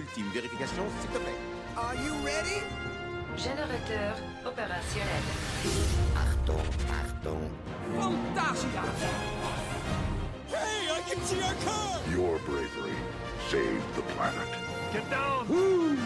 ultime 0.00 0.30
vérification, 0.32 0.84
s'il 1.00 1.10
te 1.10 1.18
plaît. 1.18 1.40
Are 1.76 1.94
you 1.94 2.14
ready? 2.24 2.60
Générateur 3.36 4.16
opérationnel. 4.44 5.24
Achtung, 6.24 6.68
Achtung. 7.00 7.44
Fantasia! 7.98 8.84
Hey, 10.48 10.90
I 10.90 11.00
can 11.08 11.20
see 11.22 11.40
our 11.42 11.56
car! 11.64 12.00
Your 12.10 12.38
bravery 12.46 12.98
saved 13.50 13.94
the 13.94 14.02
planet. 14.14 14.50
Get 14.92 15.08
down! 15.10 15.46
Woo! 15.48 15.96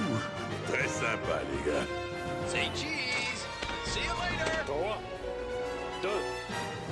Très 0.68 0.88
sympa, 0.88 1.40
les 1.50 1.62
gars. 1.66 1.86
Say 2.46 2.70
cheese! 2.74 3.42
See 3.86 4.04
you 4.08 4.14
later! 4.22 4.64
3, 4.66 4.98
2, 6.02 6.08
1... 6.08 6.83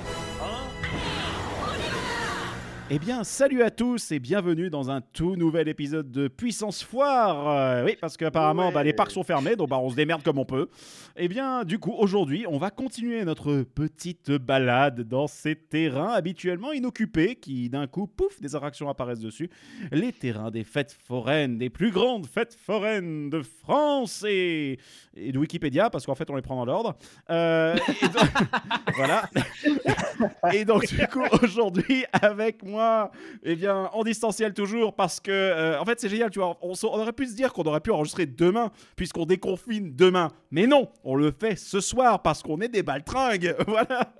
Eh 2.89 2.99
bien, 2.99 3.23
salut 3.23 3.63
à 3.63 3.71
tous 3.71 4.11
et 4.11 4.19
bienvenue 4.19 4.69
dans 4.69 4.91
un 4.91 4.99
tout 5.01 5.35
nouvel 5.35 5.67
épisode 5.67 6.11
de 6.11 6.27
Puissance 6.27 6.83
Foire. 6.83 7.47
Euh, 7.49 7.85
oui, 7.85 7.97
parce 7.99 8.17
qu'apparemment, 8.17 8.71
bah, 8.71 8.83
les 8.83 8.93
parcs 8.93 9.09
sont 9.11 9.23
fermés, 9.23 9.55
donc 9.55 9.69
bah, 9.69 9.79
on 9.79 9.89
se 9.89 9.95
démerde 9.95 10.21
comme 10.21 10.37
on 10.37 10.45
peut. 10.45 10.67
Eh 11.15 11.27
bien, 11.27 11.63
du 11.63 11.79
coup, 11.79 11.93
aujourd'hui, 11.97 12.45
on 12.47 12.57
va 12.59 12.69
continuer 12.69 13.23
notre 13.23 13.63
petite 13.63 14.31
balade 14.31 15.01
dans 15.07 15.25
ces 15.27 15.55
terrains 15.55 16.09
habituellement 16.11 16.71
inoccupés 16.71 17.35
qui, 17.35 17.69
d'un 17.69 17.87
coup, 17.87 18.05
pouf, 18.05 18.39
des 18.41 18.53
attractions 18.55 18.89
apparaissent 18.89 19.21
dessus. 19.21 19.49
Les 19.91 20.11
terrains 20.11 20.51
des 20.51 20.63
fêtes 20.65 20.95
foraines, 21.07 21.57
des 21.57 21.69
plus 21.71 21.89
grandes 21.89 22.27
fêtes 22.27 22.53
foraines 22.53 23.29
de 23.29 23.41
France 23.41 24.23
et, 24.27 24.77
et 25.15 25.31
de 25.31 25.39
Wikipédia, 25.39 25.89
parce 25.89 26.05
qu'en 26.05 26.15
fait, 26.15 26.29
on 26.29 26.35
les 26.35 26.41
prend 26.43 26.57
dans 26.57 26.65
l'ordre. 26.65 26.95
Euh, 27.31 27.75
donc- 28.01 28.29
voilà. 28.97 29.23
Et 30.53 30.63
donc, 30.65 30.85
du 30.85 31.07
coup, 31.07 31.23
aujourd'hui, 31.41 32.03
avec 32.11 32.61
moi, 32.73 33.11
eh 33.43 33.55
bien, 33.55 33.89
en 33.93 34.03
distanciel 34.03 34.53
toujours, 34.53 34.95
parce 34.95 35.19
que, 35.19 35.31
euh, 35.31 35.79
en 35.79 35.85
fait, 35.85 35.99
c'est 35.99 36.09
génial, 36.09 36.29
tu 36.29 36.39
vois. 36.39 36.57
On, 36.61 36.73
aurait 36.83 37.13
pu 37.13 37.27
se 37.27 37.35
dire 37.35 37.53
qu'on 37.53 37.63
aurait 37.63 37.79
pu 37.79 37.91
enregistrer 37.91 38.25
demain, 38.25 38.71
puisqu'on 38.95 39.25
déconfine 39.25 39.95
demain. 39.95 40.31
Mais 40.51 40.67
non, 40.67 40.89
on 41.03 41.15
le 41.15 41.31
fait 41.31 41.55
ce 41.55 41.79
soir, 41.79 42.21
parce 42.21 42.43
qu'on 42.43 42.59
est 42.61 42.67
des 42.67 42.83
baltringues. 42.83 43.55
voilà. 43.67 44.13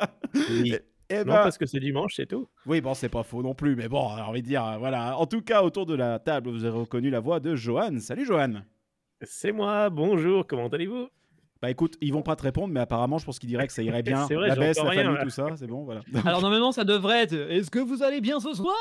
Oui. 0.50 0.76
Eh 1.10 1.18
Non, 1.18 1.26
ben, 1.26 1.44
parce 1.44 1.58
que 1.58 1.66
c'est 1.66 1.80
dimanche, 1.80 2.14
c'est 2.16 2.26
tout. 2.26 2.48
oui, 2.66 2.80
bon, 2.80 2.94
c'est 2.94 3.10
pas 3.10 3.24
faux 3.24 3.44
non 3.44 3.54
plus, 3.54 3.76
mais 3.76 3.90
bon, 3.90 4.16
j'ai 4.16 4.22
envie 4.22 4.42
de 4.42 4.48
dire, 4.48 4.78
voilà. 4.80 5.18
En 5.18 5.26
tout 5.26 5.42
cas, 5.42 5.62
autour 5.62 5.86
de 5.86 5.96
la 5.96 6.18
table, 6.20 6.50
vous 6.50 6.64
avez 6.64 6.78
reconnu 6.78 7.10
la 7.10 7.20
voix 7.20 7.40
de 7.40 7.56
Johan. 7.56 8.00
Salut, 8.00 8.26
Johan. 8.26 8.62
C'est 9.22 9.52
moi, 9.52 9.90
bonjour, 9.90 10.48
comment 10.48 10.68
allez-vous? 10.68 11.08
Bah 11.64 11.70
écoute, 11.70 11.96
ils 12.02 12.12
vont 12.12 12.24
pas 12.24 12.36
te 12.36 12.44
répondre, 12.44 12.74
mais 12.74 12.82
apparemment, 12.82 13.18
je 13.20 13.26
pense 13.26 13.40
qu'ils 13.40 13.48
diraient 13.48 13.68
que 13.68 13.72
ça 13.72 13.82
irait 13.82 14.04
bien. 14.04 14.28
C'est 14.28 14.36
vrai, 14.36 14.50
la 14.50 14.56
baisse, 14.58 14.76
la 14.76 14.84
rien, 14.90 15.04
famille, 15.04 15.18
là. 15.18 15.24
tout 15.24 15.30
ça, 15.30 15.48
c'est 15.56 15.66
bon, 15.66 15.86
voilà. 15.86 16.02
Alors 16.26 16.42
normalement 16.42 16.74
ça 16.74 16.84
devrait 16.84 17.24
être 17.24 17.32
Est-ce 17.32 17.72
que 17.72 17.80
vous 17.80 18.04
allez 18.04 18.20
bien 18.20 18.42
ce 18.42 18.54
soir? 18.54 18.76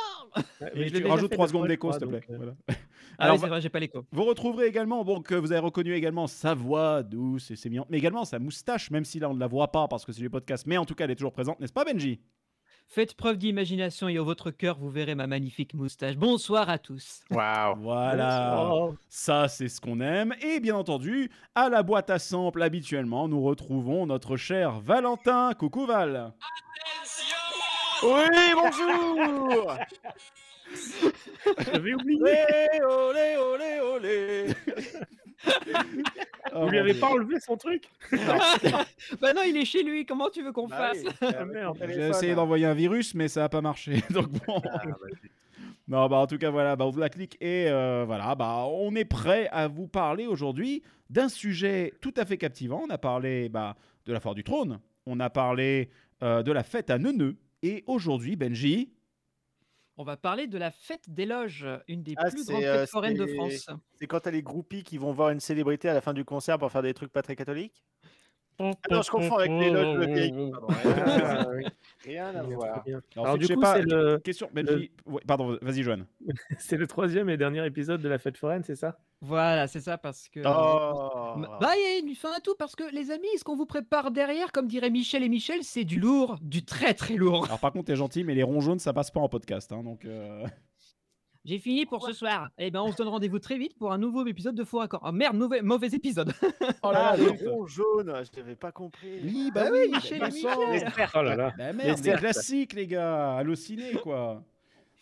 Et 0.75 0.89
je 0.89 0.97
tu 0.97 1.07
rajoutes 1.07 1.29
fait 1.31 1.37
3 1.37 1.47
deux 1.47 1.53
secondes 1.53 1.69
d'écho, 1.69 1.93
s'il 1.93 2.01
te 2.01 2.07
plaît. 2.07 2.23
euh, 2.29 2.37
Voilà. 2.37 2.53
Ah 2.67 2.75
Alors, 3.19 3.37
oui 3.37 3.41
c'est 3.41 3.49
vrai 3.49 3.61
j'ai 3.61 3.69
pas 3.69 3.79
l'écho. 3.79 4.05
Vous 4.11 4.25
retrouverez 4.25 4.67
également, 4.67 5.05
bon, 5.05 5.21
que 5.21 5.37
vous 5.37 5.53
avez 5.53 5.61
reconnu 5.61 5.95
également 5.95 6.27
sa 6.27 6.55
voix 6.55 7.05
douce 7.05 7.53
et 7.53 7.57
sémillante, 7.57 7.87
mais 7.89 7.99
également 7.99 8.25
sa 8.25 8.41
moustache, 8.41 8.91
même 8.91 9.05
si 9.05 9.21
là 9.21 9.31
on 9.31 9.35
ne 9.35 9.39
la 9.41 9.47
voit 9.47 9.71
pas 9.71 9.87
parce 9.87 10.05
que 10.05 10.11
c'est 10.11 10.21
du 10.21 10.31
podcast, 10.31 10.67
mais 10.67 10.77
en 10.77 10.85
tout 10.85 10.97
cas 10.97 11.05
elle 11.05 11.13
est 11.13 11.15
toujours 11.15 11.33
présente, 11.33 11.61
n'est-ce 11.61 11.73
pas 11.73 11.85
Benji? 11.85 12.21
Faites 12.95 13.15
preuve 13.15 13.39
d'imagination 13.39 14.07
et 14.09 14.19
au 14.19 14.25
votre 14.27 14.51
cœur 14.51 14.77
vous 14.79 14.91
verrez 14.91 15.15
ma 15.15 15.27
magnifique 15.27 15.73
moustache. 15.73 16.15
Bonsoir 16.17 16.69
à 16.69 16.77
tous. 16.77 17.23
Waouh 17.31 17.77
Voilà, 17.81 18.91
ça 19.09 19.49
c'est 19.49 19.71
ce 19.71 19.81
qu'on 19.81 19.99
aime. 20.01 20.35
Et 20.43 20.61
bien 20.61 20.77
entendu, 20.77 21.31
à 21.55 21.71
la 21.71 21.83
boîte 21.83 22.11
à 22.11 22.19
samples 22.19 22.61
habituellement, 22.61 23.29
nous 23.29 23.43
retrouvons 23.43 24.05
notre 24.05 24.37
cher 24.37 24.81
Valentin. 24.81 25.55
Coucou 25.55 25.87
Val 25.87 26.35
Oui, 28.03 28.11
bonjour 28.55 29.75
J'avais 31.73 31.95
oublié 31.95 32.19
Olé, 32.87 33.37
olé, 33.39 33.81
olé, 33.81 33.81
olé 33.81 34.55
Vous 36.55 36.69
lui 36.69 36.79
mon 36.79 36.85
avez 36.85 36.95
pas 36.95 37.09
enlevé 37.09 37.41
son 37.41 37.57
truc 37.57 37.85
bah 39.21 39.33
non 39.35 39.43
il 39.47 39.57
est 39.57 39.65
chez 39.65 39.83
lui, 39.83 40.05
comment 40.05 40.29
tu 40.29 40.43
veux 40.43 40.53
qu'on 40.53 40.67
Bah 40.69 40.93
fasse 40.93 41.03
oui, 41.03 41.29
Ah, 41.39 41.45
merde. 41.45 41.79
J'ai 41.89 42.09
essayé 42.09 42.35
d'envoyer 42.35 42.67
un 42.67 42.75
virus, 42.75 43.15
mais 43.15 43.29
ça 43.29 43.41
n'a 43.41 43.49
pas 43.49 43.63
marché. 43.63 44.03
Donc 44.11 44.29
bon. 44.47 44.61
Ah, 44.71 44.83
Non, 45.89 46.07
bah 46.09 46.17
en 46.19 46.27
tout 46.27 46.39
cas, 46.39 46.51
voilà, 46.51 46.77
bah, 46.77 46.85
on 46.87 46.91
vous 46.91 47.01
la 47.01 47.09
clique 47.09 47.37
et 47.41 47.67
euh, 47.69 48.05
voilà, 48.07 48.35
bah 48.35 48.65
on 48.69 48.95
est 48.95 49.05
prêt 49.05 49.49
à 49.51 49.69
vous 49.69 49.89
parler 49.89 50.27
aujourd'hui 50.27 50.83
d'un 51.11 51.29
sujet 51.29 51.93
tout 52.01 52.15
à 52.17 52.25
fait 52.25 52.37
captivant. 52.37 52.83
On 52.87 52.91
a 52.91 52.99
parlé 52.99 53.49
bah, 53.49 53.75
de 54.07 54.13
la 54.13 54.21
foire 54.21 54.35
du 54.35 54.45
trône, 54.45 54.79
on 55.07 55.21
a 55.21 55.31
parlé 55.31 55.91
euh, 56.23 56.43
de 56.43 56.53
la 56.53 56.63
fête 56.63 56.91
à 56.91 56.99
Neuneu, 56.99 57.37
et 57.63 57.83
aujourd'hui, 57.87 58.37
Benji, 58.37 58.91
On 59.97 60.05
va 60.05 60.17
parler 60.17 60.47
de 60.47 60.59
la 60.59 60.71
fête 60.71 61.09
des 61.09 61.27
loges, 61.27 61.67
une 61.87 62.03
des 62.03 62.15
Ah, 62.17 62.31
plus 62.31 62.45
grandes 62.45 62.65
euh, 62.65 62.81
fêtes 62.81 62.91
foraines 62.91 63.17
de 63.17 63.27
France. 63.27 63.69
C'est 63.95 64.07
quand 64.07 64.21
t'as 64.21 64.31
les 64.31 64.43
groupies 64.43 64.83
qui 64.83 64.99
vont 64.99 65.13
voir 65.13 65.31
une 65.31 65.41
célébrité 65.41 65.89
à 65.89 65.95
la 65.95 66.01
fin 66.01 66.15
du 66.15 66.25
concert 66.25 66.59
pour 66.59 66.73
faire 66.73 66.83
des 66.83 66.95
trucs 66.95 67.13
pas 67.13 67.23
très 67.23 67.37
catholiques? 67.37 67.85
Ah 68.59 68.71
non, 68.91 69.03
je 69.03 69.11
confonds 69.11 69.37
avec 69.37 69.51
les 69.51 69.71
loges 69.71 69.99
de 69.99 70.13
vieilles. 70.13 70.51
Pardon, 70.53 70.67
Ah, 70.85 71.47
oui. 71.55 71.65
Rien 72.05 72.35
à 72.35 72.43
voir. 72.43 72.83
Alors, 72.87 73.01
Alors 73.17 73.35
je 73.37 73.41
du 73.41 73.47
sais 73.47 73.55
coup, 73.55 73.61
pas, 73.61 73.75
c'est 73.77 73.83
le, 73.83 74.19
question, 74.19 74.49
ouais, 75.07 75.21
pardon, 75.27 75.57
vas-y, 75.63 75.83
Joanne. 75.83 76.07
c'est 76.59 76.77
le 76.77 76.87
troisième 76.87 77.29
et 77.29 77.37
dernier 77.37 77.65
épisode 77.67 78.01
de 78.03 78.09
la 78.09 78.19
fête 78.19 78.37
foraine, 78.37 78.63
c'est 78.65 78.77
ça? 78.77 78.99
Voilà 79.25 79.69
c'est 79.69 79.81
ça 79.81 79.99
parce 79.99 80.29
que... 80.29 80.41
Oh 80.41 81.41
Bah, 81.61 81.71
il 81.77 81.83
y 81.83 81.97
a 81.97 81.99
une 82.09 82.15
fin 82.17 82.33
à 82.37 82.41
tout 82.41 82.55
parce 82.59 82.75
que 82.75 82.85
les 82.93 83.11
amis, 83.13 83.29
ce 83.39 83.45
qu'on 83.45 83.57
vous 83.57 83.67
prépare 83.67 84.11
derrière, 84.11 84.51
comme 84.53 84.67
dirait 84.67 84.91
Michel 84.91 85.23
et 85.23 85.29
Michel, 85.29 85.63
c'est 85.63 85.85
du 85.85 86.01
lourd, 86.01 86.39
du 86.43 86.65
très 86.65 86.93
très 86.95 87.15
lourd. 87.15 87.45
Alors 87.47 87.61
par 87.61 87.73
contre, 87.73 87.87
t'es 87.87 87.97
gentil, 87.97 88.25
mais 88.25 88.35
les 88.35 88.43
ronds 88.43 88.61
jaunes, 88.61 88.81
ça 88.81 88.93
passe 88.93 89.11
pas 89.13 89.21
en 89.21 89.29
podcast, 89.29 89.71
hein, 89.73 89.83
donc. 89.85 90.05
euh, 90.05 90.45
J'ai 91.45 91.59
fini 91.59 91.87
pour 91.87 92.07
ce 92.07 92.13
soir. 92.13 92.51
Eh 92.57 92.71
ben, 92.71 92.81
on 92.83 92.93
se 92.93 92.97
donne 92.97 93.09
rendez-vous 93.09 93.41
très 93.41 93.59
vite 93.59 93.77
pour 93.77 93.93
un 93.93 93.99
nouveau 93.99 94.25
épisode 94.27 94.55
de 94.55 94.63
Faux 94.63 94.81
Accord. 94.81 95.03
Oh 95.05 95.11
merde, 95.11 95.37
mauvais, 95.37 95.61
mauvais 95.61 95.89
épisode. 95.89 96.33
Oh 96.85 96.91
Ah, 96.95 97.17
là 97.17 97.17
le 97.17 97.27
là, 97.27 97.51
rond 97.51 97.67
jaune, 97.67 98.13
je 98.33 98.41
n'avais 98.41 98.55
pas 98.57 98.71
compris. 98.73 99.19
Oui, 99.25 99.51
bah 99.55 99.65
Bah 99.65 99.71
oui, 99.73 99.79
oui, 99.87 99.91
Michel 99.97 100.21
bah, 100.21 100.29
Michel. 100.31 100.51
Oh 101.15 101.23
là 101.23 101.37
là 101.37 101.53
Bah 101.59 101.73
merde, 101.73 101.97
des 101.99 102.03
certes. 102.05 102.21
classiques, 102.21 102.73
les 102.75 102.87
gars, 102.87 103.37
hallucinés, 103.37 103.95
quoi. 104.03 104.43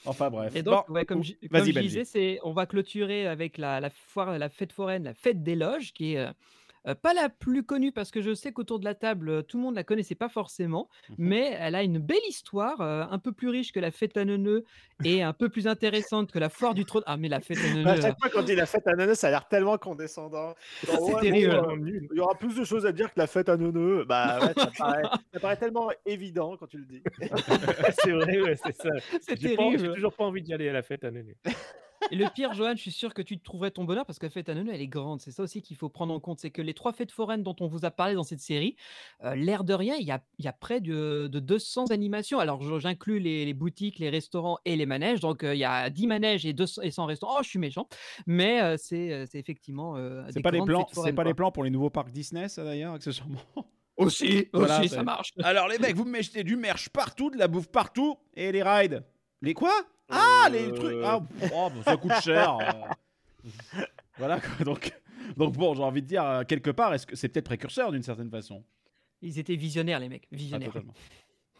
Enfin 0.07 0.31
bref. 0.31 0.55
Et 0.57 0.63
donc, 0.63 0.87
Bon, 0.89 0.95
ouais, 0.95 1.05
comme, 1.05 1.23
je, 1.23 1.35
comme 1.51 1.61
disais, 1.63 2.39
on 2.43 2.53
va 2.53 2.65
clôturer 2.67 3.27
avec 3.27 3.59
la, 3.59 3.81
la 3.81 3.91
foire, 3.91 4.39
la 4.39 4.49
fête 4.49 4.73
foraine, 4.73 5.05
la 5.05 5.15
fête 5.15 5.43
des 5.43 5.55
loges, 5.57 5.93
qui 5.93 6.15
est 6.15 6.27
euh, 6.87 6.95
pas 6.95 7.13
la 7.15 7.29
plus 7.29 7.63
connue 7.65 7.93
parce 7.93 8.11
que 8.11 8.21
je 8.23 8.35
sais 8.35 8.53
qu'autour 8.53 8.79
de 8.79 8.85
la 8.85 8.95
table, 8.95 9.45
tout 9.45 9.57
le 9.59 9.63
monde 9.65 9.75
la 9.75 9.85
connaissait 9.85 10.15
pas 10.15 10.29
forcément, 10.29 10.89
Mhm. 11.11 11.15
mais 11.19 11.57
elle 11.59 11.75
a 11.75 11.83
une 11.83 11.99
belle 11.99 12.19
histoire, 12.29 12.81
euh, 12.81 13.05
un 13.11 13.19
peu 13.19 13.33
plus 13.33 13.49
riche 13.49 13.73
que 13.73 13.81
la 13.81 13.91
fête 13.91 14.17
à 14.17 14.25
Neuneu 14.25 14.65
et 15.05 15.23
un 15.23 15.33
peu 15.33 15.49
plus 15.49 15.67
intéressante 15.67 16.33
que 16.33 16.39
la 16.39 16.49
foire 16.49 16.75
du 16.75 16.85
trône. 16.85 17.03
Ah, 17.07 17.17
mais 17.17 17.29
la 17.29 17.41
fête 17.41 17.59
à 17.59 17.75
Neuneu. 17.75 17.87
À 17.91 18.01
chaque 18.01 18.19
fois 18.21 18.31
qu'on 18.31 18.43
dit 18.43 18.55
la 18.55 18.67
fête 18.67 18.87
à 18.87 18.95
Neuneu, 18.97 19.15
ça 19.15 19.29
a 19.29 19.31
l'air 19.31 19.49
tellement 19.49 19.77
condescendant. 19.79 20.55
C'est 20.83 20.99
ouais, 21.01 21.21
terrible. 21.21 21.61
bon, 21.63 21.77
euh, 21.87 22.01
Il 22.13 22.17
y 22.17 22.21
aura 22.21 22.35
plus 22.35 22.55
de 22.57 22.65
choses 22.65 22.87
à 22.87 22.93
dire 22.93 23.13
que 23.13 23.19
la 23.19 23.27
fête 23.27 23.49
à 23.49 23.57
Neuneu. 23.57 24.05
Bah 24.05 24.39
ouais, 24.41 24.53
ça 24.57 24.71
paraît, 24.77 25.03
ça 25.33 25.41
paraît 25.41 25.57
tellement 25.57 25.91
évident 26.07 26.57
quand 26.57 26.67
tu 26.67 26.79
le 26.79 26.85
dis. 26.87 27.03
C'est 28.05 28.13
vrai, 28.13 28.41
ouais, 28.41 28.57
c'est 28.57 28.77
ça. 28.77 28.89
c'est 29.21 29.35
pas- 29.35 29.41
J'ai 29.41 29.57
terrible. 29.57 29.95
toujours 29.95 30.13
pas 30.15 30.25
envie 30.25 30.43
d'y 30.43 30.53
aller 30.55 30.69
à 30.69 30.73
la 30.73 30.83
fête 30.83 31.05
à 31.05 31.11
Néné. 31.11 31.37
Et 32.11 32.17
le 32.17 32.27
pire, 32.35 32.55
Johan, 32.55 32.73
je 32.77 32.81
suis 32.81 32.93
sûr 32.93 33.15
que 33.15 33.23
tu 33.23 33.39
trouverais 33.39 33.71
ton 33.71 33.85
bonheur 33.85 34.07
parce 34.07 34.19
que 34.19 34.27
la 34.27 34.31
fête 34.31 34.49
à 34.49 34.55
Neuneu, 34.55 34.73
elle 34.73 34.81
est 34.81 34.89
grande. 34.89 35.21
C'est 35.21 35.31
ça 35.31 35.43
aussi 35.43 35.63
qu'il 35.63 35.77
faut 35.77 35.89
prendre 35.89 36.15
en 36.15 36.21
compte. 36.21 36.41
C'est 36.41 36.51
que 36.51 36.63
les 36.63 36.75
trois 36.75 36.93
fêtes 36.93 37.13
foraines 37.13 37.43
dont 37.43 37.57
on 37.61 37.67
vous 37.67 37.85
a 37.85 37.91
parlé 37.91 38.15
dans 38.15 38.23
cette 38.23 38.41
série, 38.41 38.77
euh, 39.25 39.35
l'air 39.35 39.65
de 39.65 39.75
rien, 39.75 39.97
il 39.97 40.07
y 40.07 40.11
a, 40.11 40.23
il 40.39 40.45
y 40.45 40.49
a 40.49 40.53
près 40.53 40.81
de, 40.81 41.29
de 41.31 41.41
200 41.41 41.87
animations. 41.91 42.39
Alors, 42.39 42.81
j'inclus 42.81 43.21
les, 43.21 43.45
les 43.45 43.55
boutiques, 43.55 43.99
les 43.99 44.11
restaurants 44.11 44.59
et 44.65 44.77
les 44.77 44.87
manèges. 44.87 45.21
Donc, 45.21 45.45
euh, 45.45 45.55
il 45.55 45.59
y 45.59 45.65
a 45.65 45.91
10 45.91 46.07
manèges 46.07 46.47
et, 46.47 46.53
200, 46.53 46.83
et 46.83 46.91
100 46.91 47.07
restaurants. 47.07 47.37
Oh, 47.39 47.43
je 47.43 47.49
suis 47.49 47.59
méchant. 47.59 47.89
Mais 48.27 48.63
euh, 48.63 48.77
c'est 48.79 49.29
effectivement. 49.35 49.97
C'est 50.31 50.43
pas 50.43 50.51
les 50.51 50.63
plans, 50.63 50.87
foraines, 50.93 51.15
pas 51.15 51.25
les 51.25 51.35
plans 51.35 51.53
pour 51.53 51.65
les 51.65 51.71
nouveaux 51.71 51.91
parcs 51.91 52.11
Disney, 52.11 52.49
ça 52.49 52.65
d'ailleurs, 52.65 52.95
accessoirement? 52.95 53.41
Aussi, 53.97 54.49
Voilà, 54.55 54.81
aussi, 54.81 54.89
ça 54.89 55.03
marche. 55.03 55.35
Alors 55.43 55.69
les 55.69 55.79
mecs, 55.79 55.95
vous 55.95 56.07
me 56.07 56.13
mettez 56.13 56.43
du 56.43 56.57
merch 56.57 56.89
partout, 56.89 57.31
de 57.31 57.37
la 57.37 57.49
bouffe 57.49 57.69
partout, 57.69 58.17
et 58.33 58.51
les 58.51 58.63
rides. 58.63 59.05
Les 59.43 59.53
quoi? 59.53 59.73
Ah, 60.11 60.49
les 60.51 60.67
Euh. 60.69 60.73
trucs. 60.73 60.97
Ah, 61.05 61.21
pff, 61.21 61.53
oh, 61.55 61.71
bah, 61.75 61.83
ça 61.85 61.97
coûte 61.97 62.21
cher. 62.23 62.59
euh. 62.59 63.81
voilà 64.19 64.41
quoi. 64.41 64.65
Donc, 64.65 64.93
donc 65.37 65.55
bon, 65.57 65.75
j'ai 65.75 65.83
envie 65.83 66.03
de 66.03 66.07
dire 66.07 66.25
euh, 66.25 66.45
quelque 66.45 66.71
part, 66.71 66.93
est-ce 66.95 67.07
que 67.07 67.17
c'est 67.17 67.29
peut-être 67.29 67.47
précurseur 67.47 67.93
d'une 67.93 68.03
certaine 68.03 68.31
façon? 68.31 68.65
Ils 69.23 69.39
étaient 69.39 69.57
visionnaires, 69.57 70.01
les 70.01 70.09
mecs. 70.09 70.29
Pas 70.31 70.37
Visionnaires. 70.37 70.69
totalement. 70.73 70.95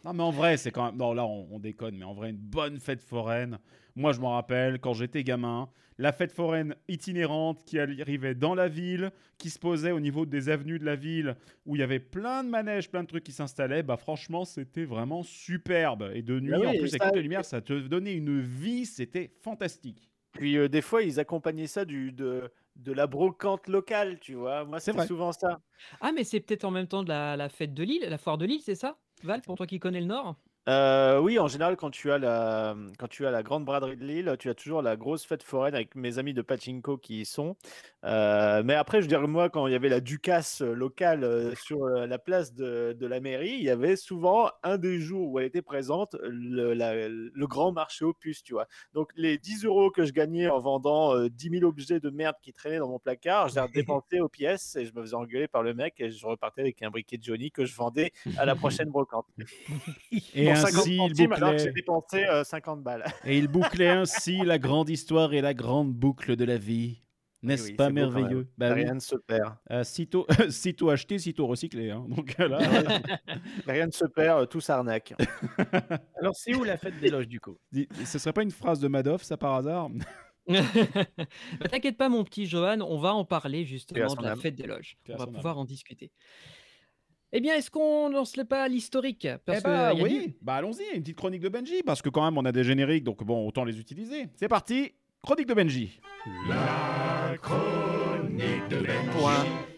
Non, 0.03 0.13
mais 0.13 0.23
en 0.23 0.31
vrai, 0.31 0.57
c'est 0.57 0.71
quand 0.71 0.85
même. 0.85 0.97
Non, 0.97 1.13
là, 1.13 1.25
on, 1.25 1.47
on 1.51 1.59
déconne, 1.59 1.95
mais 1.95 2.05
en 2.05 2.13
vrai, 2.13 2.31
une 2.31 2.37
bonne 2.37 2.79
fête 2.79 3.03
foraine. 3.03 3.59
Moi, 3.95 4.13
je 4.13 4.19
m'en 4.21 4.31
rappelle 4.31 4.79
quand 4.79 4.93
j'étais 4.93 5.23
gamin, 5.23 5.69
la 5.97 6.11
fête 6.13 6.31
foraine 6.31 6.75
itinérante 6.87 7.63
qui 7.65 7.77
arrivait 7.79 8.35
dans 8.35 8.55
la 8.55 8.67
ville, 8.69 9.11
qui 9.37 9.49
se 9.49 9.59
posait 9.59 9.91
au 9.91 9.99
niveau 9.99 10.25
des 10.25 10.49
avenues 10.49 10.79
de 10.79 10.85
la 10.85 10.95
ville, 10.95 11.35
où 11.65 11.75
il 11.75 11.79
y 11.79 11.83
avait 11.83 11.99
plein 11.99 12.43
de 12.43 12.49
manèges, 12.49 12.89
plein 12.89 13.03
de 13.03 13.07
trucs 13.07 13.23
qui 13.23 13.31
s'installaient. 13.33 13.83
Bah, 13.83 13.97
franchement, 13.97 14.45
c'était 14.45 14.85
vraiment 14.85 15.23
superbe. 15.23 16.11
Et 16.13 16.21
de 16.21 16.39
nuit, 16.39 16.53
Ah 16.53 16.59
oui, 16.59 16.67
en 16.67 16.75
plus, 16.75 16.87
ça- 16.89 16.95
avec 16.95 17.03
toutes 17.03 17.15
les 17.15 17.21
lumières, 17.21 17.45
ça 17.45 17.61
te 17.61 17.73
donnait 17.87 18.15
une 18.15 18.39
vie, 18.41 18.85
c'était 18.85 19.31
fantastique. 19.41 20.09
Puis 20.31 20.57
euh, 20.57 20.69
des 20.69 20.81
fois, 20.81 21.03
ils 21.03 21.19
accompagnaient 21.19 21.67
ça 21.67 21.83
du, 21.85 22.11
de, 22.13 22.49
de 22.77 22.91
la 22.93 23.07
brocante 23.07 23.67
locale, 23.67 24.19
tu 24.19 24.35
vois. 24.35 24.63
Moi, 24.65 24.79
C'est 24.79 24.99
souvent 24.99 25.31
ça. 25.33 25.59
Ah, 26.01 26.11
mais 26.11 26.23
c'est 26.23 26.39
peut-être 26.41 26.63
en 26.65 26.71
même 26.71 26.87
temps 26.87 27.03
de 27.03 27.09
la, 27.09 27.35
la 27.37 27.49
fête 27.49 27.73
de 27.73 27.83
Lille, 27.83 28.05
la 28.07 28.17
foire 28.17 28.37
de 28.37 28.45
Lille, 28.45 28.61
c'est 28.61 28.75
ça? 28.75 28.99
Val, 29.23 29.41
pour 29.43 29.55
toi 29.55 29.67
qui 29.67 29.79
connais 29.79 29.99
le 30.01 30.05
Nord? 30.07 30.35
Euh, 30.69 31.19
oui, 31.19 31.39
en 31.39 31.47
général, 31.47 31.75
quand 31.75 31.89
tu 31.89 32.11
as 32.11 32.19
la, 32.19 32.75
quand 32.99 33.07
tu 33.07 33.25
as 33.25 33.31
la 33.31 33.41
grande 33.41 33.65
braderie 33.65 33.97
de 33.97 34.05
Lille, 34.05 34.35
tu 34.39 34.49
as 34.49 34.53
toujours 34.53 34.81
la 34.81 34.95
grosse 34.95 35.25
fête 35.25 35.41
foraine 35.41 35.73
avec 35.73 35.95
mes 35.95 36.19
amis 36.19 36.33
de 36.33 36.41
Pachinko 36.41 36.97
qui 36.97 37.21
y 37.21 37.25
sont. 37.25 37.55
Euh, 38.03 38.61
mais 38.63 38.75
après, 38.75 38.97
je 38.97 39.03
veux 39.03 39.07
dire, 39.07 39.27
moi, 39.27 39.49
quand 39.49 39.67
il 39.67 39.73
y 39.73 39.75
avait 39.75 39.89
la 39.89 39.99
Ducasse 39.99 40.61
euh, 40.61 40.73
locale 40.73 41.55
sur 41.55 41.85
la 41.87 42.17
place 42.19 42.53
de, 42.53 42.95
la 43.05 43.19
mairie, 43.19 43.55
il 43.57 43.63
y 43.63 43.69
avait 43.69 43.95
souvent 43.95 44.49
un 44.63 44.77
des 44.77 44.99
jours 44.99 45.31
où 45.31 45.39
elle 45.39 45.45
était 45.45 45.61
présente, 45.61 46.15
le, 46.21 47.45
grand 47.45 47.71
marché 47.71 48.05
puces, 48.19 48.43
tu 48.43 48.53
vois. 48.53 48.67
Donc, 48.93 49.09
les 49.15 49.37
10 49.37 49.65
euros 49.65 49.91
que 49.91 50.05
je 50.05 50.13
gagnais 50.13 50.47
en 50.49 50.59
vendant 50.59 51.15
euh, 51.15 51.29
10 51.29 51.49
000 51.59 51.63
objets 51.65 51.99
de 51.99 52.09
merde 52.09 52.35
qui 52.41 52.53
traînaient 52.53 52.77
dans 52.77 52.87
mon 52.87 52.99
placard, 52.99 53.49
je 53.49 53.59
les 53.59 53.67
dépensais 53.73 54.19
aux 54.19 54.29
pièces 54.29 54.75
et 54.75 54.85
je 54.85 54.93
me 54.93 55.01
faisais 55.01 55.15
engueuler 55.15 55.47
par 55.47 55.63
le 55.63 55.73
mec 55.73 55.95
et 55.99 56.11
je 56.11 56.25
repartais 56.25 56.61
avec 56.61 56.81
un 56.81 56.89
briquet 56.89 57.17
de 57.17 57.23
Johnny 57.23 57.51
que 57.51 57.65
je 57.65 57.75
vendais 57.75 58.11
à 58.37 58.45
la 58.45 58.55
prochaine 58.55 58.89
brocante. 58.89 59.25
Pour 60.53 60.57
50 60.57 60.79
ainsi, 60.79 60.93
il 60.93 60.97
centimes, 60.97 61.33
alors 61.33 61.51
que 61.51 61.57
j'ai 61.57 61.65
bouclait, 61.65 61.81
dépensé 61.81 62.23
euh, 62.25 62.43
50 62.43 62.83
balles. 62.83 63.05
et 63.25 63.37
il 63.37 63.47
bouclait 63.47 63.89
ainsi 63.89 64.37
la 64.43 64.59
grande 64.59 64.89
histoire 64.89 65.33
et 65.33 65.41
la 65.41 65.53
grande 65.53 65.93
boucle 65.93 66.35
de 66.35 66.45
la 66.45 66.57
vie. 66.57 67.01
N'est-ce 67.43 67.69
oui, 67.69 67.73
pas 67.73 67.89
merveilleux? 67.89 68.47
Bah 68.55 68.73
oui. 68.73 68.83
Rien 68.83 68.93
ne 68.93 68.99
se 68.99 69.15
perd. 69.15 69.55
Euh, 69.71 69.83
sitôt, 69.83 70.27
sitôt 70.49 70.91
acheté, 70.91 71.17
sitôt 71.17 71.47
recyclé. 71.47 71.89
hein. 71.89 72.05
Donc 72.07 72.37
là, 72.37 72.59
Rien 73.67 73.87
ne 73.87 73.91
se 73.91 74.05
perd, 74.05 74.41
euh, 74.41 74.45
tout 74.45 74.61
s'arnaque. 74.61 75.15
Alors, 76.19 76.35
c'est 76.35 76.53
où 76.53 76.63
la 76.63 76.77
fête 76.77 76.99
des 76.99 77.09
loges 77.09 77.27
du 77.27 77.39
coup? 77.39 77.57
Ce 78.05 78.19
serait 78.19 78.33
pas 78.33 78.43
une 78.43 78.51
phrase 78.51 78.79
de 78.79 78.87
Madoff, 78.87 79.23
ça 79.23 79.37
par 79.37 79.55
hasard? 79.55 79.89
Bah, 80.47 81.67
T'inquiète 81.69 81.97
pas, 81.97 82.09
mon 82.09 82.23
petit 82.23 82.45
Johan, 82.45 82.81
on 82.81 82.97
va 82.97 83.13
en 83.13 83.25
parler 83.25 83.65
justement 83.65 84.13
de 84.13 84.23
la 84.23 84.31
âme. 84.31 84.39
fête 84.39 84.55
des 84.55 84.67
loges. 84.67 84.97
On 85.09 85.15
va 85.15 85.27
pouvoir 85.27 85.57
en 85.57 85.65
discuter. 85.65 86.11
Eh 87.33 87.39
bien, 87.39 87.55
est-ce 87.55 87.71
qu'on 87.71 88.09
lance 88.09 88.35
le 88.35 88.43
pas 88.43 88.63
à 88.63 88.67
l'historique? 88.67 89.25
Eh 89.25 89.61
bah, 89.63 89.93
oui, 89.95 90.27
du- 90.27 90.33
bah 90.41 90.55
allons-y, 90.55 90.83
une 90.95 91.01
petite 91.01 91.15
chronique 91.15 91.41
de 91.41 91.49
Benji, 91.49 91.81
parce 91.85 92.01
que 92.01 92.09
quand 92.09 92.23
même 92.25 92.37
on 92.37 92.43
a 92.45 92.51
des 92.51 92.63
génériques, 92.65 93.03
donc 93.05 93.23
bon, 93.23 93.47
autant 93.47 93.63
les 93.63 93.79
utiliser. 93.79 94.27
C'est 94.35 94.49
parti, 94.49 94.91
chronique 95.23 95.47
de 95.47 95.53
Benji. 95.53 96.01
La 96.49 97.37
chronique 97.37 98.67
de 98.69 98.75
Benji. 98.77 99.09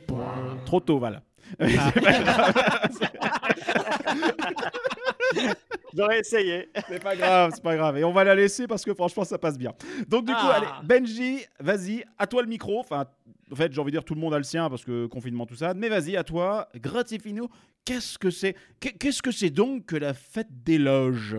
Point. 0.08 0.58
Trop 0.66 0.80
tôt, 0.80 0.98
Val. 1.00 1.22
J'aurais 5.96 6.20
essayé. 6.20 6.70
C'est 6.90 7.02
pas 7.04 7.16
grave, 7.16 7.52
c'est 7.54 7.64
pas 7.64 7.76
grave. 7.76 7.98
Et 7.98 8.04
on 8.04 8.12
va 8.12 8.24
la 8.24 8.36
laisser 8.36 8.68
parce 8.68 8.84
que 8.84 8.94
franchement, 8.94 9.24
ça 9.24 9.38
passe 9.38 9.58
bien. 9.58 9.74
Donc, 10.08 10.26
du 10.26 10.34
coup, 10.34 10.40
Ah. 10.42 10.56
allez, 10.58 10.68
Benji, 10.88 11.46
vas-y, 11.60 12.04
à 12.18 12.26
toi 12.28 12.42
le 12.42 12.48
micro. 12.48 12.80
Enfin, 12.80 13.06
en 13.52 13.56
fait, 13.56 13.72
j'ai 13.72 13.80
envie 13.80 13.92
de 13.92 13.98
dire 13.98 14.04
tout 14.06 14.16
le 14.16 14.22
monde 14.22 14.34
a 14.34 14.38
le 14.38 14.44
sien 14.44 14.70
parce 14.70 14.84
que 14.84 15.06
confinement, 15.06 15.46
tout 15.46 15.56
ça. 15.56 15.74
Mais 15.76 15.90
vas-y, 15.90 16.18
à 16.18 16.24
toi, 16.24 16.68
gratifie-nous. 16.76 17.48
Qu'est-ce 17.86 18.18
que 18.18 18.32
c'est 18.32 18.56
Qu'est- 18.80 18.94
Qu'est-ce 18.98 19.22
que 19.22 19.32
c'est 19.32 19.50
donc 19.52 19.86
que 19.86 19.96
la 19.96 20.14
fête 20.14 20.48
des 20.64 20.78
loges? 20.80 21.38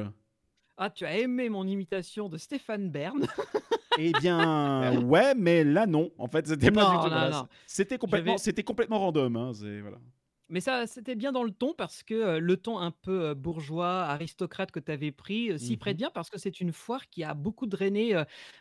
Ah, 0.77 0.91
tu 0.91 1.05
as 1.05 1.17
aimé 1.19 1.49
mon 1.49 1.67
imitation 1.67 2.29
de 2.29 2.37
Stéphane 2.37 2.91
Bern 2.91 3.27
Eh 3.99 4.13
bien, 4.21 5.01
ouais, 5.09 5.35
mais 5.35 5.65
là, 5.65 5.87
non. 5.87 6.11
En 6.19 6.29
fait, 6.29 6.47
c'était 6.47 6.71
pas 6.71 6.91
du 6.91 6.97
tout. 6.97 7.09
voilà. 7.09 7.49
C'était 7.67 7.99
complètement, 7.99 8.39
c'était 8.39 8.63
complètement 8.65 8.99
random. 8.99 9.37
Hein, 9.37 9.53
voilà. 9.83 9.99
Mais 10.51 10.61
ça, 10.61 10.87
c'était 10.87 11.15
bien 11.15 11.33
dans 11.33 11.43
le 11.43 11.51
ton 11.53 11.73
parce 11.73 12.03
que 12.03 12.13
euh, 12.15 12.39
le 12.39 12.57
ton 12.59 12.79
un 12.79 12.91
peu 12.91 13.29
euh, 13.29 13.35
bourgeois, 13.35 14.03
aristocrate 14.03 14.71
que 14.71 14.79
tu 14.79 14.93
avais 14.93 15.11
pris 15.11 15.51
euh, 15.51 15.57
s'y 15.59 15.73
Mhm. 15.73 15.79
prête 15.79 15.97
bien 15.97 16.11
parce 16.13 16.29
que 16.29 16.39
c'est 16.39 16.61
une 16.61 16.71
foire 16.71 17.09
qui 17.09 17.25
a 17.25 17.33
beaucoup 17.33 17.67
drainé 17.67 18.15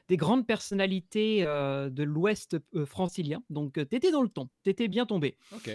des 0.08 0.16
grandes 0.16 0.48
personnalités 0.48 1.44
de 1.44 2.04
l'Ouest 2.04 2.58
francilien. 2.86 3.44
Donc, 3.50 3.74
tu 3.74 3.96
étais 3.96 4.12
dans 4.12 4.22
le 4.22 4.30
ton, 4.30 4.50
tu 4.64 4.70
étais 4.70 4.88
bien 4.88 5.06
tombé. 5.06 5.38
Ok. 5.54 5.70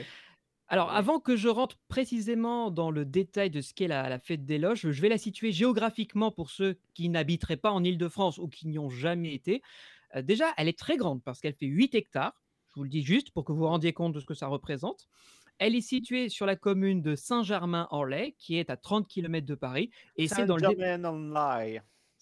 Alors, 0.69 0.91
avant 0.93 1.19
que 1.19 1.35
je 1.35 1.49
rentre 1.49 1.79
précisément 1.89 2.71
dans 2.71 2.91
le 2.91 3.07
détail 3.07 3.51
de 3.51 3.63
ce 3.63 3.73
qu'est 3.73 3.89
la, 3.89 4.09
la 4.09 4.19
fête 4.19 4.45
des 4.45 4.59
loges, 4.59 4.91
je 4.91 5.01
vais 5.03 5.09
la 5.09 5.17
situer 5.17 5.51
géographiquement 5.51 6.31
pour 6.31 6.51
ceux 6.51 6.79
qui 6.95 7.09
n'habiteraient 7.09 7.57
pas 7.57 7.71
en 7.71 7.83
Île-de-France 7.83 8.39
ou 8.39 8.49
qui 8.49 8.69
n'y 8.69 8.79
ont 8.79 8.91
jamais 8.91 9.33
été. 9.33 9.63
Euh, 10.15 10.23
déjà, 10.23 10.53
elle 10.57 10.69
est 10.69 10.79
très 10.79 10.97
grande 10.97 11.23
parce 11.23 11.41
qu'elle 11.41 11.55
fait 11.55 11.67
8 11.67 11.95
hectares. 11.95 12.35
Je 12.69 12.75
vous 12.77 12.85
le 12.85 12.91
dis 12.91 13.03
juste 13.03 13.31
pour 13.31 13.45
que 13.45 13.53
vous 13.53 13.59
vous 13.61 13.67
rendiez 13.67 13.93
compte 13.95 14.13
de 14.13 14.21
ce 14.21 14.27
que 14.27 14.35
ça 14.35 14.47
représente. 14.47 15.09
Elle 15.59 15.75
est 15.75 15.81
située 15.81 16.29
sur 16.29 16.47
la 16.47 16.55
commune 16.55 17.03
de 17.03 17.17
Saint-Germain-en-Laye, 17.17 18.35
qui 18.39 18.59
est 18.59 18.71
à 18.71 18.77
30 18.77 19.09
km 19.09 19.47
de 19.47 19.55
Paris. 19.55 19.91
Et 20.17 20.29
c'est 20.29 20.45
dans 20.47 20.57
le. 20.57 20.63
dé-. 20.69 20.77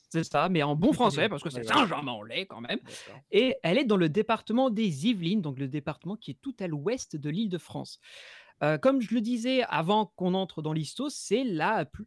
C'est 0.09 0.25
ça, 0.25 0.49
mais 0.49 0.63
en 0.63 0.77
bon 0.77 0.93
français, 0.93 1.29
parce 1.29 1.43
que 1.43 1.51
c'est. 1.51 1.65
Saint-Germain-en-Laye 1.65 2.47
quand 2.47 2.61
même. 2.61 2.79
Et 3.33 3.57
elle 3.63 3.79
est 3.79 3.85
dans 3.85 3.97
le 3.97 4.09
département 4.09 4.71
des 4.71 5.07
Yvelines, 5.07 5.43
donc 5.43 5.59
le 5.59 5.69
département 5.69 6.17
qui 6.17 6.33
est 6.33 6.39
tout 6.41 6.55
à 6.61 6.67
l'ouest 6.67 7.17
de 7.17 7.31
l'île 7.31 7.49
de 7.49 7.59
France. 7.59 8.01
Euh, 8.63 8.79
comme 8.79 9.03
je 9.03 9.15
le 9.15 9.21
disais 9.21 9.63
avant 9.65 10.07
qu'on 10.17 10.33
entre 10.33 10.63
dans 10.63 10.73
l'histoire, 10.73 11.11
c'est 11.11 11.45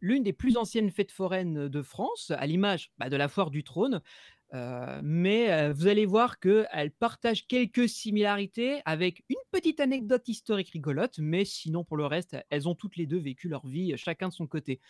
l'une 0.00 0.22
des 0.22 0.32
plus 0.32 0.56
anciennes 0.56 0.90
fêtes 0.90 1.12
foraines 1.12 1.68
de 1.68 1.82
France, 1.82 2.32
à 2.36 2.46
l'image 2.46 2.90
bah, 2.98 3.08
de 3.08 3.16
la 3.16 3.28
foire 3.28 3.50
du 3.50 3.62
trône. 3.62 4.00
Euh, 4.52 5.00
mais 5.04 5.52
euh, 5.52 5.72
vous 5.72 5.86
allez 5.86 6.06
voir 6.06 6.40
qu'elle 6.40 6.90
partage 6.90 7.46
quelques 7.46 7.88
similarités 7.88 8.80
avec 8.84 9.22
une 9.28 9.36
petite 9.52 9.78
anecdote 9.78 10.26
historique 10.26 10.70
rigolote, 10.70 11.20
mais 11.20 11.44
sinon 11.44 11.84
pour 11.84 11.96
le 11.96 12.06
reste, 12.06 12.36
elles 12.50 12.68
ont 12.68 12.74
toutes 12.74 12.96
les 12.96 13.06
deux 13.06 13.18
vécu 13.18 13.48
leur 13.48 13.64
vie, 13.64 13.96
chacun 13.96 14.26
de 14.26 14.32
son 14.32 14.48
côté. 14.48 14.80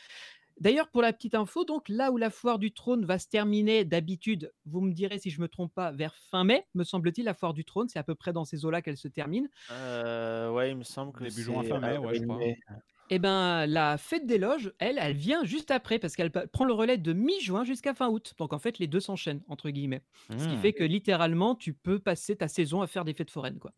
D'ailleurs, 0.61 0.91
pour 0.91 1.03
la 1.03 1.13
petite 1.13 1.35
info, 1.35 1.65
donc 1.65 1.89
là 1.89 2.13
où 2.13 2.17
la 2.19 2.31
foire 2.31 2.59
du 2.59 2.73
trône 2.73 3.05
va 3.07 3.19
se 3.19 3.29
terminer 3.29 3.85
d'habitude, 3.85 4.53
vous 4.67 4.81
me 4.83 4.93
direz 4.93 5.19
si 5.19 5.31
je 5.31 5.41
me 5.41 5.49
trompe 5.49 5.75
pas, 5.75 5.91
vers 5.93 6.15
fin 6.17 6.45
mai, 6.45 6.67
me 6.75 6.85
semble-t-il, 6.85 7.25
la 7.25 7.35
foire 7.35 7.55
du 7.55 7.65
trône, 7.65 7.89
c'est 7.89 7.99
à 7.99 8.05
peu 8.05 8.15
près 8.15 8.33
dans 8.33 8.45
ces 8.45 8.65
eaux-là 8.67 8.83
qu'elle 8.83 8.97
se 8.99 9.09
termine. 9.09 9.49
Euh, 9.71 10.51
ouais, 10.51 10.71
il 10.73 10.77
me 10.77 10.83
semble 10.85 11.13
que 11.13 11.25
Début 11.25 11.43
juin, 11.43 11.63
c'est 11.63 11.65
fin 11.65 11.81
mai, 11.81 11.97
ouais, 11.99 12.15
je 12.15 12.21
crois. 12.23 12.43
avril-mai. 12.43 12.57
Eh 13.11 13.19
ben, 13.19 13.67
la 13.67 13.99
fête 13.99 14.27
des 14.27 14.39
loges, 14.39 14.73
elle, 14.79 14.99
elle 14.99 15.17
vient 15.17 15.45
juste 15.45 15.71
après 15.73 15.99
parce 15.99 16.15
qu'elle 16.17 16.31
prend 16.31 16.65
le 16.65 16.73
relais 16.73 16.99
de 16.99 17.13
mi-juin 17.13 17.65
jusqu'à 17.65 17.93
fin 17.95 18.09
août. 18.09 18.35
Donc 18.39 18.53
en 18.53 18.59
fait, 18.61 18.79
les 18.79 18.87
deux 18.87 19.01
s'enchaînent 19.01 19.43
entre 19.49 19.71
guillemets. 19.71 20.03
Ce 20.37 20.47
qui 20.47 20.57
Hmm. 20.57 20.61
fait 20.61 20.73
que 20.73 20.85
littéralement, 20.85 21.57
tu 21.57 21.75
peux 21.75 21.99
passer 21.99 22.37
ta 22.37 22.49
saison 22.49 22.83
à 22.83 22.87
faire 22.87 23.05
des 23.05 23.15
fêtes 23.15 23.31
foraines, 23.31 23.59
quoi. 23.59 23.73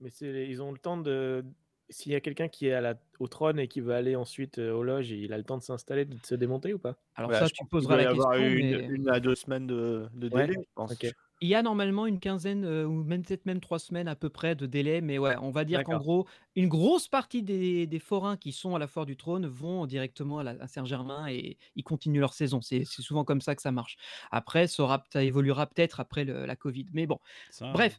Mais 0.00 0.10
ils 0.20 0.62
ont 0.62 0.72
le 0.72 0.78
temps 0.78 0.96
de. 0.96 1.44
S'il 1.90 2.12
y 2.12 2.14
a 2.14 2.20
quelqu'un 2.20 2.48
qui 2.48 2.66
est 2.66 2.72
à 2.74 2.80
la... 2.80 2.94
au 3.18 3.28
trône 3.28 3.58
et 3.58 3.66
qui 3.68 3.80
veut 3.80 3.94
aller 3.94 4.14
ensuite 4.14 4.58
euh, 4.58 4.72
aux 4.72 4.82
loges, 4.82 5.10
il 5.10 5.32
a 5.32 5.38
le 5.38 5.44
temps 5.44 5.56
de 5.56 5.62
s'installer, 5.62 6.04
de 6.04 6.16
se 6.22 6.34
démonter 6.34 6.74
ou 6.74 6.78
pas? 6.78 6.96
Alors 7.14 7.30
Ouais, 7.30 7.38
ça, 7.38 7.46
tu 7.46 7.54
pense 7.56 7.68
qu'il 7.68 7.68
poseras 7.70 7.94
doit 7.94 8.02
y 8.02 8.04
la 8.04 8.10
avoir 8.10 8.32
question. 8.34 8.46
une, 8.46 8.76
mais 8.78 8.94
une 8.94 9.08
à 9.08 9.20
deux 9.20 9.34
semaines 9.34 9.66
de, 9.66 10.06
de 10.14 10.28
Ouais, 10.28 10.46
délai, 10.46 10.62
je 10.62 10.68
pense. 10.74 10.94
Il 11.40 11.48
y 11.48 11.54
a 11.54 11.62
normalement 11.62 12.06
une 12.06 12.18
quinzaine 12.18 12.64
euh, 12.64 12.84
ou 12.84 13.04
même 13.04 13.22
peut-être 13.22 13.46
même 13.46 13.60
trois 13.60 13.78
semaines 13.78 14.08
à 14.08 14.16
peu 14.16 14.28
près 14.28 14.56
de 14.56 14.66
délai, 14.66 15.00
mais 15.00 15.18
ouais, 15.18 15.36
on 15.40 15.50
va 15.50 15.64
dire 15.64 15.84
qu'en 15.84 15.96
gros, 15.96 16.26
une 16.56 16.68
grosse 16.68 17.06
partie 17.06 17.44
des, 17.44 17.86
des 17.86 17.98
forains 18.00 18.36
qui 18.36 18.50
sont 18.50 18.74
à 18.74 18.80
la 18.80 18.88
foire 18.88 19.06
du 19.06 19.16
trône 19.16 19.46
vont 19.46 19.86
directement 19.86 20.40
à, 20.40 20.42
la- 20.42 20.56
à 20.60 20.66
Saint-Germain 20.66 21.28
et 21.28 21.56
ils 21.76 21.84
continuent 21.84 22.18
leur 22.18 22.34
saison. 22.34 22.60
C'est 22.60 22.84
c'est 22.84 23.02
souvent 23.02 23.22
comme 23.24 23.40
ça 23.40 23.54
que 23.54 23.62
ça 23.62 23.70
marche. 23.70 23.96
Après, 24.32 24.66
ça, 24.66 24.82
aura- 24.82 25.04
ça 25.12 25.22
évoluera 25.22 25.66
peut-être 25.68 26.00
après 26.00 26.24
le- 26.24 26.44
la 26.44 26.56
Covid. 26.56 26.86
Mais 26.92 27.06
bon, 27.06 27.20
Ça, 27.50 27.70
bref. 27.72 27.98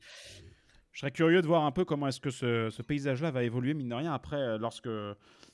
Je 0.99 1.03
serais 1.03 1.11
curieux 1.11 1.41
de 1.41 1.47
voir 1.47 1.63
un 1.63 1.71
peu 1.71 1.85
comment 1.85 2.07
est-ce 2.07 2.19
que 2.19 2.29
ce, 2.29 2.69
ce 2.69 2.81
paysage-là 2.81 3.31
va 3.31 3.43
évoluer, 3.43 3.73
mine 3.73 3.87
de 3.87 3.95
rien, 3.95 4.11
après, 4.11 4.35
euh, 4.35 4.57
lorsque... 4.57 4.89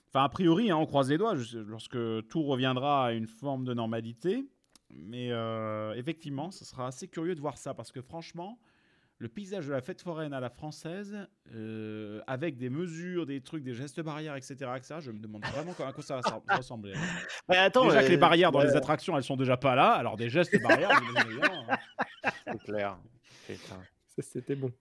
Enfin, 0.09 0.23
a 0.23 0.27
priori, 0.27 0.71
hein, 0.71 0.77
on 0.77 0.87
croise 0.87 1.11
les 1.11 1.19
doigts, 1.19 1.35
je- 1.35 1.59
lorsque 1.59 1.99
tout 2.29 2.41
reviendra 2.41 3.05
à 3.05 3.11
une 3.11 3.27
forme 3.27 3.63
de 3.63 3.75
normalité. 3.75 4.47
Mais 4.89 5.31
euh, 5.31 5.93
effectivement, 5.93 6.49
ce 6.49 6.65
sera 6.65 6.87
assez 6.87 7.07
curieux 7.07 7.35
de 7.35 7.41
voir 7.41 7.59
ça, 7.59 7.75
parce 7.75 7.91
que 7.91 8.01
franchement, 8.01 8.57
le 9.19 9.27
paysage 9.27 9.67
de 9.67 9.71
la 9.73 9.81
fête 9.81 10.01
foraine 10.01 10.33
à 10.33 10.39
la 10.39 10.49
française, 10.49 11.15
euh, 11.53 12.21
avec 12.25 12.57
des 12.57 12.71
mesures, 12.71 13.27
des 13.27 13.41
trucs, 13.41 13.61
des 13.63 13.75
gestes 13.75 14.01
barrières, 14.01 14.35
etc., 14.35 14.55
etc., 14.75 14.95
je 14.99 15.11
me 15.11 15.19
demande 15.19 15.45
vraiment 15.45 15.73
à 15.73 15.93
quoi 15.93 16.01
ça 16.01 16.21
va 16.21 16.55
ressembler. 16.55 16.93
Mais 17.49 17.57
attends, 17.57 17.85
déjà 17.85 18.01
que 18.01 18.09
les 18.09 18.15
euh, 18.15 18.19
barrières 18.19 18.51
dans 18.51 18.61
ouais, 18.61 18.65
les 18.65 18.75
attractions, 18.75 19.15
elles 19.15 19.23
sont 19.23 19.37
déjà 19.37 19.57
pas 19.57 19.75
là, 19.75 19.91
alors 19.91 20.15
des 20.17 20.27
gestes 20.27 20.59
barrières, 20.59 20.89
hein. 21.69 21.77
c'est 22.47 22.63
clair. 22.63 22.97
C'était 24.17 24.55
bon. 24.55 24.71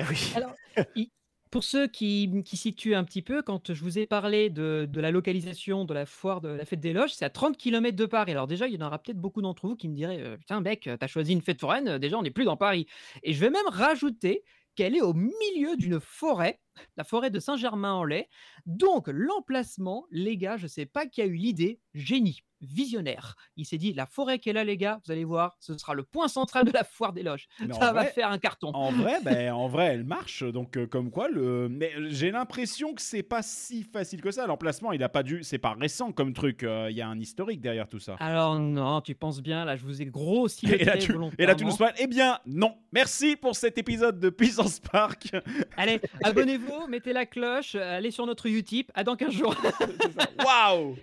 Oui. 0.00 0.32
Alors, 0.34 0.54
pour 1.50 1.62
ceux 1.62 1.86
qui, 1.86 2.42
qui 2.44 2.56
situent 2.56 2.96
un 2.96 3.04
petit 3.04 3.22
peu, 3.22 3.42
quand 3.42 3.72
je 3.72 3.80
vous 3.82 3.98
ai 3.98 4.06
parlé 4.06 4.50
de, 4.50 4.88
de 4.90 5.00
la 5.00 5.12
localisation 5.12 5.84
de 5.84 5.94
la 5.94 6.04
foire 6.04 6.40
de 6.40 6.48
la 6.48 6.64
fête 6.64 6.80
des 6.80 6.92
loges, 6.92 7.14
c'est 7.14 7.24
à 7.24 7.30
30 7.30 7.56
km 7.56 7.96
de 7.96 8.06
Paris. 8.06 8.32
Alors 8.32 8.48
déjà, 8.48 8.66
il 8.66 8.74
y 8.74 8.82
en 8.82 8.86
aura 8.86 8.98
peut-être 8.98 9.20
beaucoup 9.20 9.40
d'entre 9.40 9.68
vous 9.68 9.76
qui 9.76 9.88
me 9.88 9.94
diraient 9.94 10.20
euh, 10.20 10.36
Putain, 10.36 10.60
mec, 10.60 10.90
t'as 10.98 11.06
choisi 11.06 11.32
une 11.32 11.42
fête 11.42 11.60
foraine, 11.60 11.88
euh, 11.88 11.98
déjà, 11.98 12.18
on 12.18 12.22
n'est 12.22 12.32
plus 12.32 12.44
dans 12.44 12.56
Paris. 12.56 12.86
Et 13.22 13.32
je 13.32 13.40
vais 13.40 13.50
même 13.50 13.68
rajouter 13.68 14.42
qu'elle 14.74 14.96
est 14.96 15.00
au 15.00 15.14
milieu 15.14 15.76
d'une 15.76 16.00
forêt, 16.00 16.60
la 16.96 17.04
forêt 17.04 17.30
de 17.30 17.38
Saint-Germain-en-Laye. 17.40 18.26
Donc, 18.66 19.08
l'emplacement, 19.08 20.06
les 20.10 20.36
gars, 20.36 20.56
je 20.56 20.66
sais 20.66 20.86
pas 20.86 21.06
qui 21.06 21.22
a 21.22 21.26
eu 21.26 21.34
l'idée, 21.34 21.80
génie, 21.94 22.42
visionnaire. 22.60 23.36
Il 23.56 23.66
s'est 23.66 23.76
dit 23.78 23.92
La 23.92 24.06
forêt 24.06 24.38
qu'elle 24.38 24.56
a, 24.56 24.64
les 24.64 24.76
gars, 24.78 25.00
vous 25.04 25.12
allez 25.12 25.24
voir, 25.24 25.56
ce 25.60 25.76
sera 25.76 25.92
le 25.94 26.02
point 26.02 26.28
central 26.28 26.64
de 26.64 26.70
la 26.72 26.82
foire 26.82 27.12
des 27.12 27.22
loges. 27.22 27.46
Mais 27.60 27.74
Ça 27.74 27.92
va 27.92 28.02
vrai- 28.02 28.12
faire 28.12 28.30
un 28.30 28.38
carton. 28.38 28.68
En 28.72 28.90
vrai, 28.90 29.18
ben, 29.22 29.52
en 29.52 29.68
vrai, 29.68 29.86
elle 29.86 30.04
marche. 30.04 30.42
Donc, 30.42 30.76
euh, 30.78 30.86
comme 30.86 31.10
quoi, 31.10 31.28
le. 31.28 31.68
Mais 31.68 31.92
j'ai 32.08 32.30
l'impression 32.30 32.94
que 32.94 33.02
c'est 33.02 33.22
pas 33.22 33.42
si 33.42 33.82
facile 33.82 34.22
que 34.22 34.30
ça. 34.30 34.46
L'emplacement, 34.46 34.92
il 34.92 35.02
a 35.02 35.08
pas 35.10 35.22
dû. 35.22 35.42
C'est 35.44 35.58
pas 35.58 35.74
récent 35.78 36.10
comme 36.12 36.32
truc. 36.32 36.62
euh, 36.62 36.88
Il 36.90 36.96
y 36.96 37.02
a 37.02 37.08
un 37.08 37.18
historique 37.20 37.60
derrière 37.60 37.88
tout 37.88 37.98
ça. 38.00 38.16
Alors 38.18 38.58
non, 38.58 39.00
tu 39.02 39.14
penses 39.14 39.42
bien, 39.42 39.64
là 39.66 39.76
je 39.76 39.84
vous 39.84 40.00
ai 40.00 40.06
grossi 40.06 40.66
Et 40.72 40.84
là, 40.84 40.96
tu, 40.96 41.14
et 41.38 41.46
là, 41.46 41.54
tu 41.54 41.64
nous 41.64 41.70
spoil. 41.72 41.92
Eh 41.98 42.06
bien, 42.06 42.38
non. 42.46 42.76
Merci 42.92 43.36
pour 43.36 43.56
cet 43.56 43.76
épisode 43.78 44.18
de 44.20 44.30
Puissance 44.30 44.80
Park. 44.80 45.28
Allez, 45.76 46.00
abonnez-vous, 46.22 46.63
mettez 46.88 47.12
la 47.12 47.26
cloche, 47.26 47.74
euh, 47.74 47.96
allez 47.98 48.10
sur 48.10 48.26
notre 48.26 48.46
Utip, 48.46 48.90
à 48.94 49.04
dans 49.04 49.16
15 49.16 49.32
jours. 49.32 49.54
Waouh 50.44 50.96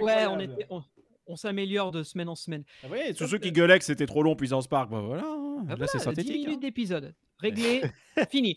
Ouais, 0.00 0.26
on, 0.26 0.38
était, 0.38 0.66
on, 0.70 0.82
on 1.26 1.36
s'améliore 1.36 1.90
de 1.90 2.02
semaine 2.02 2.28
en 2.28 2.34
semaine. 2.36 2.64
Ah 2.84 2.86
oui, 2.90 3.14
tous 3.14 3.26
ceux 3.26 3.38
qui 3.38 3.50
gueulaient 3.52 3.78
que 3.78 3.84
c'était 3.84 4.06
trop 4.06 4.22
long, 4.22 4.36
Puissance 4.36 4.68
Park, 4.68 4.90
bah 4.90 5.00
voilà. 5.00 5.24
hein. 5.24 5.64
Ah 5.66 5.70
Là, 5.70 5.74
voilà, 5.76 5.86
c'est 5.88 5.98
10 5.98 6.04
synthétique. 6.04 6.32
minutes 6.34 6.54
hein. 6.56 6.60
d'épisode. 6.60 7.14
Réglé, 7.38 7.82
fini. 8.30 8.56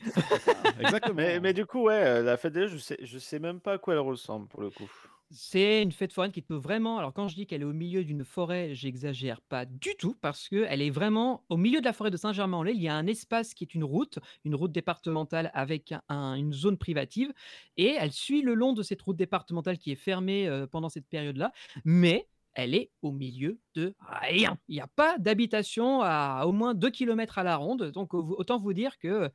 Exactement. 0.80 1.16
Mais, 1.16 1.40
mais 1.40 1.54
du 1.54 1.66
coup, 1.66 1.84
ouais, 1.84 1.94
euh, 1.96 2.22
la 2.24 2.38
fête 2.38 2.54
des 2.54 2.62
Neiges, 2.62 2.72
je 2.72 2.78
sais, 2.78 2.98
je 3.02 3.18
sais 3.18 3.40
même 3.40 3.60
pas 3.60 3.74
à 3.74 3.78
quoi 3.78 3.94
elle 3.94 4.00
ressemble 4.02 4.48
pour 4.48 4.62
le 4.62 4.70
coup. 4.70 4.90
C'est 5.32 5.82
une 5.82 5.92
fête 5.92 6.14
foraine 6.14 6.32
qui 6.32 6.44
peut 6.44 6.56
vraiment. 6.56 7.00
Alors, 7.00 7.12
quand 7.12 7.28
je 7.28 7.34
dis 7.36 7.48
qu'elle 7.48 7.62
est 7.62 7.66
au 7.66 7.74
milieu 7.74 8.04
d'une 8.04 8.24
forêt, 8.24 8.76
j'exagère 8.76 9.42
pas 9.42 9.66
du 9.66 9.96
tout 9.98 10.16
parce 10.22 10.48
qu'elle 10.48 10.82
est 10.82 10.92
vraiment 10.92 11.44
au 11.50 11.58
milieu 11.58 11.80
de 11.80 11.86
la 11.86 11.94
forêt 11.94 12.12
de 12.12 12.18
Saint-Germain-en-Laye. 12.18 12.76
Il 12.76 12.84
y 12.84 12.88
a 12.88 12.96
un 12.96 13.08
espace 13.08 13.56
qui 13.56 13.64
est 13.64 13.74
une 13.74 13.84
route, 13.84 14.20
une 14.46 14.54
route 14.54 14.72
départementale 14.72 15.50
avec 15.56 15.92
un- 16.08 16.36
une 16.36 16.54
zone 16.54 16.78
privative 16.78 17.34
et 17.78 17.96
elle 18.00 18.12
suit 18.12 18.44
le 18.44 18.54
long 18.54 18.74
de 18.74 18.84
cette 18.84 19.02
route 19.02 19.18
départementale 19.18 19.80
qui 19.80 19.92
est 19.92 19.96
fermée 19.96 20.48
euh, 20.48 20.68
pendant 20.68 20.90
cette 20.90 21.08
période-là. 21.08 21.52
Mais 21.84 22.28
elle 22.54 22.76
est 22.76 22.92
au 23.02 23.12
milieu 23.12 23.58
de 23.74 23.96
rien. 24.00 24.60
Il 24.68 24.76
n'y 24.76 24.82
a 24.82 24.88
pas 24.88 25.18
d'habitation 25.18 26.02
à 26.04 26.44
au 26.46 26.52
moins 26.52 26.76
2 26.76 26.92
km 26.92 27.40
à 27.40 27.44
la 27.44 27.56
ronde. 27.56 27.90
Donc, 27.92 28.14
au- 28.14 28.36
autant 28.38 28.60
vous 28.60 28.74
dire 28.74 29.00
que 29.00 29.32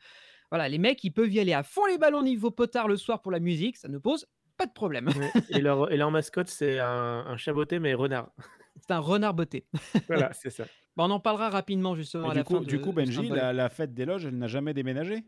voilà, 0.51 0.69
les 0.69 0.79
mecs, 0.79 1.03
ils 1.03 1.11
peuvent 1.11 1.33
y 1.33 1.41
aller 1.41 1.53
à 1.53 1.63
fond 1.65 1.85
les 1.87 1.99
ballons 1.99 2.23
niveau 2.23 2.51
potard 2.53 2.87
le 2.87 2.97
soir 2.97 3.21
pour 3.21 3.33
la 3.33 3.41
musique. 3.41 3.77
Ça 3.77 3.89
ne 3.89 3.99
pose 3.99 4.27
pas 4.59 4.67
de 4.67 4.73
problème. 4.73 5.09
Et, 5.49 5.61
leur, 5.63 5.91
et 5.91 5.97
leur 5.97 6.11
mascotte, 6.11 6.49
c'est 6.49 6.79
un, 6.81 7.25
un 7.27 7.37
chaboté, 7.39 7.79
mais 7.79 7.95
renard. 7.95 8.31
C'est 8.81 8.93
un 8.93 9.01
renard 9.01 9.35
botté. 9.35 9.67
Voilà, 10.07 10.33
c'est 10.41 10.51
ça. 10.51 10.65
Bah, 10.97 11.05
on 11.07 11.11
en 11.11 11.19
parlera 11.19 11.51
rapidement 11.51 11.97
justement 11.97 12.29
Et 12.29 12.31
à 12.31 12.33
du 12.33 12.39
la 12.39 12.45
coup, 12.45 12.55
fin. 12.59 12.61
du 12.63 12.79
de- 12.79 12.83
coup, 12.83 12.93
Benji, 12.93 13.29
la, 13.29 13.53
la 13.53 13.69
fête 13.71 13.93
des 13.93 14.05
loges, 14.05 14.27
elle 14.27 14.39
n'a 14.39 14.47
jamais 14.47 14.73
déménagé? 14.73 15.25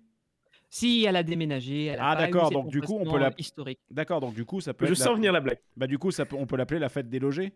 Si, 0.69 1.05
elle 1.05 1.17
a 1.17 1.25
déménagé. 1.25 1.87
Elle 1.87 1.99
a 1.99 2.11
Ah, 2.11 2.17
d'accord, 2.17 2.51
donc 2.53 2.69
du 2.71 2.81
coup, 2.81 2.97
on 3.01 3.11
peut 3.11 3.19
la- 3.19 3.33
historique. 3.39 3.81
D'accord, 3.91 4.21
donc 4.21 4.35
du 4.35 4.45
coup, 4.45 4.61
ça 4.61 4.73
peut 4.73 4.87
Je 4.87 4.93
être. 4.93 4.99
la- 5.01 5.05
sens 5.05 5.17
venir 5.17 5.33
la 5.33 5.41
blague. 5.41 5.59
Bah, 5.77 5.89
du 5.89 5.99
coup, 5.99 6.13
ça 6.13 6.27
peut... 6.27 6.37
on 6.39 6.47
peut 6.47 6.57
l'appeler 6.57 6.79
la 6.79 6.89
fête 6.89 7.09
des 7.09 7.19
logés 7.19 7.53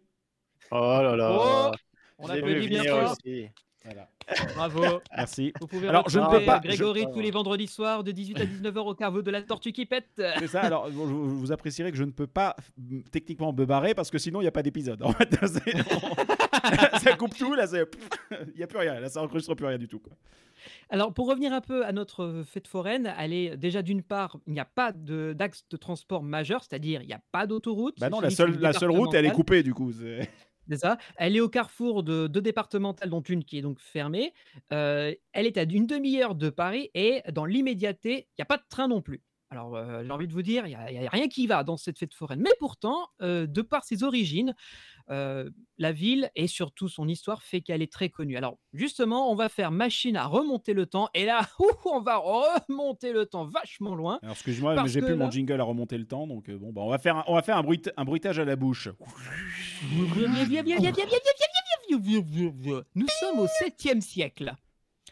Oh 0.72 0.98
là 1.00 1.14
là. 1.14 1.30
Oh, 1.32 1.70
on 2.18 2.26
J'ai 2.26 2.42
vu 2.42 2.60
venir 2.62 2.82
aussi. 3.12 3.48
Voilà. 3.84 4.10
Bravo. 4.54 5.00
Merci. 5.16 5.52
Vous 5.60 5.66
pouvez 5.66 5.88
Alors, 5.88 6.08
je 6.08 6.18
ne 6.18 6.26
peux 6.30 6.44
pas- 6.44 6.60
Grégory 6.60 7.02
je- 7.08 7.12
tous 7.12 7.20
les 7.20 7.30
vendredis 7.30 7.66
soirs 7.66 8.04
de 8.04 8.10
18 8.12 8.40
à 8.40 8.44
19h 8.46 8.86
au 8.86 8.94
caveau 8.94 9.22
de 9.22 9.30
la 9.30 9.42
tortue 9.42 9.72
qui 9.72 9.86
pète. 9.86 10.08
C'est 10.38 10.46
ça, 10.48 10.62
alors 10.62 10.90
vous, 10.90 11.38
vous- 11.38 11.52
apprécierez 11.52 11.90
que 11.90 11.96
je 11.98 12.04
ne 12.04 12.10
peux 12.10 12.26
pas 12.26 12.56
techniquement 13.12 13.52
me 13.52 13.64
barrer 13.64 13.94
parce 13.94 14.10
que 14.10 14.18
sinon 14.18 14.40
il 14.40 14.44
n'y 14.44 14.48
a 14.48 14.52
pas 14.52 14.62
d'épisode. 14.62 15.02
En 15.02 15.12
fait, 15.12 15.28
ça 17.02 17.16
coupe 17.16 17.36
tout, 17.36 17.54
là, 17.54 17.66
il 17.72 18.56
n'y 18.56 18.62
a 18.62 18.66
plus 18.66 18.78
rien, 18.78 18.98
là 19.00 19.08
ça 19.08 19.22
enregistre 19.22 19.54
plus 19.54 19.66
rien 19.66 19.78
du 19.78 19.88
tout. 19.88 19.98
Quoi. 19.98 20.12
Alors, 20.88 21.12
pour 21.12 21.28
revenir 21.28 21.52
un 21.52 21.60
peu 21.60 21.84
à 21.84 21.92
notre 21.92 22.22
euh, 22.24 22.42
fête 22.44 22.66
foraine, 22.68 23.12
elle 23.18 23.32
est 23.34 23.56
déjà 23.56 23.82
d'une 23.82 24.02
part, 24.02 24.38
il 24.46 24.54
n'y 24.54 24.60
a 24.60 24.64
pas 24.64 24.92
de- 24.92 25.34
d'axe 25.36 25.64
de, 25.70 25.76
transport 25.76 26.22
majeur, 26.22 26.62
c'est-à-dire 26.64 27.02
il 27.02 27.06
n'y 27.06 27.12
a 27.12 27.20
pas 27.32 27.46
d'autoroute. 27.46 27.96
Bah 28.00 28.08
non, 28.08 28.20
la 28.20 28.30
seule, 28.30 28.58
la 28.58 28.72
seule 28.72 28.90
route 28.90 29.12
elle 29.14 29.26
est 29.26 29.30
coupée 29.30 29.62
du 29.62 29.74
coup. 29.74 29.92
C'est-. 30.70 30.96
Elle 31.16 31.36
est 31.36 31.40
au 31.40 31.48
carrefour 31.48 32.02
de 32.02 32.26
deux 32.26 32.40
départementales, 32.42 33.10
dont 33.10 33.22
une 33.22 33.44
qui 33.44 33.58
est 33.58 33.62
donc 33.62 33.80
fermée. 33.80 34.32
Elle 34.70 35.16
est 35.34 35.56
à 35.58 35.62
une 35.62 35.86
demi-heure 35.86 36.34
de 36.34 36.50
Paris 36.50 36.90
et 36.94 37.22
dans 37.32 37.44
l'immédiateté, 37.44 38.28
il 38.32 38.40
n'y 38.40 38.42
a 38.42 38.46
pas 38.46 38.56
de 38.58 38.64
train 38.68 38.88
non 38.88 39.02
plus. 39.02 39.22
Alors, 39.54 39.76
euh, 39.76 40.02
j'ai 40.04 40.10
envie 40.10 40.26
de 40.26 40.32
vous 40.32 40.42
dire, 40.42 40.66
il 40.66 40.70
n'y 40.70 40.98
a, 40.98 41.06
a 41.06 41.10
rien 41.10 41.28
qui 41.28 41.46
va 41.46 41.62
dans 41.62 41.76
cette 41.76 41.96
fête 41.96 42.12
foraine. 42.12 42.40
Mais 42.40 42.50
pourtant, 42.58 43.06
euh, 43.22 43.46
de 43.46 43.62
par 43.62 43.84
ses 43.84 44.02
origines, 44.02 44.52
euh, 45.10 45.48
la 45.78 45.92
ville 45.92 46.28
et 46.34 46.48
surtout 46.48 46.88
son 46.88 47.06
histoire 47.06 47.40
fait 47.42 47.60
qu'elle 47.60 47.80
est 47.80 47.92
très 47.92 48.08
connue. 48.08 48.36
Alors, 48.36 48.58
justement, 48.72 49.30
on 49.30 49.36
va 49.36 49.48
faire 49.48 49.70
machine 49.70 50.16
à 50.16 50.26
remonter 50.26 50.72
le 50.74 50.86
temps. 50.86 51.08
Et 51.14 51.24
là, 51.24 51.42
ouh, 51.60 51.70
on 51.84 52.00
va 52.00 52.16
remonter 52.16 53.12
le 53.12 53.26
temps 53.26 53.44
vachement 53.44 53.94
loin. 53.94 54.18
Alors 54.22 54.34
excuse-moi, 54.34 54.74
mais 54.82 54.88
j'ai 54.88 55.00
plus 55.00 55.14
mon 55.14 55.26
là- 55.26 55.30
jingle 55.30 55.60
à 55.60 55.64
remonter 55.64 55.98
le 55.98 56.06
temps, 56.06 56.26
donc 56.26 56.48
euh, 56.48 56.58
bon, 56.58 56.72
bah, 56.72 56.82
on 56.82 56.90
va 56.90 56.98
faire 56.98 57.18
un, 57.18 57.24
on 57.28 57.34
va 57.34 57.42
faire 57.42 57.56
un, 57.56 57.62
bruit, 57.62 57.80
un 57.96 58.04
bruitage 58.04 58.40
à 58.40 58.44
la 58.44 58.56
bouche. 58.56 58.88
Nous 62.94 63.06
sommes 63.20 63.38
au 63.38 63.46
7e 63.46 64.00
siècle. 64.00 64.52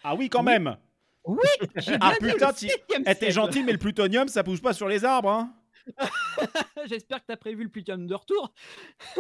Ah 0.03 0.17
oui, 0.17 0.29
quand 0.29 0.43
même 0.43 0.77
Oui, 1.25 1.39
j'ai 1.77 1.97
Ah 2.01 2.15
bien 2.21 2.33
putain, 2.33 2.49
le 2.49 2.55
tu- 2.55 2.67
7e 2.67 3.05
Eh, 3.07 3.15
t'es 3.15 3.31
gentil, 3.31 3.63
mais 3.63 3.73
le 3.73 3.79
plutonium 3.79 4.29
ça 4.29 4.43
pousse 4.43 4.61
pas 4.61 4.73
sur 4.73 4.89
les 4.89 5.05
arbres, 5.05 5.31
hein 5.31 5.55
J'espère 6.87 7.19
que 7.21 7.27
tu 7.27 7.33
as 7.33 7.37
prévu 7.37 7.65
le 7.65 7.69
plutonium 7.69 8.07
de 8.07 8.15
retour. 8.15 8.53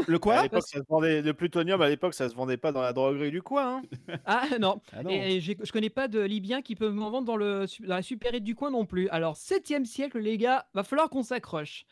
Le 0.06 0.14
à 0.14 0.18
quoi 0.18 0.42
l'époque, 0.42 0.62
ça 0.66 0.78
se 0.78 0.84
vendait, 0.88 1.20
le 1.22 1.34
plutonium, 1.34 1.80
à 1.82 1.88
l'époque, 1.88 2.14
ça 2.14 2.28
se 2.28 2.34
vendait 2.34 2.56
pas 2.56 2.70
dans 2.72 2.82
la 2.82 2.92
droguerie 2.92 3.30
du 3.32 3.42
coin. 3.42 3.82
hein. 4.08 4.16
Ah 4.26 4.46
non. 4.60 4.80
Ah 4.92 5.02
non. 5.02 5.10
Et, 5.10 5.36
et 5.36 5.40
j'ai- 5.40 5.56
je 5.60 5.72
connais 5.72 5.90
pas 5.90 6.06
de 6.08 6.20
Libyens 6.20 6.62
qui 6.62 6.76
peuvent 6.76 6.94
m'en 6.94 7.10
vendre 7.10 7.26
dans, 7.26 7.36
le, 7.36 7.66
su- 7.66 7.82
dans 7.82 7.96
la 7.96 8.02
supérette 8.02 8.44
du 8.44 8.54
coin 8.54 8.70
non 8.70 8.86
plus. 8.86 9.08
Alors, 9.08 9.36
7e 9.36 9.84
siècle, 9.84 10.18
les 10.20 10.38
gars, 10.38 10.66
va 10.74 10.84
falloir 10.84 11.08
qu'on 11.10 11.24
s'accroche. 11.24 11.84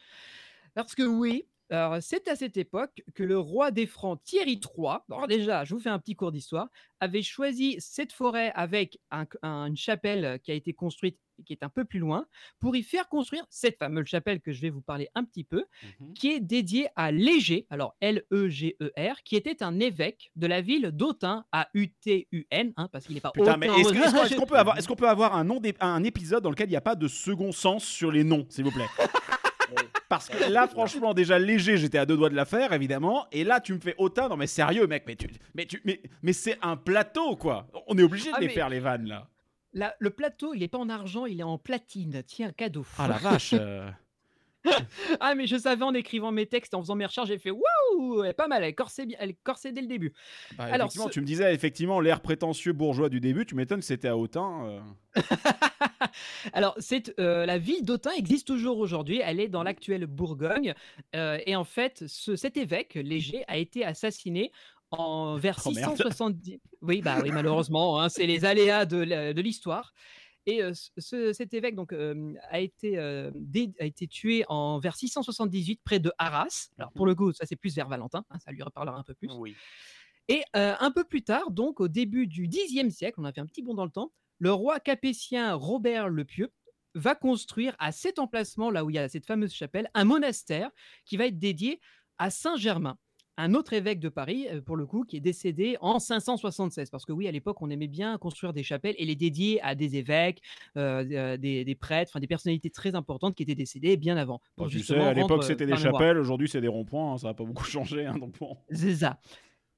Parce 0.75 0.95
que 0.95 1.03
oui, 1.03 1.47
alors, 1.71 1.99
c'est 2.01 2.29
à 2.29 2.37
cette 2.37 2.57
époque 2.57 3.03
que 3.15 3.23
le 3.23 3.39
roi 3.39 3.71
des 3.71 3.87
Francs, 3.87 4.21
Thierry 4.25 4.55
III, 4.63 4.99
alors 5.11 5.27
déjà, 5.29 5.65
je 5.65 5.75
vous 5.75 5.81
fais 5.81 5.89
un 5.91 5.99
petit 5.99 6.15
cours 6.17 6.33
d'histoire, 6.33 6.69
avait 7.01 7.23
choisi 7.23 7.77
cette 7.79 8.13
forêt 8.13 8.53
avec 8.55 8.99
un- 9.11 9.27
un- 9.43 9.67
une 9.67 9.77
chapelle 9.77 10.39
qui 10.43 10.51
a 10.51 10.55
été 10.55 10.73
construite 10.73 11.19
et 11.39 11.43
qui 11.43 11.53
est 11.55 11.63
un 11.63 11.71
peu 11.71 11.87
plus 11.87 11.99
loin, 12.01 12.27
pour 12.59 12.77
y 12.77 12.83
faire 12.83 13.09
construire 13.09 13.47
cette 13.49 13.79
fameuse 13.79 14.05
chapelle 14.07 14.41
que 14.43 14.53
je 14.53 14.61
vais 14.61 14.69
vous 14.69 14.83
parler 14.83 15.09
un 15.15 15.25
petit 15.25 15.45
peu, 15.45 15.65
Mhm. 16.01 16.13
qui 16.13 16.33
est 16.33 16.41
dédiée 16.41 16.89
à 16.97 17.11
Léger, 17.13 17.67
alors 17.71 17.97
L-E-G-E-R, 18.01 19.23
qui 19.25 19.37
était 19.37 19.63
un 19.63 19.81
évêque 19.81 20.31
de 20.37 20.47
la 20.47 20.61
ville 20.61 20.91
d'Autun, 20.93 21.47
A-U-T-U-N, 21.53 22.73
hein, 22.77 22.89
parce 22.93 23.07
qu'il 23.07 23.15
n'est 23.15 23.21
pas 23.23 23.31
Putain, 23.31 23.57
mais 23.57 23.69
est-ce 23.69 23.93
qu'on 23.93 24.01
qu'on 24.45 24.47
peut 24.47 24.59
avoir, 24.59 24.77
est-ce 24.79 24.87
qu'on 24.89 24.97
peut 24.97 25.09
avoir 25.09 25.35
un, 25.35 25.45
nom 25.45 25.63
un 25.81 26.05
épisode 26.05 26.43
dans 26.43 26.51
lequel 26.51 26.67
il 26.69 26.73
n'y 26.73 26.77
a 26.77 26.81
pas 26.83 26.95
de 26.97 27.09
second 27.09 27.53
sens 27.53 27.85
sur 27.85 28.11
les 28.13 28.25
noms, 28.25 28.45
s'il 28.51 28.65
vous 28.65 28.71
plaît? 28.73 28.87
Parce 30.09 30.29
que 30.29 30.51
là, 30.51 30.67
franchement, 30.67 31.15
déjà 31.15 31.39
léger, 31.39 31.77
j'étais 31.77 31.99
à 31.99 32.07
deux 32.07 32.17
doigts 32.17 32.31
de 32.31 32.35
la 32.35 32.45
faire, 32.45 32.73
évidemment. 32.73 33.27
Et 33.33 33.45
là, 33.45 33.61
tu 33.61 33.73
me 33.75 33.79
fais 33.81 33.95
autant. 33.99 34.29
Non, 34.29 34.37
mais 34.37 34.47
sérieux, 34.47 34.87
mec, 34.87 35.05
mais 35.07 35.17
tu, 35.17 35.29
mais 35.55 35.67
tu, 35.67 35.81
mais, 35.85 36.01
mais 36.23 36.33
c'est 36.33 36.59
un 36.63 36.77
plateau, 36.77 37.37
quoi. 37.37 37.69
On 37.87 37.97
est 37.97 38.03
obligé 38.03 38.31
de 38.31 38.35
Ah, 38.37 38.41
les 38.41 38.49
mais- 38.49 38.53
faire 38.53 38.69
les 38.69 38.81
vannes 38.81 39.07
là. 39.07 39.29
La- 39.73 39.95
le 40.01 40.11
plateau, 40.11 40.53
il 40.53 40.61
n'est 40.61 40.69
pas 40.69 40.79
en 40.79 40.89
argent, 40.89 41.27
il 41.27 41.39
est 41.39 41.45
en 41.45 41.57
platine. 41.59 42.23
Tiens, 42.27 42.51
cadeau. 42.51 42.85
Ah 42.99 43.07
la 43.07 43.19
vache. 43.19 43.55
euh. 43.57 43.89
Ah, 45.21 45.35
mais 45.35 45.47
je 45.47 45.57
savais 45.57 45.83
en 45.85 45.95
écrivant 45.95 46.33
mes 46.33 46.47
textes, 46.47 46.75
en 46.75 46.81
faisant 46.83 46.95
mes 46.95 47.07
recherches, 47.07 47.29
j'ai 47.29 47.39
fait 47.39 47.51
waouh, 47.51 48.23
elle 48.23 48.31
est 48.31 48.35
pas 48.35 48.47
mal, 48.49 48.63
elle 48.63 48.75
bien- 49.07 49.17
elle 49.19 49.35
corsée 49.43 49.73
dès 49.73 49.81
le 49.81 49.87
début. 49.87 50.13
Bah, 50.57 50.65
Alors, 50.65 50.87
effectivement, 50.87 51.07
ce- 51.09 51.13
tu 51.13 51.21
me 51.21 51.27
disais 51.27 51.55
effectivement 51.55 52.01
l'air 52.01 52.21
prétentieux 52.21 52.73
bourgeois 52.73 53.09
du 53.09 53.21
début. 53.21 53.47
Tu 53.47 53.55
m'étonnes 53.55 53.83
c'était 53.83 54.09
à 54.09 54.17
Autun. 54.17 54.67
euh. 54.67 54.81
Alors, 56.53 56.75
c'est, 56.79 57.19
euh, 57.19 57.47
la 57.47 57.59
ville 57.59 57.85
d'Autun 57.85 58.13
existe 58.17 58.47
toujours 58.47 58.79
aujourd'hui. 58.79 59.21
Elle 59.25 59.41
est 59.41 59.49
dans 59.49 59.63
l'actuelle 59.63 60.07
Bourgogne. 60.07 60.75
Euh, 61.15 61.39
et 61.47 61.57
en 61.57 61.65
fait, 61.65 62.05
ce- 62.07 62.37
cet 62.37 62.57
évêque, 62.57 62.95
Léger, 62.95 63.45
a 63.49 63.57
été 63.59 63.85
assassiné 63.85 64.53
en, 64.91 65.37
vers 65.37 65.59
Oh, 65.65 65.71
merde. 65.71 65.97
670. 65.97 66.61
Oui, 66.83 67.01
bah 67.03 67.19
oui, 67.23 67.31
malheureusement, 67.33 68.01
hein, 68.01 68.09
c'est 68.09 68.27
les 68.27 68.45
aléas 68.45 68.87
de 68.87 69.41
l'histoire. 69.41 69.93
Et 70.47 70.61
ce- 70.75 70.91
ce- 70.99 71.33
cet 71.33 71.53
évêque 71.55 71.75
donc, 71.75 71.93
a, 71.93 72.61
été, 72.61 72.99
a 72.99 73.31
été 73.85 74.07
tué 74.09 74.45
en, 74.49 74.79
vers 74.79 74.97
678 74.97 75.81
près 75.85 75.99
de 75.99 76.13
Arras. 76.19 76.69
Alors, 76.79 76.93
pour 76.93 77.07
le 77.07 77.15
coup, 77.15 77.33
ça 77.33 77.47
c'est 77.47 77.57
plus 77.57 77.75
vers 77.75 77.89
Valentin, 77.89 78.25
hein, 78.31 78.39
ça 78.39 78.51
lui 78.53 78.63
reparlera 78.63 78.97
un 78.99 79.03
peu 79.03 79.15
plus. 79.15 79.29
Oui. 79.33 79.55
Et 80.29 80.43
euh, 80.57 80.75
un 80.79 80.91
peu 80.93 81.05
plus 81.05 81.23
tard, 81.23 81.51
donc 81.51 81.81
au 81.81 81.89
début 81.89 82.27
du 82.27 82.49
Xe 82.49 82.89
siècle, 82.95 83.19
on 83.21 83.25
a 83.25 83.33
fait 83.33 83.41
un 83.41 83.47
petit 83.47 83.63
bond 83.63 83.75
dans 83.75 83.85
le 83.85 83.91
temps, 83.91 84.13
le 84.39 84.53
roi 84.53 84.79
capétien 84.81 85.55
Robert 85.55 86.09
le 86.09 86.25
Pieux 86.25 86.53
va 86.95 87.15
construire 87.15 87.75
à 87.79 87.93
cet 87.93 88.19
emplacement, 88.19 88.71
là 88.71 88.85
où 88.85 88.91
il 88.91 88.95
y 88.97 88.99
a 88.99 89.09
cette 89.09 89.27
fameuse 89.27 89.53
chapelle, 89.53 89.91
un 89.95 90.05
monastère 90.05 90.71
qui 91.05 91.17
va 91.17 91.27
être 91.27 91.39
dédié 91.39 91.81
à 92.19 92.31
Saint-Germain, 92.31 92.97
un 93.37 93.55
autre 93.55 93.73
évêque 93.73 94.01
de 94.01 94.09
Paris, 94.09 94.47
euh, 94.51 94.61
pour 94.61 94.77
le 94.77 94.85
coup, 94.87 95.05
qui 95.05 95.17
est 95.17 95.21
décédé 95.21 95.77
en 95.81 95.99
576. 95.99 96.91
Parce 96.91 97.05
que 97.07 97.13
oui, 97.13 97.27
à 97.27 97.31
l'époque, 97.31 97.63
on 97.63 97.71
aimait 97.71 97.87
bien 97.89 98.19
construire 98.19 98.53
des 98.53 98.63
chapelles 98.63 98.95
et 98.99 99.05
les 99.07 99.17
dédier 99.17 99.61
à 99.63 99.75
des 99.75 99.97
évêques, 99.97 100.43
euh, 100.77 101.05
euh, 101.13 101.37
des, 101.37 101.65
des 101.65 101.75
prêtres, 101.75 102.11
enfin 102.13 102.21
des 102.21 102.27
personnalités 102.27 102.71
très 102.71 102.95
importantes 102.95 103.35
qui 103.35 103.43
étaient 103.43 103.55
décédées 103.55 103.97
bien 103.97 104.17
avant. 104.17 104.41
Pour 104.57 104.69
tu 104.69 104.81
sais, 104.81 104.99
à 104.99 105.15
l'époque 105.15 105.45
c'était 105.45 105.67
des 105.67 105.77
chapelles. 105.77 106.19
Aujourd'hui 106.19 106.49
c'est 106.49 106.61
des 106.61 106.69
ronds-points. 106.69 107.13
hein, 107.15 107.19
Ça 107.19 107.29
n'a 107.29 107.35
pas 107.35 107.45
beaucoup 107.45 107.65
changé. 107.77 108.05
hein, 108.07 108.19
donc 108.19 108.39
bon. 108.39 108.57
C'est 108.71 108.97
ça. 108.97 109.19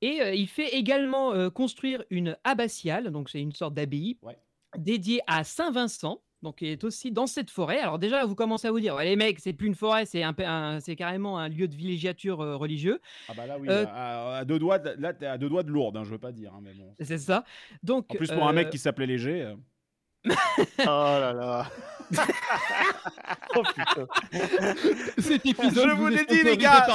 Et 0.00 0.20
euh, 0.20 0.34
il 0.34 0.48
fait 0.48 0.74
également 0.74 1.32
euh, 1.32 1.48
construire 1.48 2.02
une 2.10 2.36
abbatiale, 2.42 3.10
donc 3.12 3.28
c'est 3.30 3.40
une 3.40 3.52
sorte 3.52 3.74
d'abbaye, 3.74 4.18
Ouais. 4.22 4.36
dédiée 4.76 5.20
à 5.28 5.44
Saint-Vincent, 5.44 6.20
donc 6.42 6.56
qui 6.56 6.66
est 6.66 6.84
aussi 6.84 7.12
dans 7.12 7.26
cette 7.26 7.50
forêt. 7.50 7.78
Alors 7.78 7.98
déjà, 7.98 8.24
vous 8.24 8.34
commencez 8.34 8.66
à 8.68 8.70
vous 8.72 8.80
dire, 8.80 8.94
ouais, 8.96 9.04
les 9.04 9.16
mecs, 9.16 9.38
c'est 9.40 9.52
plus 9.52 9.68
une 9.68 9.74
forêt, 9.74 10.04
c'est 10.06 10.22
un, 10.22 10.80
c'est 10.80 10.96
carrément 10.96 11.38
un 11.38 11.48
lieu 11.48 11.68
de 11.68 11.74
villégiature 11.74 12.40
euh, 12.40 12.56
religieux. 12.56 13.00
Ah 13.28 13.32
bah 13.36 13.46
là 13.46 13.56
oui. 13.58 13.68
Euh, 13.70 13.84
à, 13.88 14.38
à 14.38 14.44
deux 14.44 14.58
doigts. 14.58 14.78
De, 14.78 14.94
là 14.98 15.12
t'es 15.14 15.26
à 15.26 15.38
deux 15.38 15.48
doigts 15.48 15.62
de 15.62 15.70
Lourdes. 15.70 15.96
Hein, 15.96 16.04
je 16.04 16.10
veux 16.10 16.18
pas 16.18 16.32
dire. 16.32 16.52
hein, 16.54 16.60
mais 16.62 16.72
bon. 16.74 16.94
C'est 17.00 17.18
ça. 17.18 17.44
Donc, 17.82 18.06
En 18.10 18.14
plus 18.16 18.30
pour 18.30 18.46
un 18.48 18.52
mec 18.52 18.66
euh, 18.66 18.70
qui 18.70 18.78
s'appelait 18.78 19.06
léger. 19.06 19.54
Oh 20.80 20.84
là 20.86 21.32
là. 21.32 21.66
oh 23.56 23.62
putain. 23.74 24.06
cet 25.18 25.46
épisode 25.46 25.88
Je 25.88 25.94
vous 25.94 26.08
est 26.08 26.10
l'ai 26.10 26.24
dit, 26.26 26.42
les 26.42 26.56
gars. 26.58 26.86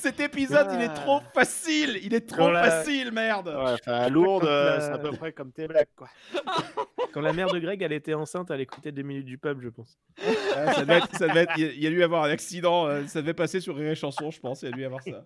Cet 0.00 0.20
épisode 0.20 0.68
il 0.74 0.82
est 0.82 0.90
Ah. 0.90 0.94
trop 0.94 1.20
facile. 1.34 1.98
Il 2.02 2.12
est 2.14 2.28
trop 2.28 2.50
la- 2.50 2.62
facile, 2.64 3.10
merde. 3.10 3.48
Ouais, 3.48 3.72
enfin, 3.72 4.10
euh, 4.10 4.74
la- 4.76 4.80
c'est 4.80 4.92
à 4.92 4.98
peu 4.98 5.10
près 5.12 5.32
comme 5.32 5.52
tes 5.52 5.66
blagues, 5.66 5.88
quoi. 5.96 6.08
Quand 7.14 7.22
la 7.22 7.32
mère 7.32 7.48
de 7.50 7.58
Greg, 7.58 7.80
elle 7.80 7.94
était 7.94 8.12
enceinte, 8.14 8.50
elle 8.50 8.60
écoutait 8.60 8.92
deux 8.92 9.02
minutes 9.02 9.24
du 9.24 9.38
pub, 9.38 9.60
je 9.62 9.70
pense. 9.70 9.96
Ouais, 10.18 10.34
ça 10.74 10.80
devait 10.82 10.98
être, 10.98 11.16
ça 11.16 11.28
devait 11.28 11.42
être- 11.44 11.52
il 11.56 11.82
y 11.82 11.86
a- 11.86 11.90
dû 11.90 12.00
y 12.00 12.02
avoir 12.02 12.24
un 12.24 12.30
accident. 12.30 12.86
euh, 12.86 13.06
ça 13.06 13.22
devait 13.22 13.32
passer 13.34 13.60
sur 13.60 13.74
Rire 13.76 13.92
et 13.92 13.94
Chanson, 13.94 14.30
je 14.30 14.38
pense. 14.38 14.60
Il 14.62 14.66
y 14.66 14.68
a 14.68 14.72
dû 14.72 14.82
y 14.82 14.84
avoir 14.84 15.02
ça. 15.02 15.24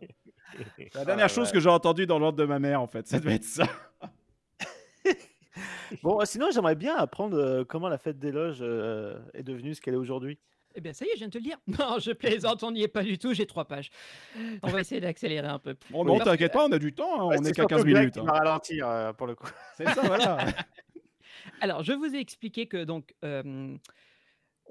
La 0.95 1.05
dernière 1.05 1.25
Ah, 1.25 1.29
chose 1.29 1.49
ouais. 1.49 1.53
que 1.55 1.61
j'ai 1.61 1.69
entendue 1.69 2.07
dans 2.07 2.19
l'ordre 2.21 2.39
de 2.39 2.45
ma 2.45 2.61
mère, 2.61 2.81
en 2.81 2.87
fait, 2.87 3.09
ça 3.09 3.19
devait 3.19 3.35
être 3.35 3.45
ça. 3.45 3.65
Bon, 6.03 6.21
euh, 6.21 6.25
sinon, 6.25 6.49
j'aimerais 6.53 6.75
bien 6.75 6.97
apprendre 6.97 7.37
euh, 7.39 7.65
comment 7.65 7.89
la 7.89 7.99
fête 7.99 8.19
des 8.19 8.33
loges 8.33 8.59
euh, 8.61 9.19
est 9.35 9.43
devenue 9.43 9.75
ce 9.75 9.81
qu'elle 9.81 9.95
est 9.95 9.99
aujourd'hui. 9.99 10.39
Eh 10.75 10.81
bien, 10.81 10.93
ça 10.93 11.05
y 11.05 11.09
est, 11.09 11.13
je 11.13 11.19
viens 11.19 11.29
de 11.29 11.33
te 11.33 11.39
le 11.39 11.45
dire. 11.45 11.59
Non, 11.79 11.99
je 11.99 12.13
plaisante, 12.13 12.63
on 12.63 12.71
n'y 12.71 12.83
est 12.83 12.89
pas 12.89 13.03
du 13.03 13.19
tout. 13.19 13.35
J'ai 13.35 13.47
trois 13.47 13.67
pages. 13.67 13.91
On 14.63 14.69
va 14.69 14.81
essayer 14.81 15.01
d'accélérer 15.01 15.49
un 15.49 15.59
peu. 15.59 15.77
Bon, 15.91 16.05
non, 16.05 16.19
t'inquiète 16.19 16.53
pas, 16.53 16.67
on 16.67 16.73
a 16.73 16.79
du 16.79 16.93
temps, 16.95 17.21
hein, 17.21 17.27
Ouais, 17.27 17.37
on 17.39 17.45
est 17.45 17.53
qu'à 17.53 17.63
surtout 17.63 17.75
15 17.77 17.85
Greg 17.85 17.97
minutes. 17.97 18.15
qui 18.15 18.21
hein. 18.21 18.25
va 18.25 18.33
ralentir 18.33 18.89
euh, 18.89 19.13
pour 19.13 19.27
le 19.27 19.35
coup. 19.35 19.49
C'est 19.77 19.89
ça, 19.89 20.01
voilà. 20.03 20.39
Alors, 21.61 21.83
je 21.83 21.93
vous 21.93 22.15
ai 22.15 22.19
expliqué 22.19 22.67
que 22.67 22.85
donc 22.85 23.15
euh, 23.25 23.77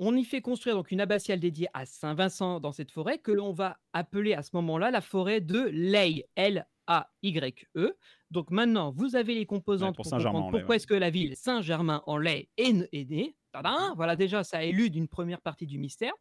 on 0.04 0.16
y 0.16 0.26
fait 0.26 0.42
construire 0.42 0.76
donc 0.76 0.92
une 0.92 1.00
abbatiale 1.00 1.40
dédiée 1.40 1.68
à 1.74 1.86
Saint-Vincent 1.86 2.60
dans 2.60 2.72
cette 2.72 2.90
forêt 2.90 3.20
que 3.20 3.32
l'on 3.32 3.54
va 3.54 3.78
appeler 3.94 4.34
à 4.34 4.42
ce 4.42 4.50
moment-là 4.54 4.90
la 4.90 5.00
forêt 5.00 5.42
de 5.42 5.70
Ley, 5.72 6.28
L-A-Y-E. 6.36 7.96
Donc 8.32 8.50
maintenant, 8.50 8.90
vous 8.90 9.16
avez 9.16 9.36
les 9.36 9.46
composantes 9.46 9.96
pour 9.96 10.04
pour, 10.04 10.12
comprendre 10.12 10.50
pourquoi 10.50 10.70
ouais. 10.70 10.76
est-ce 10.78 10.88
que 10.88 10.96
la 10.96 11.12
ville 11.12 11.36
Saint-Germain-en-Laye 11.36 12.50
est, 12.58 13.10
née. 13.10 13.36
Tadam 13.52 13.94
voilà 13.96 14.16
déjà, 14.16 14.44
ça 14.44 14.64
élude 14.64 14.96
une 14.96 15.08
première 15.08 15.40
partie 15.40 15.68
du 15.68 15.78
mystère. 15.78 16.14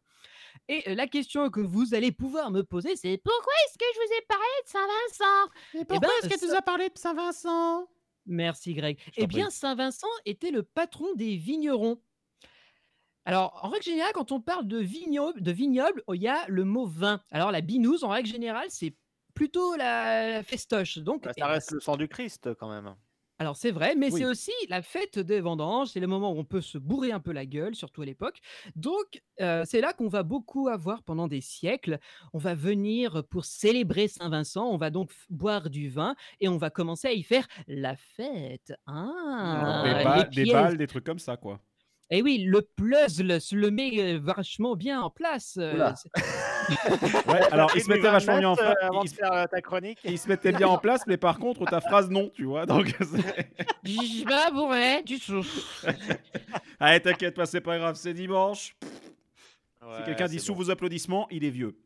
Et 0.67 0.83
euh, 0.87 0.93
la 0.93 1.07
question 1.07 1.49
que 1.49 1.61
vous 1.61 1.95
allez 1.95 2.11
pouvoir 2.11 2.51
me 2.51 2.61
poser, 2.61 2.95
c'est 2.95 3.17
pourquoi 3.17 3.53
est-ce 3.65 3.79
que 3.79 3.85
je 3.95 3.99
vous 3.99 4.13
ai 4.13 4.25
parlé 4.27 4.45
de 4.63 4.69
Saint-Vincent? 4.69 5.81
Et 5.81 5.85
pourquoi 5.85 6.09
est-ce 6.19 6.29
que 6.29 6.39
tu 6.39 6.45
nous 6.45 6.55
as 6.55 6.61
parlé 6.61 6.89
de 6.89 6.97
Saint-Vincent? 6.97 7.87
Merci 8.27 8.75
Greg. 8.75 8.99
Eh 9.17 9.25
bien, 9.25 9.49
Saint-Vincent 9.49 10.07
était 10.25 10.51
le 10.51 10.61
patron 10.61 11.07
des 11.15 11.35
vignerons. 11.35 11.99
Alors, 13.25 13.59
en 13.63 13.69
règle 13.69 13.83
générale, 13.85 14.13
quand 14.13 14.31
on 14.31 14.41
parle 14.41 14.67
de 14.67 14.77
vignoble, 14.79 15.41
de 15.41 15.51
vignoble, 15.51 16.03
il 16.13 16.21
y 16.21 16.27
a 16.27 16.45
le 16.47 16.63
mot 16.65 16.85
vin. 16.87 17.21
Alors, 17.31 17.51
la 17.51 17.61
binouse, 17.61 18.03
en 18.03 18.09
règle 18.09 18.27
générale, 18.29 18.67
c'est 18.69 18.95
plutôt 19.35 19.75
la, 19.75 20.41
festoche. 20.43 20.97
Donc, 20.97 21.23
Bah, 21.23 21.31
eh 21.35 21.39
ça 21.39 21.45
ben, 21.47 21.53
reste 21.53 21.71
le 21.71 21.79
sang 21.79 21.97
du 21.97 22.07
Christ 22.07 22.53
quand 22.55 22.69
même. 22.69 22.95
alors 23.39 23.55
c'est 23.55 23.71
vrai, 23.71 23.95
mais 23.95 24.11
Oui. 24.11 24.19
c'est 24.19 24.25
aussi 24.25 24.51
la 24.69 24.81
fête 24.81 25.17
des 25.19 25.39
vendanges, 25.39 25.89
c'est 25.89 25.99
le 25.99 26.07
moment 26.07 26.31
où 26.33 26.37
on 26.37 26.43
peut 26.45 26.61
se 26.61 26.77
bourrer 26.77 27.11
un 27.11 27.19
peu 27.19 27.31
la 27.31 27.45
gueule, 27.45 27.73
surtout 27.75 28.01
à 28.01 28.05
l'époque. 28.05 28.39
Donc 28.75 29.21
euh, 29.39 29.63
c'est 29.65 29.81
là 29.81 29.93
qu'on 29.93 30.09
va 30.09 30.21
beaucoup 30.23 30.67
avoir 30.67 31.01
pendant 31.03 31.27
des 31.27 31.41
siècles. 31.41 31.97
On 32.33 32.39
va 32.39 32.53
venir 32.55 33.23
pour 33.29 33.45
célébrer 33.45 34.07
Saint-Vincent, 34.07 34.65
on 34.67 34.77
va 34.77 34.89
donc 34.89 35.11
boire 35.29 35.69
du 35.69 35.89
vin 35.89 36.15
et 36.39 36.49
on 36.49 36.57
va 36.57 36.69
commencer 36.69 37.07
à 37.07 37.13
y 37.13 37.23
faire 37.23 37.47
la 37.67 37.95
fête. 37.95 38.73
Ah, 38.85 39.83
des, 39.85 40.03
ba- 40.03 40.23
des 40.25 40.45
balles, 40.51 40.77
des 40.77 40.87
trucs 40.87 41.05
comme 41.05 41.19
ça, 41.19 41.37
quoi. 41.37 41.59
Et 42.13 42.21
oui, 42.21 42.39
le 42.39 42.61
puzzle 42.61 43.39
se 43.39 43.55
le 43.55 43.71
met 43.71 43.91
euh, 44.15 44.19
vachement 44.21 44.75
bien 44.75 45.01
en 45.01 45.09
place. 45.09 45.55
euh, 45.57 45.91
Ouais, 47.27 47.41
alors, 47.51 47.71
il 47.73 47.81
se 47.81 47.89
mettait 47.89 48.11
vachement 48.11 48.37
bien 48.37 48.49
en 48.49 48.55
place. 48.55 48.73
place. 48.75 48.83
avant 48.89 49.03
Il, 49.03 49.09
de 49.09 49.15
faire 49.15 49.31
euh, 49.31 49.45
ta 49.45 49.61
chronique. 49.61 49.99
il 50.03 50.19
se 50.19 50.27
mettait 50.27 50.51
bien 50.51 50.67
en 50.67 50.77
place, 50.77 51.03
mais 51.07 51.15
par 51.15 51.39
contre, 51.39 51.63
ta 51.65 51.79
phrase, 51.79 52.09
non, 52.09 52.29
tu 52.35 52.43
vois. 52.43 52.65
Donc, 52.65 52.93
Je 53.83 53.91
suis 53.91 54.25
pas 54.25 54.51
bourré 54.51 55.03
du 55.03 55.19
tout. 55.19 55.45
allez, 56.81 56.99
t'inquiète 56.99 57.35
pas, 57.35 57.45
c'est 57.45 57.61
pas 57.61 57.77
grave, 57.77 57.95
c'est 57.95 58.13
dimanche. 58.13 58.75
si 59.81 60.03
quelqu'un 60.05 60.27
dit 60.27 60.39
sous 60.39 60.53
vos 60.53 60.69
applaudissements, 60.69 61.27
il 61.31 61.45
est 61.45 61.49
vieux. 61.49 61.77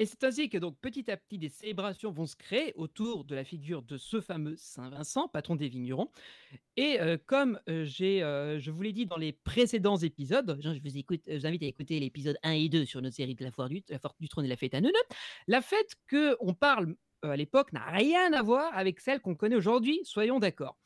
Et 0.00 0.06
c'est 0.06 0.24
ainsi 0.24 0.48
que 0.48 0.56
donc 0.56 0.78
petit 0.80 1.10
à 1.10 1.18
petit 1.18 1.36
des 1.36 1.50
célébrations 1.50 2.10
vont 2.10 2.24
se 2.24 2.34
créer 2.34 2.72
autour 2.74 3.26
de 3.26 3.34
la 3.34 3.44
figure 3.44 3.82
de 3.82 3.98
ce 3.98 4.22
fameux 4.22 4.56
Saint 4.56 4.88
Vincent, 4.88 5.28
patron 5.28 5.56
des 5.56 5.68
vignerons. 5.68 6.10
Et 6.78 6.98
comme 7.26 7.60
j'ai, 7.66 8.20
je 8.20 8.70
vous 8.70 8.80
l'ai 8.80 8.94
dit 8.94 9.04
dans 9.04 9.18
les 9.18 9.34
précédents 9.34 9.98
épisodes, 9.98 10.58
je 10.58 10.70
vous, 10.70 11.46
invite 11.46 11.62
à 11.62 11.66
écouter 11.66 12.00
l'épisode 12.00 12.38
1 12.42 12.52
et 12.52 12.70
2 12.70 12.86
sur 12.86 13.02
notre 13.02 13.16
série 13.16 13.34
de 13.34 13.44
la 13.44 13.50
foire 13.50 13.68
du, 13.68 13.82
trône 14.30 14.46
et 14.46 14.48
la 14.48 14.56
fête 14.56 14.72
à 14.72 14.80
Neuneu, 14.80 14.94
la 15.48 15.60
fête 15.60 15.94
que 16.06 16.34
on 16.40 16.54
parle 16.54 16.96
à 17.20 17.36
l'époque 17.36 17.74
n'a 17.74 17.84
rien 17.90 18.32
à 18.32 18.42
voir 18.42 18.74
avec 18.74 19.00
celle 19.00 19.20
qu'on 19.20 19.34
connaît 19.34 19.56
aujourd'hui, 19.56 20.00
soyons 20.04 20.38
d'accord. 20.38 20.78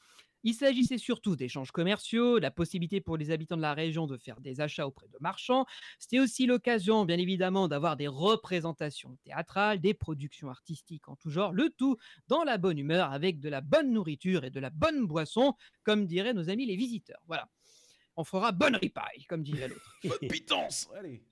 Il 0.45 0.55
s'agissait 0.55 0.99
surtout 0.99 1.37
d'échanges 1.37 1.73
commerciaux, 1.73 2.39
la 2.39 2.51
possibilité 2.51 3.01
pour 3.01 3.17
les 3.17 3.31
habitants 3.31 3.57
de 3.57 3.63
la 3.63 3.73
région 3.75 4.07
de 4.07 4.19
faire 4.19 4.41
des 4.41 4.61
achats 4.61 4.87
auprès 4.87 5.09
de 5.09 5.17
marchands. 5.21 5.65
C'était 5.99 6.21
aussi 6.21 6.45
l'occasion, 6.45 7.07
bien 7.07 7.19
évidemment, 7.19 7.67
d'avoir 7.67 7.97
des 7.97 8.09
représentations 8.09 9.17
théâtrales, 9.25 9.81
des 9.81 9.95
productions 9.95 10.51
artistiques 10.51 11.09
en 11.09 11.17
tout 11.17 11.31
genre, 11.31 11.53
le 11.53 11.71
tout 11.71 11.97
dans 12.29 12.45
la 12.45 12.59
bonne 12.59 12.79
humeur, 12.79 13.11
avec 13.11 13.41
de 13.41 13.49
la 13.49 13.63
bonne 13.63 13.91
nourriture 13.91 14.45
et 14.45 14.51
de 14.51 14.61
la 14.61 14.71
bonne 14.71 15.07
boisson, 15.07 15.55
comme 15.83 16.07
diraient 16.07 16.35
nos 16.35 16.51
amis 16.51 16.67
les 16.67 16.77
visiteurs. 16.77 17.23
Voilà. 17.27 17.49
On 18.17 18.23
fera 18.23 18.53
bonne 18.53 18.77
ripaille, 18.77 19.25
comme 19.25 19.43
dirait 19.43 19.69
l'autre. 19.69 19.99
Bonne 20.05 20.29
pitance 20.29 20.89
Allez. 20.95 21.25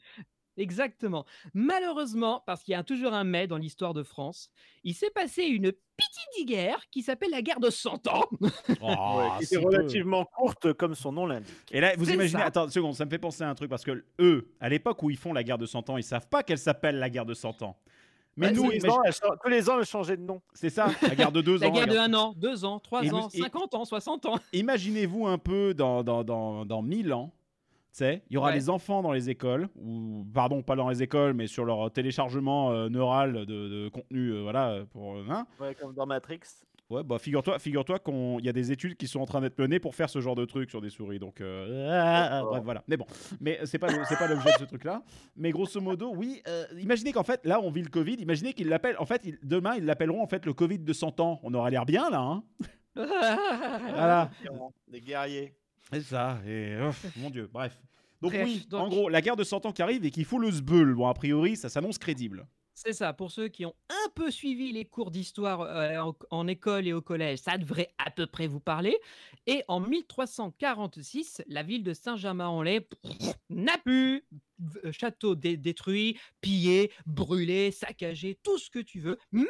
Exactement. 0.57 1.25
Malheureusement, 1.55 2.43
parce 2.47 2.62
qu'il 2.62 2.73
y 2.73 2.75
a 2.75 2.83
toujours 2.83 3.12
un 3.15 3.25
mais 3.25 3.47
dans 3.47 3.57
l'histoire 3.57 3.95
de 3.95 4.03
France, 4.03 4.51
il 4.85 4.95
s'est 4.95 5.11
passé 5.11 5.45
une 5.45 5.73
petite 5.73 6.47
guerre 6.49 6.79
qui 6.91 7.03
s'appelle 7.03 7.31
la 7.31 7.41
guerre 7.43 7.61
de 7.61 7.71
100 7.71 8.07
ans. 8.09 8.25
Oh, 8.31 8.38
Ouais, 8.83 9.29
qui 9.41 9.47
si 9.47 9.55
était 9.55 9.62
peu. 9.62 9.69
relativement 9.69 10.25
courte 10.25 10.73
comme 10.75 10.95
son 10.95 11.12
nom 11.12 11.27
l'indique. 11.27 11.55
Et 11.71 11.81
là, 11.81 11.95
vous 11.97 12.11
imaginez, 12.11 12.41
ça. 12.41 12.47
attends 12.47 12.65
une 12.65 12.71
seconde, 12.71 12.95
ça 12.95 13.05
me 13.05 13.11
fait 13.11 13.19
penser 13.19 13.45
à 13.45 13.49
un 13.51 13.55
truc 13.55 13.71
parce 13.71 13.85
que 13.85 14.05
eux, 14.21 14.49
à 14.61 14.69
l'époque 14.69 15.03
où 15.03 15.11
ils 15.11 15.17
font 15.17 15.33
la 15.33 15.43
guerre 15.43 15.59
de 15.59 15.67
100 15.67 15.88
ans, 15.91 15.97
ils 15.97 16.03
savent 16.05 16.29
pas 16.29 16.43
qu'elle 16.43 16.59
s'appelle 16.59 16.99
la 16.99 17.09
guerre 17.09 17.27
de 17.27 17.35
100 17.35 17.62
ans. 17.62 17.77
Mais 18.37 18.47
Ouais, 18.47 18.53
nous, 18.53 18.62
tous, 18.65 18.71
les 18.71 18.87
ans, 18.88 18.99
elle 19.05 19.12
tous 19.43 19.49
les 19.51 19.69
ans, 19.71 19.79
elle 19.79 19.85
changeait 19.85 20.17
de 20.17 20.23
nom. 20.23 20.41
c'est 20.55 20.71
ça, 20.71 20.88
la 21.03 21.15
guerre 21.15 21.33
de 21.33 21.43
2 21.43 21.57
La 21.61 21.69
ans. 21.69 21.73
guerre 21.73 21.87
de. 21.87 21.97
1 21.99 22.15
an, 22.15 22.33
2 22.38 22.65
ans, 22.65 22.79
3 22.81 23.05
Et 23.05 23.11
ans, 23.12 23.29
et- 23.33 23.38
50 23.41 23.75
ans, 23.75 23.85
60 23.85 24.25
ans. 24.27 24.38
Imaginez-vous 24.55 25.27
un 25.27 25.37
peu 25.38 25.75
dans, 25.75 26.03
dans, 26.03 26.25
dans, 26.25 26.65
dans 26.65 26.81
1000 26.83 27.12
ans, 27.12 27.31
sais, 27.98 28.22
il 28.31 28.35
y 28.35 28.37
aura 28.37 28.48
Ouais. 28.48 28.55
des 28.55 28.70
enfants 28.70 29.02
dans 29.02 29.12
les 29.12 29.31
écoles, 29.31 29.68
ou 29.76 30.24
pardon, 30.33 30.62
pas 30.62 30.76
dans 30.76 30.88
les 30.88 31.02
écoles, 31.02 31.35
mais 31.35 31.46
sur 31.46 31.64
leur 31.64 31.90
téléchargement 31.92 32.70
euh, 32.72 32.88
neural 32.88 33.33
de, 33.33 33.44
de 33.44 33.88
contenu, 33.88 34.31
euh, 34.33 34.42
voilà, 34.42 34.85
pour... 34.92 35.16
euh, 35.16 35.24
hein. 35.31 35.46
Ouais, 35.61 35.74
comme 35.74 35.94
dans 35.94 36.07
Matrix. 36.07 36.40
Ouais, 36.90 37.02
bah 37.02 37.18
figure-toi, 37.18 37.59
figure-toi 37.59 38.00
qu'il 38.00 38.44
y 38.44 38.50
a 38.50 38.52
des 38.52 38.70
études 38.70 38.96
qui 38.96 39.07
sont 39.09 39.20
en 39.20 39.24
train 39.24 39.40
d'être 39.40 39.59
menées 39.59 39.81
pour 39.81 39.94
faire 39.94 40.11
ce 40.11 40.20
genre 40.20 40.35
de 40.35 40.44
truc 40.44 40.68
sur 40.68 40.83
des 40.83 40.90
souris. 40.90 41.18
Donc, 41.18 41.40
euh, 41.40 41.88
ah, 41.90 42.28
D'accord. 42.35 42.50
bref, 42.50 42.64
voilà. 42.64 42.85
Mais 42.87 42.98
bon, 42.98 43.07
mais 43.40 43.59
c'est 43.64 43.78
pas 43.78 43.88
c'est 44.05 44.18
pas 44.18 44.26
l'objet 44.28 44.50
de 44.52 44.59
ce 44.59 44.64
truc-là. 44.64 45.02
Mais 45.35 45.52
grosso 45.52 45.81
modo, 45.81 46.12
oui. 46.14 46.42
euh, 46.48 46.66
imaginez 46.78 47.12
qu'en 47.12 47.22
fait, 47.22 47.46
là, 47.46 47.61
on 47.62 47.70
vit 47.70 47.81
le 47.81 47.88
Covid. 47.88 48.16
Imaginez 48.16 48.52
qu'ils 48.52 48.68
l'appellent. 48.68 48.96
En 48.98 49.07
fait, 49.07 49.22
ils- 49.24 49.38
demain, 49.42 49.74
ils 49.76 49.87
l'appelleront 49.87 50.22
en 50.22 50.26
fait 50.26 50.44
le 50.44 50.52
Covid 50.52 50.81
de 50.81 50.92
100 50.92 51.18
ans. 51.20 51.40
On 51.44 51.55
aura 51.55 51.70
l'air 51.70 51.87
bien 51.87 52.11
là. 52.11 52.20
Hein 52.20 52.42
voilà. 52.94 54.31
Des 54.88 55.00
guerriers. 55.00 55.55
C'est 55.90 56.03
ça. 56.03 56.40
Et 56.47 56.77
oh, 56.81 56.90
mon 57.16 57.31
Dieu. 57.31 57.49
Bref. 57.53 57.79
Donc 58.21 58.33
Bref, 58.33 58.45
oui, 58.47 58.66
donc- 58.68 58.83
en 58.83 58.88
gros, 58.88 59.09
la 59.09 59.21
guerre 59.21 59.37
de 59.37 59.45
100 59.45 59.66
ans 59.66 59.73
qui 59.73 59.83
arrive 59.83 60.05
et 60.05 60.11
qu'il 60.11 60.25
faut 60.25 60.38
le 60.38 60.51
sbeul. 60.51 60.95
Bon, 60.95 61.07
a 61.09 61.14
priori, 61.14 61.57
ça 61.57 61.68
s'annonce 61.68 61.99
crédible. 61.99 62.47
C'est 62.75 62.95
ça, 62.95 63.12
pour 63.12 63.31
ceux 63.31 63.49
qui 63.49 63.66
ont 63.66 63.75
un 63.90 64.09
peu 64.14 64.31
suivi 64.31 64.73
les 64.73 64.87
cours 64.87 65.11
d'histoire 65.11 65.61
euh, 65.61 65.99
en, 65.99 66.16
en 66.31 66.47
école 66.49 66.87
et 66.87 66.92
au 66.95 67.03
collège, 67.03 67.40
ça 67.40 67.59
devrait 67.59 67.90
à 67.99 68.11
peu 68.11 68.27
près 68.27 68.47
vous 68.47 68.61
parler. 68.61 68.97
Et 69.47 69.62
en 69.68 69.79
1346, 69.81 71.42
la 71.49 71.62
ville 71.62 71.83
de 71.85 71.92
Saint-Germain-en-Laye 71.92 72.87
n'a 73.51 73.77
plus 73.79 74.25
v- 74.59 74.92
château 74.92 75.35
dé- 75.35 75.57
détruit, 75.59 76.18
pillé, 76.40 76.90
brûlé, 77.07 77.71
saccagé, 77.73 78.38
tout 78.42 78.57
ce 78.59 78.71
que 78.71 78.79
tu 78.79 79.01
veux. 79.01 79.18
Mais 79.33 79.45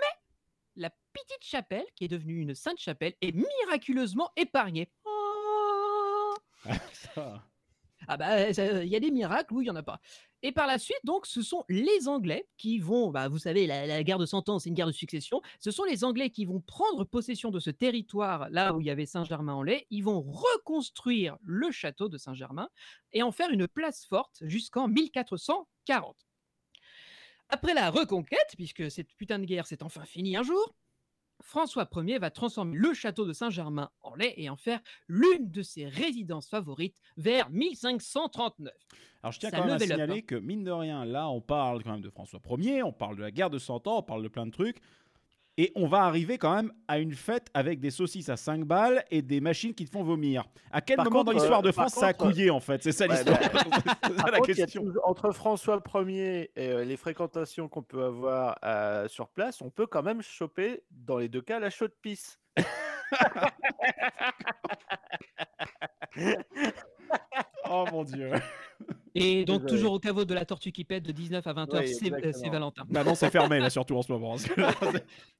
la 0.77 0.91
petite 1.13 1.43
chapelle, 1.45 1.87
qui 1.95 2.05
est 2.05 2.09
devenue 2.09 2.41
une 2.41 2.55
sainte 2.55 2.79
chapelle, 2.81 3.15
est 3.21 3.33
miraculeusement 3.33 4.31
épargnée. 4.37 4.89
Oh 5.05 5.22
Ah 8.09 8.17
bah, 8.17 8.51
il 8.51 8.89
y 8.89 8.97
a 8.97 9.01
des 9.01 9.11
miracles, 9.11 9.55
oui, 9.55 9.65
il 9.65 9.69
y 9.69 9.71
en 9.71 9.77
a 9.77 9.83
pas. 9.83 10.01
Et 10.43 10.51
par 10.51 10.67
la 10.67 10.79
suite, 10.79 10.99
donc, 11.05 11.25
ce 11.25 11.41
sont 11.41 11.65
les 11.69 12.09
Anglais 12.09 12.49
qui 12.57 12.81
vont, 12.81 13.11
bah, 13.11 13.29
vous 13.29 13.39
savez, 13.39 13.67
la, 13.67 13.87
la 13.87 14.03
guerre 14.03 14.19
de 14.19 14.27
100 14.27 14.49
ans, 14.49 14.59
c'est 14.59 14.71
une 14.71 14.75
guerre 14.75 14.89
de 14.89 14.93
succession. 14.93 15.41
Ce 15.61 15.71
sont 15.71 15.85
les 15.85 16.03
Anglais 16.03 16.31
qui 16.31 16.45
vont 16.45 16.61
prendre 16.61 17.05
possession 17.05 17.51
de 17.51 17.61
ce 17.61 17.71
territoire, 17.71 18.51
là 18.51 18.75
où 18.75 18.81
il 18.81 18.87
y 18.87 18.91
avait 18.91 19.07
Saint-Germain-en-Laye. 19.07 19.87
Ils 19.91 20.03
vont 20.03 20.21
reconstruire 20.21 21.37
le 21.45 21.71
château 21.71 22.09
de 22.09 22.19
Saint-Germain 22.19 22.69
et 23.13 23.23
en 23.23 23.31
faire 23.31 23.51
une 23.51 23.69
place 23.69 24.05
forte 24.05 24.43
jusqu'en 24.43 24.89
1440. 24.89 26.17
Après 27.49 27.75
la 27.75 27.91
reconquête, 27.91 28.55
puisque 28.57 28.91
cette 28.91 29.13
putain 29.15 29.39
de 29.39 29.45
guerre 29.45 29.67
s'est 29.67 29.83
enfin 29.85 30.05
finie 30.05 30.37
un 30.37 30.43
jour, 30.43 30.75
François 31.43 31.89
Ier 31.97 32.19
va 32.19 32.31
transformer 32.31 32.77
le 32.77 32.95
château 32.95 33.27
de 33.27 33.33
Saint-Germain-en-Laye 33.33 34.35
et 34.37 34.49
en 34.49 34.57
faire 34.57 34.81
l'une 35.09 35.51
de 35.51 35.63
ses 35.63 35.87
résidences 35.87 36.49
favorites 36.49 36.97
vers 37.17 37.51
1539. 37.51 38.73
Alors 39.23 39.33
je 39.33 39.39
tiens 39.39 39.51
Ça 39.51 39.59
quand 39.59 39.65
même 39.65 39.73
à 39.73 39.77
up, 39.77 39.83
signaler 39.83 40.19
hein. 40.19 40.25
que 40.27 40.35
mine 40.35 40.65
de 40.65 40.71
rien, 40.71 41.05
là 41.05 41.29
on 41.29 41.41
parle 41.41 41.83
quand 41.83 41.93
même 41.93 42.01
de 42.01 42.11
François 42.11 42.41
Ier, 42.59 42.83
on 42.83 42.93
parle 42.93 43.17
de 43.17 43.23
la 43.23 43.31
guerre 43.31 43.51
de 43.51 43.59
100 43.59 43.87
ans, 43.87 43.99
on 43.99 44.03
parle 44.03 44.23
de 44.23 44.29
plein 44.29 44.47
de 44.47 44.51
trucs. 44.51 44.81
Et 45.59 45.71
on 45.75 45.87
va 45.87 46.05
arriver 46.05 46.39
quand 46.39 46.55
même 46.55 46.73
à 46.89 46.99
une 46.99 47.13
fête 47.13 47.49
avec 47.53 47.79
des 47.79 47.91
saucisses 47.91 48.31
à 48.31 48.37
5 48.39 48.65
balles 48.65 49.05
et 49.11 49.21
des 49.21 49.41
machines 49.43 49.75
qui 49.75 49.85
te 49.85 49.91
font 49.91 50.03
vomir. 50.03 50.45
À 50.71 50.81
quel 50.81 50.97
Par 50.97 51.05
moment 51.05 51.19
contre, 51.19 51.27
dans 51.33 51.39
l'histoire 51.39 51.59
euh, 51.61 51.63
de 51.63 51.73
France 51.73 51.93
ça 51.93 52.07
a 52.07 52.13
couillé 52.15 52.49
en 52.51 52.61
fait? 52.61 52.83
C'est 52.83 52.93
ça 52.93 53.07
Ouais, 53.07 53.13
l'histoire. 53.17 53.39
bah, 53.39 53.61
c'est 54.07 54.17
Par 54.17 54.31
la 54.31 54.39
contre, 54.39 54.55
question. 54.55 54.83
toujours- 54.83 55.07
entre 55.09 55.31
François 55.33 55.83
Ier 56.07 56.51
et 56.57 56.69
euh, 56.71 56.85
les 56.85 56.97
fréquentations 56.97 57.69
qu'on 57.69 57.83
peut 57.83 58.03
avoir 58.03 58.59
euh, 58.65 59.07
sur 59.09 59.29
place, 59.29 59.61
on 59.61 59.69
peut 59.69 59.87
quand 59.87 60.03
même 60.03 60.23
choper, 60.23 60.85
dans 60.91 61.19
les 61.19 61.29
deux 61.29 61.43
cas, 61.43 61.61
la 61.61 61.69
chaude 61.71 61.93
pisse. 62.01 62.41
Oh 67.69 67.85
mon 67.91 68.05
dieu. 68.05 68.31
Et 69.15 69.45
donc, 69.45 69.63
Désolé. 69.63 69.71
toujours 69.79 69.93
au 69.95 69.99
caveau 70.01 70.25
de 70.25 70.33
la 70.35 70.45
tortue 70.45 70.73
qui 70.73 70.85
pète 70.85 71.03
de 71.03 71.13
19 71.13 71.47
à 71.47 71.53
20h, 71.53 71.81
Oui, 71.81 71.89
c'est 71.95 72.13
euh. 72.13 72.51
Valentin. 72.51 72.85
Maintenant, 72.89 73.15
c'est 73.15 73.31
fermé, 73.31 73.59
là, 73.59 73.69
surtout 73.71 73.97
en 73.97 74.03
ce 74.03 74.11
moment. 74.13 74.37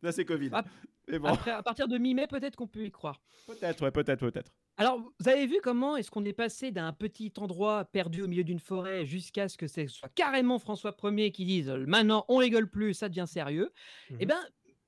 là, 0.03 0.13
c'est- 0.13 0.25
Covid. 0.25 0.51
Ah, 0.53 0.65
Mais 1.09 1.19
bon, 1.19 1.29
Après, 1.29 1.51
à 1.51 1.63
partir 1.63 1.89
de 1.89 1.99
mi-mai, 1.99 2.27
peut-être 2.27 2.55
qu'on 2.57 2.67
peut 2.67 2.85
y 2.85 2.91
croire. 2.91 3.21
peut-être, 3.47 3.83
ouais, 3.83 3.91
peut-être, 3.91 4.21
peut-être. 4.21 4.53
Alors, 4.77 4.99
vous 5.19 5.29
avez 5.29 5.47
vu 5.47 5.57
comment 5.63 5.97
est-ce 5.97 6.11
qu'on 6.11 6.25
est 6.25 6.33
passé 6.33 6.71
d'un 6.71 6.93
petit 6.93 7.33
endroit 7.39 7.85
perdu 7.85 8.23
au 8.23 8.29
milieu 8.29 8.45
d'une 8.45 8.61
forêt 8.61 9.05
jusqu'à 9.05 9.49
ce 9.49 9.57
que 9.59 9.67
ce 9.67 9.87
soit 9.87 10.09
carrément 10.15 10.59
François 10.59 10.95
Ier 11.05 11.31
qui 11.31 11.45
dise 11.45 11.69
maintenant 11.71 12.25
on 12.29 12.37
rigole 12.37 12.69
plus, 12.71 12.95
ça 12.95 13.09
devient 13.09 13.27
sérieux. 13.27 13.71
Eh 14.11 14.15
Mhm. 14.15 14.25
bien, 14.27 14.39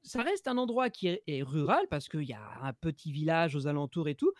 ça 0.05 0.23
reste 0.23 0.47
un 0.49 0.59
endroit 0.59 0.90
qui 0.90 1.09
est, 1.09 1.43
rural 1.43 1.87
parce 1.90 2.09
qu'il 2.09 2.25
y 2.25 2.33
a 2.33 2.59
un 2.62 2.73
petit 2.73 3.11
village 3.11 3.57
aux 3.57 3.67
alentours 3.67 4.09
et 4.09 4.14
tout. 4.14 4.33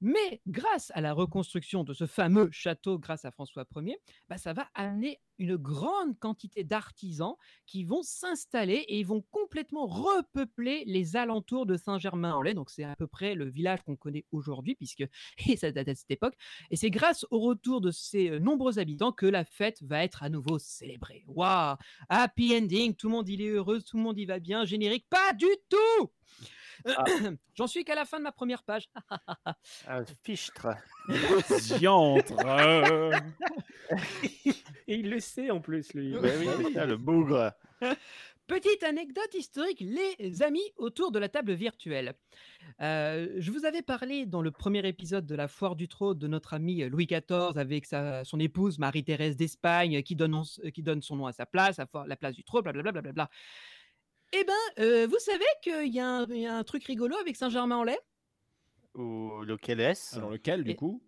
Mais 0.00 0.40
grâce 0.46 0.92
à 0.94 1.00
la 1.00 1.12
reconstruction 1.12 1.84
de 1.84 1.92
ce 1.92 2.06
fameux 2.06 2.48
château, 2.52 2.98
grâce 2.98 3.24
à 3.24 3.30
François 3.30 3.66
Ier, 3.76 3.98
bah, 4.28 4.38
ça 4.38 4.52
va 4.52 4.68
amener 4.74 5.20
une 5.38 5.56
grande 5.56 6.18
quantité 6.18 6.64
d'artisans 6.64 7.34
qui 7.66 7.84
vont 7.84 8.02
s'installer 8.02 8.84
et 8.88 8.98
ils 8.98 9.06
vont 9.06 9.24
complètement 9.30 9.86
repeupler 9.86 10.84
les 10.86 11.16
alentours 11.16 11.66
de 11.66 11.76
Saint-Germain-en-Laye. 11.76 12.54
Donc, 12.54 12.70
c'est 12.70 12.84
à 12.84 12.96
peu 12.96 13.06
près 13.06 13.34
le 13.34 13.48
village 13.48 13.82
qu'on 13.82 13.96
connaît 13.96 14.24
aujourd'hui, 14.32 14.74
puisque 14.74 15.04
et 15.46 15.56
ça 15.56 15.70
date 15.70 15.88
à 15.88 15.94
cette 15.94 16.10
époque. 16.10 16.34
Et 16.70 16.76
c'est 16.76 16.90
grâce 16.90 17.24
au 17.30 17.40
retour 17.40 17.80
de 17.80 17.90
ces 17.90 18.30
euh, 18.30 18.38
nombreux 18.38 18.78
habitants 18.78 19.12
que 19.12 19.26
la 19.26 19.44
fête 19.44 19.82
va 19.82 20.02
être 20.02 20.22
à 20.22 20.28
nouveau 20.28 20.58
célébrée. 20.58 21.24
Waouh 21.28 21.76
Happy 22.08 22.56
ending, 22.56 22.94
tout 22.94 23.08
le 23.08 23.14
monde 23.14 23.28
il 23.28 23.42
est 23.42 23.48
heureux, 23.48 23.80
tout 23.82 23.96
le 23.96 24.02
monde 24.02 24.18
y 24.18 24.26
va 24.26 24.38
bien. 24.38 24.64
Générique, 24.64 25.06
pas 25.10 25.32
du 25.32 25.48
tout 25.68 26.10
J'en 27.56 27.66
suis 27.66 27.84
qu'à 27.84 27.94
la 27.94 28.04
fin 28.04 28.18
de 28.18 28.24
ma 28.24 28.32
première 28.32 28.62
page. 28.62 28.88
Un 29.88 30.04
fichtre. 30.22 30.68
Diantre. 31.76 32.34
euh. 32.46 33.12
Et 34.86 34.94
il 34.94 35.10
le 35.10 35.20
sait 35.20 35.50
en 35.50 35.60
plus, 35.60 35.92
lui. 35.94 36.12
Ben 36.12 36.38
oui, 36.38 36.74
le 36.74 36.96
bougre. 36.96 37.52
Petite 38.46 38.82
anecdote 38.82 39.34
historique, 39.34 39.80
les 39.80 40.42
amis 40.42 40.62
autour 40.76 41.12
de 41.12 41.18
la 41.18 41.28
table 41.28 41.52
virtuelle. 41.52 42.14
Euh, 42.80 43.28
je 43.36 43.50
vous 43.50 43.66
avais 43.66 43.82
parlé 43.82 44.24
dans 44.24 44.40
le 44.40 44.50
premier 44.50 44.86
épisode 44.88 45.26
de 45.26 45.34
la 45.34 45.48
Foire 45.48 45.76
du 45.76 45.86
Trône 45.86 46.16
de 46.16 46.26
notre 46.26 46.54
ami 46.54 46.82
Louis 46.88 47.06
XIV 47.06 47.58
avec 47.58 47.84
sa, 47.84 48.24
son 48.24 48.40
épouse 48.40 48.78
Marie-Thérèse 48.78 49.36
d'Espagne 49.36 50.02
qui 50.02 50.16
donne, 50.16 50.42
qui 50.72 50.82
donne 50.82 51.02
son 51.02 51.16
nom 51.16 51.26
à 51.26 51.32
sa 51.32 51.44
place, 51.44 51.78
à 51.78 51.86
la 52.06 52.16
place 52.16 52.36
du 52.36 52.42
trône, 52.42 52.62
blablabla. 52.62 52.92
blablabla. 52.92 53.28
Eh 54.32 54.44
ben, 54.44 54.84
euh, 54.84 55.06
vous 55.06 55.18
savez 55.18 55.44
qu'il 55.62 55.94
y, 55.94 56.00
a 56.00 56.06
un- 56.08 56.26
il 56.28 56.40
y 56.40 56.46
a 56.46 56.56
un 56.56 56.64
truc 56.64 56.84
rigolo 56.84 57.16
avec 57.16 57.36
Saint-Germain-en-Laye? 57.36 57.98
Ou 58.94 59.42
lequel 59.42 59.80
est-ce? 59.80 60.16
Alors, 60.16 60.30
lequel, 60.30 60.64
du 60.64 60.72
Et- 60.72 60.76
coup? 60.76 61.02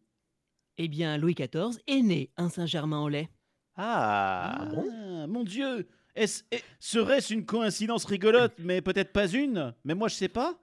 Eh 0.78 0.88
bien, 0.88 1.18
Louis 1.18 1.34
XIV 1.34 1.78
est 1.86 2.00
né 2.02 2.30
un 2.38 2.48
Saint-Germain-en-Laye. 2.48 3.28
Ah, 3.76 4.68
Ah, 4.70 5.26
mon 5.26 5.44
Dieu! 5.44 5.88
Est-ce- 6.14 6.42
Serait-ce 6.78 7.32
une 7.34 7.44
coïncidence 7.46 8.04
rigolote, 8.04 8.54
mais 8.58 8.80
peut-être 8.80 9.12
pas 9.12 9.28
une? 9.28 9.74
Mais 9.84 9.94
moi, 9.94 10.08
je 10.08 10.14
sais 10.14 10.28
pas. 10.28 10.58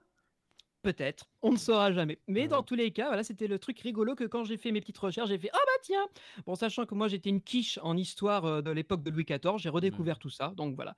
Peut-être, 0.82 1.28
on 1.42 1.50
ne 1.50 1.56
saura 1.56 1.90
jamais. 1.90 2.20
Mais 2.28 2.46
dans 2.46 2.62
tous 2.62 2.76
les 2.76 2.92
cas, 2.92 3.08
voilà, 3.08 3.24
c'était 3.24 3.48
le 3.48 3.58
truc 3.58 3.80
rigolo 3.80 4.14
que 4.14 4.24
quand 4.24 4.44
j'ai 4.44 4.56
fait 4.56 4.70
mes 4.70 4.80
petites 4.80 4.98
recherches, 4.98 5.28
j'ai 5.28 5.38
fait 5.38 5.50
Ah 5.52 5.58
bah 5.66 5.72
tiens 5.82 6.06
Bon, 6.46 6.54
sachant 6.54 6.86
que 6.86 6.94
moi 6.94 7.08
j'étais 7.08 7.30
une 7.30 7.42
quiche 7.42 7.80
en 7.82 7.96
histoire 7.96 8.44
euh, 8.44 8.62
de 8.62 8.70
l'époque 8.70 9.02
de 9.02 9.10
Louis 9.10 9.24
XIV, 9.24 9.58
j'ai 9.58 9.70
redécouvert 9.70 10.20
tout 10.20 10.30
ça, 10.30 10.52
donc 10.56 10.76
voilà. 10.76 10.94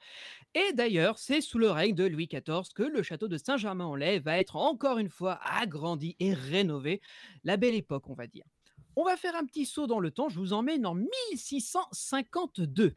Et 0.55 0.75
d'ailleurs, 0.75 1.19
c'est 1.19 1.41
sous 1.41 1.59
le 1.59 1.71
règne 1.71 1.95
de 1.95 2.05
Louis 2.05 2.27
XIV 2.27 2.69
que 2.75 2.83
le 2.83 3.03
château 3.03 3.27
de 3.27 3.39
Saint-Germain-en-Laye 3.39 4.21
va 4.21 4.39
être 4.39 4.57
encore 4.57 4.99
une 4.99 5.09
fois 5.09 5.41
agrandi 5.43 6.15
et 6.21 6.35
rénové. 6.35 7.01
La 7.45 7.57
belle 7.57 7.75
époque, 7.75 8.11
on 8.11 8.15
va 8.15 8.27
dire. 8.27 8.45
On 8.97 9.05
va 9.05 9.17
faire 9.17 9.35
un 9.35 9.47
petit 9.47 9.65
saut 9.65 9.87
dans 9.87 10.01
le 10.01 10.11
temps, 10.11 10.29
je 10.29 10.39
vous 10.39 10.53
emmène 10.53 10.85
en 10.85 10.95
1652. 10.95 12.97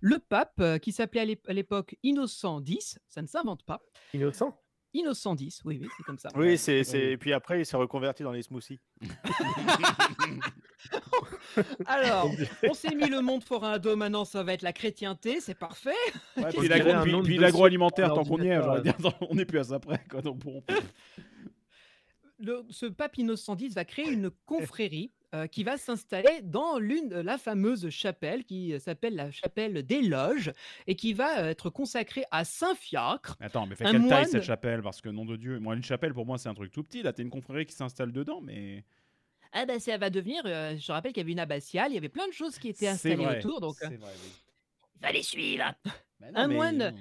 Le 0.00 0.18
pape, 0.18 0.60
euh, 0.60 0.78
qui 0.78 0.92
s'appelait 0.92 1.38
à 1.46 1.52
l'époque 1.52 1.96
Innocent 2.02 2.62
X, 2.64 2.98
ça 3.06 3.20
ne 3.20 3.26
s'invente 3.26 3.64
pas, 3.64 3.82
Innocent? 4.14 4.61
Innocent 4.94 5.36
X, 5.36 5.62
oui, 5.64 5.78
oui, 5.80 5.88
c'est 5.96 6.02
comme 6.02 6.18
ça. 6.18 6.28
oui, 6.34 6.58
c'est, 6.58 6.84
c'est... 6.84 7.12
Et 7.12 7.16
puis 7.16 7.32
après, 7.32 7.60
il 7.60 7.66
s'est 7.66 7.76
reconverti 7.76 8.22
dans 8.22 8.32
les 8.32 8.42
smoothies. 8.42 8.80
Alors, 11.86 12.30
on 12.68 12.74
s'est 12.74 12.94
mis 12.94 13.08
le 13.08 13.20
monde 13.20 13.44
forain 13.44 13.72
à 13.72 13.78
dos, 13.78 13.96
maintenant 13.96 14.24
ça 14.24 14.42
va 14.42 14.52
être 14.52 14.62
la 14.62 14.72
chrétienté, 14.72 15.40
c'est 15.40 15.58
parfait. 15.58 15.90
Ouais, 16.36 16.50
puis 16.52 17.38
l'agroalimentaire, 17.38 18.14
tant 18.14 18.24
qu'on 18.24 18.42
y 18.42 18.48
est, 18.48 18.58
on 19.30 19.34
n'est 19.34 19.44
plus 19.44 19.58
à 19.58 19.64
ça 19.64 19.78
près. 19.78 20.02
Quoi, 20.10 20.22
donc 20.22 20.38
bon. 20.38 20.62
Le- 22.42 22.64
ce 22.70 22.86
pape 22.86 23.16
Innocent 23.18 23.56
X 23.56 23.74
va 23.74 23.84
créer 23.84 24.10
une 24.10 24.30
confrérie 24.46 25.10
euh, 25.34 25.46
qui 25.46 25.64
va 25.64 25.78
s'installer 25.78 26.42
dans 26.42 26.78
l'une 26.78 27.08
de 27.08 27.16
la 27.16 27.38
fameuse 27.38 27.88
chapelle 27.88 28.44
qui 28.44 28.74
euh, 28.74 28.78
s'appelle 28.78 29.14
la 29.14 29.30
chapelle 29.30 29.82
des 29.82 30.02
Loges 30.02 30.52
et 30.86 30.94
qui 30.94 31.14
va 31.14 31.38
euh, 31.44 31.48
être 31.50 31.70
consacrée 31.70 32.24
à 32.30 32.44
Saint 32.44 32.74
Fiacre. 32.74 33.36
Attends, 33.40 33.66
mais 33.66 33.74
fait 33.76 33.84
quelle 33.84 34.06
taille 34.08 34.26
cette 34.26 34.42
chapelle? 34.42 34.82
Parce 34.82 35.00
que, 35.00 35.08
nom 35.08 35.24
de 35.24 35.36
Dieu, 35.36 35.58
moi, 35.58 35.74
une 35.74 35.82
chapelle, 35.82 36.12
pour 36.12 36.26
moi, 36.26 36.36
c'est 36.36 36.50
un 36.50 36.54
truc 36.54 36.70
tout 36.70 36.82
petit. 36.84 37.02
Là, 37.02 37.12
t'as 37.14 37.22
une 37.22 37.30
confrérie 37.30 37.64
qui 37.64 37.74
s'installe 37.74 38.12
dedans, 38.12 38.40
mais. 38.42 38.84
Ah 39.54 39.64
ben 39.66 39.78
ça 39.78 39.96
va 39.98 40.08
devenir, 40.10 40.42
euh, 40.46 40.76
je 40.78 40.92
rappelle 40.92 41.12
qu'il 41.12 41.20
y 41.20 41.24
avait 41.24 41.32
une 41.32 41.38
abbatiale, 41.38 41.90
il 41.90 41.94
y 41.94 41.98
avait 41.98 42.08
plein 42.08 42.26
de 42.26 42.32
choses 42.32 42.58
qui 42.58 42.68
étaient 42.70 42.88
installées 42.88 43.16
vrai, 43.16 43.38
autour, 43.38 43.60
donc 43.60 43.76
il 43.82 43.98
fallait 45.00 45.22
suivre. 45.22 45.74
Un 46.34 46.48
mais- 46.48 46.54
moine- 46.54 46.94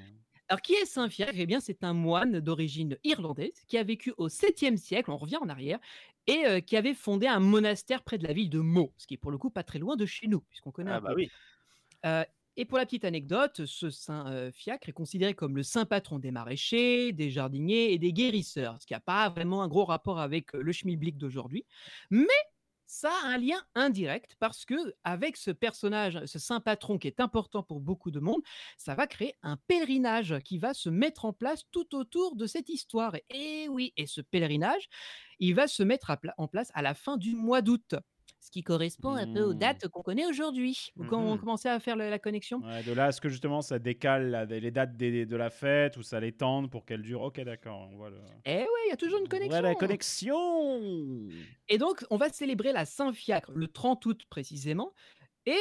Alors, 0.51 0.61
qui 0.61 0.73
est 0.73 0.83
Saint 0.85 1.07
Fiacre 1.07 1.31
Eh 1.37 1.45
bien, 1.45 1.61
c'est 1.61 1.81
un 1.81 1.93
moine 1.93 2.41
d'origine 2.41 2.97
irlandaise 3.05 3.63
qui 3.69 3.77
a 3.77 3.83
vécu 3.83 4.13
au 4.17 4.27
7e 4.27 4.75
siècle, 4.75 5.09
on 5.09 5.15
revient 5.15 5.37
en 5.37 5.47
arrière, 5.47 5.79
et 6.27 6.45
euh, 6.45 6.59
qui 6.59 6.75
avait 6.75 6.93
fondé 6.93 7.25
un 7.25 7.39
monastère 7.39 8.03
près 8.03 8.17
de 8.17 8.27
la 8.27 8.33
ville 8.33 8.49
de 8.49 8.59
Meaux, 8.59 8.91
ce 8.97 9.07
qui 9.07 9.13
est 9.13 9.17
pour 9.17 9.31
le 9.31 9.37
coup 9.37 9.49
pas 9.49 9.63
très 9.63 9.79
loin 9.79 9.95
de 9.95 10.05
chez 10.05 10.27
nous, 10.27 10.41
puisqu'on 10.41 10.71
connaît 10.71 10.91
Ah 10.91 10.97
un 10.97 11.01
bah 11.01 11.11
peu. 11.11 11.15
oui. 11.15 11.31
Euh, 12.05 12.25
et 12.57 12.65
pour 12.65 12.77
la 12.77 12.85
petite 12.85 13.05
anecdote, 13.05 13.65
ce 13.65 13.89
Saint 13.89 14.27
euh, 14.29 14.51
Fiacre 14.51 14.89
est 14.89 14.91
considéré 14.91 15.33
comme 15.35 15.55
le 15.55 15.63
saint 15.63 15.85
patron 15.85 16.19
des 16.19 16.31
maraîchers, 16.31 17.13
des 17.13 17.29
jardiniers 17.31 17.93
et 17.93 17.97
des 17.97 18.11
guérisseurs, 18.11 18.75
ce 18.81 18.85
qui 18.85 18.91
n'a 18.91 18.99
pas 18.99 19.29
vraiment 19.29 19.63
un 19.63 19.69
gros 19.69 19.85
rapport 19.85 20.19
avec 20.19 20.53
euh, 20.53 20.61
le 20.61 20.73
schmilblick 20.73 21.17
d'aujourd'hui. 21.17 21.65
Mais 22.09 22.27
ça 22.91 23.09
a 23.23 23.27
un 23.27 23.37
lien 23.37 23.63
indirect 23.73 24.35
parce 24.37 24.65
que 24.65 24.75
avec 25.05 25.37
ce 25.37 25.49
personnage, 25.49 26.25
ce 26.25 26.39
saint 26.39 26.59
patron 26.59 26.97
qui 26.97 27.07
est 27.07 27.21
important 27.21 27.63
pour 27.63 27.79
beaucoup 27.79 28.11
de 28.11 28.19
monde, 28.19 28.41
ça 28.77 28.95
va 28.95 29.07
créer 29.07 29.37
un 29.43 29.55
pèlerinage 29.55 30.37
qui 30.43 30.57
va 30.57 30.73
se 30.73 30.89
mettre 30.89 31.23
en 31.23 31.31
place 31.31 31.63
tout 31.71 31.95
autour 31.95 32.35
de 32.35 32.45
cette 32.47 32.67
histoire. 32.67 33.15
Et, 33.29 33.69
oui, 33.69 33.93
et 33.95 34.07
ce 34.07 34.19
pèlerinage, 34.19 34.89
il 35.39 35.55
va 35.55 35.67
se 35.67 35.83
mettre 35.83 36.11
en 36.37 36.47
place 36.49 36.69
à 36.73 36.81
la 36.81 36.93
fin 36.93 37.15
du 37.15 37.33
mois 37.33 37.61
d'août, 37.61 37.95
ce 38.41 38.51
qui 38.51 38.63
correspond 38.63 39.13
un 39.13 39.31
peu 39.31 39.41
aux 39.43 39.53
Mmh. 39.53 39.57
dates 39.59 39.87
qu'on 39.87 40.01
connaît 40.01 40.25
aujourd'hui. 40.25 40.91
Vous 40.95 41.05
quand 41.05 41.21
on 41.21 41.33
Mhm. 41.35 41.39
commençait 41.39 41.69
à 41.69 41.79
faire 41.79 41.95
la, 41.95 42.09
la 42.09 42.19
connexion 42.19 42.59
Ouais, 42.59 42.83
de 42.83 42.91
là 42.91 43.05
à 43.05 43.11
ce 43.11 43.21
que 43.21 43.29
justement 43.29 43.61
ça 43.61 43.79
décale 43.79 44.47
les 44.49 44.71
dates 44.71 44.97
des- 44.97 45.25
de 45.25 45.35
la 45.37 45.49
fête 45.51 45.95
ou 45.97 46.03
ça 46.03 46.19
les 46.19 46.31
tente 46.31 46.69
pour 46.71 46.83
qu'elle 46.85 47.01
dure. 47.03 47.21
Ok, 47.21 47.39
d'accord. 47.41 47.87
On 47.91 47.95
voit 47.95 48.09
le. 48.09 48.17
Eh 48.45 48.57
ouais, 48.57 48.65
il 48.87 48.89
y 48.89 48.93
a 48.93 48.97
toujours 48.97 49.19
une 49.19 49.25
on 49.25 49.29
voit 49.29 49.39
connexion. 49.39 49.61
la 49.61 49.75
connexion. 49.75 51.29
Et 51.69 51.77
donc, 51.77 52.03
on 52.09 52.17
va 52.17 52.29
célébrer 52.29 52.73
la 52.73 52.85
Saint-Fiacre 52.85 53.51
le 53.53 53.67
30 53.67 54.05
août 54.05 54.21
précisément. 54.29 54.93
Et 55.47 55.57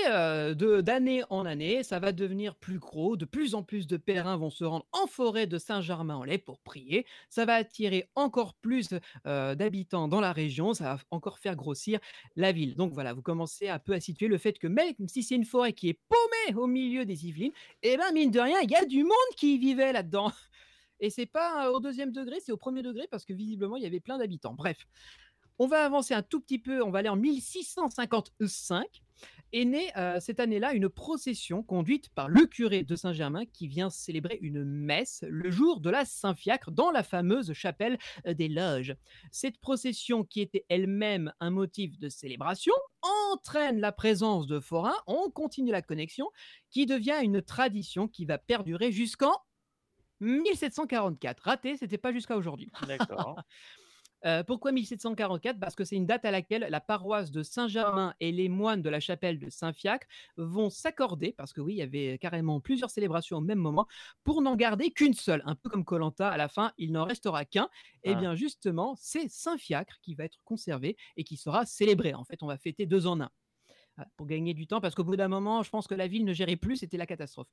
d'année 0.83 1.23
en 1.31 1.47
année, 1.47 1.83
ça 1.83 1.99
va 1.99 2.13
devenir 2.13 2.55
plus 2.55 2.79
gros. 2.79 3.17
De 3.17 3.25
plus 3.25 3.55
en 3.55 3.63
plus 3.63 3.87
de 3.87 3.97
pèlerins 3.97 4.37
vont 4.37 4.51
se 4.51 4.65
rendre 4.65 4.87
en 4.93 5.07
forêt 5.07 5.47
de 5.47 5.57
Saint-Germain-en-Laye 5.57 6.39
pour 6.39 6.61
prier. 6.61 7.07
Ça 7.31 7.47
va 7.47 7.55
attirer 7.55 8.11
encore 8.15 8.55
plus 8.55 8.91
d'habitants 9.25 10.07
dans 10.07 10.21
la 10.21 10.33
région. 10.33 10.75
Ça 10.75 10.85
va 10.85 10.99
encore 11.11 11.39
faire 11.39 11.57
grossir 11.57 11.99
la 12.37 12.53
ville. 12.53 12.77
Donc 12.77 12.93
voilà, 12.93 13.15
vous 13.15 13.23
commencez 13.23 13.71
un 13.71 13.79
peu 13.79 13.95
à 13.95 14.01
situer 14.01 14.29
le 14.29 14.37
fait 14.37 14.59
que 14.59 14.67
même 14.67 14.93
si 15.09 15.23
c'est 15.23 15.37
une 15.37 15.47
forêt 15.47 15.73
qui 15.73 15.89
est 15.89 15.99
paumée 16.09 16.57
au 16.57 16.67
milieu 16.67 17.07
des 17.07 17.27
Yvelines, 17.27 17.53
eh 17.83 17.97
ben 17.97 18.13
mine 18.13 18.31
de 18.31 18.41
rien, 18.41 18.59
il 18.63 18.71
y 18.71 18.77
a 18.77 18.85
du 18.85 19.03
monde 19.03 19.17
qui 19.37 19.55
y 19.55 19.59
vivait 19.59 19.93
là-dedans. 19.93 20.31
Et 21.01 21.09
c'est 21.09 21.25
pas 21.25 21.71
au 21.73 21.81
deuxième 21.81 22.13
degré, 22.13 22.37
c'est 22.41 22.53
au 22.53 22.59
premier 22.59 22.83
degré 22.83 23.07
parce 23.11 23.25
que 23.25 23.33
visiblement 23.33 23.77
il 23.77 23.83
y 23.83 23.87
avait 23.87 24.01
plein 24.01 24.19
d'habitants. 24.19 24.53
Bref, 24.53 24.87
on 25.59 25.67
va 25.67 25.85
avancer 25.85 26.13
un 26.15 26.23
tout 26.23 26.41
petit 26.41 26.59
peu, 26.59 26.83
on 26.83 26.91
va 26.91 26.99
aller 26.99 27.09
en 27.09 27.17
1655. 27.17 29.03
Est 29.53 29.65
née 29.65 29.91
euh, 29.97 30.21
cette 30.21 30.39
année-là 30.39 30.75
une 30.75 30.89
procession 30.89 31.65
conduite 31.65 32.09
par 32.11 32.29
le 32.29 32.47
curé 32.47 32.85
de 32.85 32.95
Saint-Germain 32.95 33.47
qui 33.47 33.67
vient 33.67 33.91
célébrer 33.91 34.39
une 34.43 34.65
messe 34.65 35.25
le 35.29 35.51
jour 35.51 35.81
de 35.81 35.91
la 35.91 36.05
Saint-Fiacre 36.05 36.71
dans 36.71 36.93
la 36.93 37.03
fameuse 37.03 37.53
chapelle 37.53 37.99
euh, 38.29 38.35
des 38.35 38.49
Loges. 38.49 38.95
Cette 39.33 39.59
procession, 39.59 40.23
qui 40.23 40.41
était 40.41 40.65
elle-même 40.69 41.33
un 41.41 41.51
motif 41.51 41.99
de 41.99 42.09
célébration, 42.09 42.75
entraîne 43.33 43.81
la 43.81 43.91
présence 43.91 44.47
de 44.47 44.61
forains. 44.61 44.97
On 45.09 45.31
continue 45.31 45.73
la 45.73 45.83
connexion, 45.83 46.31
qui 46.71 46.87
devient 46.87 47.19
une 47.21 47.43
tradition 47.43 48.07
qui 48.07 48.27
va 48.27 48.39
perdurer 48.39 48.93
jusqu'en 48.93 49.35
1744. 50.21 51.43
Raté, 51.43 51.77
c'était 51.77 51.99
pas 51.99 52.13
jusqu'à 52.13 52.37
aujourd'hui. 52.37 52.71
D'accord. 52.87 53.41
Euh, 54.27 54.43
pourquoi 54.45 54.73
1744 54.73 55.59
Parce 55.59 55.75
que 55.75 55.85
c'est 55.85 55.97
une 55.97 56.07
date 56.07 56.25
à 56.25 56.31
laquelle 56.31 56.67
la 56.69 56.81
paroisse 56.81 57.31
de 57.31 57.43
Saint-Germain 57.43 58.15
et 58.21 58.33
les 58.33 58.49
moines 58.49 58.83
de 58.83 58.91
la 58.91 59.01
chapelle 59.01 59.39
de 59.39 59.49
Saint-Fiacre 59.49 60.07
vont 60.37 60.69
s'accorder, 60.71 61.33
parce 61.33 61.53
que 61.53 61.61
oui, 61.61 61.75
il 61.75 61.79
y 61.79 61.83
avait 61.83 62.19
carrément 62.19 62.61
plusieurs 62.61 62.91
célébrations 62.91 63.39
au 63.39 63.41
même 63.41 63.59
moment, 63.59 63.87
pour 64.25 64.43
n'en 64.43 64.57
garder 64.57 64.91
qu'une 64.91 65.15
seule. 65.15 65.43
Un 65.47 65.55
peu 65.55 65.71
comme 65.71 65.85
Colanta, 65.85 66.29
à 66.29 66.37
la 66.37 66.49
fin, 66.49 66.73
il 66.77 66.93
n'en 66.93 67.05
restera 67.05 67.45
qu'un. 67.45 67.69
Et 68.05 68.13
Ah. 68.13 68.21
bien 68.21 68.35
justement, 68.35 68.95
c'est 68.99 69.29
Saint-Fiacre 69.29 69.99
qui 70.03 70.15
va 70.15 70.25
être 70.25 70.39
conservé 70.45 70.97
et 71.17 71.25
qui 71.25 71.37
sera 71.37 71.65
célébré. 71.65 72.13
En 72.15 72.25
fait, 72.25 72.43
on 72.43 72.47
va 72.47 72.59
fêter 72.59 72.87
deux 72.87 73.07
en 73.07 73.21
un. 73.21 73.31
euh, 73.99 74.05
pour 74.17 74.27
gagner 74.27 74.55
du 74.55 74.67
temps, 74.67 74.81
parce 74.81 74.95
qu'au 74.95 75.05
bout 75.05 75.17
d'un 75.17 75.29
moment, 75.29 75.63
je 75.63 75.71
pense 75.71 75.87
que 75.87 75.95
la 75.95 76.07
ville 76.07 76.25
ne 76.25 76.33
gérait 76.33 76.57
plus, 76.57 76.77
c'était 76.77 76.97
la 76.97 77.07
catastrophe. 77.07 77.49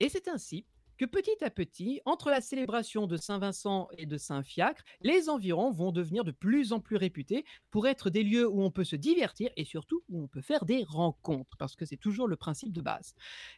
Et 0.00 0.08
c'est 0.08 0.28
ainsi 0.28 0.66
que 0.96 1.04
petit 1.04 1.42
à 1.42 1.50
petit, 1.50 2.00
entre 2.04 2.30
la 2.30 2.40
célébration 2.40 3.06
de 3.06 3.16
Saint-Vincent 3.16 3.88
et 3.96 4.06
de 4.06 4.16
Saint-Fiacre, 4.16 4.82
les 5.00 5.28
environs 5.28 5.70
vont 5.70 5.92
devenir 5.92 6.24
de 6.24 6.32
plus 6.32 6.72
en 6.72 6.80
plus 6.80 6.96
réputés 6.96 7.44
pour 7.70 7.86
être 7.86 8.10
des 8.10 8.22
lieux 8.22 8.48
où 8.48 8.62
on 8.62 8.70
peut 8.70 8.84
se 8.84 8.96
divertir 8.96 9.50
et 9.56 9.64
surtout 9.64 10.02
où 10.08 10.22
on 10.22 10.28
peut 10.28 10.40
faire 10.40 10.64
des 10.64 10.84
rencontres, 10.84 11.56
parce 11.58 11.76
que 11.76 11.84
c'est 11.84 11.96
toujours 11.96 12.28
le 12.28 12.36
principe 12.36 12.72
de 12.72 12.80
base. 12.80 13.14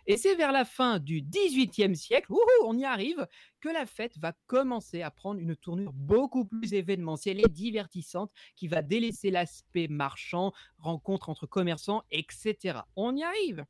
Et 0.07 0.17
c'est 0.17 0.35
vers 0.35 0.53
la 0.53 0.65
fin 0.65 0.99
du 0.99 1.23
XVIIIe 1.23 1.97
siècle, 1.97 2.33
wouhou, 2.33 2.65
on 2.65 2.77
y 2.77 2.85
arrive, 2.85 3.27
que 3.61 3.69
la 3.69 3.87
fête 3.87 4.19
va 4.19 4.33
commencer 4.47 5.03
à 5.03 5.11
prendre 5.11 5.41
une 5.41 5.57
tournure 5.57 5.93
beaucoup 5.93 6.45
plus 6.45 6.75
événementielle 6.75 7.41
et 7.41 7.49
divertissante 7.49 8.33
qui 8.57 8.69
va 8.69 8.83
délaisser 8.83 9.31
l'aspect 9.31 9.89
marchand, 9.89 10.53
rencontres 10.79 11.29
entre 11.29 11.47
commerçants, 11.47 12.03
etc. 12.11 12.81
On 12.97 13.17
y 13.17 13.23
arrive. 13.23 13.65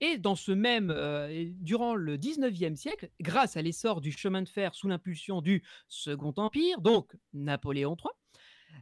Et 0.00 0.18
dans 0.18 0.34
ce 0.34 0.52
même, 0.52 0.90
euh, 0.90 1.50
durant 1.60 1.94
le 1.94 2.18
19e 2.18 2.76
siècle, 2.76 3.10
grâce 3.20 3.56
à 3.56 3.62
l'essor 3.62 4.00
du 4.00 4.12
chemin 4.12 4.42
de 4.42 4.48
fer 4.48 4.74
sous 4.74 4.88
l'impulsion 4.88 5.40
du 5.40 5.62
Second 5.88 6.34
Empire, 6.36 6.80
donc 6.80 7.16
Napoléon 7.32 7.96
III, 7.96 8.10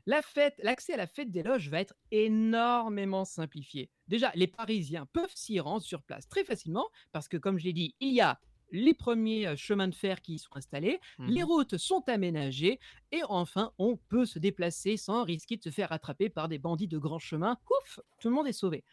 la 0.07 0.23
fête, 0.23 0.55
l'accès 0.63 0.95
à 0.95 0.97
la 0.97 1.07
fête 1.07 1.31
des 1.31 1.43
loges 1.43 1.69
va 1.71 1.81
être 1.81 1.95
énormément 2.11 3.25
simplifié. 3.25 3.91
Déjà, 4.09 4.33
les 4.35 4.47
Parisiens 4.47 5.07
peuvent 5.13 5.33
s'y 5.35 5.61
rendre 5.61 5.83
sur 5.83 6.03
place 6.03 6.29
très 6.29 6.45
facilement 6.45 6.89
parce 7.13 7.29
que, 7.29 7.37
comme 7.37 7.59
je 7.59 7.65
l'ai 7.65 7.73
dit, 7.73 7.95
il 8.01 8.13
y 8.15 8.21
a 8.21 8.41
les 8.73 8.95
premiers 8.95 9.47
euh, 9.47 9.57
chemins 9.57 9.87
de 9.89 9.95
fer 9.95 10.21
qui 10.21 10.35
y 10.35 10.39
sont 10.39 10.57
installés, 10.57 10.99
les 11.27 11.43
Mhm. 11.43 11.45
routes 11.45 11.77
sont 11.77 12.03
aménagées 12.09 12.81
et 13.13 13.23
enfin, 13.29 13.73
on 13.79 13.97
peut 13.97 14.27
se 14.27 14.39
déplacer 14.39 14.97
sans 14.97 15.23
risquer 15.23 15.57
de 15.57 15.63
se 15.63 15.71
faire 15.71 15.93
attraper 15.93 16.29
par 16.29 16.49
des 16.49 16.59
bandits 16.59 16.89
de 16.89 16.99
grand 16.99 17.21
chemin. 17.21 17.59
Ouf, 17.71 18.01
tout 18.21 18.29
le 18.31 18.35
monde 18.35 18.49
est 18.49 18.53
sauvé. 18.53 18.85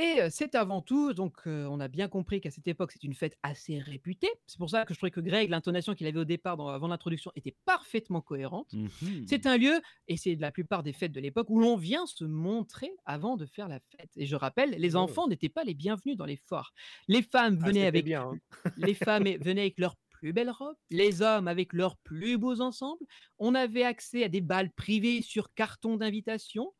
Et 0.00 0.30
c'est 0.30 0.54
avant 0.54 0.80
tout, 0.80 1.12
donc 1.12 1.34
euh, 1.48 1.66
on 1.66 1.80
a 1.80 1.88
bien 1.88 2.06
compris 2.06 2.40
qu'à 2.40 2.52
cette 2.52 2.68
époque, 2.68 2.92
c'est 2.92 3.02
une 3.02 3.14
fête 3.14 3.36
assez 3.42 3.80
réputée. 3.80 4.30
C'est 4.46 4.56
pour 4.58 4.70
ça 4.70 4.84
que 4.84 4.94
je 4.94 4.98
trouvais 5.00 5.10
que 5.10 5.18
Greg, 5.20 5.50
l'intonation 5.50 5.94
qu'il 5.96 6.06
avait 6.06 6.20
au 6.20 6.24
départ 6.24 6.56
dans- 6.56 6.68
avant 6.68 6.86
l'introduction, 6.86 7.32
était 7.34 7.56
parfaitement 7.64 8.20
cohérente. 8.20 8.72
Mhm. 8.74 9.24
C'est 9.26 9.44
un 9.46 9.56
lieu, 9.58 9.80
et 10.06 10.16
c'est 10.16 10.36
la 10.36 10.52
plupart 10.52 10.84
des 10.84 10.92
fêtes 10.92 11.10
de 11.10 11.20
l'époque, 11.20 11.50
où 11.50 11.58
l'on 11.58 11.76
vient 11.76 12.06
se 12.06 12.24
montrer 12.24 12.92
avant 13.06 13.36
de 13.36 13.44
faire 13.44 13.66
la 13.66 13.80
fête. 13.80 14.10
Et 14.16 14.24
je 14.26 14.36
rappelle, 14.36 14.70
les 14.70 14.94
Oh. 14.94 15.00
enfants 15.00 15.26
n'étaient 15.26 15.48
pas 15.48 15.64
les 15.64 15.74
bienvenus 15.74 16.16
dans 16.16 16.26
les 16.26 16.36
foires. 16.36 16.72
Les 17.08 17.22
femmes 17.22 17.56
venaient 17.58 17.86
avec 17.86 18.04
bien. 18.04 18.22
hein. 18.22 18.38
les 18.76 18.94
femmes 18.94 19.24
venaient 19.24 19.62
avec 19.62 19.78
leurs 19.80 19.96
plus 20.10 20.32
belles 20.32 20.50
robes, 20.50 20.74
les 20.90 21.22
hommes 21.22 21.46
avec 21.46 21.72
leurs 21.72 21.96
plus 21.98 22.38
beaux 22.38 22.60
ensembles. 22.60 23.04
On 23.38 23.54
avait 23.54 23.84
accès 23.84 24.24
à 24.24 24.28
des 24.28 24.40
balles 24.40 24.72
privées 24.72 25.22
sur 25.22 25.54
carton 25.54 25.96
d'invitation. 25.96 26.72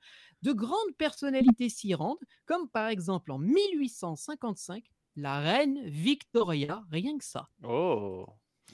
De 0.43 0.53
grandes 0.53 0.95
personnalités 0.99 1.69
s'y 1.69 1.95
rendent, 1.95 2.19
comme 2.47 2.69
par 2.69 2.89
exemple 2.89 3.33
en 3.33 3.39
1855, 3.39 4.85
la 5.17 5.41
reine 5.41 5.81
Victoria, 5.89 6.85
rien 6.91 7.19
que 7.19 7.25
ça, 7.25 7.49
Oh. 7.65 8.25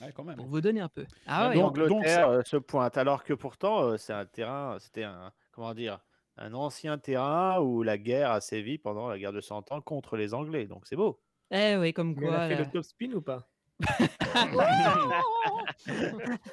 Ouais, 0.01 0.11
quand 0.13 0.25
même. 0.25 0.35
pour 0.35 0.47
vous 0.47 0.59
donner 0.59 0.81
un 0.81 0.89
peu. 0.89 1.05
Ah, 1.25 1.45
Ah 1.45 1.49
ouais, 1.49 1.55
donc- 1.55 1.77
L'Angleterre 1.77 2.27
euh, 2.29 2.41
se 2.43 2.57
pointe, 2.57 2.97
alors 2.97 3.23
que 3.23 3.33
pourtant, 3.33 3.81
euh, 3.83 3.97
c'est 3.97 4.11
un 4.13 4.25
terrain, 4.25 4.77
c'était 4.79 5.03
un, 5.03 5.31
comment 5.53 5.73
dire, 5.73 5.99
un 6.35 6.53
ancien 6.53 6.97
terrain 6.97 7.59
où 7.61 7.81
la 7.81 7.97
guerre 7.97 8.31
a 8.31 8.41
sévi 8.41 8.77
pendant 8.77 9.07
la 9.07 9.17
guerre 9.17 9.31
de 9.31 9.39
100 9.39 9.71
ans 9.71 9.79
contre 9.81 10.17
les 10.17 10.33
Anglais. 10.33 10.67
Donc 10.67 10.85
c'est 10.85 10.97
beau. 10.97 11.21
eh 11.49 11.77
oui, 11.77 11.93
comme 11.93 12.13
Mais 12.17 12.25
elle 12.25 12.27
quoi. 12.27 12.37
a 12.41 12.47
fait 12.49 12.57
le 12.57 12.69
top 12.69 12.83
spin 12.83 13.13
ou 13.13 13.21
pas? 13.21 13.47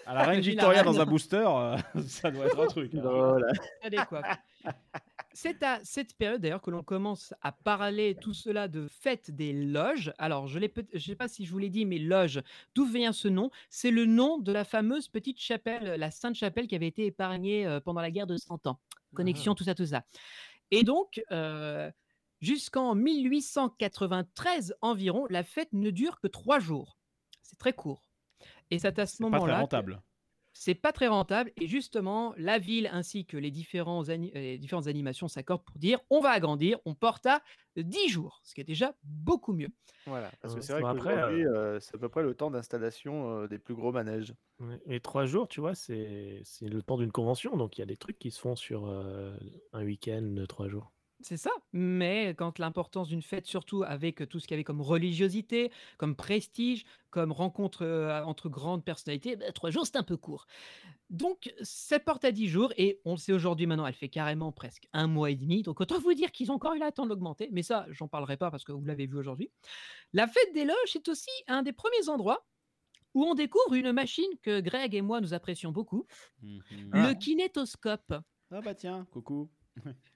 À 0.07 0.15
la 0.15 0.23
reine 0.25 0.41
Victoria 0.41 0.83
dans 0.83 1.01
un 1.01 1.07
booster, 1.07 1.45
euh, 1.47 1.77
ça 2.07 2.31
doit 2.31 2.47
être 2.47 2.61
un 2.61 2.67
truc. 2.67 2.95
hein. 2.95 3.39
C'est 5.33 5.63
à 5.63 5.81
cette 5.83 6.15
période 6.17 6.43
d'ailleurs 6.43 6.61
que 6.61 6.71
l'on 6.71 6.83
commence 6.83 7.33
à 7.41 7.53
parler 7.53 8.17
tout 8.21 8.35
cela 8.35 8.69
de 8.69 8.87
fête 8.89 9.31
des 9.31 9.53
loges. 9.53 10.13
Alors, 10.19 10.47
je 10.47 10.59
ne 10.59 10.67
sais 10.99 11.17
pas 11.17 11.29
si 11.29 11.47
je 11.47 11.53
vous 11.53 11.59
l'ai 11.59 11.71
dit, 11.71 11.87
mais 11.87 11.99
loge, 11.99 12.43
d'où 12.75 12.85
vient 12.85 13.13
ce 13.13 13.29
nom? 13.29 13.51
C'est 13.71 13.91
le 13.91 14.05
nom 14.05 14.39
de 14.39 14.53
la 14.53 14.65
fameuse 14.65 15.09
petite 15.09 15.41
chapelle, 15.41 15.95
la 15.99 16.11
Sainte 16.11 16.35
Chapelle 16.35 16.67
qui 16.67 16.75
avait 16.75 16.89
été 16.89 17.07
épargnée 17.07 17.67
euh, 17.67 17.81
pendant 17.81 18.03
la 18.03 18.11
guerre 18.11 18.27
de 18.27 18.37
100 18.37 18.67
ans. 18.67 18.79
Connexion, 19.15 19.55
tout 19.55 19.65
ça, 19.65 19.75
tout 19.75 19.87
ça. 19.87 20.05
Et 20.71 20.85
donc, 20.85 21.23
euh, 21.31 21.91
jusqu'en 22.41 22.95
1893 22.95 24.75
environ, 24.83 25.27
la 25.31 25.43
fête 25.43 25.73
ne 25.73 25.91
dure 25.91 26.21
que 26.21 26.27
trois 26.29 26.59
jours. 26.59 26.99
C'est 27.63 27.71
très 27.71 27.73
court. 27.75 28.05
Et 28.71 28.79
c'est 28.79 28.99
à 28.99 29.07
ce 29.07 29.17
C'est 29.17 29.23
pas 29.25 29.31
très 29.31 29.39
moment-là. 29.39 29.61
rentable. 29.61 30.03
c'est 30.55 30.75
pas 30.75 30.93
très 30.93 31.07
rentable 31.09 31.53
et 31.57 31.67
justement 31.69 32.35
la 32.37 32.59
ville 32.59 32.89
ainsi 32.93 33.25
que 33.25 33.37
les, 33.39 33.51
différents 33.51 34.09
ani- 34.11 34.31
euh, 34.35 34.41
les 34.41 34.59
différentes 34.59 34.87
animations 34.89 35.29
s'accordent 35.29 35.65
pour 35.65 35.79
dire 35.79 36.01
on 36.11 36.21
va 36.21 36.31
agrandir, 36.31 36.79
on 36.85 36.95
porte 36.95 37.25
à 37.27 37.41
10 37.77 38.09
jours, 38.09 38.41
ce 38.43 38.53
qui 38.55 38.61
est 38.61 38.65
déjà 38.65 38.95
beaucoup 39.05 39.53
mieux. 39.55 39.69
Voilà, 40.07 40.31
parce 40.41 40.55
que 40.55 40.59
Euh, 40.59 40.63
c'est 40.63 40.73
vrai 40.73 40.83
qu'aujourd'hui, 40.83 41.47
euh, 41.47 41.79
c'est 41.81 41.95
à 41.95 41.99
peu 41.99 42.09
près 42.09 42.23
le 42.23 42.35
temps 42.35 42.51
d'installation 42.51 43.31
euh, 43.43 43.47
des 43.49 43.59
plus 43.59 43.75
gros 43.75 43.93
manèges. 43.93 44.35
Et 44.87 45.01
trois 45.01 45.25
jours, 45.27 45.47
tu 45.49 45.61
vois, 45.61 45.75
c'est 45.77 46.41
c'est 46.45 46.69
le 46.69 46.83
temps 46.83 46.99
d'une 46.99 47.13
convention. 47.13 47.57
Donc 47.57 47.79
il 47.79 47.81
y 47.81 47.85
a 47.85 47.87
des 47.87 47.97
trucs 47.97 48.19
qui 48.19 48.31
se 48.33 48.41
font 48.41 48.57
sur 48.57 48.87
euh, 48.89 49.35
un 49.73 49.85
week-end 49.85 50.23
de 50.23 50.45
trois 50.47 50.69
jours. 50.69 50.93
C'est 51.23 51.37
ça, 51.37 51.51
mais 51.73 52.35
quand 52.37 52.59
l'importance 52.59 53.09
d'une 53.09 53.23
fête, 53.23 53.47
surtout 53.47 53.83
avec 53.85 54.29
tout 54.29 54.39
ce 54.41 54.47
qu'il 54.47 54.55
y 54.55 54.57
avait 54.57 54.65
comme 54.65 54.81
religiosité, 54.81 55.71
comme 55.99 56.17
prestige, 56.17 56.85
comme 57.11 57.33
rencontre 57.33 57.85
euh, 57.85 58.23
entre 58.25 58.49
grandes 58.49 58.85
personnalités, 58.85 59.37
bah, 59.37 59.53
trois 59.53 59.71
jours 59.71 59.87
c'est 59.87 59.97
un 59.97 60.03
peu 60.03 60.17
court. 60.17 60.47
Donc 61.11 61.53
ça 61.63 62.01
porte 62.01 62.25
à 62.25 62.33
10 62.33 62.49
jours 62.49 62.73
et 62.77 63.01
on 63.05 63.13
le 63.13 63.17
sait 63.19 63.33
aujourd'hui 63.33 63.67
maintenant, 63.67 63.87
elle 63.87 63.95
fait 63.95 64.09
carrément 64.09 64.51
presque 64.53 64.89
un 64.93 65.07
mois 65.07 65.31
et 65.31 65.37
demi. 65.37 65.63
Donc 65.63 65.81
autant 65.81 65.99
vous 66.01 66.15
dire 66.15 66.33
qu'ils 66.33 66.51
ont 66.51 66.55
encore 66.55 66.75
eu 66.75 66.79
le 66.81 66.91
temps 66.91 67.05
de 67.05 67.11
l'augmenter, 67.11 67.49
mais 67.53 67.63
ça 67.63 67.87
j'en 67.91 68.09
parlerai 68.09 68.37
pas 68.37 68.51
parce 68.51 68.65
que 68.65 68.73
vous 68.73 68.85
l'avez 68.85 69.07
vu 69.07 69.17
aujourd'hui. 69.19 69.51
La 70.13 70.27
fête 70.27 70.53
des 70.55 70.65
loges 70.65 70.97
est 70.97 71.09
aussi 71.09 71.31
un 71.49 71.63
des 71.63 71.73
premiers 71.73 72.09
endroits 72.09 72.47
où 73.15 73.25
on 73.25 73.35
découvre 73.35 73.75
une 73.75 73.93
machine 73.93 74.31
que 74.43 74.61
Greg 74.61 74.95
et 74.95 75.03
moi 75.03 75.21
nous 75.21 75.35
apprécions 75.35 75.71
beaucoup, 75.71 76.07
Mhm. 76.41 76.63
le 76.93 77.13
kinétoscope. 77.15 78.15
Ah 78.51 78.61
bah 78.63 78.75
tiens, 78.75 79.07
coucou. 79.11 79.51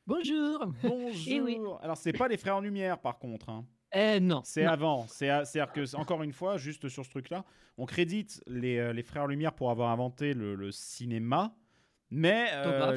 Bonjour. 0.07 0.67
Bonjour. 0.83 1.25
Eh 1.27 1.41
oui. 1.41 1.59
Alors 1.83 1.97
c'est 1.97 2.13
pas 2.13 2.29
les 2.29 2.37
frères 2.37 2.61
Lumière 2.61 2.99
par 2.99 3.19
contre. 3.19 3.49
hein. 3.49 3.65
Eh 3.93 4.21
non. 4.21 4.43
C'est 4.45 4.65
avant. 4.65 5.07
C'est 5.09 5.29
à- 5.31 5.45
C'est-à-dire 5.45 5.73
que, 5.73 5.87
c'est- 5.87 5.97
encore 5.97 6.23
une 6.23 6.33
fois, 6.33 6.57
juste 6.59 6.89
sur 6.89 7.05
ce 7.05 7.11
truc-là, 7.11 7.45
on 7.79 7.87
crédite 7.87 8.43
les, 8.47 8.79
euh, 8.79 8.93
les 8.93 9.03
frères 9.03 9.27
Lumière 9.27 9.53
pour 9.55 9.71
avoir 9.71 9.91
inventé 9.91 10.35
le, 10.35 10.55
le 10.55 10.71
cinéma, 10.73 11.55
mais 12.11 12.49
euh, 12.53 12.97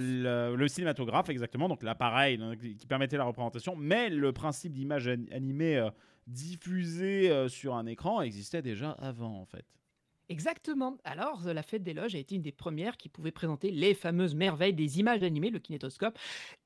le, 0.52 0.56
le 0.56 0.68
cinématographe, 0.68 1.30
exactement, 1.30 1.70
donc 1.70 1.84
l'appareil 1.84 2.38
donc, 2.38 2.58
qui 2.60 2.86
permettait 2.88 3.18
la 3.18 3.24
représentation, 3.24 3.76
mais 3.76 4.10
le 4.10 4.34
principe 4.34 4.74
d'image 4.74 5.08
an- 5.08 5.26
animée 5.32 5.78
euh, 5.78 5.90
diffusée 6.28 7.32
euh, 7.32 7.48
sur 7.48 7.76
un 7.76 7.86
écran 7.86 8.22
existait 8.22 8.62
déjà 8.62 8.92
avant, 8.92 9.40
en 9.40 9.46
fait. 9.46 9.66
Exactement. 10.30 10.98
Alors, 11.04 11.42
la 11.46 11.64
fête 11.64 11.84
des 11.84 11.94
loges 11.94 12.14
a 12.16 12.20
été 12.20 12.36
une 12.36 12.44
des 12.44 12.52
premières 12.52 12.98
qui 12.98 13.10
pouvait 13.10 13.32
présenter 13.32 13.72
les 13.72 13.96
fameuses 13.96 14.36
merveilles 14.36 14.76
des 14.76 15.00
images 15.00 15.24
animées, 15.24 15.50
le 15.50 15.60
kinétoscope. 15.60 16.18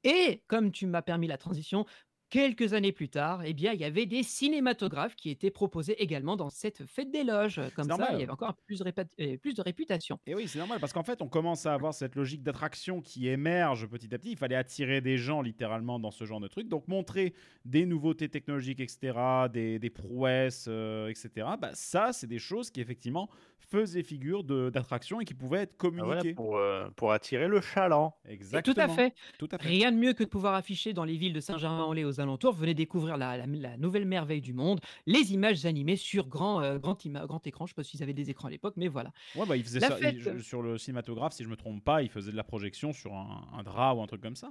Et 0.04 0.44
comme 0.48 0.72
tu 0.72 0.86
m'as 0.86 1.02
permis 1.02 1.28
la 1.28 1.38
transition, 1.38 1.86
quelques 2.30 2.74
années 2.74 2.92
plus 2.92 3.10
tard, 3.10 3.44
eh 3.46 3.54
bien, 3.54 3.74
il 3.74 3.80
y 3.80 3.84
avait 3.86 4.08
des 4.08 4.24
cinématographes 4.24 5.16
qui 5.16 5.30
étaient 5.30 5.52
proposés 5.52 6.02
également 6.02 6.36
dans 6.36 6.50
cette 6.50 6.84
fête 6.88 7.12
des 7.12 7.24
loges. 7.24 7.62
Comme 7.76 7.92
ça, 7.92 7.98
normal. 7.98 8.16
il 8.16 8.20
y 8.20 8.24
avait 8.24 8.32
encore 8.32 8.56
plus 8.66 8.80
de, 8.80 8.84
répa- 8.84 9.08
euh, 9.20 9.38
plus 9.38 9.54
de 9.54 9.62
réputation. 9.62 10.20
Et 10.26 10.34
oui, 10.34 10.48
c'est 10.48 10.58
normal 10.58 10.80
parce 10.80 10.94
qu'en 10.94 11.04
fait, 11.04 11.22
on 11.22 11.30
commence 11.30 11.66
à 11.68 11.74
avoir 11.76 11.94
cette 11.94 12.16
logique 12.16 12.42
d'attraction 12.42 13.02
qui 13.02 13.28
émerge 13.28 13.88
petit 13.88 14.14
à 14.16 14.18
petit. 14.18 14.32
Il 14.32 14.38
fallait 14.38 14.56
attirer 14.56 15.00
des 15.00 15.18
gens 15.18 15.44
littéralement 15.44 16.00
dans 16.00 16.10
ce 16.12 16.26
genre 16.26 16.40
de 16.40 16.48
truc. 16.48 16.68
Donc, 16.68 16.88
montrer 16.88 17.36
des 17.66 17.86
nouveautés 17.86 18.30
technologiques, 18.30 18.80
etc., 18.80 19.48
des, 19.52 19.78
des 19.78 19.90
prouesses, 19.92 20.66
euh, 20.68 21.10
etc. 21.10 21.48
Bah, 21.62 21.72
ça, 21.76 22.14
c'est 22.14 22.28
des 22.28 22.40
choses 22.40 22.72
qui 22.72 22.82
effectivement 22.82 23.30
faisaient 23.70 24.04
figure 24.04 24.44
de- 24.44 24.70
d'attraction 24.70 25.22
et 25.22 25.26
qui 25.26 25.34
pouvaient 25.34 25.62
être 25.62 25.76
Ah, 25.80 25.88
voilà, 25.90 26.02
communiquées. 26.22 26.34
pour, 26.34 26.58
euh, 26.58 26.90
pour 26.96 27.12
attirer 27.12 27.48
le 27.48 27.62
chaland. 27.62 28.16
Et 28.28 28.34
Exactement. 28.34 28.74
tout 28.76 28.80
à 28.82 28.88
fait. 28.88 29.14
Tout 29.40 29.50
à 29.52 29.58
fait. 29.58 29.68
Rien 29.68 29.92
de 29.92 29.98
mieux 29.98 30.14
que 30.14 30.24
de 30.24 30.30
pouvoir 30.30 30.54
afficher 30.56 30.94
dans 30.94 31.04
les 31.06 31.18
villes 31.18 31.34
de 31.34 31.40
Saint-Germain-en-Laye 31.40 32.06
aux 32.06 32.20
alentours. 32.20 32.54
Venez 32.54 32.74
découvrir 32.74 33.18
la, 33.18 33.38
la- 33.38 33.46
la 33.46 33.78
nouvelle 33.78 34.06
merveille 34.06 34.42
du 34.42 34.54
monde, 34.54 34.80
les 35.06 35.34
images 35.34 35.66
animées 35.66 35.96
sur 35.96 36.28
grand, 36.28 36.62
euh, 36.62 36.78
grand, 36.80 36.94
écran. 37.06 37.66
Je 37.66 37.72
ne 37.72 37.74
sais 37.74 37.74
pas 37.76 37.84
s'ils 37.84 38.04
avaient 38.04 38.14
des 38.14 38.30
écrans 38.30 38.48
à 38.48 38.52
l'époque, 38.52 38.74
mais 38.78 38.88
voilà. 38.88 39.12
Ouais, 39.36 39.46
bah, 39.46 39.58
il 39.58 39.64
faisait 39.64 39.80
La 39.80 39.90
ça 39.90 39.96
fête. 39.98 40.16
il- 40.16 40.22
je- 40.22 40.40
sur 40.40 40.62
le 40.62 40.78
cinématographe, 40.78 41.34
si 41.34 41.44
je 41.44 41.50
me 41.50 41.56
trompe 41.56 41.84
pas, 41.84 42.02
il 42.04 42.10
faisait 42.10 42.32
de 42.32 42.38
la 42.38 42.44
projection 42.44 42.94
sur 42.94 43.14
un, 43.14 43.48
un 43.54 43.64
drap 43.64 43.94
ou 43.96 44.02
un 44.02 44.08
truc 44.08 44.22
comme 44.22 44.36
ça. 44.36 44.50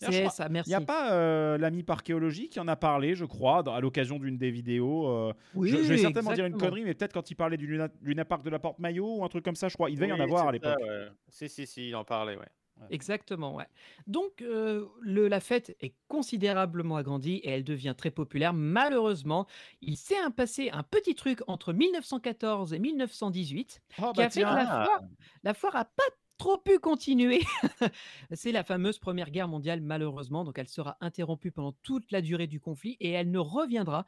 C'est 0.00 0.26
Il 0.66 0.68
n'y 0.70 0.74
a 0.74 0.80
pas 0.86 1.12
euh, 1.12 1.58
l'ami 1.58 1.82
parchéologie 1.82 2.48
qui 2.48 2.60
en 2.60 2.68
a 2.68 2.76
parlé, 2.76 3.14
je 3.14 3.24
crois, 3.24 3.62
dans- 3.62 3.74
à 3.74 3.80
l'occasion 3.80 4.18
d'une 4.18 4.36
des 4.38 4.50
vidéos. 4.50 5.08
euh, 5.08 5.32
Oui, 5.54 5.70
je, 5.70 5.76
je 5.76 5.82
vais 5.82 5.98
certainement 5.98 6.32
dire 6.32 6.46
une 6.46 6.52
connerie, 6.60 6.84
mais 6.84 6.94
peut-être 6.94 7.12
quand 7.12 7.30
il 7.30 7.34
parlait 7.34 7.56
du 7.56 7.66
Luna, 7.66 7.88
Luna 8.02 8.24
Park 8.24 8.42
de 8.44 8.50
la 8.50 8.58
Porte 8.58 8.78
Maillot 8.78 9.18
ou 9.18 9.24
un 9.24 9.28
truc 9.28 9.44
comme 9.44 9.56
ça, 9.56 9.68
je 9.68 9.74
crois. 9.74 9.90
Il 9.90 9.96
devait 9.96 10.08
y 10.08 10.12
en 10.12 10.20
avoir 10.20 10.48
à 10.48 10.52
l'époque. 10.52 10.78
ouais. 10.80 11.08
Si, 11.28 11.48
si, 11.48 11.66
si, 11.66 11.88
il 11.88 11.96
en 11.96 12.04
parlait, 12.04 12.36
ouais. 12.36 12.46
Exactement, 12.90 13.54
ouais. 13.54 13.66
Donc, 14.08 14.42
euh, 14.42 14.84
le- 15.00 15.28
la 15.28 15.38
fête 15.38 15.76
est 15.80 15.94
considérablement 16.08 16.96
agrandie 16.96 17.36
et 17.36 17.50
elle 17.50 17.62
devient 17.64 17.94
très 17.96 18.10
populaire. 18.10 18.52
Malheureusement, 18.52 19.46
il 19.80 19.96
s'est 19.96 20.16
passé 20.36 20.70
un 20.70 20.82
petit 20.82 21.14
truc 21.14 21.40
entre 21.46 21.72
1914 21.72 22.74
et 22.74 22.78
1918 22.80 23.80
Oh, 24.02 24.10
qui 24.12 24.20
a 24.22 24.28
fait 24.30 24.40
que 24.40 24.46
la 24.46 24.66
foire, 24.86 25.00
la 25.44 25.54
foire 25.54 25.76
a 25.76 25.84
pas 25.84 26.02
trop 26.36 26.58
pu 26.58 26.78
continuer. 26.78 27.40
C'est 28.32 28.52
la 28.52 28.64
fameuse 28.64 28.98
Première 28.98 29.30
Guerre 29.30 29.48
mondiale, 29.48 29.80
malheureusement. 29.80 30.44
Donc, 30.44 30.58
elle 30.58 30.68
sera 30.68 30.96
interrompue 31.00 31.50
pendant 31.50 31.72
toute 31.82 32.10
la 32.12 32.20
durée 32.20 32.46
du 32.46 32.60
conflit 32.60 32.96
et 33.00 33.10
elle 33.10 33.30
ne 33.30 33.38
reviendra 33.38 34.06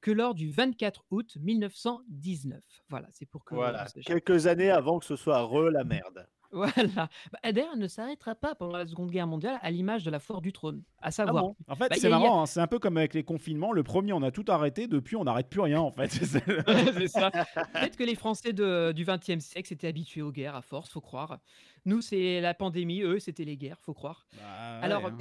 que 0.00 0.10
lors 0.10 0.34
du 0.34 0.50
24 0.50 1.04
août 1.10 1.36
1919. 1.40 2.62
Voilà, 2.88 3.08
c'est 3.12 3.26
pour 3.26 3.44
que 3.44 3.54
vous 3.54 3.60
Voilà, 3.60 3.86
quelques 4.04 4.46
années 4.46 4.70
avant 4.70 4.98
que 4.98 5.04
ce 5.04 5.16
soit 5.16 5.42
re 5.42 5.70
la 5.70 5.84
merde. 5.84 6.28
Voilà. 6.52 7.08
Bah, 7.32 7.52
D'ailleurs, 7.52 7.70
elle 7.74 7.78
ne 7.80 7.88
s'arrêtera 7.88 8.34
pas 8.34 8.54
pendant 8.54 8.76
la 8.76 8.86
Seconde 8.86 9.10
Guerre 9.10 9.26
mondiale 9.26 9.58
à 9.62 9.70
l'image 9.70 10.04
de 10.04 10.10
la 10.10 10.18
foire 10.18 10.40
du 10.40 10.52
trône. 10.52 10.82
À 11.00 11.10
savoir, 11.10 11.44
bon? 11.44 11.56
En 11.68 11.74
fait, 11.76 11.88
Bah, 11.88 11.96
c'est 11.98 12.06
a- 12.06 12.10
marrant, 12.10 12.42
hein, 12.42 12.46
c'est 12.46 12.60
un 12.60 12.66
peu 12.66 12.78
comme 12.78 12.96
avec 12.96 13.14
les 13.14 13.24
confinements. 13.24 13.72
Le 13.72 13.82
premier, 13.82 14.12
on 14.12 14.22
a 14.22 14.30
tout 14.30 14.44
arrêté. 14.48 14.86
Depuis, 14.86 15.16
on 15.16 15.24
n'arrête 15.24 15.48
plus 15.48 15.60
rien, 15.60 15.80
en 15.80 15.90
fait. 15.90 16.08
C'est- 17.06 17.08
ça. 17.08 17.30
Peut-être 17.30 17.96
que 17.96 18.04
les 18.04 18.14
Français 18.14 18.52
de- 18.52 18.92
du 18.92 19.04
XXe 19.04 19.38
siècle 19.44 19.68
s'étaient 19.68 19.88
habitués 19.88 20.22
aux 20.22 20.32
guerres 20.32 20.56
à 20.56 20.62
force, 20.62 20.90
faut 20.90 21.00
croire. 21.00 21.38
Nous, 21.84 22.00
c'est 22.00 22.40
la 22.40 22.54
pandémie, 22.54 23.02
eux, 23.02 23.18
c'était 23.18 23.44
les 23.44 23.56
guerres, 23.56 23.78
faut 23.80 23.94
croire. 23.94 24.26
Bah, 24.36 24.78
Alors, 24.82 25.06
hein. 25.06 25.16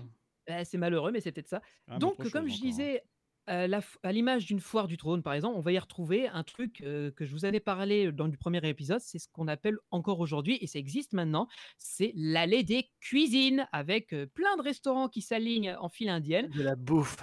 Bah, 0.48 0.64
c'est 0.64 0.78
malheureux, 0.78 1.12
mais 1.12 1.22
c'est 1.22 1.32
peut-être 1.32 1.48
ça. 1.48 1.62
Ah, 1.88 1.98
Donc, 1.98 2.18
comme 2.32 2.48
je 2.48 2.54
hein. 2.56 2.60
disais, 2.62 3.04
à 3.48 4.12
l'image 4.12 4.46
d'une 4.46 4.60
foire 4.60 4.88
du 4.88 4.98
trône, 4.98 5.22
par 5.24 5.34
exemple, 5.34 5.56
on 5.58 5.62
va 5.62 5.72
y 5.72 5.80
retrouver 5.80 6.28
un 6.28 6.44
truc 6.44 6.78
que 6.78 7.14
je 7.20 7.32
vous 7.32 7.46
avais 7.46 7.60
parlé 7.60 8.12
dans 8.12 8.28
le 8.28 8.38
premier 8.38 8.68
épisode, 8.68 9.00
c'est 9.00 9.20
ce 9.20 9.28
qu'on 9.28 9.48
appelle 9.48 9.78
encore 9.92 10.20
aujourd'hui, 10.20 10.58
et 10.62 10.68
ça 10.68 10.80
existe 10.80 11.14
maintenant, 11.14 11.48
c'est 11.78 12.12
l'allée 12.16 12.64
des 12.64 12.90
cuisines, 13.02 13.68
avec 13.72 14.16
plein 14.34 14.58
de 14.58 14.62
restaurants 14.62 15.10
qui 15.10 15.22
s'alignent 15.22 15.76
en 15.80 15.90
file 15.90 16.10
indienne. 16.10 16.50
De 16.50 16.64
la 16.64 16.76
bouffe. 16.76 17.18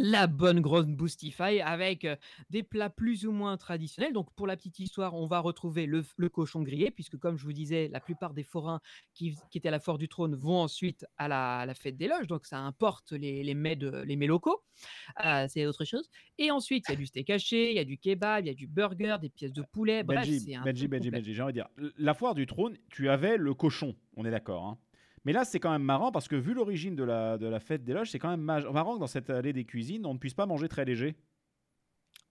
La 0.00 0.28
bonne 0.28 0.60
grosse 0.60 0.86
boostify 0.86 1.60
avec 1.60 2.06
des 2.50 2.62
plats 2.62 2.88
plus 2.88 3.26
ou 3.26 3.32
moins 3.32 3.56
traditionnels. 3.56 4.12
Donc, 4.12 4.32
pour 4.34 4.46
la 4.46 4.56
petite 4.56 4.78
histoire, 4.78 5.14
on 5.14 5.26
va 5.26 5.40
retrouver 5.40 5.86
le, 5.86 6.04
cochon 6.28 6.62
grillé, 6.62 6.92
puisque, 6.92 7.18
comme 7.18 7.36
je 7.36 7.44
vous 7.44 7.52
disais, 7.52 7.88
la 7.88 7.98
plupart 7.98 8.32
des 8.32 8.44
forains 8.44 8.80
qui, 9.12 9.36
qui 9.50 9.58
étaient 9.58 9.68
à 9.68 9.72
la 9.72 9.80
foire 9.80 9.98
du 9.98 10.08
trône 10.08 10.36
vont 10.36 10.60
ensuite 10.60 11.04
à 11.16 11.26
la, 11.26 11.58
à 11.58 11.66
la 11.66 11.74
fête 11.74 11.96
des 11.96 12.06
loges. 12.06 12.28
Donc, 12.28 12.46
ça 12.46 12.58
importe 12.58 13.10
les, 13.10 13.42
les, 13.42 13.54
mets, 13.54 13.74
de- 13.74 14.02
les 14.06 14.14
mets 14.14 14.28
locaux. 14.28 14.62
Euh, 15.24 15.46
c'est 15.48 15.66
autre 15.66 15.84
chose. 15.84 16.08
Et 16.38 16.52
ensuite, 16.52 16.84
il 16.88 16.92
y 16.92 16.94
a 16.94 16.96
du 16.96 17.06
steak 17.06 17.30
haché, 17.30 17.70
il 17.70 17.76
y 17.76 17.80
a 17.80 17.84
du 17.84 17.98
kebab, 17.98 18.44
il 18.44 18.46
y 18.46 18.50
a 18.50 18.54
du 18.54 18.68
burger, 18.68 19.16
des 19.20 19.30
pièces 19.30 19.52
de 19.52 19.62
poulet. 19.62 20.04
Bref, 20.04 20.28
Benji, 20.28 20.56
Benji, 20.64 20.86
Benji. 20.88 21.10
Benji, 21.10 21.34
j'ai 21.34 21.42
envie 21.42 21.52
de 21.54 21.58
dire. 21.58 21.68
La 21.98 22.14
foire 22.14 22.36
du 22.36 22.46
trône, 22.46 22.76
tu 22.88 23.08
avais 23.08 23.36
le 23.36 23.52
cochon, 23.52 23.96
on 24.16 24.24
est 24.24 24.30
d'accord. 24.30 24.64
hein. 24.64 24.78
Mais 25.28 25.34
là, 25.34 25.44
c'est 25.44 25.60
quand 25.60 25.70
même 25.70 25.82
marrant 25.82 26.10
parce 26.10 26.26
que 26.26 26.36
vu 26.36 26.54
l'origine 26.54 26.96
de 26.96 27.04
la, 27.04 27.36
de 27.36 27.46
la 27.46 27.60
fête 27.60 27.84
des 27.84 27.92
loges, 27.92 28.10
c'est 28.10 28.18
quand 28.18 28.30
même 28.30 28.40
ma- 28.40 28.60
marrant 28.70 28.94
que 28.94 29.00
dans 29.00 29.06
cette 29.06 29.28
allée 29.28 29.52
des 29.52 29.66
cuisines, 29.66 30.06
on 30.06 30.14
ne 30.14 30.18
puisse 30.18 30.32
pas 30.32 30.46
manger 30.46 30.70
très 30.70 30.86
léger. 30.86 31.16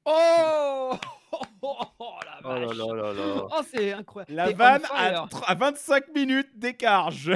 Oh 0.04 0.94
Oh 1.62 1.76
la 2.26 2.40
Oh 2.44 2.48
là 2.50 2.66
vache 2.66 2.78
là 2.78 2.96
là 2.96 3.14
là. 3.14 3.48
Oh, 3.52 3.62
c'est 3.72 3.94
incroyable 3.94 4.34
La 4.34 4.52
vanne 4.52 4.82
à, 4.92 5.28
à 5.46 5.54
25 5.54 6.06
minutes 6.16 6.58
d'écart. 6.58 7.12
Je- 7.12 7.34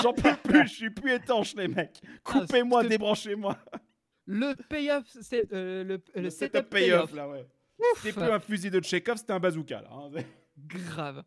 J'en 0.00 0.12
peux 0.12 0.36
plus, 0.44 0.68
je 0.68 0.72
suis 0.72 0.90
plus 0.90 1.10
étanche, 1.12 1.56
les 1.56 1.66
mecs. 1.66 2.00
Coupez-moi, 2.22 2.80
Ah, 2.80 2.82
c'est- 2.84 2.88
débranchez-moi. 2.90 3.56
Le 4.26 4.54
payoff, 4.68 5.04
c'est 5.22 5.52
euh, 5.52 5.82
le, 5.82 6.00
le, 6.14 6.22
Le 6.22 6.30
setup 6.30 6.58
setup 6.58 6.70
payoff. 6.70 7.10
payoff, 7.10 7.14
là, 7.14 7.28
ouais. 7.28 7.46
C'était 7.96 8.12
plus 8.20 8.30
un 8.30 8.38
fusil 8.38 8.70
de 8.70 8.80
Chekhov, 8.80 9.16
c'était 9.16 9.32
un 9.32 9.40
bazooka, 9.40 9.80
là. 9.82 9.88
hein. 9.92 10.10
Grave. 10.56 11.24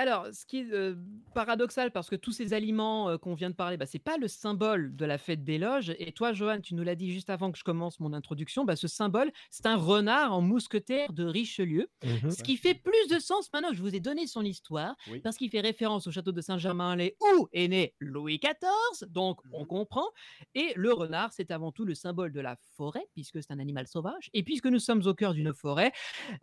Alors, 0.00 0.28
ce 0.32 0.46
qui 0.46 0.60
est 0.60 0.72
euh, 0.72 0.94
paradoxal, 1.34 1.90
parce 1.90 2.08
que 2.08 2.16
tous 2.16 2.32
ces 2.32 2.54
aliments 2.54 3.10
euh, 3.10 3.18
qu'on 3.18 3.34
vient 3.34 3.50
de 3.50 3.54
parler, 3.54 3.76
bah, 3.76 3.84
c'est 3.84 3.98
pas 3.98 4.16
le 4.16 4.28
symbole 4.28 4.96
de 4.96 5.04
la 5.04 5.18
fête 5.18 5.44
des 5.44 5.58
loges. 5.58 5.94
Et 5.98 6.12
toi, 6.12 6.32
Johan, 6.32 6.62
tu 6.62 6.74
nous 6.74 6.82
l'as 6.82 6.94
dit 6.94 7.12
juste 7.12 7.28
avant 7.28 7.52
que 7.52 7.58
je 7.58 7.64
commence 7.64 8.00
mon 8.00 8.14
introduction, 8.14 8.64
bah, 8.64 8.76
ce 8.76 8.88
symbole, 8.88 9.30
c'est 9.50 9.66
un 9.66 9.76
renard 9.76 10.32
en 10.32 10.40
mousquetaire 10.40 11.12
de 11.12 11.26
Richelieu. 11.26 11.90
Mhm. 12.02 12.30
Ce 12.30 12.42
qui 12.42 12.56
fait 12.56 12.72
plus 12.72 13.08
de 13.10 13.18
sens 13.18 13.50
maintenant 13.52 13.68
que 13.68 13.76
je 13.76 13.82
vous 13.82 13.94
ai 13.94 14.00
donné 14.00 14.26
son 14.26 14.40
histoire, 14.42 14.96
Oui. 15.10 15.20
parce 15.20 15.36
qu'il 15.36 15.50
fait 15.50 15.60
référence 15.60 16.06
au 16.06 16.10
château 16.10 16.32
de 16.32 16.40
Saint-Germain-en-Laye 16.40 17.12
où 17.36 17.48
est 17.52 17.68
né 17.68 17.94
Louis 18.00 18.38
XIV, 18.38 19.06
donc 19.10 19.40
on 19.52 19.66
comprend. 19.66 20.06
Et 20.54 20.72
le 20.76 20.94
renard, 20.94 21.34
c'est 21.34 21.50
avant 21.50 21.72
tout 21.72 21.84
le 21.84 21.94
symbole 21.94 22.32
de 22.32 22.40
la 22.40 22.56
forêt, 22.74 23.06
puisque 23.12 23.42
c'est 23.42 23.52
un 23.52 23.58
animal 23.58 23.86
sauvage. 23.86 24.30
Et 24.32 24.44
puisque 24.44 24.64
nous 24.64 24.78
sommes 24.78 25.02
au 25.06 25.12
cœur 25.12 25.34
d'une 25.34 25.52
forêt, 25.52 25.92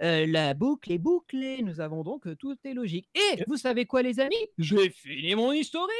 euh, 0.04 0.28
la 0.28 0.54
boucle 0.54 0.92
est 0.92 1.00
bouclée. 1.00 1.64
Nous 1.64 1.82
avons 1.82 2.04
donc 2.04 2.28
tout 2.38 2.56
est 2.64 2.76
logique. 2.76 3.10
Et 3.16 3.47
vous 3.48 3.58
savez 3.58 3.86
quoi, 3.86 4.02
les 4.02 4.20
amis? 4.20 4.36
J'ai 4.58 4.90
fini 4.90 5.34
mon 5.36 5.52
historique 5.52 5.96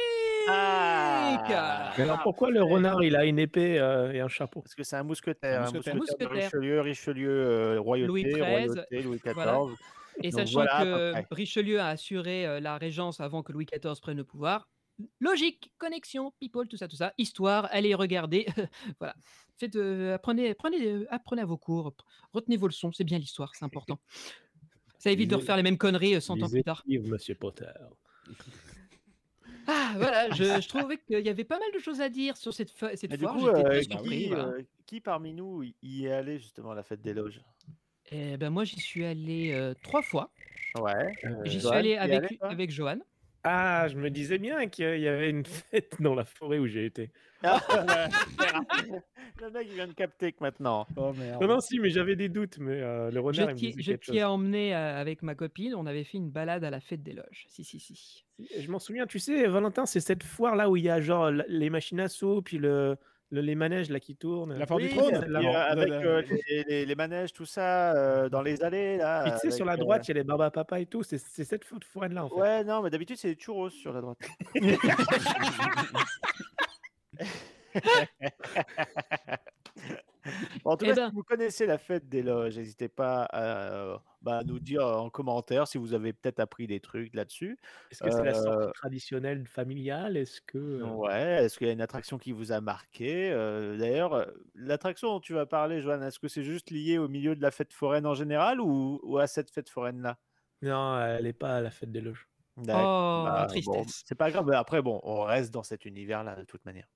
Ah. 0.48 1.92
Mais 1.96 2.04
alors 2.04 2.22
pourquoi 2.22 2.50
le 2.50 2.62
renard 2.62 3.02
il 3.02 3.16
a 3.16 3.24
une 3.24 3.38
épée 3.38 3.78
euh, 3.78 4.12
et 4.12 4.20
un 4.20 4.28
chapeau? 4.28 4.60
Parce 4.62 4.74
que 4.74 4.82
c'est 4.84 4.96
un 4.96 5.02
mousquetaire. 5.02 5.62
Un 5.62 5.66
Un 5.66 5.70
mousquetaire. 5.70 5.96
mousquetaire, 5.96 6.28
de 6.28 6.34
Mousquetaire. 6.34 6.50
Richelieu, 6.50 6.80
Richelieu, 6.80 7.30
euh, 7.30 7.80
royauté, 7.80 8.08
Louis 8.08 8.22
XIII, 8.24 8.40
royauté, 8.42 9.02
Louis 9.02 9.18
XIV. 9.18 9.34
voilà. 9.34 9.58
Et 10.22 10.30
Donc 10.30 10.40
sachant 10.40 10.52
voilà, 10.64 10.84
que. 11.24 11.34
Richelieu 11.34 11.80
a 11.80 11.88
assuré 11.88 12.46
euh, 12.46 12.60
la 12.60 12.76
régence 12.76 13.20
avant 13.20 13.42
que 13.42 13.52
Louis 13.52 13.66
XIV 13.66 14.00
prenne 14.00 14.16
le 14.16 14.24
pouvoir, 14.24 14.68
logique, 15.20 15.72
connexion, 15.78 16.32
people, 16.40 16.66
tout 16.66 16.76
ça, 16.76 16.88
tout 16.88 16.96
ça, 16.96 17.12
histoire, 17.18 17.68
allez 17.70 17.94
regarder, 17.94 18.46
voilà. 18.98 19.14
Faites, 19.60 19.76
euh, 19.76 20.14
apprenez, 20.14 20.50
apprenez, 20.50 21.04
apprenez 21.10 21.42
à 21.42 21.44
vos 21.44 21.56
cours, 21.56 21.92
retenez 22.32 22.56
vos 22.56 22.66
leçons, 22.68 22.90
c'est 22.92 23.04
bien 23.04 23.18
l'histoire, 23.18 23.52
c'est 23.54 23.64
important. 23.64 23.98
Ça 24.98 25.10
évite 25.10 25.30
de 25.30 25.36
refaire 25.36 25.56
les 25.56 25.62
mêmes 25.62 25.78
conneries 25.78 26.16
euh, 26.16 26.20
100 26.20 26.34
ans 26.34 26.36
Lisez 26.46 26.58
plus 26.58 26.64
tard. 26.64 26.84
Monsieur 26.86 27.34
Potter. 27.34 27.66
Ah, 29.70 29.92
voilà, 29.96 30.30
je, 30.30 30.62
je 30.62 30.66
trouvais 30.68 30.96
qu'il 30.96 31.20
y 31.20 31.28
avait 31.28 31.44
pas 31.44 31.58
mal 31.58 31.68
de 31.74 31.78
choses 31.78 32.00
à 32.00 32.08
dire 32.08 32.38
sur 32.38 32.54
cette, 32.54 32.70
cette 32.70 33.14
foire. 33.18 33.36
coup, 33.36 33.48
euh, 33.48 33.62
très 33.64 33.80
qui, 33.80 33.90
surpris, 33.90 34.26
voilà. 34.28 34.44
euh, 34.46 34.62
qui 34.86 35.00
parmi 35.02 35.34
nous 35.34 35.62
y- 35.82 36.06
est 36.06 36.10
allé 36.10 36.38
justement 36.38 36.70
à 36.70 36.74
la 36.74 36.82
fête 36.82 37.02
des 37.02 37.12
loges? 37.12 37.42
Eh 38.10 38.38
ben, 38.38 38.48
moi, 38.48 38.64
j'y 38.64 38.80
suis 38.80 39.04
allé 39.04 39.52
euh, 39.52 39.74
trois 39.82 40.00
fois. 40.00 40.32
Ouais. 40.80 41.12
J'y 41.44 41.60
suis 41.60 41.68
allé 41.68 41.96
avec, 41.96 42.38
avec 42.40 42.70
Johan. 42.70 42.98
Ah, 43.44 43.86
je 43.88 43.96
me 43.96 44.10
disais 44.10 44.38
bien 44.38 44.68
qu'il 44.68 45.00
y 45.00 45.08
avait 45.08 45.30
une 45.30 45.46
fête 45.46 45.96
dans 46.00 46.14
la 46.14 46.24
forêt 46.24 46.58
où 46.58 46.66
j'ai 46.66 46.84
été. 46.86 47.10
Ah, 47.42 47.60
le 49.40 49.50
mec 49.50 49.66
il 49.68 49.74
vient 49.74 49.86
de 49.86 49.92
capter 49.92 50.32
que 50.32 50.38
maintenant. 50.40 50.86
Oh 50.96 51.12
merde. 51.12 51.40
Non, 51.40 51.48
non, 51.48 51.60
si, 51.60 51.78
mais 51.78 51.90
j'avais 51.90 52.16
des 52.16 52.28
doutes, 52.28 52.58
mais 52.58 52.80
euh, 52.82 53.10
le 53.10 53.16
Je 53.16 53.20
renard, 53.20 53.50
il 53.50 53.54
me 53.54 53.58
t'y 53.58 53.70
disait 53.72 53.98
je 54.00 54.10
t'y 54.10 54.18
ai 54.18 54.24
emmené 54.24 54.74
euh, 54.74 55.00
avec 55.00 55.22
ma 55.22 55.36
copine. 55.36 55.74
On 55.76 55.86
avait 55.86 56.02
fait 56.02 56.18
une 56.18 56.30
balade 56.30 56.64
à 56.64 56.70
la 56.70 56.80
fête 56.80 57.02
des 57.02 57.12
loges. 57.12 57.46
Si, 57.48 57.62
si, 57.62 57.78
si. 57.78 58.24
Je 58.58 58.70
m'en 58.70 58.80
souviens, 58.80 59.06
tu 59.06 59.20
sais, 59.20 59.46
Valentin, 59.46 59.86
c'est 59.86 60.00
cette 60.00 60.24
foire 60.24 60.56
là 60.56 60.68
où 60.68 60.76
il 60.76 60.84
y 60.84 60.90
a 60.90 61.00
genre 61.00 61.30
les 61.30 61.70
machines 61.70 62.00
à 62.00 62.08
seau, 62.08 62.42
puis 62.42 62.58
le, 62.58 62.96
le- 63.30 63.40
les 63.40 63.54
manèges 63.54 63.90
là 63.90 64.00
qui 64.00 64.16
tournent. 64.16 64.56
La 64.56 64.66
foire 64.66 64.78
du 64.78 64.88
trône 64.88 65.14
avec 65.14 65.28
la- 65.28 65.40
euh, 66.00 66.22
les, 66.48 66.64
les- 66.64 66.86
les 66.86 66.94
manèges, 66.94 67.32
tout 67.32 67.46
ça, 67.46 67.94
euh, 67.94 68.28
dans 68.28 68.42
les 68.42 68.62
allées 68.62 68.96
là. 68.96 69.24
Puis 69.24 69.32
tu 69.32 69.38
sais, 69.50 69.56
sur 69.56 69.64
la 69.64 69.74
euh, 69.74 69.76
droite, 69.76 70.06
il 70.08 70.16
y 70.16 70.18
a 70.18 70.22
les 70.22 70.30
à 70.30 70.50
papa 70.50 70.80
et 70.80 70.86
tout. 70.86 71.02
C'est 71.02 71.18
c'est 71.18 71.44
cette 71.44 71.64
foire 71.64 72.08
là 72.08 72.24
en 72.24 72.28
fait. 72.28 72.34
Ouais, 72.34 72.64
non, 72.64 72.82
mais 72.82 72.90
d'habitude 72.90 73.16
c'est 73.16 73.28
les 73.28 73.36
churros 73.36 73.70
sur 73.70 73.92
la 73.92 74.00
droite. 74.00 74.18
Bon, 80.64 80.72
en 80.72 80.76
tout 80.76 80.84
Eh 80.84 80.86
cas, 80.86 80.94
ben. 80.94 81.10
si 81.10 81.14
vous 81.14 81.22
connaissez 81.22 81.66
la 81.66 81.78
fête 81.78 82.08
des 82.08 82.22
loges, 82.22 82.56
n'hésitez 82.58 82.88
pas 82.88 83.24
à, 83.24 83.72
euh, 83.94 83.98
bah, 84.22 84.42
nous 84.44 84.58
dire 84.60 84.84
en 84.86 85.10
commentaire 85.10 85.66
si 85.68 85.78
vous 85.78 85.94
avez 85.94 86.12
peut-être 86.12 86.40
appris 86.40 86.66
des 86.66 86.80
trucs 86.80 87.14
là-dessus. 87.14 87.58
Est-ce 87.90 88.02
que 88.02 88.10
c'est 88.10 88.22
la 88.24 88.32
Euh, 88.32 88.34
sortie 88.34 88.70
traditionnelle 88.72 89.46
familiale? 89.46 90.16
Est-ce 90.16 90.40
que. 90.40 90.58
euh, 90.58 90.96
Ouais, 90.96 91.44
est-ce 91.44 91.58
qu'il 91.58 91.66
y 91.66 91.70
a 91.70 91.72
une 91.72 91.80
attraction 91.80 92.18
qui 92.18 92.30
vous 92.32 92.52
a 92.52 92.60
marqué? 92.60 93.30
Euh, 93.32 93.76
D'ailleurs, 93.76 94.14
euh, 94.14 94.26
l'attraction 94.54 95.08
dont 95.08 95.20
tu 95.20 95.32
vas 95.34 95.44
parler, 95.46 95.80
Joanne, 95.80 96.02
est-ce 96.04 96.20
que 96.20 96.28
c'est 96.28 96.44
juste 96.44 96.70
lié 96.70 96.98
au 96.98 97.08
milieu 97.08 97.34
de 97.34 97.42
la 97.42 97.50
fête 97.50 97.72
foraine 97.72 98.06
en 98.06 98.14
général 98.14 98.60
ou, 98.60 99.00
ou 99.02 99.18
à 99.18 99.26
cette 99.26 99.50
fête 99.50 99.68
foraine-là? 99.70 100.18
Non, 100.62 101.00
elle 101.00 101.24
n'est 101.24 101.32
pas 101.32 101.56
à 101.56 101.60
la 101.60 101.70
fête 101.72 101.90
des 101.90 102.00
loges. 102.00 102.28
D'accord. 102.56 102.92
Oh, 102.92 103.22
Bah, 103.22 103.46
bon, 103.64 103.84
tristesse. 103.84 104.02
c'est 104.04 104.14
pas 104.14 104.30
grave, 104.30 104.46
mais 104.48 104.56
après, 104.56 104.82
bon, 104.82 105.00
on 105.04 105.22
reste 105.22 105.52
dans 105.52 105.62
cet 105.64 105.84
univers-là 105.84 106.36
de 106.36 106.44
toute 106.44 106.64
manière. 106.64 106.88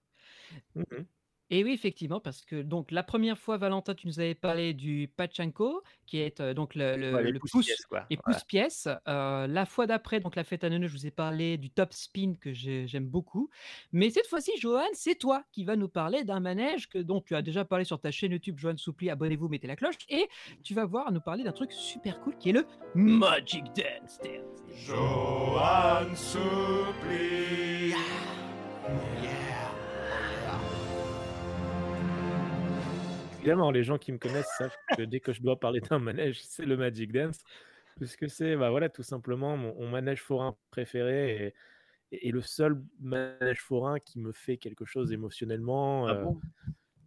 Mhm. 0.75 1.07
Et 1.55 1.63
oui, 1.65 1.73
effectivement, 1.75 2.19
parce 2.19 2.47
que 2.47 2.63
donc 2.63 2.91
la 2.91 3.03
première 3.03 3.37
fois, 3.37 3.59
Valentin, 3.59 3.95
tu 3.95 4.07
nous 4.07 4.19
avais 4.21 4.35
parlé 4.35 4.73
du 4.73 5.07
pachanko, 5.17 5.83
qui 6.07 6.19
est 6.19 6.41
euh, 6.41 6.55
donc 6.55 6.75
le, 6.75 6.97
le, 6.97 7.15
Ouais, 7.15 7.25
les 7.25 7.31
le 7.31 7.39
pouces-pièces, 7.39 7.77
pouce, 7.77 7.87
quoi. 7.87 8.07
les 8.09 8.17
Voilà. 8.17 8.39
pouces-pièces. 8.39 8.89
Euh, 9.07 9.47
la 9.47 9.67
fois 9.67 9.87
d'après, 9.87 10.19
donc 10.21 10.35
la 10.35 10.45
fête 10.45 10.65
à 10.65 10.71
Neuneu, 10.71 10.87
je 10.89 10.95
vous 10.95 11.07
ai 11.07 11.11
parlé 11.11 11.59
du 11.59 11.69
top 11.69 11.93
spin 11.93 12.37
que 12.41 12.55
j'ai- 12.55 12.87
j'aime 12.89 13.07
beaucoup. 13.07 13.51
Mais 13.93 14.09
cette 14.09 14.27
fois-ci, 14.29 14.51
Johan, 14.59 14.81
c'est 14.95 15.15
toi 15.19 15.45
qui 15.53 15.65
vas 15.65 15.77
nous 15.77 15.89
parler 15.89 16.25
d'un 16.25 16.41
manège 16.41 16.89
que, 16.89 16.97
dont 16.97 17.21
tu 17.21 17.35
as 17.37 17.43
déjà 17.43 17.67
parlé 17.67 17.85
sur 17.85 18.01
ta 18.01 18.11
chaîne 18.11 18.33
YouTube, 18.33 18.59
Johan 18.59 18.79
Soupli. 18.79 19.11
Abonnez-vous, 19.11 19.49
mettez 19.49 19.67
la 19.67 19.77
cloche. 19.77 19.97
Et 20.09 20.27
tu 20.65 20.73
vas 20.73 20.87
voir 20.87 21.13
nous 21.13 21.21
parler 21.21 21.45
d'un 21.45 21.53
truc 21.53 21.71
super 21.71 22.19
cool 22.23 22.35
qui 22.39 22.49
est 22.49 22.53
le 22.53 22.67
Magic 22.95 23.65
Dance. 23.77 24.19
Dance. 24.25 24.63
Johan 24.87 26.15
Soupli. 26.15 27.93
Évidemment, 33.43 33.73
les 33.73 33.83
gens 33.83 33.99
qui 33.99 34.13
me 34.13 34.19
connaissent 34.19 34.55
savent 34.57 34.77
que 34.97 35.03
dès 35.03 35.19
que 35.21 35.33
je 35.33 35.43
dois 35.43 35.59
parler 35.59 35.81
d'un 35.81 35.99
manège, 35.99 36.41
c'est 36.45 36.65
le 36.65 36.77
Magic 36.77 37.13
Dance. 37.13 37.41
Puisque 37.97 38.31
c'est 38.31 38.57
bah 38.57 38.71
voilà, 38.71 38.89
tout 38.89 39.03
simplement 39.03 39.57
mon, 39.57 39.75
mon 39.75 39.89
manège 39.91 40.23
forain 40.23 40.57
préféré 40.71 41.55
et, 42.13 42.27
et- 42.29 42.31
le 42.33 42.41
seul 42.41 42.83
manège 43.01 43.61
forain 43.61 43.99
qui 44.01 44.19
me 44.21 44.33
fait 44.33 44.57
quelque 44.59 44.85
chose 44.85 45.13
émotionnellement. 45.13 46.09
Ah 46.09 46.13
euh, 46.15 46.27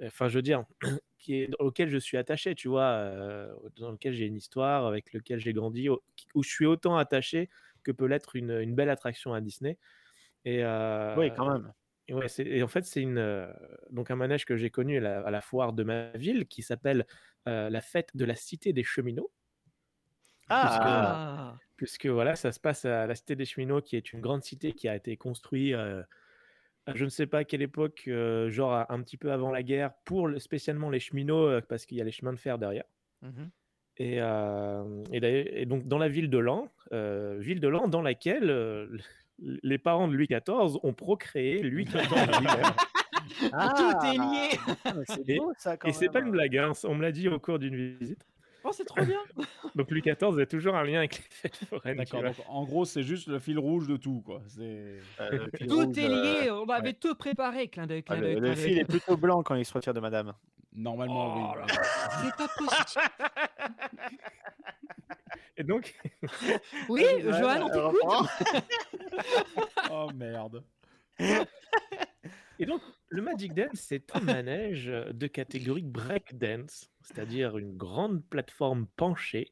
enfin, 0.03 0.27
je 0.27 0.37
veux 0.37 0.41
dire, 0.43 0.65
qui 1.19 1.35
est, 1.43 1.49
auquel 1.59 1.89
je 1.89 1.97
suis 1.97 2.17
attaché, 2.17 2.55
tu 2.55 2.67
vois, 2.67 2.83
euh, 2.83 3.55
dans 3.77 3.91
lequel 3.91 4.13
j'ai 4.13 4.25
une 4.25 4.35
histoire, 4.37 4.85
avec 4.85 5.13
lequel 5.13 5.39
j'ai 5.39 5.53
grandi, 5.53 5.89
où 5.89 6.43
je 6.43 6.49
suis 6.49 6.65
autant 6.65 6.97
attaché 6.97 7.49
que 7.83 7.91
peut 7.91 8.05
l'être 8.07 8.35
une, 8.35 8.51
une 8.51 8.75
belle 8.75 8.89
attraction 8.89 9.33
à 9.33 9.41
Disney. 9.41 9.77
Et, 10.45 10.63
euh, 10.63 11.15
Oui, 11.17 11.31
quand 11.35 11.51
même. 11.51 11.73
Et 12.07 12.13
ouais, 12.13 12.27
et 12.39 12.61
en 12.63 12.67
fait, 12.67 12.83
c'est 12.85 13.01
une, 13.01 13.17
euh, 13.17 13.51
donc 13.89 14.11
un 14.11 14.15
manège 14.15 14.45
que 14.45 14.55
j'ai 14.57 14.69
connu 14.69 14.97
à 14.97 15.01
la, 15.01 15.19
à 15.21 15.31
la 15.31 15.41
foire 15.41 15.73
de 15.73 15.83
ma 15.83 16.11
ville 16.11 16.45
qui 16.47 16.61
s'appelle 16.61 17.05
euh, 17.47 17.69
la 17.69 17.81
fête 17.81 18.15
de 18.15 18.25
la 18.25 18.35
Cité 18.35 18.73
des 18.73 18.83
Cheminots. 18.83 19.31
Ah, 20.47 21.55
Ah, 21.57 21.57
puisque 21.77 22.05
voilà, 22.05 22.35
ça 22.35 22.51
se 22.51 22.59
passe 22.59 22.85
à 22.85 23.07
la 23.07 23.15
Cité 23.15 23.35
des 23.35 23.45
Cheminots, 23.45 23.81
qui 23.81 23.95
est 23.95 24.13
une 24.13 24.21
grande 24.21 24.43
cité 24.43 24.73
qui 24.73 24.87
a 24.87 24.95
été 24.95 25.17
construite, 25.17 25.73
euh, 25.73 26.03
à 26.85 26.93
je 26.95 27.03
ne 27.05 27.09
sais 27.09 27.25
pas 27.25 27.39
à 27.39 27.43
quelle 27.43 27.63
époque, 27.63 28.03
genre 28.49 28.85
un 28.89 29.01
petit 29.01 29.17
peu 29.17 29.31
avant 29.31 29.51
la 29.51 29.63
guerre, 29.63 29.93
pour 30.05 30.27
le- 30.27 30.37
spécialement 30.37 30.91
les 30.91 30.99
cheminots, 30.99 31.61
parce 31.67 31.85
qu'il 31.87 31.97
y 31.97 32.01
a 32.01 32.03
les 32.03 32.11
chemins 32.11 32.33
de 32.33 32.37
fer 32.39 32.59
derrière. 32.59 32.85
mhm. 33.21 33.51
Et, 33.97 34.21
euh, 34.21 35.03
et, 35.11 35.65
donc 35.65 35.87
dans 35.87 35.97
la 35.97 36.09
ville 36.09 36.29
de 36.29 36.45
euh, 36.91 37.37
ville 37.39 37.59
de 37.61 37.67
Lens 37.67 37.89
dans 37.89 38.01
laquelle 38.01 38.49
euh, 38.49 38.97
les 39.39 39.77
parents 39.77 40.07
de 40.07 40.13
Louis 40.15 40.27
XIV 40.27 40.77
ont 40.83 40.93
procréé 40.93 41.61
Louis 41.61 41.83
XIV 41.85 42.01
lui-même. 42.01 42.73
Tout 43.75 44.05
est 44.05 44.17
lié. 44.17 44.59
Ah, 44.85 44.93
mais 44.95 45.03
c'est 45.07 45.29
Et- 45.29 45.37
beau 45.37 45.51
ça 45.57 45.77
quand 45.77 45.87
Et 45.89 45.93
c'est 45.93 46.09
pas 46.09 46.19
une 46.21 46.31
blague, 46.31 46.57
hein, 46.57 46.71
on 46.85 46.95
me 46.95 47.01
l'a 47.01 47.11
dit 47.11 47.27
au 47.27 47.39
cours 47.39 47.59
d'une 47.59 47.75
visite. 47.97 48.25
Oh, 48.67 48.71
c'est 48.71 48.85
trop 48.85 49.03
bien. 49.05 49.19
Donc 49.75 49.91
Louis 49.91 50.01
XIV 50.01 50.39
a 50.41 50.45
toujours 50.47 50.75
un 50.75 50.83
lien 50.83 50.97
avec 50.99 51.17
les 51.17 51.23
fêtes 51.29 51.55
foraines. 51.69 51.97
D'accord. 51.97 52.23
donc, 52.23 52.35
en 52.47 52.63
gros, 52.63 52.83
c'est 52.85 53.03
juste 53.03 53.27
le 53.27 53.37
fil 53.37 53.59
rouge 53.59 53.87
de 53.87 53.95
tout, 53.97 54.23
quoi. 54.25 54.41
C'est. 54.47 54.95
Euh, 55.21 55.45
Tout 55.67 55.75
rouge, 55.85 55.97
est 55.99 56.05
euh, 56.09 56.41
lié. 56.45 56.49
On 56.51 56.65
avait 56.69 56.93
tout 56.93 57.13
préparé. 57.13 57.67
Clin 57.67 57.85
d'œil, 57.85 58.03
ah, 58.07 58.15
clin 58.15 58.21
le, 58.21 58.27
d'œil. 58.27 58.35
le 58.39 58.41
clin 58.41 58.55
fil 58.55 58.65
d'œil. 58.71 58.79
est 58.79 58.85
plutôt 58.85 59.17
blanc 59.17 59.43
quand 59.43 59.53
il 59.53 59.65
se 59.65 59.73
retire 59.73 59.93
de 59.93 59.99
madame. 59.99 60.33
Normalement, 60.73 61.53
Oh 61.53 61.57
oui. 61.61 61.67
là 61.67 61.83
C'est 62.23 62.35
pas 62.35 62.47
possible. 62.57 63.01
Et 65.57 65.63
donc, 65.63 65.95
Oui, 66.89 67.03
Johan, 67.21 67.61
on 67.63 67.69
t'écoute. 67.69 68.63
Oh 69.91 70.09
merde. 70.13 70.63
Et 72.59 72.65
donc, 72.65 72.81
le 73.07 73.21
Magic 73.21 73.53
Dance, 73.53 73.75
c'est 73.75 74.15
un 74.15 74.19
manège 74.19 74.85
de 74.85 75.27
catégorie 75.27 75.83
break 75.83 76.37
dance, 76.37 76.89
c'est-à-dire 77.01 77.57
une 77.57 77.77
grande 77.77 78.23
plateforme 78.25 78.87
penchée 78.97 79.51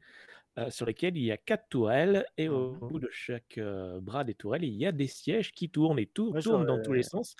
euh, 0.58 0.70
sur 0.70 0.86
laquelle 0.86 1.18
il 1.18 1.24
y 1.24 1.32
a 1.32 1.38
quatre 1.38 1.68
tourelles 1.70 2.26
et 2.38 2.50
au 2.50 2.72
bout 2.74 3.00
de 3.00 3.10
chaque 3.12 3.58
euh, 3.58 4.00
bras 4.02 4.24
des 4.24 4.36
tourelles, 4.36 4.64
il 4.64 4.74
y 4.74 4.86
a 4.86 4.92
des 4.92 5.08
sièges 5.08 5.52
qui 5.52 5.70
tournent 5.70 6.00
et 6.00 6.06
tout 6.06 6.32
Moi, 6.32 6.42
tourne 6.42 6.66
dans 6.66 6.82
tous 6.82 6.94
les 6.94 7.04
sens. 7.04 7.36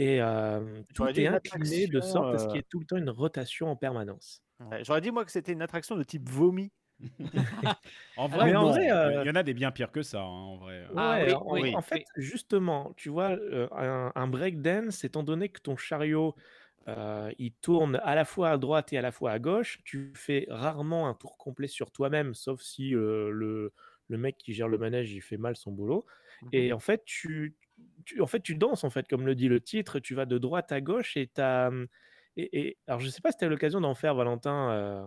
Et 0.00 0.20
euh, 0.22 0.82
tout 0.94 1.06
est 1.06 1.26
incliné 1.26 1.86
de 1.86 2.00
sorte 2.00 2.34
à 2.34 2.38
ce 2.38 2.44
qu'il 2.46 2.54
y 2.54 2.58
euh, 2.58 2.60
ait 2.60 2.66
tout 2.68 2.80
le 2.80 2.86
temps 2.86 2.96
une 2.96 3.10
rotation 3.10 3.68
en 3.68 3.76
permanence. 3.76 4.42
Ouais, 4.58 4.82
J'aurais 4.82 5.02
dit 5.02 5.10
moi 5.10 5.24
que 5.24 5.30
c'était 5.30 5.52
une 5.52 5.62
attraction 5.62 5.96
de 5.96 6.02
type 6.02 6.28
vomi. 6.28 6.72
En 8.16 8.28
vrai, 8.28 8.54
en 8.54 8.64
non. 8.64 8.66
vrai, 8.66 8.90
euh, 8.92 9.16
il 9.16 9.26
y 9.26 9.30
en 9.30 9.34
a 9.34 9.42
des 9.42 9.54
bien 9.54 9.70
pires 9.72 9.92
que 9.92 10.02
ça, 10.02 10.20
hein, 10.20 10.24
en 10.24 10.56
vrai. 10.58 10.86
Ah 10.96 11.18
Ouais, 11.22 11.22
oui, 11.22 11.42
en, 11.46 11.46
oui, 11.48 11.64
en 11.72 11.82
oui. 11.82 11.82
fait, 11.82 12.06
justement, 12.16 12.92
tu 12.96 13.10
vois, 13.10 13.30
euh, 13.30 13.68
un, 13.70 14.10
un 14.14 14.26
breakdance, 14.26 15.04
étant 15.04 15.22
donné 15.22 15.48
que 15.48 15.60
ton 15.60 15.76
chariot, 15.76 16.34
euh, 16.88 17.30
il 17.38 17.52
tourne 17.54 17.96
à 18.02 18.16
la 18.16 18.24
fois 18.24 18.50
à 18.50 18.58
droite 18.58 18.92
et 18.92 18.98
à 18.98 19.02
la 19.02 19.12
fois 19.12 19.30
à 19.30 19.38
gauche, 19.38 19.82
tu 19.84 20.12
fais 20.16 20.46
rarement 20.50 21.08
un 21.08 21.14
tour 21.14 21.36
complet 21.38 21.68
sur 21.68 21.92
toi-même, 21.92 22.34
sauf 22.34 22.60
si 22.62 22.92
euh, 22.96 23.30
le, 23.30 23.72
le 24.08 24.18
mec 24.18 24.36
qui 24.38 24.52
gère 24.52 24.66
le 24.68 24.78
manège, 24.78 25.12
il 25.12 25.20
fait 25.22 25.36
mal 25.36 25.54
son 25.56 25.70
boulot. 25.70 26.06
Et 26.50 26.72
en 26.72 26.80
fait, 26.80 27.04
tu, 27.04 27.56
tu- 28.04 28.20
en 28.20 28.26
fait, 28.26 28.40
tu 28.42 28.56
danses, 28.56 28.82
en 28.82 28.90
fait, 28.90 29.06
comme 29.08 29.26
le 29.26 29.36
dit 29.36 29.46
le 29.48 29.60
titre, 29.60 30.00
tu 30.00 30.14
vas 30.16 30.26
de 30.26 30.38
droite 30.38 30.72
à 30.72 30.80
gauche 30.80 31.16
et 31.16 31.28
t'as... 31.28 31.70
Et, 32.36 32.68
et- 32.68 32.78
alors, 32.86 33.00
je 33.00 33.08
sais 33.08 33.20
pas 33.20 33.30
si 33.32 33.38
tu 33.38 33.44
as 33.44 33.46
eu 33.48 33.50
l'occasion 33.50 33.80
d'en 33.80 33.94
faire, 33.94 34.14
Valentin, 34.14 34.70
euh, 34.72 35.06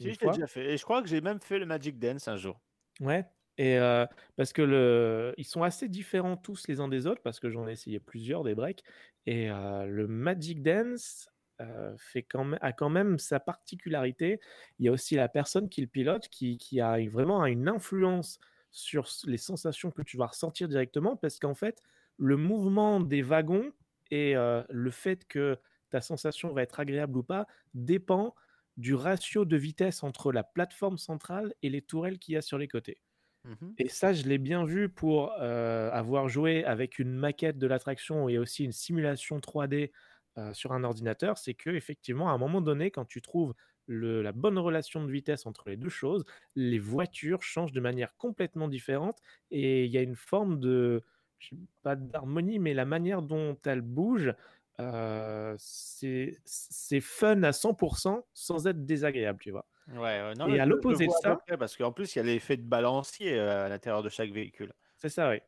Si, 0.00 0.12
je 0.12 0.20
l'ai 0.20 0.32
déjà 0.32 0.46
fait. 0.46 0.72
Et 0.72 0.76
je 0.76 0.84
crois 0.84 1.02
que 1.02 1.08
j'ai 1.08 1.20
même 1.20 1.40
fait 1.40 1.58
le 1.58 1.66
Magic 1.66 1.98
Dance 1.98 2.26
un 2.28 2.36
jour. 2.36 2.58
Ouais. 3.00 3.26
Et 3.58 3.78
euh, 3.78 4.06
parce 4.36 4.54
que 4.54 4.62
le, 4.62 5.34
ils 5.36 5.44
sont 5.44 5.62
assez 5.62 5.88
différents 5.88 6.38
tous 6.38 6.66
les 6.66 6.80
uns 6.80 6.88
des 6.88 7.06
autres, 7.06 7.20
parce 7.22 7.40
que 7.40 7.50
j'en 7.50 7.68
ai 7.68 7.72
essayé 7.72 8.00
plusieurs 8.00 8.42
des 8.42 8.54
breaks. 8.54 8.82
Et 9.26 9.50
euh, 9.50 9.84
le 9.84 10.08
Magic 10.08 10.62
Dance 10.62 11.28
euh, 11.60 11.94
fait 11.98 12.22
quand 12.22 12.44
même, 12.44 12.58
a 12.62 12.72
quand 12.72 12.88
même 12.88 13.18
sa 13.18 13.38
particularité. 13.38 14.40
Il 14.78 14.86
y 14.86 14.88
a 14.88 14.92
aussi 14.92 15.14
la 15.14 15.28
personne 15.28 15.68
qui 15.68 15.82
le 15.82 15.88
pilote 15.88 16.28
qui, 16.28 16.56
qui 16.56 16.80
a 16.80 16.96
vraiment 17.08 17.44
une 17.44 17.68
influence 17.68 18.38
sur 18.70 19.06
les 19.26 19.36
sensations 19.36 19.90
que 19.90 20.00
tu 20.00 20.16
vas 20.16 20.28
ressentir 20.28 20.66
directement, 20.66 21.16
parce 21.16 21.38
qu'en 21.38 21.54
fait, 21.54 21.82
le 22.16 22.38
mouvement 22.38 23.00
des 23.00 23.20
wagons 23.20 23.72
et 24.10 24.34
le 24.34 24.90
fait 24.90 25.26
que 25.26 25.58
ta 25.90 26.00
sensation 26.00 26.52
va 26.52 26.62
être 26.62 26.80
agréable 26.80 27.18
ou 27.18 27.22
pas 27.22 27.46
dépend 27.74 28.34
du 28.76 28.94
ratio 28.94 29.44
de 29.44 29.56
vitesse 29.56 30.02
entre 30.02 30.32
la 30.32 30.44
plateforme 30.44 30.98
centrale 30.98 31.54
et 31.62 31.70
les 31.70 31.82
tourelles 31.82 32.18
qu'il 32.18 32.34
y 32.34 32.36
a 32.36 32.42
sur 32.42 32.58
les 32.58 32.68
côtés. 32.68 33.00
Mhm. 33.44 33.78
Et 33.78 33.88
ça, 33.88 34.12
je 34.12 34.24
l'ai 34.24 34.38
bien 34.38 34.64
vu 34.66 34.88
pour 34.90 35.32
euh, 35.40 35.90
avoir 35.92 36.28
joué 36.28 36.64
avec 36.64 36.98
une 36.98 37.12
maquette 37.12 37.58
de 37.58 37.66
l'attraction 37.66 38.28
et 38.28 38.38
aussi 38.38 38.64
une 38.64 38.72
simulation 38.72 39.40
3D 39.40 39.92
euh, 40.38 40.52
sur 40.52 40.72
un 40.72 40.84
ordinateur. 40.84 41.38
C'est 41.38 41.54
que 41.54 41.70
effectivement, 41.70 42.28
à 42.28 42.32
un 42.32 42.38
moment 42.38 42.60
donné, 42.60 42.90
quand 42.90 43.06
tu 43.06 43.22
trouves 43.22 43.54
le- 43.86 44.22
la 44.22 44.32
bonne 44.32 44.58
relation 44.58 45.04
de 45.04 45.10
vitesse 45.10 45.46
entre 45.46 45.70
les 45.70 45.76
deux 45.76 45.88
choses, 45.88 46.24
les 46.54 46.78
voitures 46.78 47.42
changent 47.42 47.72
de 47.72 47.80
manière 47.80 48.16
complètement 48.16 48.68
différente 48.68 49.18
et 49.50 49.84
il 49.86 49.90
y 49.90 49.98
a 49.98 50.02
une 50.02 50.14
forme 50.16 50.60
de, 50.60 51.02
je 51.38 51.48
sais 51.50 51.56
pas 51.82 51.96
d'harmonie, 51.96 52.58
mais 52.58 52.74
la 52.74 52.84
manière 52.84 53.22
dont 53.22 53.58
elles 53.64 53.80
bougent, 53.80 54.34
euh, 54.80 55.54
c'est 55.58 57.00
fun 57.00 57.42
à 57.42 57.52
100% 57.52 58.26
sans 58.32 58.66
être 58.66 58.84
désagréable, 58.84 59.38
tu 59.40 59.50
vois? 59.50 59.66
Ouais, 59.88 59.96
ouais, 59.98 60.34
non, 60.34 60.48
Et 60.48 60.60
à 60.60 60.66
l'opposé 60.66 61.06
de 61.06 61.12
ça- 61.12 61.38
parce 61.58 61.76
qu'en 61.76 61.92
plus, 61.92 62.14
il 62.14 62.18
y 62.18 62.20
a 62.20 62.24
l'effet 62.24 62.56
de 62.56 62.62
balancier 62.62 63.38
à 63.38 63.68
l'intérieur 63.68 64.02
de 64.02 64.08
chaque 64.08 64.30
véhicule. 64.30 64.72
C'est 64.96 65.08
ça, 65.08 65.30
oui. 65.30 65.38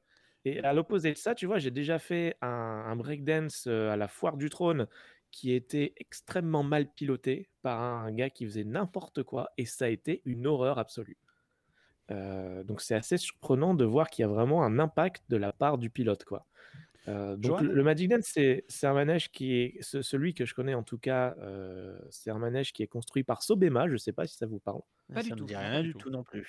Et 0.45 0.59
à 0.61 0.73
l'opposé 0.73 1.13
de 1.13 1.19
ça, 1.19 1.35
tu 1.35 1.47
vois, 1.47 1.59
j'ai 1.59 1.71
déjà 1.71 1.99
fait 1.99 2.37
un, 2.43 2.49
un 2.49 2.97
breakdance 2.97 3.67
à 3.69 3.97
la 3.97 4.09
foire 4.09 4.37
du 4.37 4.51
trône 4.51 4.89
qui 5.31 5.53
était 5.53 5.95
extrêmement 5.97 6.63
mal 6.63 6.93
piloté 6.93 7.49
par 7.63 7.81
un, 7.81 8.13
gars 8.13 8.31
qui 8.31 8.45
faisait 8.45 8.65
n'importe 8.65 9.23
quoi 9.23 9.51
et 9.57 9.65
ça 9.65 9.87
a 9.87 9.89
été 9.89 10.21
une 10.25 10.47
horreur 10.47 10.79
absolue. 10.79 11.17
Euh, 12.11 12.65
donc 12.65 12.81
c'est 12.81 12.95
assez 12.95 13.17
surprenant 13.17 13.75
de 13.75 13.85
voir 13.85 14.11
qu'il 14.11 14.23
y 14.23 14.27
a 14.27 14.29
vraiment 14.29 14.65
un 14.65 14.79
impact 14.79 15.25
de 15.31 15.37
la 15.37 15.53
part 15.53 15.79
du 15.79 15.89
pilote, 15.91 16.25
quoi. 16.25 16.47
Euh, 17.09 17.37
donc 17.37 17.61
le, 17.63 17.73
le 17.73 17.83
Magic 17.83 18.09
Dance, 18.09 18.27
c'est 18.27 18.65
c'est 18.69 18.87
un 18.87 18.95
manège 18.95 19.31
qui 19.33 19.55
est, 19.57 19.83
ce- 19.83 20.03
celui 20.03 20.35
que 20.35 20.45
je 20.45 20.55
connais 20.55 20.75
en 20.75 20.83
tout 20.85 20.99
cas, 20.99 21.35
euh, 21.39 21.99
c'est 22.11 22.31
un 22.31 22.39
manège 22.39 22.73
qui 22.73 22.83
est 22.83 22.87
construit 22.87 23.25
par 23.25 23.43
Sobema, 23.43 23.89
je 23.89 23.95
ne 23.95 23.99
sais 23.99 24.13
pas 24.13 24.27
si 24.27 24.37
ça 24.37 24.47
vous 24.47 24.61
parle. 24.61 24.83
Pas 25.13 25.17
ça 25.17 25.23
du 25.23 25.31
me 25.33 25.37
tout. 25.37 25.45
dit 25.47 25.57
rien 25.57 25.83
du 25.83 25.93
tout. 25.93 25.99
tout 25.99 26.11
non 26.11 26.23
plus. 26.23 26.47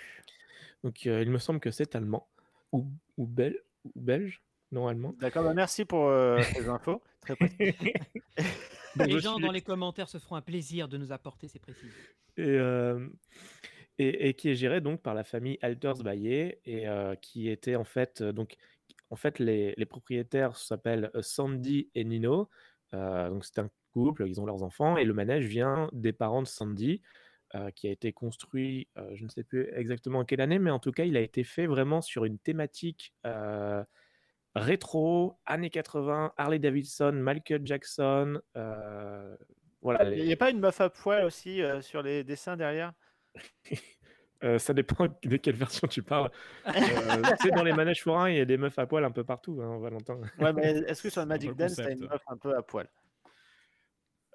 Donc 0.84 1.08
euh, 1.08 1.24
il 1.24 1.32
me 1.32 1.40
semble 1.40 1.60
que 1.60 1.72
c'est 1.72 1.96
allemand 1.96 2.28
ou, 2.72 2.86
ou, 3.18 3.26
bel- 3.26 3.60
ou 3.84 3.92
belge, 3.96 4.42
non 4.72 4.88
allemand. 4.88 5.16
D'accord, 5.20 5.44
bah 5.44 5.54
merci 5.56 5.86
pour 5.86 6.06
euh, 6.08 6.40
ces 6.56 6.70
infos. 6.70 7.02
Très 7.22 7.36
précis. 7.36 7.74
Donc, 8.96 9.08
Les 9.08 9.20
gens 9.20 9.36
suis- 9.38 9.44
dans 9.46 9.52
les 9.52 9.62
commentaires 9.62 10.10
se 10.10 10.20
feront 10.20 10.36
un 10.36 10.42
plaisir 10.42 10.88
de 10.88 10.98
nous 10.98 11.12
apporter 11.12 11.48
ces 11.48 11.58
précisions. 11.60 11.90
et, 12.38 12.44
euh, 12.46 13.08
et, 13.98 14.30
et 14.30 14.34
qui 14.36 14.50
est 14.50 14.56
géré 14.56 14.82
donc 14.82 15.02
par 15.02 15.14
la 15.16 15.24
famille 15.24 15.58
Alters 15.62 16.04
Bayer 16.04 16.60
et 16.66 16.88
euh, 16.88 17.16
qui 17.16 17.50
était 17.50 17.76
en 17.76 17.84
fait 17.84 18.22
euh, 18.22 18.32
donc 18.32 18.56
en 19.10 19.16
fait 19.16 19.40
les, 19.40 19.74
les 19.78 19.86
propriétaires 19.86 20.56
s'appellent 20.58 21.12
euh, 21.16 21.22
Sandy 21.22 21.90
et 21.96 22.04
Nino 22.06 22.50
Euh, 22.94 23.30
donc 23.30 23.44
c'est 23.44 23.58
un 23.60 23.70
couple 23.94 24.28
ils 24.28 24.40
ont 24.40 24.46
leurs 24.46 24.62
enfants 24.64 24.98
et 24.98 25.04
le 25.06 25.14
manège 25.16 25.46
vient 25.48 25.90
des 25.94 26.14
parents 26.14 26.44
de 26.44 26.48
Sandy 26.48 27.02
euh, 27.56 27.72
qui 27.72 27.88
a 27.88 27.92
été 27.92 28.14
construit 28.14 28.88
euh, 29.00 29.10
je 29.16 29.24
ne 29.26 29.30
sais 29.30 29.44
plus 29.44 29.68
exactement 29.76 30.20
en 30.20 30.26
quelle 30.26 30.42
année 30.42 30.60
mais 30.60 30.70
en 30.72 30.80
tout 30.80 30.92
cas 30.92 31.06
il 31.06 31.18
a 31.18 31.22
été 31.22 31.44
fait 31.44 31.66
vraiment 31.68 32.02
sur 32.02 32.24
une 32.26 32.38
thématique 32.38 33.14
rétro 34.56 35.40
années 35.46 35.70
80 35.72 36.34
Harley 36.38 36.60
Davidson 36.60 37.14
Michael 37.14 37.66
Jackson 37.66 38.40
voilà 39.82 40.04
Il 40.04 40.10
les- 40.12 40.26
n'y 40.26 40.34
a 40.34 40.38
pas 40.38 40.52
une 40.52 40.60
meuf 40.60 40.80
à 40.82 40.90
poil 40.90 41.26
aussi 41.26 41.62
sur 41.82 42.04
les 42.04 42.24
dessins 42.24 42.56
derrière? 42.58 42.94
Euh, 44.44 44.60
ça 44.60 44.74
dépend 44.74 45.08
de 45.24 45.38
quelle 45.38 45.56
version 45.56 45.88
tu 45.88 46.04
parles. 46.04 46.30
Euh, 46.68 46.72
tu 47.40 47.48
sais, 47.48 47.52
dans 47.52 47.64
les 47.64 47.72
manèges 47.74 48.04
forains, 48.04 48.30
il 48.30 48.38
y 48.38 48.42
a 48.42 48.46
des 48.46 48.58
meufs 48.58 48.78
à 48.78 48.86
poil 48.86 49.06
un 49.06 49.12
peu 49.12 49.24
partout, 49.24 49.60
hein, 49.62 49.80
Valentin. 49.80 50.20
Ouais, 50.40 50.52
mais 50.54 50.72
est-ce 50.88 51.02
que 51.04 51.10
sur 51.10 51.22
le 51.22 51.28
Magic 51.28 51.54
Dance, 51.56 51.76
t'as 51.76 51.92
une 51.92 52.08
meuf 52.08 52.22
un 52.28 52.38
peu 52.38 52.56
à 52.56 52.62
poil? 52.62 52.90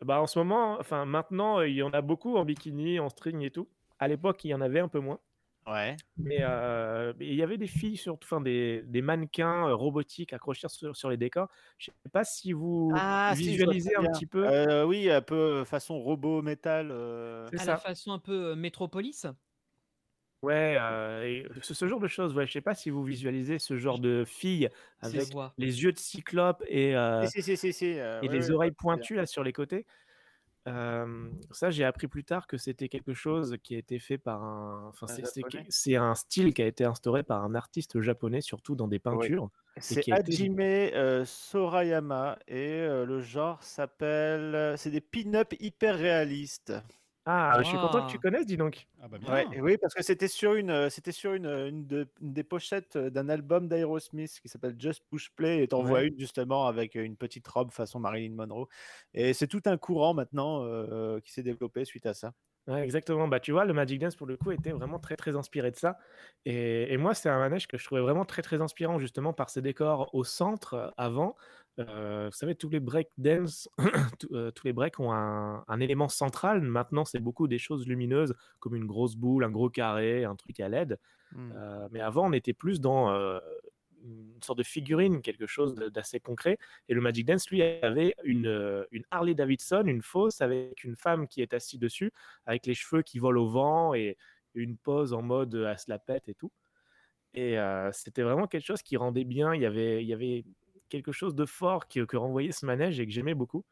Bah, 0.02 0.20
en 0.20 0.26
ce 0.26 0.38
moment, 0.38 0.76
enfin 0.78 1.04
maintenant, 1.04 1.59
euh, 1.59 1.68
il 1.68 1.74
y 1.74 1.82
en 1.82 1.90
a 1.90 2.00
beaucoup 2.00 2.36
en 2.36 2.44
bikini, 2.44 3.00
en 3.00 3.09
string 3.09 3.42
et 3.42 3.50
tout. 3.50 3.68
À 3.98 4.06
l'époque, 4.09 4.44
il 4.44 4.48
y 4.48 4.54
en 4.54 4.61
avait 4.61 4.80
un 4.80 4.88
peu 4.88 5.00
moins. 5.00 5.18
Ouais. 5.66 5.96
Mais 6.16 6.38
euh, 6.40 7.12
il 7.20 7.34
y 7.34 7.42
avait 7.42 7.59
des 7.59 7.66
filles, 7.66 7.98
surtout, 7.98 8.24
enfin 8.24 8.40
des, 8.40 8.82
des 8.86 9.02
mannequins 9.02 9.70
robotiques 9.74 10.32
accrochés 10.32 10.68
sur, 10.68 10.96
sur 10.96 11.11
les 11.11 11.18
décors. 11.18 11.48
Je 11.76 11.86
sais 11.86 12.09
pas 12.11 12.24
si 12.24 12.52
vous 12.52 12.90
Ah, 12.96 13.34
visualisez 13.36 13.94
un 13.96 14.00
bien. 14.02 14.11
petit 14.12 14.24
peu. 14.24 14.46
Euh, 14.48 14.84
oui, 14.86 15.11
un 15.11 15.20
peu 15.20 15.64
façon 15.64 15.98
robot 15.98 16.40
métal. 16.40 16.90
euh. 16.90 17.46
C'est 17.50 17.61
À 17.61 17.64
ça. 17.64 17.70
la 17.72 17.76
façon 17.76 18.12
un 18.12 18.18
peu 18.18 18.54
Métropolis. 18.54 19.26
Ouais, 20.43 20.76
euh, 20.80 21.24
et 21.24 21.47
ce, 21.62 21.74
ce 21.74 21.89
genre 21.89 21.99
de 22.01 22.07
choses. 22.09 22.34
Ouais, 22.34 22.47
je 22.47 22.53
sais 22.53 22.61
pas 22.61 22.74
si 22.74 22.91
vous 22.91 23.03
visualisez 23.03 23.59
ce 23.59 23.76
genre 23.76 23.99
de 23.99 24.24
filles 24.24 24.68
Je 25.03 25.09
avec 25.09 25.28
les 25.57 25.82
yeux 25.82 25.93
de 25.93 25.99
cyclope 25.99 26.62
et, 26.68 26.95
euh, 26.97 27.26
Si, 27.26 27.43
si, 27.43 27.43
si, 27.43 27.57
si. 27.57 27.72
si, 27.72 27.99
euh, 27.99 28.22
et 28.22 28.28
ouais, 28.28 28.34
les 28.36 28.51
ouais, 28.51 28.53
oreilles 28.53 28.72
ouais, 28.95 29.07
pointues 29.07 29.14
là 29.16 29.26
sur 29.26 29.45
les 29.45 29.53
côtés. 29.53 29.86
euh, 30.68 31.30
ça, 31.53 31.70
j'ai 31.70 31.84
appris 31.84 32.09
plus 32.09 32.24
tard 32.24 32.47
que 32.49 32.59
c'était 32.59 32.89
quelque 32.89 33.14
chose 33.14 33.57
qui 33.62 33.74
a 33.76 33.78
été 33.78 33.99
fait 34.01 34.18
par 34.18 34.43
un. 34.45 34.89
Enfin, 34.89 35.07
c'est- 35.09 35.26
un 35.97 36.14
style 36.16 36.55
qui 36.55 36.62
a 36.62 36.66
été 36.66 36.84
instauré 36.84 37.22
par 37.24 37.45
un 37.45 37.55
artiste 37.55 38.01
japonais, 38.03 38.41
surtout 38.43 38.76
dans 38.76 38.89
des 38.89 38.99
peintures. 39.01 39.51
C'est 39.80 39.99
a 40.12 40.16
été- 40.16 40.32
Hajime 40.36 40.59
euh, 40.61 41.24
Sorayama 41.24 42.39
et 42.49 42.80
euh, 42.80 43.05
le 43.07 43.20
genre 43.20 43.62
s'appelle. 43.62 44.74
C'est 44.76 44.91
des 44.91 45.01
pin-up 45.01 45.55
hyper 45.61 45.97
réalistes. 45.97 46.72
Ah, 47.30 47.58
je 47.62 47.68
suis 47.68 47.78
content 47.78 48.00
que 48.00 48.06
tu 48.10 48.18
Ah. 48.18 48.20
connaisses, 48.20 48.46
dis 48.46 48.56
donc. 48.56 48.86
Ah 49.00 49.08
bah 49.08 49.18
bien. 49.18 49.34
Ouais, 49.34 49.46
et 49.52 49.60
oui, 49.60 49.76
parce 49.78 49.92
que 49.94 50.02
c'était 50.02 50.28
sur 50.28 50.54
une, 50.54 50.70
euh, 50.70 50.88
c'était 50.90 51.12
sur 51.12 51.34
une, 51.34 51.44
euh, 51.46 51.68
une, 51.68 51.86
de- 51.86 52.08
une 52.22 52.32
des 52.32 52.44
pochettes 52.44 52.96
euh, 52.96 53.10
d'un 53.10 53.28
album 53.28 53.68
d'Aerosmith 53.68 54.40
qui 54.40 54.48
s'appelle 54.48 54.76
Just 54.78 55.04
Push 55.10 55.30
Play, 55.36 55.62
et 55.62 55.68
t'en 55.68 55.82
vois 55.82 56.04
une 56.04 56.18
justement 56.18 56.66
avec 56.66 56.94
une 56.94 57.16
petite 57.16 57.46
robe 57.48 57.70
façon 57.72 58.00
Marilyn 58.00 58.34
Monroe. 58.34 58.68
Et 59.14 59.34
c'est 59.34 59.48
tout 59.48 59.62
un 59.66 59.76
courant 59.76 60.14
maintenant 60.14 60.64
euh, 60.64 61.20
qui 61.20 61.32
s'est 61.32 61.42
développé 61.42 61.84
suite 61.84 62.06
à 62.06 62.14
ça. 62.14 62.32
Ouais, 62.66 62.82
exactement. 62.84 63.28
Bah, 63.28 63.40
tu 63.40 63.50
vois, 63.52 63.64
le 63.64 63.72
Magic 63.72 63.98
Dance, 63.98 64.14
pour 64.14 64.26
le 64.26 64.36
coup, 64.36 64.50
était 64.52 64.72
vraiment 64.72 64.98
très, 64.98 65.16
très 65.16 65.36
inspiré 65.36 65.70
de 65.70 65.76
ça. 65.76 65.96
Et, 66.44 66.92
et 66.92 66.98
moi, 66.98 67.14
c'est 67.14 67.30
un 67.30 67.38
manège 67.38 67.66
que 67.66 67.78
je 67.78 67.84
trouvais 67.84 68.02
vraiment 68.02 68.26
très, 68.26 68.42
très 68.42 68.60
inspirant, 68.60 68.98
justement, 68.98 69.32
par 69.32 69.48
ses 69.48 69.62
décors 69.62 70.14
au 70.14 70.22
centre 70.22 70.92
avant. 70.98 71.34
Euh, 71.78 72.28
vous 72.30 72.36
savez, 72.36 72.54
tous 72.54 72.68
les 72.68 72.80
break 72.80 73.08
dance, 73.18 73.68
tous 74.18 74.34
euh, 74.34 74.50
tous 74.50 74.66
les 74.66 74.72
breaks 74.72 74.98
ont 74.98 75.12
un, 75.12 75.64
un 75.66 75.80
élément 75.80 76.08
central. 76.08 76.60
Maintenant, 76.60 77.04
c'est 77.04 77.20
beaucoup 77.20 77.46
des 77.46 77.58
choses 77.58 77.86
lumineuses, 77.86 78.34
comme 78.60 78.74
une 78.74 78.86
grosse 78.86 79.16
boule, 79.16 79.44
un 79.44 79.50
gros 79.50 79.70
carré, 79.70 80.24
un 80.24 80.36
truc 80.36 80.60
à 80.60 80.68
LED. 80.68 80.98
Hmm. 81.32 81.52
Euh, 81.54 81.88
mais 81.92 82.00
avant, 82.00 82.26
on 82.26 82.32
était 82.32 82.54
plus 82.54 82.80
dans 82.80 83.08
une 84.04 84.42
sorte 84.42 84.58
de 84.58 84.64
figurine, 84.64 85.22
quelque 85.22 85.46
chose 85.46 85.74
d'assez 85.74 86.20
concret. 86.20 86.58
Et 86.88 86.94
le 86.94 87.00
Magic 87.00 87.26
Dance, 87.26 87.48
lui, 87.50 87.62
avait 87.62 88.14
une, 88.24 88.86
une 88.90 89.04
Harley 89.10 89.34
Davidson, 89.34 89.84
une 89.86 90.02
fausse, 90.02 90.40
avec 90.40 90.84
une 90.84 90.96
femme 90.96 91.28
qui 91.28 91.42
est 91.42 91.52
assise 91.52 91.78
dessus, 91.78 92.12
avec 92.46 92.66
les 92.66 92.74
cheveux 92.74 93.02
qui 93.02 93.18
volent 93.18 93.42
au 93.42 93.48
vent 93.48 93.94
et 93.94 94.16
une 94.54 94.76
pose 94.76 95.12
en 95.12 95.22
mode 95.22 95.54
à 95.54 95.76
se 95.76 95.90
la 95.90 95.98
pète 95.98 96.28
et 96.28 96.34
tout. 96.34 96.52
Et 97.34 97.58
euh, 97.58 97.90
c'était 97.92 98.22
vraiment 98.22 98.46
quelque 98.46 98.64
chose 98.64 98.82
qui 98.82 98.96
rendait 98.96 99.24
bien. 99.24 99.54
Il 99.54 99.62
y 99.62 99.66
avait, 99.66 100.02
il 100.02 100.08
y 100.08 100.12
avait 100.12 100.44
quelque 100.89 101.12
chose 101.12 101.34
de 101.34 101.45
fort 101.47 101.89
que, 101.89 102.05
que 102.05 102.16
renvoyait 102.16 102.53
ce 102.53 102.66
manège 102.66 102.99
et 103.01 103.07
que 103.07 103.12
j'aimais 103.12 103.34
beaucoup. 103.34 103.64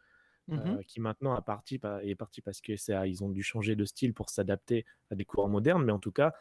Mhm. 0.49 0.79
euh, 0.79 0.83
qui 0.85 1.01
maintenant 1.01 1.35
a 1.35 1.43
parti, 1.43 1.77
pa- 1.81 2.05
est 2.05 2.14
parti 2.14 2.41
parce 2.41 2.61
que 2.61 2.77
ça, 2.77 3.07
ils 3.09 3.25
ont 3.25 3.31
dû 3.31 3.43
changer 3.43 3.75
de 3.75 3.85
style 3.85 4.14
pour 4.14 4.31
s'adapter 4.31 4.85
à 5.11 5.17
des 5.17 5.25
courants 5.25 5.49
modernes, 5.49 5.85
mais 5.85 5.91
en 5.91 5.99
tout 5.99 6.12
cas, 6.12 6.35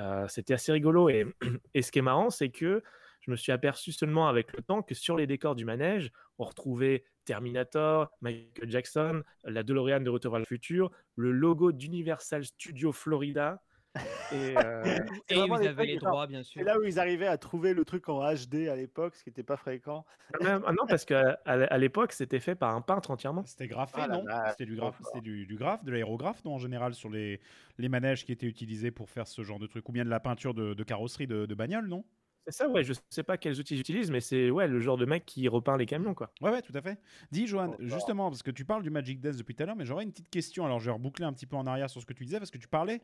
euh, 0.00 0.26
c'était 0.26 0.54
assez 0.54 0.72
rigolo. 0.72 1.08
Et, 1.08 1.26
et 1.74 1.82
ce 1.82 1.92
qui 1.92 2.00
est 2.00 2.02
marrant, 2.02 2.30
c'est 2.30 2.50
que 2.50 2.82
je 3.20 3.30
me 3.30 3.36
suis 3.36 3.52
aperçu 3.52 3.92
seulement 3.92 4.26
avec 4.26 4.52
le 4.52 4.62
temps 4.64 4.82
que 4.82 4.94
sur 4.96 5.16
les 5.16 5.28
décors 5.28 5.54
du 5.54 5.64
manège, 5.64 6.10
on 6.38 6.44
retrouvait 6.44 7.04
Terminator, 7.24 8.10
Michael 8.20 8.68
Jackson, 8.68 9.22
la 9.44 9.62
DeLorean 9.62 10.00
de 10.00 10.10
Retour 10.10 10.32
vers 10.32 10.40
le 10.40 10.44
futur, 10.44 10.90
le 11.14 11.30
logo 11.30 11.70
d'Universal 11.70 12.44
Studio 12.44 12.90
Florida. 12.90 13.62
Et, 13.94 14.56
euh, 14.56 14.82
C'est 15.28 15.34
Et 15.34 15.38
vraiment 15.38 15.60
ils 15.60 15.68
les 15.84 15.96
droits, 15.96 16.26
bien 16.26 16.42
C'est 16.42 16.50
sûr. 16.50 16.64
là 16.64 16.78
où 16.78 16.84
ils 16.84 16.98
arrivaient 16.98 17.26
à 17.26 17.36
trouver 17.36 17.74
le 17.74 17.84
truc 17.84 18.08
en 18.08 18.20
HD 18.34 18.68
à 18.68 18.76
l'époque, 18.76 19.14
ce 19.16 19.22
qui 19.22 19.30
n'était 19.30 19.42
pas 19.42 19.56
fréquent. 19.56 20.04
même- 20.40 20.62
ah 20.66 20.72
non, 20.72 20.86
parce 20.88 21.04
qu'à 21.04 21.38
à, 21.44 21.52
à 21.52 21.78
l'époque, 21.78 22.12
c'était 22.12 22.40
fait 22.40 22.54
par 22.54 22.74
un 22.74 22.80
peintre 22.80 23.10
entièrement. 23.10 23.44
C'était 23.44 23.68
graphé, 23.68 24.00
Ah 24.02 24.08
non? 24.08 24.24
C'était 24.50 24.64
du, 24.64 24.76
graphe, 24.76 24.96
fort. 24.96 25.06
c'était 25.08 25.20
du, 25.20 25.46
du 25.46 25.56
graphe, 25.56 25.84
de 25.84 25.90
l'aérographe, 25.90 26.44
non, 26.44 26.54
en 26.54 26.58
général, 26.58 26.94
sur 26.94 27.10
les, 27.10 27.40
les 27.78 27.88
manèges 27.88 28.24
qui 28.24 28.32
étaient 28.32 28.46
utilisés 28.46 28.90
pour 28.90 29.10
faire 29.10 29.26
ce 29.26 29.42
genre 29.42 29.58
de 29.58 29.66
truc, 29.66 29.88
ou 29.88 29.92
bien 29.92 30.04
de 30.04 30.10
la 30.10 30.20
peinture 30.20 30.54
de, 30.54 30.72
de 30.74 30.84
carrosserie 30.84 31.26
de, 31.26 31.44
de 31.46 31.54
bagnole, 31.54 31.86
non? 31.88 32.04
C'est 32.46 32.52
ça, 32.54 32.68
ouais, 32.68 32.82
je 32.82 32.92
sais 33.08 33.22
pas 33.22 33.36
quels 33.38 33.60
outils 33.60 33.74
ils 33.76 33.80
utilisent, 33.80 34.10
mais 34.10 34.20
c'est 34.20 34.50
ouais, 34.50 34.66
le 34.66 34.80
genre 34.80 34.96
de 34.96 35.04
mec 35.06 35.24
qui 35.24 35.46
repeint 35.46 35.76
les 35.76 35.86
camions, 35.86 36.12
quoi. 36.12 36.32
Ouais, 36.40 36.50
ouais, 36.50 36.60
tout 36.60 36.72
à 36.74 36.82
fait. 36.82 36.98
Dis, 37.30 37.46
Johan, 37.46 37.70
Oh, 37.72 37.76
justement, 37.78 38.30
parce 38.30 38.42
que 38.42 38.50
tu 38.50 38.64
parles 38.64 38.82
du 38.82 38.90
Magic 38.90 39.20
Death 39.20 39.36
depuis 39.36 39.54
tout 39.54 39.62
à 39.62 39.66
l'heure, 39.66 39.76
mais 39.76 39.84
j'aurais 39.84 40.02
une 40.02 40.10
petite 40.10 40.28
question. 40.28 40.64
Alors, 40.66 40.80
je 40.80 40.86
vais 40.86 40.90
reboucler 40.92 41.24
un 41.24 41.32
petit 41.32 41.46
peu 41.46 41.54
en 41.56 41.66
arrière 41.68 41.88
sur 41.88 42.00
ce 42.00 42.06
que 42.06 42.12
tu 42.12 42.24
disais, 42.24 42.38
parce 42.38 42.50
que 42.50 42.58
tu 42.58 42.66
parlais 42.66 43.00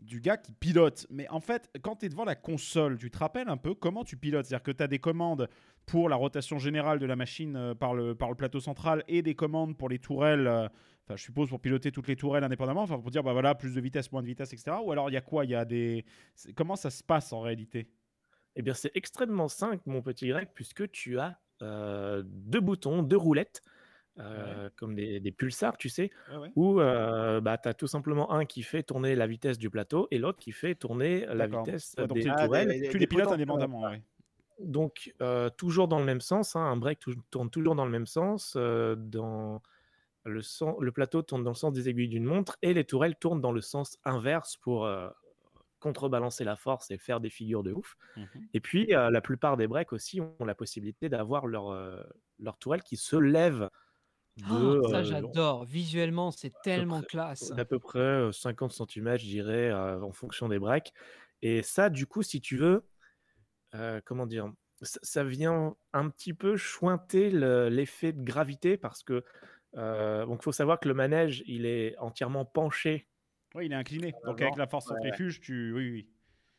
du 0.00 0.20
gars 0.20 0.36
qui 0.36 0.52
pilote. 0.52 1.06
Mais 1.08 1.26
en 1.30 1.40
fait, 1.40 1.70
quand 1.82 1.96
tu 1.96 2.06
es 2.06 2.08
devant 2.10 2.26
la 2.26 2.34
console, 2.34 2.98
tu 2.98 3.10
te 3.10 3.16
rappelles 3.16 3.48
un 3.48 3.56
peu 3.56 3.74
comment 3.74 4.04
tu 4.04 4.18
pilotes? 4.18 4.44
C'est-à-dire 4.44 4.62
que 4.62 4.72
tu 4.72 4.82
as 4.82 4.88
des 4.88 4.98
commandes 4.98 5.48
pour 5.86 6.10
la 6.10 6.16
rotation 6.16 6.58
générale 6.58 6.98
de 6.98 7.06
la 7.06 7.16
machine 7.16 7.56
euh, 7.56 7.74
par, 7.74 7.94
le, 7.94 8.14
par 8.14 8.28
le 8.28 8.34
plateau 8.34 8.60
central 8.60 9.02
et 9.08 9.22
des 9.22 9.34
commandes 9.34 9.78
pour 9.78 9.88
les 9.88 9.98
tourelles. 9.98 10.46
euh, 10.46 10.68
Enfin, 11.06 11.16
je 11.16 11.22
suppose 11.22 11.50
pour 11.50 11.60
piloter 11.60 11.92
toutes 11.92 12.08
les 12.08 12.16
tourelles 12.16 12.44
indépendamment, 12.44 12.80
enfin 12.82 12.98
pour 12.98 13.10
dire 13.10 13.22
bah 13.22 13.34
voilà 13.34 13.54
plus 13.54 13.74
de 13.74 13.80
vitesse, 13.82 14.10
moins 14.10 14.22
de 14.22 14.26
vitesse, 14.26 14.54
etc. 14.54 14.78
Ou 14.82 14.90
alors 14.90 15.10
il 15.10 15.12
y 15.12 15.18
a 15.18 15.20
quoi? 15.20 15.44
Il 15.44 15.50
y 15.50 15.54
a 15.54 15.66
des 15.66 16.06
comment 16.56 16.76
ça 16.76 16.88
se 16.88 17.02
passe 17.04 17.30
en 17.34 17.40
réalité? 17.40 17.88
Eh 18.56 18.62
bien, 18.62 18.74
c'est 18.74 18.92
extrêmement 18.94 19.48
simple, 19.48 19.82
mon 19.86 20.02
petit 20.02 20.28
Greg, 20.28 20.48
puisque 20.54 20.90
tu 20.90 21.18
as 21.18 21.40
euh, 21.62 22.22
deux 22.24 22.60
boutons, 22.60 23.02
deux 23.02 23.16
roulettes, 23.16 23.62
euh, 24.18 24.70
comme 24.76 24.94
des, 24.94 25.20
des 25.20 25.32
pulsars, 25.32 25.76
tu 25.78 25.88
sais, 25.88 26.10
Ouais, 26.28 26.36
ouais. 26.36 26.52
où 26.56 26.80
euh, 26.80 27.40
bah, 27.40 27.58
tu 27.58 27.68
as 27.68 27.74
tout 27.74 27.88
simplement 27.88 28.32
un 28.32 28.44
qui 28.46 28.62
fait 28.62 28.82
tourner 28.84 29.16
la 29.16 29.26
vitesse 29.26 29.58
du 29.58 29.70
plateau 29.70 30.08
et 30.12 30.18
l'autre 30.18 30.38
qui 30.38 30.52
fait 30.52 30.74
tourner 30.76 31.26
la 31.26 31.46
vitesse 31.46 31.96
Ouais, 31.98 32.06
donc 32.06 32.22
des 32.22 32.30
Ah, 32.30 32.36
tourelles. 32.36 32.74
Tu 32.90 32.98
les 32.98 33.06
pilotes 33.06 33.32
indépendamment. 33.32 33.92
Donc, 34.60 35.12
euh, 35.20 35.50
toujours 35.50 35.88
dans 35.88 35.98
le 35.98 36.04
même 36.04 36.20
sens, 36.20 36.54
hein, 36.54 36.60
un 36.60 36.76
break 36.76 37.00
tou- 37.00 37.14
tourne 37.30 37.50
toujours 37.50 37.74
dans 37.74 37.84
le 37.84 37.90
même 37.90 38.06
sens, 38.06 38.54
euh, 38.56 38.94
dans 38.96 39.62
le, 40.24 40.42
sen- 40.42 40.76
le 40.80 40.92
plateau 40.92 41.22
tourne 41.22 41.44
dans 41.44 41.50
le 41.52 41.56
sens 41.56 41.72
des 41.72 41.88
aiguilles 41.88 42.08
d'une 42.08 42.24
montre 42.24 42.56
et 42.62 42.74
les 42.74 42.84
tourelles 42.84 43.16
tournent 43.16 43.40
dans 43.40 43.52
le 43.52 43.60
sens 43.62 43.98
inverse 44.04 44.56
pour 44.56 44.86
euh, 44.86 45.10
contrebalancer 45.84 46.44
la 46.44 46.56
force 46.56 46.90
et 46.90 46.98
faire 46.98 47.20
des 47.20 47.30
figures 47.30 47.62
de 47.62 47.72
ouf. 47.72 47.96
Mhm. 48.16 48.48
Et 48.54 48.60
puis, 48.60 48.94
euh, 48.94 49.10
la 49.10 49.20
plupart 49.20 49.56
des 49.58 49.68
breaks 49.68 49.92
aussi 49.92 50.20
ont 50.20 50.44
la 50.46 50.54
possibilité 50.56 51.08
d'avoir 51.10 51.46
leur, 51.46 51.70
euh, 51.70 52.02
leur 52.40 52.58
tourelle 52.58 52.82
qui 52.82 52.96
se 52.96 53.16
lève 53.16 53.68
de, 54.38 54.54
Oh, 54.56 54.88
ça, 54.90 54.98
euh, 54.98 55.02
j'adore. 55.04 55.64
Visuellement, 55.64 56.30
c'est 56.30 56.52
tellement 56.62 56.98
près- 57.00 57.06
classe. 57.08 57.52
d'à 57.56 57.64
peu 57.64 57.78
près 57.78 57.98
euh, 58.00 58.32
50 58.32 58.72
cm, 58.72 59.16
je 59.18 59.26
dirais, 59.26 59.70
euh, 59.70 60.00
en 60.02 60.12
fonction 60.12 60.48
des 60.48 60.58
breaks. 60.58 60.92
Et 61.42 61.62
ça, 61.62 61.90
du 61.90 62.06
coup, 62.06 62.22
si 62.22 62.40
tu 62.40 62.56
veux, 62.56 62.88
euh, 63.74 64.00
comment 64.04 64.26
dire, 64.26 64.52
ça, 64.82 64.98
ça 65.02 65.24
vient 65.24 65.76
un 65.92 66.10
petit 66.10 66.34
peu 66.34 66.56
chointer 66.56 67.30
le- 67.30 67.68
l'effet 67.68 68.12
de 68.12 68.22
gravité 68.22 68.76
parce 68.76 69.02
que, 69.02 69.24
euh, 69.76 70.26
donc, 70.26 70.42
faut 70.42 70.52
savoir 70.52 70.80
que 70.80 70.88
le 70.88 70.94
manège, 70.94 71.42
il 71.46 71.66
est 71.66 71.96
entièrement 71.98 72.44
penché. 72.44 73.08
Oui, 73.54 73.66
il 73.66 73.72
est 73.72 73.76
incliné. 73.76 74.12
Donc 74.26 74.40
avec 74.40 74.56
la 74.56 74.66
force 74.66 74.86
centrifuge, 74.86 75.40
tu 75.40 75.72
oui 75.72 75.90
oui. 75.90 76.08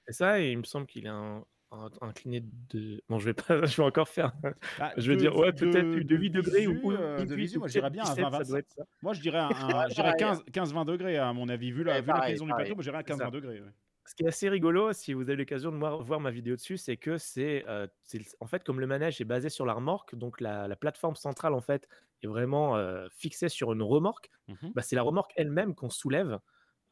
Et 0.08 0.14
ça, 0.14 0.40
et 0.40 0.52
il 0.52 0.58
me 0.60 0.64
semble 0.64 0.86
qu'il 0.88 1.06
est 1.06 1.10
un, 1.10 1.44
un- 1.72 1.90
incliné 2.02 2.44
de. 2.70 3.02
Bon, 3.10 3.18
je 3.20 3.26
vais 3.26 3.34
pas, 3.34 3.44
je 3.66 3.78
vais 3.78 3.84
encore 3.84 4.08
faire. 4.08 4.32
Bah, 4.80 4.94
Je 4.98 5.10
vais 5.10 5.16
de- 5.16 5.22
dire, 5.22 5.36
ouais, 5.36 5.52
de- 5.52 5.60
peut-être 5.60 5.90
de, 5.90 6.04
de 6.04 6.16
8 6.16 6.30
degrés 6.30 6.68
ou, 6.68 6.92
euh, 6.92 7.26
de 7.26 7.36
visu, 7.36 7.58
moi, 7.58 7.68
je 7.68 7.74
dirais 7.74 7.90
peut-être 7.90 8.04
bien 8.04 8.12
un 8.12 8.16
17, 8.16 8.32
20, 8.32 8.32
ça 8.38 8.44
doit 8.44 8.60
être 8.60 8.70
ça. 8.72 8.84
Moi, 9.02 9.14
je 9.14 9.22
dirais, 9.22 9.42
dirais 9.90 10.14
15, 10.18 10.44
15-20 10.54 10.86
degrés 10.86 11.18
à 11.18 11.34
mon 11.34 11.50
avis. 11.50 11.72
Vu 11.72 11.84
la- 11.84 12.02
vu 12.02 12.06
pareil, 12.08 12.20
l'inclinaison 12.22 12.46
du 12.46 12.50
pareil. 12.52 12.66
plateau, 12.66 12.76
moi, 12.76 12.84
je 12.84 12.90
dirais 12.90 12.98
un 12.98 13.04
C'est 13.06 13.14
ça. 13.24 13.30
15-20 13.30 13.32
degrés. 13.32 13.62
ouais. 13.62 13.70
Ce 14.08 14.14
qui 14.14 14.24
est 14.24 14.28
assez 14.28 14.48
rigolo, 14.50 14.94
si 14.94 15.14
vous 15.14 15.24
avez 15.24 15.36
l'occasion 15.38 15.72
de 15.72 15.78
voir, 15.78 16.00
voir 16.04 16.20
ma 16.20 16.30
vidéo 16.30 16.56
dessus, 16.56 16.78
c'est 16.78 16.96
que 16.96 17.18
c'est 17.18 17.66
euh, 17.68 17.88
c'est 18.04 18.22
en 18.40 18.46
fait 18.46 18.64
comme 18.64 18.80
le 18.80 18.86
manège 18.86 19.20
est 19.20 19.26
basé 19.26 19.50
sur 19.50 19.66
la 19.66 19.74
remorque, 19.74 20.14
donc 20.14 20.40
la, 20.42 20.68
la 20.68 20.76
plateforme 20.76 21.16
centrale 21.16 21.56
en 21.56 21.62
fait 21.62 21.90
est 22.22 22.28
vraiment 22.28 22.78
euh, 22.78 23.08
fixée 23.18 23.50
sur 23.50 23.74
une 23.74 23.82
remorque. 23.82 24.30
Mhm. 24.48 24.74
Bah, 24.76 24.84
c'est 24.84 24.96
la 24.96 25.02
remorque 25.02 25.32
elle-même 25.36 25.74
qu'on 25.74 25.90
soulève 25.90 26.34
euh, 26.34 26.38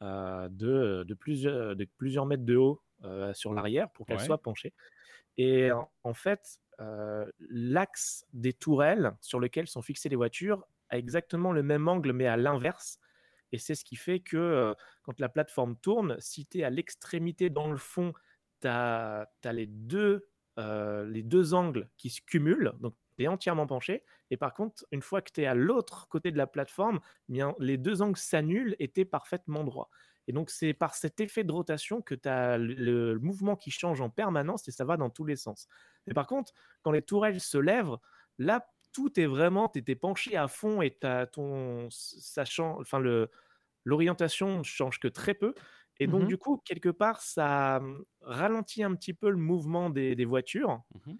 de, 0.00 1.04
de, 1.04 1.14
plusieurs, 1.14 1.76
de 1.76 1.86
plusieurs 1.96 2.26
mètres 2.26 2.44
de 2.44 2.56
haut 2.56 2.82
euh, 3.04 3.32
sur 3.34 3.52
l'arrière 3.54 3.90
pour 3.92 4.06
qu'elle 4.06 4.18
Ouais. 4.18 4.26
soit 4.26 4.42
penchée. 4.42 4.72
Et 5.36 5.72
en, 5.72 5.90
en 6.04 6.14
fait, 6.14 6.60
euh, 6.80 7.26
l'axe 7.40 8.26
des 8.32 8.52
tourelles 8.52 9.12
sur 9.20 9.40
lequel 9.40 9.66
sont 9.66 9.82
fixées 9.82 10.08
les 10.08 10.16
voitures 10.16 10.64
a 10.90 10.98
exactement 10.98 11.52
le 11.52 11.62
même 11.62 11.88
angle 11.88 12.12
mais 12.12 12.26
à 12.26 12.36
l'inverse. 12.36 12.98
Et 13.52 13.58
c'est 13.58 13.74
ce 13.74 13.84
qui 13.84 13.96
fait 13.96 14.20
que 14.20 14.36
euh, 14.36 14.74
quand 15.02 15.20
la 15.20 15.28
plateforme 15.28 15.76
tourne, 15.76 16.16
si 16.18 16.46
tu 16.46 16.58
es 16.58 16.64
à 16.64 16.70
l'extrémité 16.70 17.50
dans 17.50 17.70
le 17.70 17.76
fond, 17.78 18.12
tu 18.60 18.68
as, 18.68 19.28
les, 19.52 19.66
deux, 19.66 20.28
euh, 20.58 21.04
les 21.06 21.22
deux 21.22 21.54
angles 21.54 21.88
qui 21.96 22.10
se 22.10 22.20
cumulent, 22.20 22.72
donc 22.80 22.96
tu 23.16 23.24
es 23.24 23.28
entièrement 23.28 23.66
penché. 23.66 24.04
Et 24.30 24.36
par 24.36 24.54
contre, 24.54 24.84
une 24.92 25.02
fois 25.02 25.22
que 25.22 25.30
tu 25.32 25.42
es 25.42 25.46
à 25.46 25.54
l'autre 25.54 26.08
côté 26.08 26.30
de 26.30 26.36
la 26.38 26.46
plateforme, 26.46 27.00
eh 27.28 27.32
bien, 27.32 27.54
les 27.58 27.76
deux 27.78 28.02
angles 28.02 28.18
s'annulent 28.18 28.76
et 28.78 28.90
tu 28.90 29.00
es 29.00 29.04
parfaitement 29.04 29.64
droit. 29.64 29.90
Et 30.26 30.32
donc, 30.32 30.50
c'est 30.50 30.72
par 30.72 30.94
cet 30.94 31.20
effet 31.20 31.44
de 31.44 31.52
rotation 31.52 32.00
que 32.00 32.14
tu 32.14 32.28
as 32.28 32.56
le, 32.58 33.18
mouvement 33.18 33.56
qui 33.56 33.70
change 33.70 34.00
en 34.00 34.10
permanence 34.10 34.66
et 34.68 34.70
ça 34.70 34.84
va 34.84 34.96
dans 34.96 35.10
tous 35.10 35.24
les 35.24 35.36
sens. 35.36 35.68
Mais 36.06 36.14
par 36.14 36.26
contre, 36.26 36.52
quand 36.82 36.92
les 36.92 37.02
tourelles 37.02 37.40
se 37.40 37.58
lèvent, 37.58 37.96
là, 38.38 38.66
tout 38.92 39.18
est 39.20 39.26
vraiment, 39.26 39.68
tu 39.68 39.80
étais 39.80 39.96
penché 39.96 40.36
à 40.36 40.48
fond 40.48 40.80
et 40.80 40.92
t'as 40.92 41.26
ton, 41.26 41.88
ça 41.90 42.44
change, 42.44 42.80
enfin, 42.80 43.00
le, 43.00 43.30
l'orientation 43.84 44.62
change 44.62 45.00
que 45.00 45.08
très 45.08 45.34
peu. 45.34 45.54
Et 46.00 46.06
donc, 46.06 46.22
Mhm. 46.22 46.28
du 46.28 46.38
coup, 46.38 46.58
quelque 46.64 46.88
part, 46.88 47.20
ça 47.20 47.78
hum, 47.78 48.04
ralentit 48.22 48.82
un 48.82 48.94
petit 48.94 49.14
peu 49.14 49.30
le 49.30 49.36
mouvement 49.36 49.90
des, 49.90 50.14
des 50.16 50.24
voitures. 50.24 50.82
Mhm. 50.94 51.18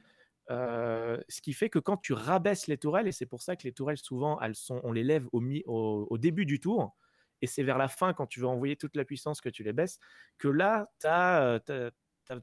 Ce 0.49 1.40
qui 1.40 1.53
fait 1.53 1.70
que 1.70 1.78
quand 1.78 1.97
tu 1.97 2.12
rabaisses 2.12 2.66
les 2.66 2.78
tourelles, 2.78 3.09
et 3.09 3.12
c'est 3.12 3.26
pour 3.26 3.42
ça 3.42 3.57
que 3.57 3.64
les 3.64 3.72
tourelles, 3.72 3.99
souvent, 3.99 4.40
elles 4.40 4.55
sont, 4.55 4.80
on 4.84 4.92
les 4.92 5.05
lève 5.05 5.26
au, 5.32 5.40
mi- 5.40 5.64
au, 5.66 6.18
début 6.18 6.47
du 6.47 6.61
tour, 6.61 6.97
et 7.42 7.47
c'est 7.47 7.62
vers 7.62 7.78
la 7.78 7.88
fin, 7.88 8.12
quand 8.12 8.26
tu 8.26 8.40
veux 8.40 8.47
envoyer 8.47 8.76
toute 8.76 8.97
la 8.97 9.05
puissance, 9.05 9.40
que 9.40 9.49
tu 9.49 9.62
les 9.62 9.72
baisses, 9.72 9.99
que 10.38 10.49
là, 10.49 10.90
tu 11.01 11.07
as, 11.07 11.61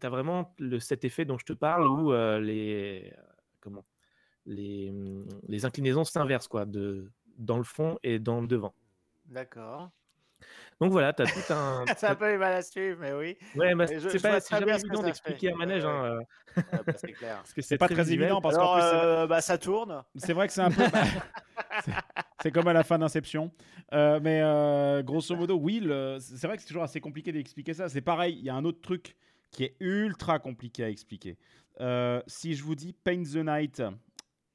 vraiment 0.04 0.54
le, 0.60 0.80
cet 0.80 1.06
effet 1.06 1.26
dont 1.26 1.38
je 1.38 1.46
te 1.46 1.54
parle, 1.54 1.88
où 1.88 2.12
les, 2.40 3.14
comment, 3.60 3.86
les, 4.46 4.90
hum, 4.90 5.28
les 5.48 5.66
inclinaisons 5.66 6.04
s'inversent, 6.04 6.48
quoi, 6.48 6.66
de, 6.66 7.12
dans 7.38 7.58
le 7.58 7.64
fond 7.64 7.98
et 8.04 8.20
dans 8.20 8.42
le 8.42 8.48
devant. 8.48 8.74
D'accord. 9.26 9.92
Donc 10.82 10.92
voilà, 10.92 11.14
tu 11.14 11.22
as 11.22 11.26
tout 11.28 11.54
un. 11.54 11.86
C'est 11.98 12.08
un 12.08 12.16
peu 12.16 12.38
mal 12.38 12.54
à 12.54 12.62
suivre, 12.64 12.98
mais 13.00 13.14
oui. 13.14 13.38
Ouais, 13.56 13.74
bah, 13.76 13.86
c'est 13.88 14.00
je 14.00 14.18
pas 14.18 14.42
très 14.42 14.56
jamais 14.60 14.66
bien 14.66 14.78
ce 14.80 14.84
que 14.84 14.88
évident 14.88 15.04
d'expliquer 15.04 15.52
un 15.54 15.56
manège. 15.56 15.84
Ouais, 15.86 15.90
hein, 15.92 16.06
euh, 16.58 16.62
Ah, 16.74 16.82
bah, 16.86 16.94
c'est 16.98 17.12
clair. 17.14 17.36
parce 17.44 17.54
que 17.54 17.62
C'est 17.62 17.78
pas 17.78 17.88
très 17.88 18.02
visuel. 18.04 18.22
évident 18.24 18.42
parce 18.42 18.58
qu'en 18.58 18.78
euh, 18.78 19.28
bah, 19.28 19.42
ça 19.42 19.58
tourne. 19.60 20.04
c'est 20.16 20.34
vrai 20.34 20.48
que 20.48 20.54
c'est 20.54 20.62
un 20.62 20.72
peu. 20.72 20.82
bah, 20.92 21.04
c'est- 21.86 21.92
c'est 22.42 22.52
comme 22.52 22.68
à 22.68 22.74
la 22.74 22.84
fin 22.84 22.98
d'Inception. 22.98 23.52
Euh, 23.94 24.20
mais 24.24 24.42
euh, 24.42 25.04
grosso 25.04 25.36
modo, 25.36 25.56
oui, 25.56 25.80
le- 25.84 26.18
c'est 26.20 26.48
vrai 26.48 26.56
que 26.58 26.64
c'est 26.64 26.68
toujours 26.68 26.84
assez 26.84 27.00
compliqué 27.00 27.32
d'expliquer 27.32 27.76
ça. 27.76 27.88
C'est 27.88 28.02
pareil, 28.02 28.36
il 28.40 28.44
y 28.44 28.50
a 28.50 28.56
un 28.56 28.66
autre 28.66 28.82
truc 28.82 29.16
qui 29.52 29.64
est 29.66 29.76
ultra 29.80 30.40
compliqué 30.40 30.84
à 30.84 30.90
expliquer. 30.90 31.38
Euh, 31.80 32.22
si 32.26 32.56
je 32.56 32.64
vous 32.64 32.74
dis 32.74 32.94
Paint 32.94 33.22
the 33.24 33.36
Night, 33.46 33.84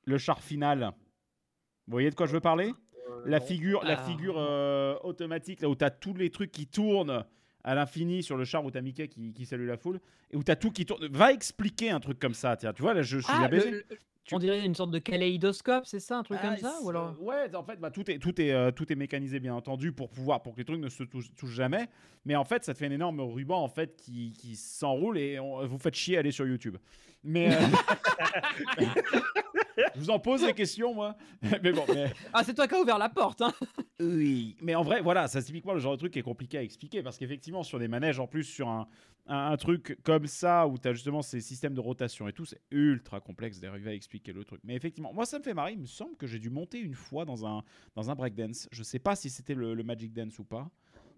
le 0.05 0.19
char 0.19 0.41
final, 0.43 0.91
vous 1.87 1.93
voyez 1.93 2.11
de 2.11 2.17
quoi 2.17 2.27
je 2.27 2.33
veux 2.33 2.41
parler? 2.41 2.73
La 3.25 3.41
figure, 3.41 3.83
la 3.85 3.97
figure 3.97 4.35
euh, 4.39 4.97
automatique, 5.03 5.61
là 5.63 5.69
où 5.69 5.75
tu 5.77 5.85
as 5.85 5.91
tous 5.91 6.15
les 6.15 6.31
trucs 6.31 6.53
qui 6.53 6.67
tournent 6.67 7.25
à 7.65 7.75
l'infini 7.75 8.23
sur 8.23 8.37
le 8.37 8.45
char 8.45 8.65
où 8.65 8.71
tu 8.71 8.79
as 8.79 8.83
Mickey 8.83 9.09
qui, 9.09 9.33
qui 9.33 9.45
salue 9.47 9.67
la 9.67 9.77
foule, 9.77 9.99
et 10.31 10.37
où 10.37 10.45
tu 10.45 10.51
as 10.53 10.57
tout 10.57 10.71
qui 10.71 10.87
tourne. 10.87 11.07
Va 11.09 11.33
expliquer 11.33 11.91
un 11.91 12.01
truc 12.01 12.19
comme 12.19 12.35
ça, 12.35 12.57
tiens. 12.57 12.73
Tu 12.73 12.83
vois, 12.83 12.95
là, 12.95 13.03
je, 13.03 13.19
je 13.19 13.23
suis 13.25 13.33
Ah, 13.35 13.49
bien 13.49 13.49
le- 13.49 13.57
baisé. 13.57 13.71
le- 13.71 13.85
Tu- 14.27 14.35
on 14.35 14.39
dirait 14.39 14.65
une 14.67 14.75
sorte 14.75 14.91
de 14.91 14.99
kaléidoscope, 14.99 15.87
c'est 15.87 16.01
ça, 16.01 16.19
un 16.19 16.23
truc 16.25 16.39
Ah, 16.43 16.49
comme 16.49 16.57
ça 16.59 16.75
c'est- 16.79 16.85
ou 16.85 16.91
alors? 16.91 17.15
Ouais, 17.23 17.55
en 17.55 17.63
fait, 17.63 17.77
bah, 17.79 17.91
tout, 17.93 18.11
est, 18.11 18.19
tout, 18.19 18.39
est, 18.41 18.53
euh, 18.53 18.73
tout 18.73 18.91
est 18.93 18.97
mécanisé, 18.97 19.39
bien 19.39 19.55
entendu, 19.55 19.93
pour 19.93 20.11
pouvoir 20.11 20.43
pour 20.43 20.55
que 20.55 20.59
les 20.59 20.65
trucs 20.65 20.81
ne 20.81 20.89
se 20.89 21.05
touchent, 21.05 21.33
touchent 21.37 21.55
jamais. 21.55 21.87
Mais 22.25 22.35
en 22.35 22.45
fait, 22.45 22.65
ça 22.65 22.75
te 22.75 22.79
fait 22.79 22.87
un 22.87 22.91
énorme 22.91 23.21
ruban 23.21 23.63
en 23.63 23.69
fait, 23.69 23.97
qui, 23.97 24.33
qui 24.33 24.57
s'enroule 24.57 25.17
et 25.19 25.39
on- 25.39 25.65
vous 25.67 25.79
faites 25.79 25.95
chier 25.95 26.17
à 26.17 26.21
aller 26.21 26.33
sur 26.33 26.47
YouTube. 26.47 26.77
Mais. 27.23 27.55
euh, 27.55 27.59
je 29.95 30.01
vous 30.01 30.11
en 30.11 30.19
pose 30.19 30.45
des 30.45 30.53
questions, 30.55 30.95
moi. 30.95 31.17
mais 31.63 31.73
bon, 31.73 31.85
mais. 31.95 32.13
Ah, 32.33 32.43
c'est 32.45 32.55
toi 32.55 32.67
qui 32.67 32.75
as 32.75 32.81
ouvert 32.81 32.99
la 32.99 33.09
porte, 33.09 33.43
hein 33.43 33.53
Oui, 34.01 34.57
mais 34.61 34.75
en 34.75 34.83
vrai, 34.83 35.01
voilà, 35.03 35.29
ça 35.29 35.41
c'est 35.41 35.47
typiquement 35.47 35.73
le 35.73 35.81
genre 35.81 35.93
de 35.93 35.99
truc 35.99 36.13
qui 36.13 36.19
est 36.19 36.23
compliqué 36.23 36.59
à 36.59 36.63
expliquer 36.63 37.03
parce 37.03 37.17
qu'effectivement, 37.17 37.63
sur 37.63 37.79
des 37.79 37.89
manèges, 37.89 38.21
en 38.21 38.27
plus, 38.27 38.45
sur 38.45 38.69
un, 38.69 38.89
un, 39.27 39.51
un 39.53 39.57
truc 39.57 39.99
comme 40.03 40.27
ça 40.27 40.67
où 40.67 40.79
tu 40.79 40.89
as 40.89 40.93
justement 40.93 41.23
ces 41.23 41.41
systèmes 41.41 41.75
de 41.75 41.81
rotation 41.81 42.29
et 42.29 42.33
tout, 42.33 42.45
c'est 42.45 42.61
ultra 42.71 43.21
complexe 43.21 43.61
d'arriver 43.61 43.91
à 43.91 43.95
expliquer 43.95 44.16
le 44.27 44.45
truc. 44.45 44.61
Mais 44.65 44.75
effectivement, 44.75 45.13
moi 45.13 45.27
ça 45.27 45.39
me 45.39 45.45
fait 45.45 45.55
marrer, 45.55 45.73
il 45.73 45.81
me 45.81 45.87
semble 45.87 46.17
que 46.17 46.27
j'ai 46.27 46.39
dû 46.39 46.51
monter 46.51 46.79
une 46.79 46.95
fois 46.95 47.25
dans 47.25 47.47
un, 47.47 47.63
dans 47.95 48.11
un 48.11 48.15
breakdance. 48.15 48.69
Je 48.73 48.83
sais 48.83 48.99
pas 48.99 49.17
si 49.17 49.31
c'était 49.31 49.55
le, 49.55 49.75
le 49.75 49.83
Magic 49.85 50.13
Dance 50.13 50.39
ou 50.39 50.45
pas, 50.45 50.71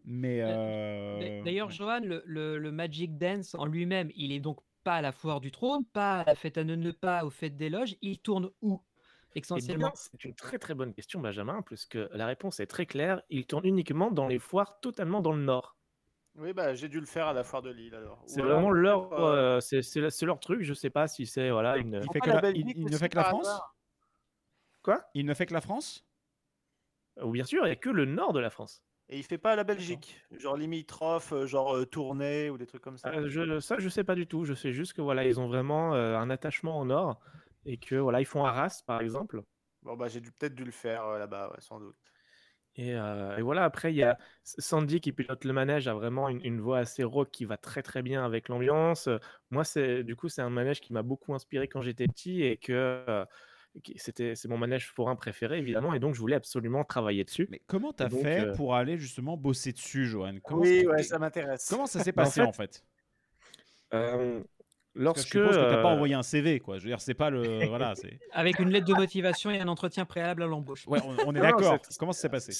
mais. 0.04 0.40
euh, 0.42 1.20
D'a- 1.20 1.44
D'ailleurs, 1.44 1.68
ouais. 1.68 1.74
Johan, 1.74 2.00
le, 2.00 2.22
le- 2.26 2.58
le 2.58 2.72
Magic 2.72 3.16
Dance 3.18 3.54
en 3.54 3.66
lui-même, 3.66 4.10
il 4.16 4.32
est 4.32 4.40
donc 4.40 4.58
pas 4.84 4.96
à 4.96 5.02
la 5.02 5.12
foire 5.12 5.40
du 5.40 5.50
trône, 5.50 5.84
pas 5.84 6.20
à 6.20 6.24
la 6.24 6.34
fête 6.34 6.58
à 6.58 6.64
Neuneu, 6.64 6.92
pas 6.92 7.24
aux 7.24 7.30
fêtes 7.30 7.56
des 7.56 7.68
loges. 7.70 7.96
Il 8.02 8.18
tourne 8.18 8.50
où 8.62 8.80
Essentiellement? 9.34 9.92
c'est 9.94 10.24
une 10.24 10.34
très 10.34 10.58
très 10.58 10.74
bonne 10.74 10.92
question, 10.94 11.20
Benjamin, 11.20 11.62
puisque 11.62 11.98
la 12.12 12.26
réponse 12.26 12.60
est 12.60 12.66
très 12.66 12.86
claire. 12.86 13.22
Il 13.30 13.46
tourne 13.46 13.66
uniquement 13.66 14.10
dans 14.10 14.26
les 14.26 14.38
foires 14.38 14.80
totalement 14.80 15.20
dans 15.20 15.32
le 15.32 15.42
nord. 15.42 15.77
Oui, 16.38 16.52
bah, 16.52 16.74
j'ai 16.74 16.88
dû 16.88 17.00
le 17.00 17.06
faire 17.06 17.26
à 17.26 17.32
la 17.32 17.42
foire 17.42 17.62
de 17.62 17.70
Lille 17.70 17.94
alors. 17.94 18.22
C'est 18.26 18.42
vraiment 18.42 18.70
leur, 18.70 19.12
euh, 19.12 19.56
euh, 19.56 19.60
c'est 19.60 19.82
c'est- 19.82 20.10
c'est 20.10 20.26
leur 20.26 20.38
truc. 20.38 20.62
Je 20.62 20.74
sais 20.74 20.90
pas 20.90 21.08
si 21.08 21.26
c'est 21.26 21.50
voilà 21.50 21.76
une. 21.76 21.94
Il, 21.94 22.12
fait 22.12 22.20
pas 22.20 22.20
que 22.20 22.28
la 22.28 22.34
la- 22.36 22.40
Belgique 22.40 22.76
il- 22.76 22.82
il 22.82 22.90
ne 22.90 22.98
fait 22.98 23.08
que 23.08 23.16
la 23.16 23.24
France 23.24 23.46
hasard 23.48 23.74
Quoi? 24.82 25.04
Il 25.14 25.26
ne 25.26 25.34
fait 25.34 25.46
que 25.46 25.54
la 25.54 25.60
France? 25.60 26.04
Ou 27.22 27.32
bien 27.32 27.44
sûr, 27.44 27.64
il 27.64 27.70
n'y 27.70 27.72
a 27.72 27.76
que 27.76 27.90
le 27.90 28.04
nord 28.04 28.32
de 28.32 28.38
la 28.38 28.50
France. 28.50 28.82
Et 29.08 29.18
il 29.18 29.24
fait 29.24 29.38
pas 29.38 29.56
la 29.56 29.64
Belgique, 29.64 30.20
genre 30.38 30.56
limitrophe, 30.56 31.32
euh, 31.32 31.46
genre 31.46 31.74
euh, 31.74 31.86
tournée 31.86 32.50
ou 32.50 32.58
des 32.58 32.66
trucs 32.66 32.82
comme 32.82 32.98
ça. 32.98 33.08
Euh, 33.08 33.28
je, 33.28 33.58
ça, 33.58 33.76
je 33.78 33.88
sais 33.88 34.04
pas 34.04 34.14
du 34.14 34.26
tout. 34.26 34.44
Je 34.44 34.54
sais 34.54 34.72
juste 34.72 34.92
que 34.92 35.00
voilà, 35.00 35.24
ils 35.24 35.40
ont 35.40 35.48
vraiment 35.48 35.94
euh, 35.94 36.16
un 36.16 36.30
attachement 36.30 36.78
au 36.78 36.84
nord 36.84 37.18
et 37.64 37.78
que 37.78 37.96
voilà, 37.96 38.20
ils 38.20 38.26
font 38.26 38.44
Arras 38.44 38.82
par 38.86 39.00
exemple. 39.00 39.42
Bon 39.82 39.96
bah 39.96 40.08
j'ai 40.08 40.20
dû 40.20 40.30
peut-être 40.32 40.54
dû 40.54 40.64
le 40.64 40.72
faire 40.72 41.04
euh, 41.06 41.18
là-bas, 41.18 41.50
ouais, 41.50 41.60
sans 41.60 41.80
doute. 41.80 41.96
Et, 42.78 42.94
euh, 42.94 43.36
et 43.36 43.42
voilà, 43.42 43.64
après, 43.64 43.92
il 43.92 43.96
y 43.96 44.04
a 44.04 44.18
Sandy 44.44 45.00
qui 45.00 45.12
pilote 45.12 45.44
le 45.44 45.52
manège, 45.52 45.88
a 45.88 45.94
vraiment 45.94 46.28
une, 46.28 46.44
une 46.44 46.60
voix 46.60 46.78
assez 46.78 47.02
rock 47.04 47.30
qui 47.32 47.44
va 47.44 47.56
très 47.56 47.82
très 47.82 48.02
bien 48.02 48.24
avec 48.24 48.48
l'ambiance. 48.48 49.08
Euh, 49.08 49.18
Moi, 49.50 49.64
c'est 49.64 50.04
du 50.04 50.14
coup, 50.16 50.28
c'est 50.28 50.42
un 50.42 50.50
manège 50.50 50.80
qui 50.80 50.92
m'a 50.92 51.02
beaucoup 51.02 51.34
inspiré 51.34 51.68
quand 51.68 51.82
j'étais 51.82 52.06
petit 52.08 52.42
et 52.42 52.56
que 52.56 52.72
euh, 52.72 53.24
qui- 53.82 53.98
c'était 53.98 54.34
c'est 54.36 54.48
mon 54.48 54.58
manège 54.58 54.88
forain 54.92 55.16
préféré 55.16 55.58
évidemment, 55.58 55.92
et 55.94 55.98
donc 56.00 56.14
je 56.14 56.20
voulais 56.20 56.36
absolument 56.36 56.84
travailler 56.84 57.24
dessus. 57.24 57.48
Mais 57.48 57.60
comment 57.66 57.92
t'as 57.92 58.08
donc, 58.10 58.22
fait 58.22 58.40
euh, 58.40 58.54
pour 58.54 58.74
aller 58.76 58.96
justement 58.98 59.36
bosser 59.36 59.72
dessus, 59.72 60.06
Johan? 60.06 60.36
Comment 60.44 60.62
oui, 60.62 60.78
ça- 60.80 60.86
ouais, 60.86 61.02
ça 61.02 61.18
m'intéresse. 61.18 61.66
Comment 61.70 61.86
ça 61.86 62.00
s'est 62.00 62.12
Bah, 62.14 62.24
en 62.26 62.30
passé 62.30 62.32
fait, 62.32 62.42
en 62.42 62.52
fait? 62.52 62.84
Euh, 63.94 64.42
lorsque 64.94 65.26
je 65.26 65.38
suppose 65.38 65.56
que 65.56 65.60
t'as 65.70 65.82
pas 65.82 65.90
euh, 65.90 65.94
envoyé 65.94 66.14
un 66.14 66.22
CV, 66.22 66.60
quoi. 66.60 66.78
Je 66.78 66.84
veux 66.84 66.88
dire, 66.90 67.00
c'est 67.00 67.14
pas 67.14 67.30
le. 67.30 67.42
voilà, 67.68 67.94
c'est. 67.94 68.18
Avec 68.32 68.58
une 68.58 68.70
lettre 68.70 68.86
de 68.86 68.94
motivation 68.94 69.50
et 69.50 69.60
un 69.60 69.68
entretien 69.68 70.04
préalable 70.04 70.42
à 70.42 70.46
l'embauche. 70.46 70.86
Ouais, 70.86 71.00
on, 71.04 71.16
on 71.28 71.34
est 71.34 71.40
d'accord. 71.40 71.78
Comment 71.98 72.12
ça 72.12 72.22
s'est 72.22 72.28
passé? 72.28 72.52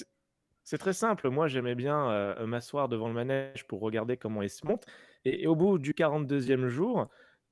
C'est- 0.63 0.79
très 0.79 0.93
simple. 0.93 1.31
Moi, 1.31 1.49
j'aimais 1.49 1.75
bien 1.75 2.11
euh, 2.11 2.47
m'asseoir 2.47 2.89
devant 2.89 3.09
le 3.09 3.15
manège 3.15 3.67
pour 3.67 3.81
regarder 3.81 4.17
comment 4.19 4.43
il 4.43 4.51
se 4.51 4.67
monte. 4.67 4.85
Et, 5.25 5.43
et 5.45 5.47
au 5.47 5.57
bout 5.57 5.79
du 5.79 5.93
42e 5.95 6.67
jour, 6.69 7.09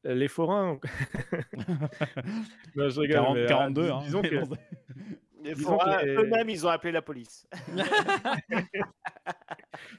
euh, 0.07 0.14
les 0.14 0.29
forains. 0.29 0.79
Non, 2.77 2.89
je 2.91 3.01
rigole, 3.01 3.14
40 3.16 3.35
mais, 3.35 3.41
euh, 3.43 3.47
42, 3.49 3.83
dis- 3.83 3.89
hein. 3.91 3.99
disons 4.03 4.22
que- 4.22 4.29
Les 5.45 5.55
forains, 5.55 6.03
les- 6.03 6.14
eux-mêmes, 6.14 6.51
ils 6.51 6.66
ont 6.66 6.70
appelé 6.70 6.93
la 6.93 7.01
police. 7.03 7.47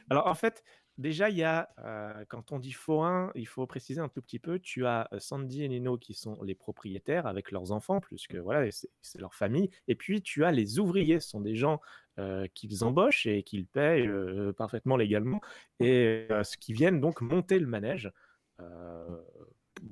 Alors 0.09 0.27
en 0.27 0.35
fait, 0.35 0.63
déjà, 0.97 1.29
il 1.29 1.37
y 1.37 1.43
a, 1.43 1.69
euh, 1.79 2.25
quand 2.27 2.51
on 2.51 2.59
dit 2.59 2.71
forain, 2.71 3.31
il 3.35 3.47
faut 3.47 3.65
préciser 3.65 3.99
un 4.01 4.09
tout 4.09 4.21
petit 4.21 4.39
peu, 4.39 4.59
tu 4.59 4.85
as 4.85 5.07
Sandy 5.19 5.63
et 5.63 5.69
Nino 5.69 5.97
qui 5.97 6.13
sont 6.13 6.41
les 6.43 6.55
propriétaires 6.55 7.27
avec 7.27 7.51
leurs 7.51 7.71
enfants, 7.71 7.99
puisque 7.99 8.35
voilà, 8.35 8.69
c'est 9.01 9.19
leur 9.19 9.33
famille. 9.33 9.69
Et 9.87 9.95
puis 9.95 10.21
tu 10.21 10.45
as 10.45 10.51
les 10.51 10.79
ouvriers, 10.79 11.19
ce 11.19 11.29
sont 11.29 11.41
des 11.41 11.55
gens 11.55 11.81
euh, 12.19 12.47
qu'ils 12.53 12.83
embauchent 12.83 13.25
et 13.25 13.43
qu'ils 13.43 13.65
payent 13.67 14.07
euh, 14.07 14.53
parfaitement 14.53 14.97
légalement, 14.97 15.41
et 15.79 16.27
ce 16.43 16.57
qui 16.57 16.73
viennent 16.73 16.99
donc 16.99 17.21
monter 17.21 17.59
le 17.59 17.67
manège. 17.67 18.11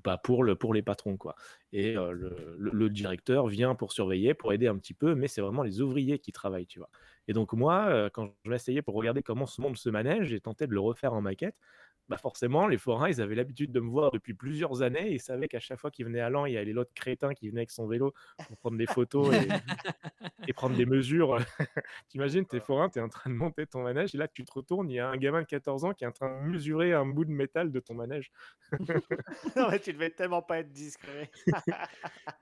Bah, 0.04 0.18
pour, 0.24 0.44
le, 0.44 0.56
pour 0.56 0.74
les 0.74 0.82
patrons 0.82 1.18
quoi. 1.18 1.36
Et 1.72 1.98
euh, 1.98 2.12
le, 2.12 2.56
le- 2.72 2.90
directeur 2.90 3.48
vient 3.48 3.76
pour 3.76 3.92
surveiller, 3.92 4.34
pour 4.34 4.54
aider 4.54 4.68
un 4.68 4.78
petit 4.78 4.94
peu, 4.94 5.16
mais 5.16 5.28
c'est 5.28 5.42
vraiment 5.42 5.64
les 5.64 5.82
ouvriers 5.82 6.20
qui 6.20 6.32
travaillent, 6.32 6.68
tu 6.68 6.80
vois. 6.80 6.90
Et 7.28 7.34
donc 7.34 7.54
moi, 7.54 7.86
euh, 7.90 8.10
quand 8.12 8.34
je 8.46 8.50
m'asseyais 8.50 8.82
pour 8.82 8.96
regarder 8.96 9.24
comment 9.24 9.46
se 9.46 9.62
monte 9.62 9.78
ce 9.78 9.90
manège, 9.90 10.28
j'ai 10.28 10.40
tenté 10.42 10.68
de 10.68 10.74
le 10.74 10.80
refaire 10.80 11.14
en 11.14 11.22
maquette. 11.22 11.56
Bah 12.08 12.18
forcément, 12.18 12.68
les 12.68 12.78
forains, 12.78 13.10
ils 13.10 13.20
avaient 13.20 13.34
l'habitude 13.34 13.72
de 13.72 13.80
me 13.80 13.90
voir 13.90 14.12
depuis 14.12 14.36
plusieurs 14.36 14.84
années. 14.84 15.12
Ils 15.12 15.20
savaient 15.20 15.48
qu'à 15.48 15.60
chaque 15.60 15.80
fois 15.80 15.90
qu'ils 15.90 16.06
venaient 16.06 16.20
à 16.20 16.30
Lan, 16.30 16.46
il 16.46 16.54
y 16.54 16.58
avait 16.58 16.72
l'autre 16.72 16.92
crétin 16.94 17.34
qui 17.34 17.50
venait 17.50 17.62
avec 17.62 17.72
son 17.72 17.88
vélo 17.88 18.14
pour 18.48 18.58
prendre 18.58 18.78
des 18.78 18.86
photos 18.86 19.34
et, 19.34 19.48
et 20.48 20.54
prendre 20.54 20.76
des 20.76 20.86
mesures. 20.86 21.38
T'imagines, 22.10 22.46
t'es 22.46 22.60
forain, 22.60 22.90
t'es 22.90 23.00
en 23.02 23.10
train 23.10 23.32
de 23.32 23.36
monter 23.36 23.66
ton 23.66 23.82
manège, 23.82 24.14
et 24.14 24.20
là 24.20 24.28
tu 24.28 24.46
te 24.46 24.52
retournes, 24.54 24.90
il 24.92 24.96
y 24.96 25.00
a 25.00 25.10
un 25.10 25.18
gamin 25.18 25.42
de 25.42 25.48
14 25.48 25.84
ans 25.86 25.94
qui 25.94 26.04
est 26.04 26.08
en 26.08 26.12
train 26.12 26.44
de 26.44 26.48
mesurer 26.48 26.94
un 26.94 27.08
bout 27.08 27.26
de 27.26 27.32
métal 27.32 27.72
de 27.72 27.80
ton 27.80 27.96
manège. 27.96 28.32
non, 29.56 29.70
mais 29.72 29.80
tu 29.80 29.92
devais 29.94 30.12
tellement 30.12 30.44
pas 30.44 30.60
être 30.60 30.72
discret. 30.72 31.32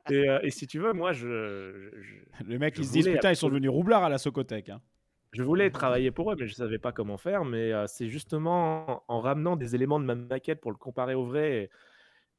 Et, 0.10 0.30
euh, 0.30 0.40
et 0.44 0.50
si 0.52 0.68
tu 0.68 0.80
veux, 0.80 0.92
moi, 0.94 1.14
je, 1.14 1.92
je- 1.94 2.02
je- 2.02 2.44
Le 2.46 2.60
mec, 2.60 2.76
Je 2.76 2.82
ils 2.82 2.86
se 2.86 2.92
disent 2.92 3.06
voulais 3.06 3.16
putain, 3.18 3.32
ils 3.32 3.36
sont 3.38 3.48
devenus 3.48 3.70
roublards 3.70 4.04
à 4.04 4.10
la 4.10 4.18
Socotec. 4.18 4.70
hein. 4.70 4.82
Je 5.34 5.42
voulais 5.44 5.72
travailler 5.72 6.12
pour 6.12 6.32
eux, 6.32 6.36
mais 6.40 6.48
je 6.48 6.54
savais 6.54 6.78
pas 6.80 6.92
comment 6.92 7.18
faire. 7.18 7.44
Mais 7.46 7.74
euh, 7.74 7.88
c'est 7.88 8.08
justement 8.10 9.04
en, 9.08 9.16
en 9.16 9.20
ramenant 9.22 9.56
des 9.56 9.76
éléments 9.76 10.00
de 10.00 10.06
ma 10.06 10.16
maquette 10.16 10.62
pour 10.62 10.72
le 10.72 10.78
comparer 10.78 11.16
au 11.16 11.26
vrai 11.26 11.72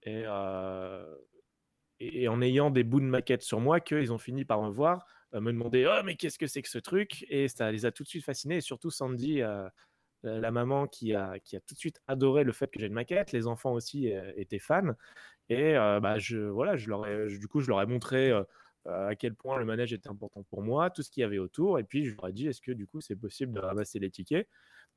et, 0.04 0.10
et, 0.12 0.24
euh, 0.26 1.16
et- 2.00 2.24
et 2.24 2.28
en 2.28 2.42
ayant 2.42 2.70
des 2.70 2.84
bouts 2.84 3.00
de 3.00 3.06
maquette 3.06 3.42
sur 3.42 3.60
moi 3.60 3.80
qu'ils 3.80 4.12
ont 4.12 4.18
fini 4.18 4.44
par 4.44 4.62
me 4.62 4.70
voir, 4.70 5.06
euh, 5.34 5.40
me 5.40 5.52
demander 5.52 5.86
Oh, 5.90 6.02
mais 6.04 6.16
qu'est-ce 6.16 6.38
que 6.38 6.46
c'est 6.48 6.62
que 6.62 6.68
ce 6.70 6.78
truc? 6.78 7.26
Et 7.30 7.48
ça 7.48 7.72
les 7.72 7.86
a 7.86 7.92
tout 7.92 8.04
de 8.04 8.08
suite 8.08 8.24
fascinés. 8.24 8.58
Et 8.58 8.62
surtout 8.62 8.90
Sandy, 8.90 9.42
la 10.22 10.50
maman 10.50 10.86
qui 10.86 11.14
a, 11.14 11.38
qui 11.40 11.56
a 11.56 11.60
tout 11.60 11.74
de 11.74 11.78
suite 11.78 12.00
adoré 12.06 12.44
le 12.44 12.52
fait 12.52 12.68
que 12.70 12.80
j'ai 12.80 12.86
une 12.86 12.94
maquette. 12.94 13.32
Les 13.32 13.46
enfants 13.46 13.72
aussi 13.72 14.08
étaient 14.36 14.58
fans. 14.58 14.94
Et 15.50 15.74
bah, 15.74 16.18
je, 16.18 16.38
voilà, 16.38 16.76
je 16.76 16.88
leur 16.90 17.06
ai- 17.06 17.28
je- 17.30 17.38
du 17.40 17.48
coup, 17.48 17.60
je 17.60 17.68
leur 17.68 17.82
ai 17.82 17.86
montré. 17.86 18.32
Euh, 18.86 19.08
à 19.08 19.14
quel 19.14 19.34
point 19.34 19.58
le 19.58 19.64
manège 19.64 19.92
était 19.92 20.08
important 20.08 20.42
pour 20.42 20.62
moi, 20.62 20.90
tout 20.90 21.02
ce 21.02 21.10
qu'il 21.10 21.22
y 21.22 21.24
avait 21.24 21.38
autour, 21.38 21.78
et 21.78 21.84
puis 21.84 22.04
je 22.04 22.14
leur 22.14 22.28
ai 22.28 22.32
dit 22.32 22.48
est-ce 22.48 22.60
que 22.60 22.72
du 22.72 22.86
coup 22.86 23.00
c'est 23.00 23.16
possible 23.16 23.52
de 23.52 23.60
ramasser 23.60 23.98
les 23.98 24.10
tickets? 24.10 24.48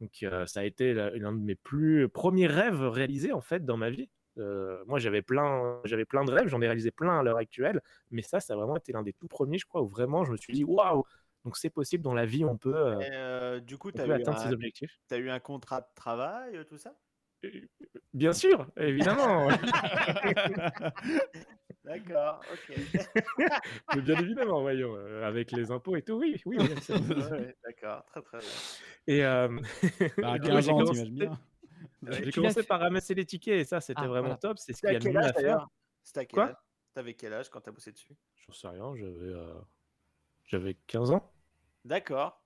Donc 0.01 0.11
euh, 0.23 0.45
ça 0.45 0.59
a 0.59 0.63
été 0.63 0.93
l'un 0.93 1.31
de 1.31 1.39
mes 1.39 1.55
plus 1.55 2.09
premiers 2.09 2.47
rêves 2.47 2.81
réalisés 2.81 3.31
en 3.31 3.41
fait 3.41 3.65
dans 3.65 3.77
ma 3.77 3.89
vie. 3.89 4.09
Euh, 4.38 4.83
moi 4.85 4.99
j'avais 4.99 5.21
plein, 5.21 5.79
j'avais 5.85 6.05
plein 6.05 6.25
de 6.25 6.31
rêves, 6.31 6.47
j'en 6.47 6.61
ai 6.61 6.67
réalisé 6.67 6.91
plein 6.91 7.19
à 7.19 7.23
l'heure 7.23 7.38
actuelle, 7.38 7.81
mais 8.11 8.21
ça, 8.21 8.39
ça 8.39 8.53
a 8.53 8.55
vraiment 8.55 8.75
été 8.75 8.91
l'un 8.91 9.03
des 9.03 9.13
tout 9.13 9.27
premiers, 9.27 9.57
je 9.57 9.65
crois, 9.65 9.81
où 9.81 9.88
vraiment 9.88 10.25
je 10.25 10.31
me 10.31 10.38
suis 10.38 10.53
dit 10.53 10.63
waouh, 10.63 11.05
donc 11.45 11.55
c'est 11.55 11.69
possible 11.69 12.03
dans 12.03 12.13
la 12.13 12.25
vie, 12.25 12.43
on 12.43 12.57
peut, 12.57 12.75
euh, 12.75 13.57
Et, 13.57 13.61
du 13.61 13.77
coup, 13.77 13.91
tu 13.91 14.01
as, 14.01 14.13
atteindre 14.13 14.38
ses 14.38 14.51
objectifs. 14.51 14.99
t'as 15.07 15.17
eu 15.17 15.29
un 15.29 15.39
contrat 15.39 15.81
de 15.81 15.88
travail, 15.95 16.59
tout 16.67 16.77
ça? 16.77 16.93
Bien 18.13 18.33
sûr, 18.33 18.67
évidemment, 18.75 19.47
D'accord, 21.88 22.45
ok. 22.51 22.75
Mais 23.95 24.01
bien 24.01 24.19
évidemment, 24.19 24.61
voyons, 24.61 24.93
euh, 24.95 25.23
avec 25.25 25.51
les 25.51 25.71
impôts 25.71 25.95
et 25.95 26.01
tout, 26.01 26.13
oui, 26.15 26.35
oui. 26.45 26.57
Ouais, 26.89 27.55
D'accord, 27.63 28.05
très 28.07 28.21
très 28.21 28.39
bien. 28.39 28.49
Et 29.07 29.23
euh, 29.23 29.47
Bah, 30.17 30.33
à 30.33 30.39
du 30.39 30.41
coup, 30.41 30.47
15 30.47 30.65
j'ai 30.65 30.71
ans, 30.71 30.77
commencé- 30.77 30.91
t'imagines 30.93 31.15
bien. 31.15 31.39
J'ai 32.21 32.31
commencé 32.31 32.63
par 32.63 32.79
ramasser 32.81 33.13
les 33.15 33.25
tickets 33.25 33.59
et 33.61 33.63
ça, 33.63 33.79
c'était 33.79 34.01
Ah, 34.01 34.07
vraiment 34.07 34.27
voilà. 34.27 34.38
top. 34.38 34.57
C'est 34.57 34.73
ce 34.73 34.81
qu'il 34.81 34.91
y 34.91 34.95
a 34.95 34.99
de 34.99 35.09
mieux 35.09 35.23
à 35.23 35.33
faire. 35.33 35.67
C'était 36.03 36.19
à 36.21 36.25
quel 36.25 36.39
Quoi? 36.39 36.49
âge? 36.49 36.55
T'avais 36.93 37.13
quel 37.13 37.33
âge 37.33 37.49
quand 37.49 37.61
t'as 37.61 37.71
bossé 37.71 37.91
dessus? 37.91 38.15
J'en 38.47 38.53
sais 38.53 38.67
rien, 38.67 38.95
j'avais 38.95 39.33
euh, 39.33 39.53
j'avais 40.45 40.73
15 40.88 41.11
ans. 41.11 41.31
D'accord. 41.85 42.43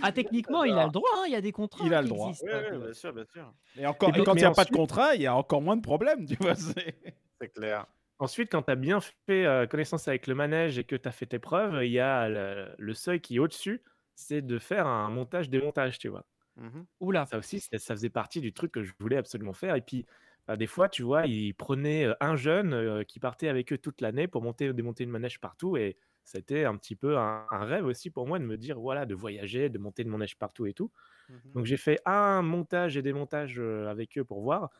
Ah, 0.00 0.12
techniquement, 0.12 0.64
il 0.64 0.72
a 0.78 0.86
le 0.86 0.90
droit, 0.92 1.08
hein, 1.18 1.24
il 1.26 1.32
y 1.32 1.36
a 1.36 1.40
des 1.40 1.52
contrats 1.52 1.84
Il 1.86 1.92
a 1.92 1.98
qui 2.02 2.08
le 2.08 2.14
droit. 2.14 2.28
existent. 2.28 2.46
Ouais, 2.46 2.70
ouais, 2.70 2.78
bien 2.78 2.92
sûr, 2.94 3.12
bien 3.12 3.24
sûr. 3.24 3.52
Et, 3.76 3.86
encore, 3.86 4.08
Et 4.08 4.10
et 4.10 4.12
puis- 4.14 4.24
quand 4.24 4.32
il 4.32 4.34
mais 4.36 4.40
n'y 4.42 4.46
a 4.46 4.50
pas 4.50 4.54
de 4.64 4.68
ensuite- 4.68 4.76
contrat, 4.76 5.14
il 5.16 5.22
y 5.22 5.26
a 5.26 5.34
encore 5.34 5.60
moins 5.60 5.76
de 5.76 5.82
problèmes, 5.82 6.24
tu 6.26 6.36
vois. 6.40 6.54
c'est- 6.54 6.94
C'est 7.40 7.48
clair. 7.52 7.86
Ensuite, 8.18 8.50
quand 8.52 8.62
tu 8.62 8.70
as 8.70 8.76
bien 8.76 9.00
fait 9.00 9.44
euh, 9.44 9.66
connaissance 9.66 10.06
avec 10.06 10.26
le 10.28 10.34
manège 10.36 10.78
et 10.78 10.84
que 10.84 10.94
tu 10.96 11.08
as 11.08 11.12
fait 11.12 11.26
tes 11.26 11.40
preuves, 11.40 11.84
il 11.84 11.90
y 11.90 11.98
a 12.00 12.28
le, 12.28 12.68
le 12.78 12.94
seuil 12.94 13.20
qui 13.20 13.36
est 13.36 13.38
au-dessus, 13.40 13.82
c'est 14.14 14.42
de 14.42 14.58
faire 14.60 14.86
un 14.86 15.10
montage-démontage, 15.10 15.98
tu 15.98 16.08
vois. 16.08 16.24
Mhm. 16.56 16.84
Oula. 17.00 17.26
Ça 17.26 17.38
aussi, 17.38 17.58
ça, 17.60 17.78
ça 17.78 17.94
faisait 17.96 18.10
partie 18.10 18.40
du 18.40 18.52
truc 18.52 18.70
que 18.72 18.82
je 18.82 18.92
voulais 19.00 19.16
absolument 19.16 19.54
faire. 19.54 19.74
Et 19.74 19.80
puis, 19.80 20.06
bah, 20.46 20.56
des 20.56 20.66
fois, 20.68 20.88
tu 20.88 21.02
vois, 21.02 21.26
ils 21.26 21.52
prenaient 21.54 22.04
euh, 22.04 22.14
un 22.20 22.36
jeune 22.36 22.72
euh, 22.74 23.02
qui 23.02 23.18
partait 23.18 23.48
avec 23.48 23.72
eux 23.72 23.78
toute 23.78 24.00
l'année 24.00 24.28
pour 24.28 24.40
monter, 24.42 24.72
démonter 24.72 25.02
une 25.04 25.10
manège 25.10 25.40
partout. 25.40 25.76
Et 25.76 25.96
c'était 26.24 26.64
un 26.64 26.76
petit 26.76 26.96
peu 26.96 27.18
un, 27.18 27.46
un 27.50 27.64
rêve 27.64 27.86
aussi 27.86 28.10
pour 28.10 28.26
moi 28.26 28.38
de 28.38 28.44
me 28.44 28.56
dire, 28.56 28.78
voilà, 28.80 29.06
de 29.06 29.14
voyager, 29.14 29.68
de 29.68 29.78
monter 29.78 30.02
une 30.02 30.08
manège 30.10 30.36
partout 30.38 30.66
et 30.66 30.74
tout. 30.74 30.90
Mhm. 31.28 31.52
Donc, 31.54 31.64
j'ai 31.66 31.76
fait 31.76 32.00
un 32.06 32.42
montage 32.42 32.96
et 32.96 33.02
démontage 33.02 33.58
euh, 33.58 33.88
avec 33.88 34.18
eux 34.18 34.24
pour 34.24 34.42
voir. 34.42 34.70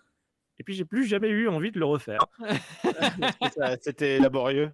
Et 0.59 0.65
puis, 0.65 0.75
j'ai 0.75 0.85
plus 0.85 1.05
jamais 1.07 1.29
eu 1.29 1.49
envie 1.49 1.73
de 1.73 1.79
le 1.79 1.87
refaire. 1.87 2.27
C'était 3.81 4.19
laborieux. 4.19 4.73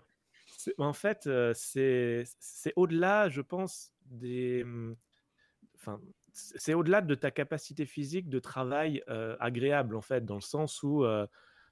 En 0.77 0.93
fait, 0.93 1.29
c'est 1.55 2.25
au-delà, 2.77 3.29
je 3.29 3.41
pense, 3.41 3.93
des. 4.07 4.62
hum, 4.64 4.97
Enfin, 5.77 6.01
c'est 6.33 6.59
c'est 6.59 6.75
au-delà 6.75 7.01
de 7.01 7.14
ta 7.14 7.31
capacité 7.31 7.87
physique 7.87 8.29
de 8.29 8.39
travail 8.39 9.03
euh, 9.09 9.37
agréable, 9.41 9.97
en 9.97 10.01
fait, 10.01 10.25
dans 10.25 10.35
le 10.37 10.41
sens 10.41 10.83
où 10.83 11.05
euh, 11.05 11.27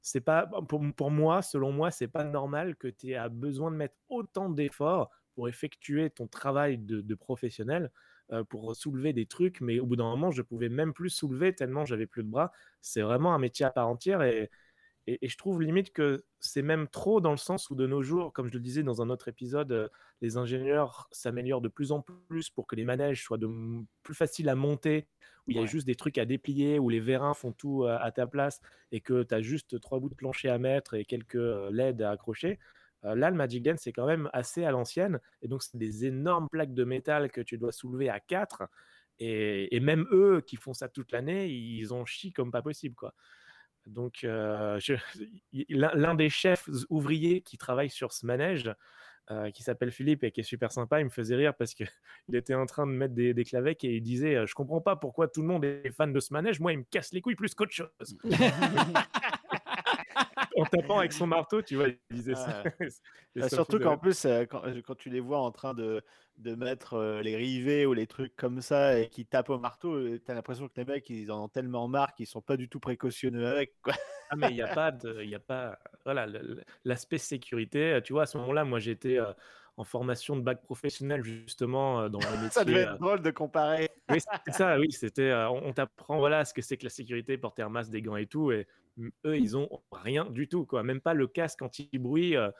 c'est 0.06 0.20
pas. 0.20 0.46
Pour, 0.68 0.82
pour 0.94 1.10
moi, 1.10 1.42
selon 1.42 1.72
moi, 1.72 1.90
c'est 1.90 2.06
pas 2.06 2.22
normal 2.22 2.76
que 2.76 2.86
tu 2.86 3.10
aies 3.12 3.28
besoin 3.28 3.72
de 3.72 3.76
mettre 3.76 3.96
autant 4.08 4.48
d'efforts 4.48 5.10
pour 5.34 5.48
effectuer 5.48 6.10
ton 6.10 6.28
travail 6.28 6.78
de, 6.78 7.00
de 7.00 7.14
professionnel, 7.16 7.90
euh, 8.30 8.44
pour 8.44 8.76
soulever 8.76 9.12
des 9.12 9.26
trucs, 9.26 9.60
mais 9.60 9.80
au 9.80 9.86
bout 9.86 9.96
d'un 9.96 10.04
moment, 10.04 10.30
je 10.30 10.42
pouvais 10.42 10.68
même 10.68 10.92
plus 10.92 11.10
soulever 11.10 11.54
tellement 11.54 11.84
j'avais 11.84 12.06
plus 12.06 12.22
de 12.22 12.28
bras. 12.28 12.52
C'est 12.80 13.02
vraiment 13.02 13.34
un 13.34 13.38
métier 13.40 13.66
à 13.66 13.70
part 13.70 13.88
entière 13.88 14.22
et, 14.22 14.48
et, 15.06 15.24
et 15.24 15.28
je 15.28 15.36
trouve 15.38 15.62
limite 15.62 15.92
que 15.92 16.24
c'est 16.40 16.62
même 16.62 16.88
trop 16.88 17.20
dans 17.20 17.30
le 17.30 17.36
sens 17.36 17.70
où 17.70 17.74
de 17.74 17.86
nos 17.86 18.02
jours, 18.02 18.32
comme 18.32 18.48
je 18.48 18.54
le 18.54 18.60
disais 18.60 18.82
dans 18.82 19.02
un 19.02 19.10
autre 19.10 19.28
épisode, 19.28 19.72
euh, 19.72 19.88
les 20.20 20.36
ingénieurs 20.36 21.08
s'améliorent 21.12 21.60
de 21.60 21.68
plus 21.68 21.92
en 21.92 22.02
plus 22.02 22.50
pour 22.50 22.66
que 22.66 22.76
les 22.76 22.84
manèges 22.84 23.22
soient 23.22 23.38
de 23.38 23.48
plus 24.02 24.14
faciles 24.14 24.48
à 24.48 24.54
monter, 24.54 25.08
où 25.46 25.52
il 25.52 25.56
y 25.56 25.60
a 25.60 25.66
juste 25.66 25.86
des 25.86 25.94
trucs 25.94 26.18
à 26.18 26.24
déplier, 26.24 26.78
où 26.78 26.88
les 26.88 27.00
vérins 27.00 27.34
font 27.34 27.52
tout 27.52 27.84
euh, 27.84 27.98
à 28.00 28.10
ta 28.12 28.26
place 28.26 28.60
et 28.92 29.00
que 29.00 29.22
tu 29.22 29.34
as 29.34 29.42
juste 29.42 29.80
trois 29.80 30.00
bouts 30.00 30.08
de 30.08 30.14
plancher 30.14 30.48
à 30.48 30.58
mettre 30.58 30.94
et 30.94 31.04
quelques 31.04 31.36
euh, 31.36 31.70
LED 31.70 32.02
à 32.02 32.10
accrocher. 32.10 32.58
Euh, 33.04 33.14
là, 33.14 33.30
le 33.30 33.36
Magic 33.36 33.68
c'est 33.78 33.92
quand 33.92 34.06
même 34.06 34.28
assez 34.32 34.64
à 34.64 34.70
l'ancienne. 34.70 35.20
Et 35.42 35.48
donc, 35.48 35.62
c'est 35.62 35.76
des 35.76 36.06
énormes 36.06 36.48
plaques 36.48 36.74
de 36.74 36.84
métal 36.84 37.30
que 37.30 37.40
tu 37.40 37.58
dois 37.58 37.72
soulever 37.72 38.08
à 38.08 38.20
quatre. 38.20 38.64
Et, 39.18 39.74
et 39.74 39.80
même 39.80 40.06
eux 40.10 40.42
qui 40.46 40.56
font 40.56 40.74
ça 40.74 40.88
toute 40.88 41.12
l'année, 41.12 41.48
ils 41.48 41.92
en 41.92 42.04
chient 42.04 42.32
comme 42.32 42.50
pas 42.50 42.62
possible. 42.62 42.94
quoi. 42.94 43.14
Donc, 43.86 44.24
euh, 44.24 44.78
l'un 45.68 46.14
des 46.14 46.28
chefs 46.28 46.68
ouvriers 46.90 47.40
qui 47.40 47.56
travaille 47.56 47.90
sur 47.90 48.12
ce 48.12 48.26
manège, 48.26 48.70
euh, 49.32 49.50
qui 49.50 49.64
s'appelle 49.64 49.90
Philippe 49.90 50.22
et 50.22 50.30
qui 50.30 50.40
est 50.40 50.44
super 50.44 50.70
sympa, 50.70 51.00
il 51.00 51.04
me 51.04 51.10
faisait 51.10 51.34
rire 51.34 51.52
parce 51.54 51.74
qu'il 51.74 51.88
était 52.32 52.54
en 52.54 52.66
train 52.66 52.86
de 52.86 52.92
mettre 52.92 53.12
des, 53.12 53.34
des 53.34 53.44
clavecks 53.44 53.82
et 53.82 53.96
il 53.96 54.02
disait 54.02 54.36
euh, 54.36 54.46
Je 54.46 54.54
comprends 54.54 54.80
pas 54.80 54.94
pourquoi 54.94 55.26
tout 55.26 55.42
le 55.42 55.48
monde 55.48 55.64
est 55.64 55.90
fan 55.90 56.12
de 56.12 56.20
ce 56.20 56.32
manège, 56.32 56.60
moi 56.60 56.72
il 56.72 56.78
me 56.78 56.84
casse 56.84 57.12
les 57.12 57.20
couilles 57.20 57.34
plus 57.34 57.52
qu'autre 57.52 57.72
chose. 57.72 58.18
en 60.56 60.64
tapant 60.66 60.98
avec 60.98 61.12
son 61.12 61.26
marteau, 61.26 61.62
tu 61.62 61.76
vois, 61.76 61.88
il 61.88 61.98
disait 62.10 62.34
ça. 62.34 62.62
Bah, 63.34 63.50
surtout 63.50 63.78
qu'en 63.78 63.98
plus, 63.98 64.24
euh, 64.24 64.46
quand, 64.46 64.62
quand 64.86 64.94
tu 64.94 65.10
les 65.10 65.20
vois 65.20 65.38
en 65.38 65.50
train 65.50 65.74
de, 65.74 66.02
de 66.38 66.54
mettre 66.54 66.94
euh, 66.94 67.20
les 67.20 67.36
rivets 67.36 67.84
ou 67.84 67.92
les 67.92 68.06
trucs 68.06 68.34
comme 68.34 68.62
ça 68.62 68.98
et 68.98 69.08
qui 69.08 69.26
tapent 69.26 69.50
au 69.50 69.58
marteau, 69.58 70.16
tu 70.18 70.22
as 70.30 70.34
l'impression 70.34 70.68
que 70.68 70.72
les 70.76 70.86
mecs, 70.86 71.10
ils 71.10 71.30
en 71.30 71.44
ont 71.44 71.48
tellement 71.48 71.86
marre 71.86 72.14
qu'ils 72.14 72.26
sont 72.26 72.40
pas 72.40 72.56
du 72.56 72.68
tout 72.70 72.80
précautionneux 72.80 73.46
avec. 73.46 73.74
Quoi. 73.82 73.92
Ah, 74.30 74.36
mais 74.36 74.48
il 74.50 74.54
n'y 74.54 74.62
a 74.62 74.74
pas 74.74 74.90
de, 74.90 75.22
il 75.22 75.28
y 75.28 75.34
a 75.34 75.38
pas, 75.40 75.78
voilà, 76.04 76.26
l'aspect 76.84 77.18
sécurité. 77.18 78.00
Tu 78.02 78.14
vois, 78.14 78.22
à 78.22 78.26
ce 78.26 78.38
moment-là, 78.38 78.64
moi, 78.64 78.78
j'étais 78.78 79.18
euh, 79.18 79.32
en 79.76 79.84
formation 79.84 80.36
de 80.36 80.40
bac 80.40 80.62
professionnel 80.62 81.22
justement 81.22 82.00
euh, 82.02 82.08
dans 82.08 82.18
le 82.20 82.30
métier. 82.42 82.50
Ça 82.50 82.64
devait 82.64 82.80
être 82.82 82.94
euh, 82.94 82.98
drôle 82.98 83.22
de 83.22 83.30
comparer. 83.30 83.90
Oui, 84.10 84.18
c'est 84.46 84.52
ça, 84.52 84.78
oui, 84.78 84.90
c'était. 84.90 85.30
euh, 85.30 85.48
on 85.50 85.72
t'apprend 85.72 86.18
voilà 86.18 86.44
ce 86.44 86.54
que 86.54 86.62
c'est 86.62 86.76
que 86.76 86.84
la 86.84 86.90
sécurité, 86.90 87.36
porter 87.38 87.62
un 87.62 87.68
masque, 87.68 87.90
des 87.90 88.02
gants 88.02 88.16
et 88.16 88.26
tout, 88.26 88.52
et 88.52 88.66
eux, 89.24 89.36
ils 89.38 89.56
ont 89.56 89.68
rien 89.92 90.24
du 90.26 90.48
tout, 90.48 90.66
quoi. 90.66 90.82
Même 90.82 91.00
pas 91.00 91.14
le 91.14 91.26
casque 91.26 91.62
anti-bruit. 91.62 92.36
euh, 92.36 92.50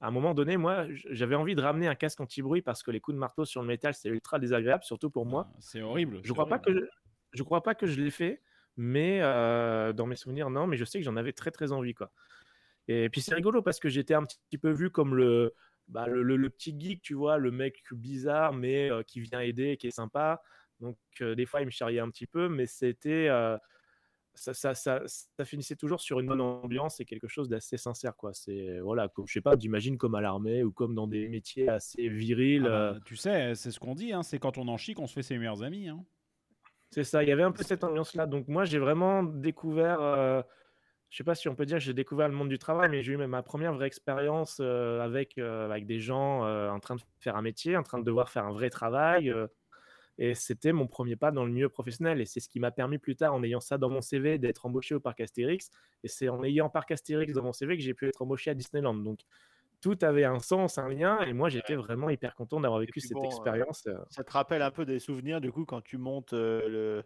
à 0.00 0.08
un 0.08 0.10
moment 0.10 0.34
donné, 0.34 0.56
moi, 0.56 0.86
j'avais 1.10 1.34
envie 1.34 1.54
de 1.54 1.62
ramener 1.62 1.86
un 1.88 1.94
casque 1.94 2.20
anti-bruit 2.20 2.62
parce 2.62 2.82
que 2.82 2.90
les 2.90 3.00
coups 3.00 3.14
de 3.14 3.20
marteau 3.20 3.44
sur 3.44 3.62
le 3.62 3.68
métal, 3.68 3.94
c'est 3.94 4.08
ultra 4.08 4.38
désagréable, 4.38 4.84
surtout 4.84 5.10
pour 5.10 5.24
moi. 5.26 5.48
Ah, 5.50 5.56
C'est 5.60 5.82
horrible. 5.82 6.20
Je 6.24 6.32
crois 6.32 6.48
pas 6.48 6.58
que 6.58 6.72
je, 6.72 6.80
je 7.32 7.42
crois 7.42 7.62
pas 7.62 7.74
que 7.74 7.86
je 7.86 8.00
l'ai 8.00 8.10
fait, 8.10 8.42
mais 8.76 9.20
euh, 9.22 9.92
dans 9.92 10.06
mes 10.06 10.16
souvenirs, 10.16 10.50
non. 10.50 10.66
Mais 10.66 10.76
je 10.76 10.84
sais 10.84 10.98
que 10.98 11.04
j'en 11.04 11.16
avais 11.16 11.32
très 11.32 11.50
très 11.50 11.72
envie, 11.72 11.94
quoi. 11.94 12.12
Et 12.88 13.08
puis 13.08 13.20
c'est 13.20 13.34
rigolo 13.34 13.62
parce 13.62 13.80
que 13.80 13.88
j'étais 13.88 14.14
un 14.14 14.24
petit 14.24 14.58
peu 14.58 14.70
vu 14.70 14.90
comme 14.90 15.14
le, 15.14 15.54
bah, 15.88 16.06
le, 16.06 16.22
le- 16.22 16.36
le 16.36 16.50
petit 16.50 16.78
geek, 16.78 17.00
tu 17.02 17.14
vois, 17.14 17.38
le 17.38 17.50
mec 17.50 17.82
bizarre 17.92 18.52
mais 18.52 18.90
euh, 18.90 19.02
qui 19.02 19.20
vient 19.20 19.40
aider, 19.40 19.76
qui 19.76 19.86
est 19.86 19.90
sympa. 19.90 20.42
Donc 20.80 20.98
euh, 21.22 21.34
des 21.34 21.46
fois 21.46 21.62
il 21.62 21.66
me 21.66 21.70
charriait 21.70 22.00
un 22.00 22.10
petit 22.10 22.26
peu, 22.26 22.48
mais 22.48 22.66
c'était 22.66 23.28
ça, 24.34 24.52
ça, 24.54 24.74
ça, 24.74 25.02
ça 25.06 25.44
finissait 25.44 25.76
toujours 25.76 26.00
sur 26.00 26.20
une 26.20 26.26
bonne 26.26 26.40
ambiance 26.40 27.00
et 27.00 27.04
quelque 27.04 27.28
chose 27.28 27.48
d'assez 27.48 27.76
sincère, 27.76 28.16
quoi. 28.16 28.32
C'est 28.34 28.80
voilà, 28.80 29.08
comme, 29.08 29.26
je 29.26 29.32
sais 29.32 29.40
pas, 29.40 29.56
j'imagine 29.58 29.96
comme 29.96 30.14
à 30.14 30.20
l'armée 30.20 30.62
ou 30.62 30.72
comme 30.72 30.94
dans 30.94 31.06
des 31.06 31.28
métiers 31.28 31.68
assez 31.68 32.08
virils. 32.08 32.66
Ah 32.66 32.68
bah, 32.68 32.74
euh, 32.96 33.00
tu 33.04 33.16
sais, 33.16 33.54
c'est 33.54 33.70
ce 33.70 33.78
qu'on 33.78 33.94
dit, 33.94 34.12
hein, 34.12 34.22
c'est 34.22 34.38
quand 34.38 34.58
on 34.58 34.68
en 34.68 34.76
chie 34.76 34.94
qu'on 34.94 35.06
se 35.06 35.14
fait 35.14 35.22
ses 35.22 35.38
meilleurs 35.38 35.62
amis. 35.62 35.88
hein. 35.88 36.04
C'est 36.90 37.04
ça, 37.04 37.22
il 37.22 37.28
y 37.28 37.32
avait 37.32 37.42
un 37.42 37.52
peu 37.52 37.62
cette 37.64 37.82
ambiance-là. 37.84 38.26
Donc 38.26 38.46
moi, 38.48 38.64
j'ai 38.64 38.78
vraiment 38.78 39.22
découvert, 39.24 40.00
euh, 40.00 40.42
je 41.10 41.16
sais 41.16 41.24
pas 41.24 41.34
si 41.34 41.48
on 41.48 41.54
peut 41.56 41.66
dire 41.66 41.78
que 41.78 41.82
j'ai 41.84 41.94
découvert 41.94 42.28
le 42.28 42.34
monde 42.34 42.48
du 42.48 42.58
travail, 42.58 42.88
mais 42.88 43.02
j'ai 43.02 43.12
eu 43.12 43.16
même 43.16 43.30
ma 43.30 43.42
première 43.42 43.72
vraie 43.72 43.86
expérience 43.88 44.58
euh, 44.60 45.00
avec, 45.00 45.38
euh, 45.38 45.64
avec 45.64 45.86
des 45.86 45.98
gens 45.98 46.42
en 46.44 46.78
train 46.80 46.94
de 46.96 47.00
faire 47.18 47.36
un 47.36 47.42
métier, 47.42 47.76
en 47.76 47.82
train 47.82 47.98
de 47.98 48.04
devoir 48.04 48.30
faire 48.30 48.44
un 48.46 48.52
vrai 48.52 48.70
travail. 48.70 49.32
Et 50.18 50.34
c'était 50.34 50.72
mon 50.72 50.86
premier 50.86 51.16
pas 51.16 51.30
dans 51.30 51.44
le 51.44 51.50
milieu 51.52 51.68
professionnel. 51.68 52.20
Et 52.20 52.24
c'est 52.24 52.40
ce 52.40 52.48
qui 52.48 52.60
m'a 52.60 52.70
permis 52.70 52.98
plus 52.98 53.16
tard, 53.16 53.34
en 53.34 53.42
ayant 53.42 53.60
ça 53.60 53.78
dans 53.78 53.90
mon 53.90 54.00
CV, 54.00 54.38
d'être 54.38 54.66
embauché 54.66 54.94
au 54.94 55.00
parc 55.00 55.20
Astérix. 55.20 55.70
Et 56.02 56.08
c'est 56.08 56.28
en 56.28 56.42
ayant 56.44 56.68
parc 56.68 56.90
Astérix 56.92 57.32
dans 57.32 57.42
mon 57.42 57.52
CV 57.52 57.76
que 57.76 57.82
j'ai 57.82 57.94
pu 57.94 58.08
être 58.08 58.22
embauché 58.22 58.50
à 58.50 58.54
Disneyland. 58.54 58.94
Donc 58.94 59.20
tout 59.80 59.98
avait 60.00 60.24
un 60.24 60.38
sens, 60.38 60.78
un 60.78 60.88
lien. 60.88 61.20
Et 61.26 61.32
moi, 61.32 61.48
j'étais 61.48 61.74
vraiment 61.74 62.08
hyper 62.08 62.34
content 62.34 62.60
d'avoir 62.60 62.80
vécu 62.80 63.00
cette 63.00 63.12
bon, 63.12 63.24
euh, 63.24 63.26
expérience. 63.26 63.86
euh. 63.86 63.98
Ça 64.08 64.24
te 64.24 64.32
rappelle 64.32 64.62
un 64.62 64.70
peu 64.70 64.86
des 64.86 64.98
souvenirs, 64.98 65.40
du 65.40 65.52
coup, 65.52 65.64
quand 65.64 65.82
tu 65.82 65.98
montes 65.98 66.32
euh, 66.32 66.68
le. 66.68 67.04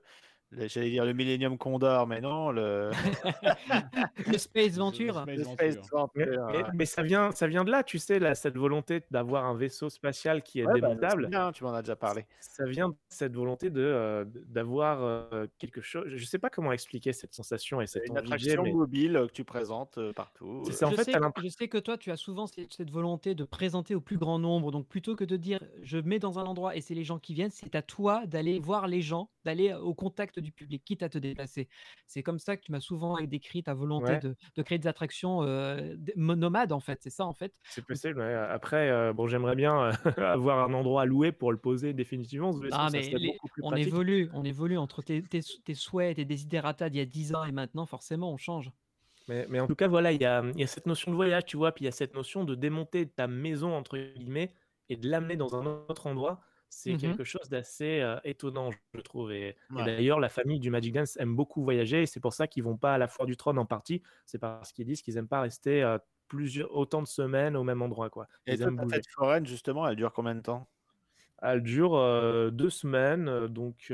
Le- 0.51 0.69
J'allais 0.69 0.91
dire 0.91 1.05
le 1.05 1.13
Millennium 1.13 1.59
Condor, 1.59 2.07
mais 2.07 2.21
non, 2.21 2.51
le. 2.51 2.91
Le 4.27 4.39
Space 4.39 4.77
Venture. 4.77 5.25
Le. 5.27 5.45
Space 5.45 5.77
Venture, 5.77 6.11
Mais, 6.15 6.27
mais- 6.27 6.39
ouais. 6.39 6.65
mais 6.75 6.85
ça 6.87 7.03
vient, 7.03 7.31
ça 7.33 7.47
vient 7.47 7.65
de 7.65 7.71
là, 7.71 7.83
tu 7.83 7.99
sais, 7.99 8.19
là, 8.19 8.35
cette 8.35 8.57
volonté 8.57 9.03
d'avoir 9.11 9.45
un 9.47 9.55
vaisseau 9.55 9.89
spatial 9.89 10.43
qui 10.43 10.61
est 10.61 10.67
Ouais, 10.67 10.81
bah, 10.81 10.89
démontable. 10.89 11.31
tu 11.55 11.65
m'en 11.65 11.73
as 11.73 11.83
déjà 11.83 11.97
parlé. 11.97 12.27
Ça 12.41 12.65
vient 12.67 12.89
de 12.91 12.95
cette 13.09 13.35
volonté 13.35 13.71
de 13.71 13.81
euh, 13.81 14.25
d'avoir 14.47 15.03
euh, 15.03 15.47
quelque 15.59 15.81
chose. 15.81 16.05
Je 16.09 16.25
sais 16.25 16.39
pas 16.39 16.51
comment 16.51 16.73
expliquer 16.73 17.13
cette 17.13 17.35
sensation 17.35 17.81
et 17.81 17.87
cette 17.87 18.05
Une 18.07 18.13
envie 18.19 18.27
attraction 18.27 18.63
mais 18.63 18.73
mobile 18.73 19.17
euh, 19.17 19.27
que 19.27 19.33
tu 19.33 19.45
présentes 19.45 19.99
euh, 19.99 20.13
partout. 20.13 20.63
c'est 20.71 20.83
euh. 20.85 20.89
En 20.89 20.91
je, 20.91 20.97
fait, 20.97 21.05
sais, 21.13 21.19
je 21.43 21.49
sais 21.49 21.69
que 21.69 21.79
toi, 21.79 21.97
tu 21.97 22.11
as 22.11 22.17
souvent 22.17 22.47
cette, 22.47 22.73
cette 22.73 22.91
volonté 22.91 23.35
de 23.35 23.45
présenter 23.45 23.95
au 23.95 24.01
plus 24.01 24.19
grand 24.19 24.39
nombre. 24.39 24.71
Donc, 24.73 24.87
plutôt 24.87 25.15
que 25.17 25.25
de 25.25 25.37
dire 25.37 25.61
je 25.83 25.99
mets 25.99 26.19
dans 26.19 26.39
un 26.39 26.45
endroit 26.45 26.77
et 26.77 26.81
c'est 26.81 26.95
les 26.95 27.05
gens 27.05 27.19
qui 27.19 27.35
viennent, 27.35 27.51
c'est 27.51 27.75
à 27.75 27.83
toi 27.83 28.27
d'aller 28.27 28.59
voir 28.59 28.89
les 28.89 29.01
gens, 29.03 29.31
d'aller 29.49 29.73
au 29.75 29.95
contact 29.95 30.39
du 30.39 30.53
public, 30.53 30.85
quitte 30.85 31.03
à 31.03 31.09
te 31.09 31.19
déplacer. 31.19 31.69
C'est 32.07 32.23
comme 32.23 32.39
ça 32.39 32.57
que 32.57 32.63
tu 32.63 32.73
m'as 32.73 32.81
souvent 32.81 33.19
décrit 33.23 33.63
ta 33.63 33.75
volonté 33.75 34.17
Ouais. 34.17 34.19
de, 34.19 34.37
de 34.57 34.63
créer 34.63 34.79
des 34.79 34.89
attractions 34.89 35.43
euh, 35.43 35.97
nomades, 36.17 36.73
en 36.73 36.81
fait. 36.81 36.99
C'est 37.03 37.11
ça, 37.11 37.25
en 37.27 37.35
fait? 37.35 37.55
c'est 37.67 37.87
possible. 37.87 38.21
ouais. 38.21 38.35
Après, 38.35 38.91
euh, 38.91 39.13
bon, 39.13 39.27
j'aimerais 39.27 39.57
bien 39.57 39.91
avoir 40.17 40.69
un 40.69 40.73
endroit 40.75 41.03
à 41.03 41.05
louer 41.07 41.33
pour 41.33 41.53
le 41.53 41.59
poser 41.59 41.93
définitivement. 41.93 42.59
Ah, 42.71 42.91
mais 42.91 43.15
les- 43.15 43.41
on 43.61 43.75
pratique? 43.75 43.75
évolue, 43.75 44.31
on 44.33 44.45
évolue 44.45 44.77
entre 44.79 45.03
tes, 45.03 45.23
tes, 45.27 45.41
tes 45.65 45.75
souhaits, 45.75 46.17
tes 46.17 46.25
desiderata 46.25 46.91
d'il 46.91 46.99
y 46.99 47.01
a 47.01 47.07
10 47.07 47.35
ans 47.35 47.45
et 47.45 47.53
maintenant, 47.53 47.87
forcément, 47.87 48.33
on 48.33 48.37
change. 48.37 48.71
Mais, 49.29 49.47
mais 49.49 49.61
en 49.61 49.67
tout 49.67 49.75
cas, 49.77 49.89
voilà, 49.89 50.13
il 50.13 50.21
y 50.23 50.25
a, 50.25 50.43
il 50.55 50.61
y 50.61 50.63
a 50.63 50.67
cette 50.67 50.87
notion 50.87 51.11
de 51.11 51.17
voyage, 51.17 51.45
tu 51.45 51.57
vois, 51.57 51.73
puis 51.73 51.85
il 51.85 51.87
y 51.87 51.89
a 51.89 51.93
cette 51.93 52.15
notion 52.15 52.45
de 52.45 52.55
démonter 52.55 53.09
ta 53.09 53.27
maison, 53.27 53.75
entre 53.75 53.99
guillemets, 53.99 54.55
et 54.89 54.97
de 54.97 55.09
l'amener 55.09 55.37
dans 55.37 55.55
un 55.55 55.67
autre 55.67 56.07
endroit. 56.07 56.41
C'est 56.71 56.97
Mhm. 56.97 56.99
quelque 56.99 57.25
chose 57.25 57.49
d'assez 57.49 58.01
euh, 58.01 58.19
étonnant, 58.25 58.71
je 58.95 59.01
trouve. 59.01 59.33
Et, 59.33 59.57
d'ailleurs, 59.71 60.21
la 60.21 60.29
famille 60.29 60.61
du 60.61 60.71
Magic 60.71 60.93
Dance 60.93 61.17
aime 61.17 61.35
beaucoup 61.35 61.63
voyager, 61.65 62.03
et 62.03 62.07
c'est 62.07 62.21
pour 62.21 62.35
ça 62.35 62.47
qu'ils 62.47 62.63
vont 62.65 62.77
pas 62.77 62.95
à 62.95 62.99
la 62.99 63.09
foire 63.09 63.27
du 63.27 63.37
trône 63.37 63.59
en 63.59 63.67
partie. 63.67 64.03
C'est 64.27 64.39
parce 64.39 64.73
qu'ils 64.73 64.87
disent 64.87 65.03
qu'ils 65.03 65.17
aiment 65.17 65.29
pas 65.29 65.41
rester 65.41 65.83
euh, 65.83 65.99
plusieurs, 66.29 66.75
autant 66.77 67.03
de 67.03 67.09
semaines 67.09 67.57
au 67.57 67.65
même 67.65 67.81
endroit, 67.83 68.11
quoi. 68.11 68.29
Et 68.47 68.55
Ils 68.55 68.63
aiment 68.63 68.77
bouger. 68.79 68.97
fête 68.97 69.07
foraine, 69.09 69.47
justement, 69.47 69.89
elle 69.89 69.97
dure 69.97 70.13
combien 70.13 70.35
de 70.35 70.41
temps? 70.43 70.69
Elle 71.43 71.63
dure 71.63 71.97
euh, 71.97 72.51
deux 72.51 72.71
semaines, 72.71 73.47
donc 73.49 73.93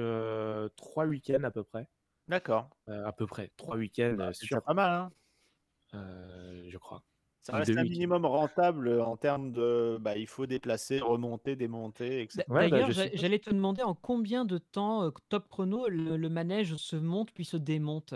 trois 0.77 1.07
week-ends 1.07 1.45
à 1.45 1.51
peu 1.51 1.65
près. 1.65 1.89
D'accord. 2.29 2.71
À 2.87 3.13
peu 3.13 3.27
près, 3.27 3.51
trois 3.57 3.77
week-ends 3.77 4.17
Bah, 4.17 4.33
C'est 4.33 4.49
pas 4.65 4.75
mal, 4.75 4.91
hein 4.91 5.13
euh, 5.95 6.67
je 6.69 6.79
crois. 6.79 7.05
Ça 7.45 7.59
reste 7.59 7.77
un 7.77 7.83
minimum 7.83 8.25
rentable 8.25 9.01
en 9.03 9.19
termes 9.19 9.53
de. 9.53 9.99
Bah, 10.01 10.17
il 10.17 10.27
faut 10.27 10.47
déplacer, 10.47 11.01
remonter, 11.01 11.57
démonter, 11.57 12.23
etc. 12.23 12.43
Ouais, 12.49 12.71
bah, 12.71 12.81
D'ailleurs, 12.81 13.11
j'allais 13.13 13.39
te 13.39 13.51
demander 13.51 13.83
en 13.83 13.95
combien 13.95 14.47
de 14.47 14.57
temps, 14.57 15.05
euh, 15.05 15.11
top 15.29 15.47
chrono, 15.51 15.87
le, 15.89 16.17
le 16.17 16.29
manège 16.31 16.77
se 16.77 16.97
monte 16.97 17.33
puis 17.33 17.45
se 17.45 17.59
démonte? 17.59 18.15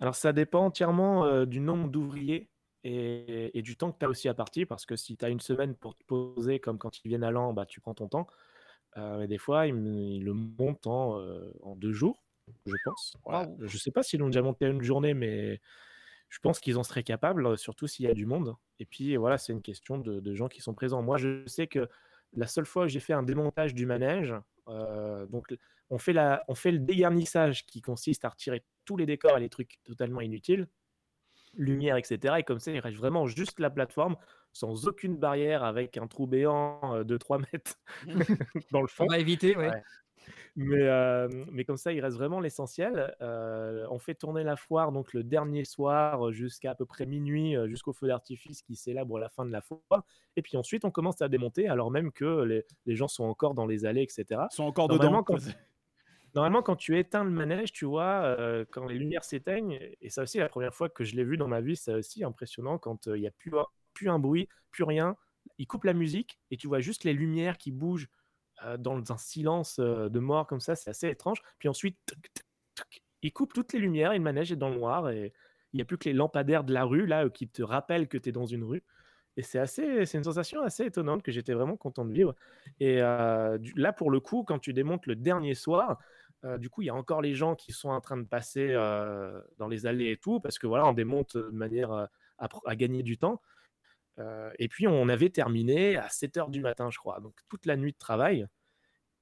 Alors, 0.00 0.14
ça 0.14 0.32
dépend 0.32 0.64
entièrement 0.64 1.26
euh, 1.26 1.44
du 1.44 1.60
nombre 1.60 1.88
d'ouvriers 1.88 2.48
et, 2.82 3.56
et 3.56 3.60
du 3.60 3.76
temps 3.76 3.92
que 3.92 3.98
tu 3.98 4.06
as 4.06 4.08
aussi 4.08 4.28
à 4.28 4.34
partir, 4.34 4.66
parce 4.66 4.86
que 4.86 4.96
si 4.96 5.18
tu 5.18 5.24
as 5.24 5.28
une 5.28 5.40
semaine 5.40 5.74
pour 5.74 5.94
te 5.94 6.04
poser, 6.04 6.58
comme 6.58 6.78
quand 6.78 7.04
ils 7.04 7.08
viennent 7.08 7.24
à 7.24 7.30
l'an, 7.30 7.52
bah, 7.52 7.66
tu 7.66 7.80
prends 7.82 7.94
ton 7.94 8.08
temps. 8.08 8.26
Euh, 8.96 9.18
mais 9.18 9.28
des 9.28 9.38
fois, 9.38 9.66
ils, 9.66 10.22
le 10.24 10.32
montent 10.32 10.86
en, 10.86 11.18
euh, 11.18 11.52
en 11.62 11.76
deux 11.76 11.92
jours, 11.92 12.24
je 12.66 12.74
pense. 12.84 13.16
Voilà. 13.24 13.48
Waouh. 13.48 13.66
Je 13.66 13.78
sais 13.78 13.90
pas 13.90 14.02
s'ils 14.02 14.20
l'ont 14.20 14.26
déjà 14.26 14.42
monté 14.42 14.64
à 14.64 14.68
une 14.68 14.82
journée, 14.82 15.14
mais 15.14 15.60
je 16.32 16.38
pense 16.38 16.60
qu'ils 16.60 16.78
en 16.78 16.82
seraient 16.82 17.02
capables, 17.02 17.46
euh, 17.46 17.56
surtout 17.56 17.86
s'il 17.86 18.06
y 18.06 18.08
a 18.08 18.14
du 18.14 18.24
monde. 18.24 18.56
Et 18.78 18.86
puis, 18.86 19.16
voilà, 19.16 19.36
c'est 19.36 19.52
une 19.52 19.60
question 19.60 19.98
de, 19.98 20.18
de 20.18 20.34
gens 20.34 20.48
qui 20.48 20.62
sont 20.62 20.72
présents. 20.72 21.02
Moi, 21.02 21.18
je 21.18 21.46
sais 21.46 21.66
que 21.66 21.90
la 22.32 22.46
seule 22.46 22.64
fois 22.64 22.84
que 22.84 22.88
j'ai 22.88 23.00
fait 23.00 23.12
un 23.12 23.22
démontage 23.22 23.74
du 23.74 23.84
manège, 23.84 24.34
euh, 24.68 25.26
donc 25.26 25.54
on 25.90 25.98
fait, 25.98 26.14
la, 26.14 26.42
on 26.48 26.54
fait 26.54 26.72
le 26.72 26.78
dégarnissage 26.78 27.66
qui 27.66 27.82
consiste 27.82 28.24
à 28.24 28.30
retirer 28.30 28.64
tous 28.86 28.96
les 28.96 29.04
décors 29.04 29.36
et 29.36 29.40
les 29.40 29.50
trucs 29.50 29.78
totalement 29.84 30.22
inutiles, 30.22 30.68
lumière, 31.52 31.98
etc. 31.98 32.36
Et 32.38 32.44
comme 32.44 32.60
ça, 32.60 32.72
il 32.72 32.80
reste 32.80 32.96
vraiment 32.96 33.26
juste 33.26 33.60
la 33.60 33.68
plateforme, 33.68 34.16
sans 34.54 34.88
aucune 34.88 35.18
barrière, 35.18 35.64
avec 35.64 35.98
un 35.98 36.06
trou 36.06 36.26
béant 36.26 36.80
euh, 36.94 37.04
de 37.04 37.18
3 37.18 37.40
mètres 37.52 37.78
dans 38.70 38.80
le 38.80 38.88
fond. 38.88 39.04
On 39.04 39.08
va 39.12 39.18
éviter, 39.18 39.54
ouais. 39.54 39.68
Ouais. 39.68 39.82
Mais, 40.56 40.82
euh, 40.82 41.28
mais 41.50 41.64
comme 41.64 41.76
ça, 41.76 41.92
il 41.92 42.00
reste 42.00 42.16
vraiment 42.16 42.40
l'essentiel. 42.40 43.14
Euh, 43.20 43.86
on 43.90 43.98
fait 43.98 44.14
tourner 44.14 44.44
la 44.44 44.56
foire 44.56 44.92
donc 44.92 45.12
le 45.12 45.22
dernier 45.22 45.64
soir 45.64 46.32
jusqu'à 46.32 46.72
à 46.72 46.74
peu 46.74 46.84
près 46.86 47.06
minuit, 47.06 47.54
jusqu'au 47.66 47.92
feu 47.92 48.06
d'artifice 48.06 48.62
qui 48.62 48.76
célèbre 48.76 49.18
la 49.18 49.28
fin 49.28 49.44
de 49.44 49.50
la 49.52 49.60
foire. 49.62 50.04
Et 50.36 50.42
puis 50.42 50.56
ensuite, 50.56 50.84
on 50.84 50.90
commence 50.90 51.22
à 51.22 51.28
démonter 51.28 51.68
alors 51.68 51.90
même 51.90 52.12
que 52.12 52.42
les, 52.42 52.64
les 52.86 52.96
gens 52.96 53.08
sont 53.08 53.24
encore 53.24 53.54
dans 53.54 53.66
les 53.66 53.84
allées, 53.86 54.02
etc. 54.02 54.42
Ils 54.52 54.54
sont 54.54 54.64
encore 54.64 54.88
dedans. 54.98 55.22
quand- 55.22 55.34
Normalement, 56.34 56.62
quand 56.62 56.76
tu 56.76 56.98
éteins 56.98 57.24
le 57.24 57.30
manège, 57.30 57.72
tu 57.72 57.84
vois, 57.84 58.22
euh, 58.24 58.64
quand 58.70 58.86
les 58.86 58.94
lumières 58.98 59.22
s'éteignent, 59.22 59.78
et 60.00 60.08
ça 60.08 60.22
aussi, 60.22 60.38
la 60.38 60.48
première 60.48 60.72
fois 60.74 60.88
que 60.88 61.04
je 61.04 61.14
l'ai 61.14 61.24
vu 61.24 61.36
dans 61.36 61.46
ma 61.48 61.60
vie, 61.60 61.76
c'est 61.76 61.92
aussi 61.92 62.24
impressionnant 62.24 62.78
quand 62.78 63.06
euh, 63.06 63.18
il 63.18 63.20
n'y 63.20 63.26
a 63.26 63.30
plus, 63.32 63.52
plus 63.92 64.08
un 64.08 64.18
bruit, 64.18 64.48
plus 64.70 64.84
rien. 64.84 65.14
Il 65.58 65.66
coupe 65.66 65.84
la 65.84 65.92
musique 65.92 66.38
et 66.50 66.56
tu 66.56 66.68
vois 66.68 66.80
juste 66.80 67.04
les 67.04 67.12
lumières 67.12 67.58
qui 67.58 67.70
bougent 67.70 68.08
euh, 68.66 68.76
dans 68.76 69.00
un 69.12 69.16
silence 69.16 69.78
euh, 69.78 70.08
de 70.08 70.18
mort 70.18 70.46
comme 70.46 70.60
ça, 70.60 70.74
c'est 70.74 70.90
assez 70.90 71.08
étrange. 71.08 71.40
Puis 71.58 71.68
ensuite, 71.68 71.98
il 73.22 73.32
coupe 73.32 73.52
toutes 73.52 73.72
les 73.72 73.78
lumières 73.78 74.12
le 74.12 74.20
manège 74.20 74.50
dans 74.52 74.68
le 74.68 74.76
noir 74.76 75.10
et 75.10 75.32
il 75.72 75.76
n'y 75.76 75.82
a 75.82 75.84
plus 75.84 75.98
que 75.98 76.08
les 76.08 76.14
lampadaires 76.14 76.64
de 76.64 76.72
la 76.72 76.84
rue 76.84 77.06
là 77.06 77.24
euh, 77.24 77.30
qui 77.30 77.48
te 77.48 77.62
rappellent 77.62 78.08
que 78.08 78.18
tu 78.18 78.28
es 78.28 78.32
dans 78.32 78.46
une 78.46 78.64
rue. 78.64 78.82
Et 79.36 79.42
c'est 79.42 79.58
assez, 79.58 80.04
c'est 80.04 80.18
une 80.18 80.24
sensation 80.24 80.60
assez 80.62 80.84
étonnante 80.84 81.22
que 81.22 81.32
j'étais 81.32 81.54
vraiment 81.54 81.76
content 81.76 82.04
de 82.04 82.12
vivre. 82.12 82.34
Et 82.80 82.98
là, 82.98 83.92
pour 83.96 84.10
le 84.10 84.20
coup, 84.20 84.44
quand 84.44 84.58
tu 84.58 84.74
démontes 84.74 85.06
le 85.06 85.16
dernier 85.16 85.54
soir, 85.54 85.98
du 86.58 86.68
coup, 86.68 86.82
il 86.82 86.88
y 86.88 86.90
a 86.90 86.94
encore 86.94 87.22
les 87.22 87.34
gens 87.34 87.54
qui 87.54 87.72
sont 87.72 87.88
en 87.88 88.02
train 88.02 88.18
de 88.18 88.26
passer 88.26 88.74
dans 89.56 89.68
les 89.68 89.86
allées 89.86 90.10
et 90.10 90.18
tout, 90.18 90.38
parce 90.38 90.58
que 90.58 90.66
voilà, 90.66 90.86
on 90.86 90.92
démonte 90.92 91.38
de 91.38 91.48
manière 91.48 92.08
à 92.36 92.76
gagner 92.76 93.02
du 93.02 93.16
temps. 93.16 93.40
Euh, 94.18 94.50
et 94.58 94.68
puis, 94.68 94.86
on 94.86 95.08
avait 95.08 95.30
terminé 95.30 95.96
à 95.96 96.08
7 96.08 96.36
heures 96.36 96.50
du 96.50 96.60
matin, 96.60 96.90
je 96.90 96.98
crois. 96.98 97.20
Donc, 97.20 97.34
toute 97.48 97.66
la 97.66 97.76
nuit 97.76 97.92
de 97.92 97.98
travail. 97.98 98.46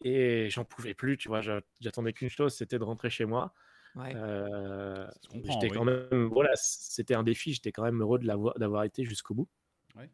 Et 0.03 0.49
j'en 0.51 0.65
pouvais 0.65 0.95
plus, 0.95 1.17
tu 1.17 1.29
vois. 1.29 1.41
j'a- 1.43 1.61
J'attendais 1.81 2.13
qu'une 2.13 2.31
chose, 2.31 2.55
c'était 2.55 2.79
de 2.79 2.85
rentrer 2.85 3.11
chez 3.11 3.25
moi. 3.27 3.53
Ouais. 3.97 4.13
Euh, 4.15 5.07
j'étais 5.33 5.69
oui. 5.71 5.71
quand 5.77 5.85
même, 5.85 6.25
voilà, 6.33 6.51
c'était 6.55 7.15
un 7.15 7.23
défi. 7.23 7.53
J'étais 7.53 7.73
quand 7.73 7.83
même 7.83 8.01
heureux 8.01 8.19
de 8.19 8.27
l'avoir- 8.27 8.59
d'avoir 8.59 8.85
été 8.85 9.05
jusqu'au 9.05 9.35
bout. 9.35 9.49
Ouais. 9.97 10.09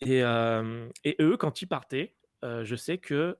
Et, 0.00 0.22
euh, 0.22 0.88
et 1.04 1.16
eux, 1.20 1.36
quand 1.36 1.62
ils 1.62 1.66
partaient, 1.66 2.14
je 2.42 2.76
sais 2.76 2.98
que 2.98 3.38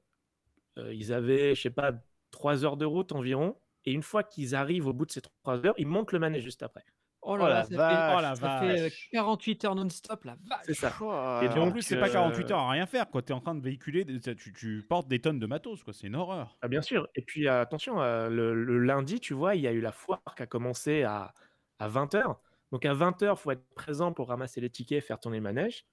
ils 0.79 1.13
avaient, 1.13 1.55
je 1.55 1.61
sais 1.63 1.71
pas, 1.71 1.93
3 2.31 2.65
heures 2.65 2.77
de 2.77 2.87
route 2.87 3.13
environ. 3.13 3.59
Et 3.85 3.93
une 3.93 4.03
fois 4.03 4.23
qu'ils 4.23 4.55
arrivent 4.55 4.87
au 4.87 4.93
bout 4.93 5.07
de 5.07 5.11
ces 5.13 5.21
3 5.21 5.67
heures, 5.67 5.75
ils 5.77 5.87
montent 5.87 6.13
le 6.13 6.19
manège 6.19 6.43
juste 6.45 6.63
après. 6.63 6.85
Oh 7.25 7.35
Oh 7.35 7.37
là 7.37 7.49
là, 7.49 7.55
la 7.55 7.63
ça 7.63 7.69
fait, 7.69 7.77
vache, 7.77 8.15
oh 8.17 8.21
la 8.21 8.35
ça 8.35 8.61
fait 8.61 8.81
euh, 8.81 8.83
vache. 8.85 9.09
48 9.13 9.65
heures 9.65 9.75
non-stop, 9.77 10.25
la 10.25 10.37
vache. 10.45 10.61
C'est 10.65 10.75
ça. 10.75 10.93
Oh, 11.01 11.39
Et 11.43 11.47
Et 11.47 11.59
en 11.59 11.71
plus, 11.71 11.83
c'est 11.83 11.99
pas 12.01 12.09
euh, 12.09 12.13
48 12.13 12.51
heures 12.51 12.59
à 12.59 12.71
rien 12.71 12.87
faire. 12.87 13.09
quoi. 13.11 13.23
T'es 13.23 13.33
en 13.33 13.41
train 13.41 13.55
de 13.55 13.63
véhiculer, 13.63 14.05
tu, 14.05 14.53
tu 14.53 14.85
portes 14.89 15.07
des 15.09 15.21
tonnes 15.21 15.39
de 15.39 15.47
matos. 15.47 15.83
quoi. 15.85 15.93
C'est 15.93 16.09
une 16.09 16.17
horreur. 16.17 16.59
Ah, 16.63 16.69
bien 16.69 16.83
sûr. 16.83 17.07
Et 17.15 17.23
puis 17.23 17.47
euh, 17.47 17.61
attention, 17.63 18.01
euh, 18.03 18.29
le, 18.29 18.55
le 18.65 18.79
lundi, 18.79 19.21
tu 19.21 19.35
vois, 19.35 19.55
il 19.55 19.63
y 19.63 19.69
a 19.69 19.73
eu 19.73 19.81
la 19.81 19.93
foire 19.93 20.21
qui 20.37 20.43
a 20.43 20.47
commencé 20.47 21.05
à, 21.05 21.33
à 21.79 21.89
20h. 21.89 22.37
Donc 22.73 22.85
à 22.87 22.93
20h, 22.95 23.31
il 23.33 23.37
faut 23.37 23.51
être 23.53 23.75
présent 23.75 24.13
pour 24.13 24.29
ramasser 24.29 24.61
les 24.61 24.71
tickets, 24.71 25.05
faire 25.05 25.21
tourner 25.21 25.37
le 25.39 25.45
manège. 25.45 25.87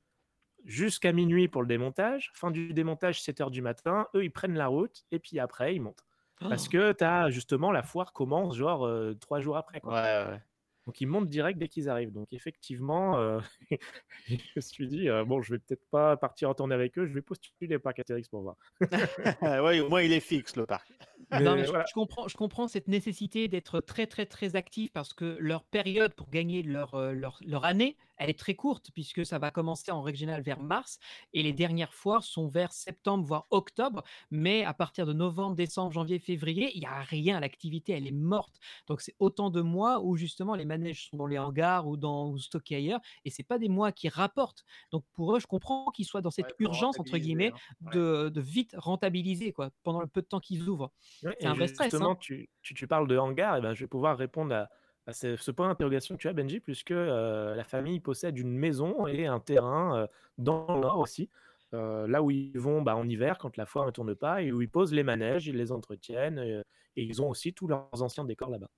Jusqu'à 0.66 1.14
minuit 1.14 1.48
pour 1.48 1.62
le 1.62 1.68
démontage. 1.68 2.32
Fin 2.34 2.52
du 2.52 2.74
démontage, 2.74 3.22
7h 3.22 3.50
du 3.50 3.62
matin. 3.62 4.08
Eux, 4.16 4.24
ils 4.26 4.32
prennent 4.32 4.56
la 4.56 4.68
route 4.68 5.04
et 5.12 5.20
puis 5.20 5.40
après, 5.40 5.76
ils 5.76 5.80
montent. 5.82 6.04
Parce 6.42 6.68
Oh. 6.68 6.72
que 6.72 6.92
tu 6.94 7.04
as 7.04 7.30
justement 7.30 7.72
la 7.72 7.84
foire 7.84 8.14
commence 8.14 8.56
genre 8.56 8.86
euh, 8.86 9.14
trois 9.20 9.40
jours 9.42 9.58
après. 9.58 9.80
Quoi. 9.82 9.94
Ouais, 9.94 10.32
ouais. 10.32 10.42
Donc 10.90 11.02
ils 11.02 11.06
montent 11.06 11.30
direct 11.30 11.60
dès 11.60 11.68
qu'ils 11.68 11.88
arrivent. 11.88 12.12
Donc 12.12 12.34
effectivement, 12.34 13.20
euh, 13.20 13.40
je 14.28 14.38
me 14.56 14.60
suis 14.60 14.88
dit, 14.88 15.08
euh, 15.08 15.24
bon, 15.24 15.40
je 15.40 15.54
vais 15.54 15.60
peut-être 15.60 15.86
pas 15.92 16.18
partir 16.18 16.50
en 16.50 16.56
tournée 16.56 16.74
avec 16.74 16.98
eux, 16.98 17.06
je 17.06 17.14
vais 17.14 17.22
postuler 17.22 17.78
pour 17.78 17.94
Caterix 17.94 18.24
pour 18.28 18.42
voir. 18.42 18.56
ouais, 19.44 19.82
au 19.82 19.88
moins 19.88 20.02
il 20.02 20.12
est 20.12 20.20
fixe 20.20 20.56
le 20.56 20.66
parc. 20.66 20.90
Non, 21.32 21.42
Mais 21.42 21.58
mais 21.58 21.66
je, 21.66 21.70
voilà. 21.70 21.86
je 21.88 21.94
comprends, 21.94 22.28
je 22.28 22.36
comprends 22.36 22.68
cette 22.68 22.88
nécessité 22.88 23.48
d'être 23.48 23.82
très 23.82 24.08
très 24.08 24.26
très 24.26 24.56
actif 24.56 24.92
parce 24.92 25.14
que 25.14 25.38
leur 25.40 25.64
période 25.64 26.16
pour 26.16 26.32
gagner 26.32 26.64
leur, 26.64 26.96
euh, 26.96 27.12
leur, 27.14 27.40
leur 27.46 27.66
année, 27.66 27.96
elle 28.20 28.30
est 28.30 28.38
très 28.38 28.56
courte 28.56 28.92
puisque 28.94 29.26
ça 29.26 29.40
va 29.40 29.52
commencer 29.52 29.92
en 29.92 30.02
règle 30.02 30.18
générale 30.20 30.44
vers 30.44 30.62
mars 30.62 31.00
et 31.34 31.44
les 31.44 31.54
dernières 31.54 31.94
foires 31.94 32.24
sont 32.24 32.48
vers 32.48 32.72
septembre 32.74 33.26
voire 33.26 33.48
octobre. 33.50 34.04
Mais 34.32 34.64
à 34.64 34.74
partir 34.74 35.06
de 35.06 35.14
novembre, 35.14 35.56
décembre, 35.56 35.92
janvier, 35.92 36.20
février, 36.20 36.72
il 36.76 36.82
n'y 36.82 36.86
a 36.86 37.02
rien, 37.02 37.40
l'activité 37.40 37.94
elle 37.94 38.08
est 38.08 38.12
morte. 38.12 38.60
Donc 38.88 39.02
c'est 39.02 39.16
autant 39.20 39.50
de 39.50 39.62
mois 39.62 40.02
où 40.04 40.16
justement 40.18 40.56
les 40.56 40.66
manèges 40.66 41.10
sont 41.10 41.18
dans 41.18 41.28
les 41.28 41.38
hangars 41.40 41.88
ou, 41.88 41.98
dans, 41.98 42.30
ou 42.30 42.38
stockés 42.38 42.76
ailleurs 42.76 43.00
et 43.26 43.30
c'est 43.30 43.44
pas 43.44 43.58
des 43.60 43.70
mois 43.70 43.92
qui 43.92 44.10
rapportent. 44.10 44.64
Donc 44.92 45.06
pour 45.14 45.36
eux, 45.36 45.40
je 45.40 45.48
comprends 45.48 45.88
qu'ils 45.92 46.06
soient 46.06 46.22
dans 46.22 46.32
cette 46.32 46.50
Ouais, 46.50 46.56
urgence 46.60 47.00
entre 47.00 47.18
guillemets 47.18 47.54
hein. 47.54 47.60
Ouais. 47.86 48.00
de, 48.32 48.32
vite 48.40 48.74
rentabiliser 48.78 49.52
quoi 49.54 49.72
pendant 49.84 50.02
le 50.02 50.08
peu 50.08 50.22
de 50.22 50.28
temps 50.28 50.40
qu'ils 50.40 50.70
ouvrent. 50.70 50.92
Ouais, 51.22 51.36
C'est 51.40 51.48
et 51.48 51.50
un 51.50 51.54
vrai 51.56 51.68
stress, 51.68 52.02
Justement, 52.02 52.02
hein. 52.02 52.16
tu, 52.16 52.50
tu, 52.62 52.74
tu 52.74 52.88
parles 52.88 53.08
de 53.08 53.18
hangar, 53.18 53.58
et 53.58 53.62
ben, 53.62 53.74
je 53.74 53.82
vais 53.84 53.88
pouvoir 53.88 54.18
répondre 54.18 54.54
à, 54.56 54.70
à 55.10 55.14
ce, 55.14 55.36
ce 55.36 55.52
point 55.52 55.68
d'interrogation 55.68 56.16
que 56.16 56.22
tu 56.22 56.28
as, 56.28 56.34
Benji, 56.34 56.60
puisque 56.60 56.92
euh, 56.92 57.56
la 57.56 57.64
famille 57.64 58.00
possède 58.00 58.38
une 58.38 58.56
maison 58.56 59.08
et 59.08 59.26
un 59.26 59.40
terrain 59.40 59.98
euh, 59.98 60.08
dans 60.38 60.68
le 60.74 60.82
nord 60.82 61.00
aussi, 61.00 61.30
euh, 61.74 62.08
là 62.08 62.22
où 62.22 62.32
ils 62.32 62.58
vont 62.58 62.82
bah, 62.82 62.96
en 62.96 63.08
hiver 63.08 63.38
quand 63.38 63.58
la 63.58 63.66
foire 63.66 63.86
ne 63.86 63.92
tourne 63.92 64.16
pas, 64.16 64.42
et 64.42 64.52
où 64.52 64.62
ils 64.62 64.70
posent 64.70 64.94
les 64.94 65.04
manèges, 65.04 65.48
ils 65.48 65.58
les 65.58 65.72
entretiennent, 65.72 66.40
euh, 66.40 66.64
et 66.96 67.04
ils 67.04 67.22
ont 67.22 67.30
aussi 67.30 67.54
tous 67.54 67.68
leurs 67.68 67.90
anciens 68.02 68.24
décors 68.24 68.50
là-bas. 68.50 68.70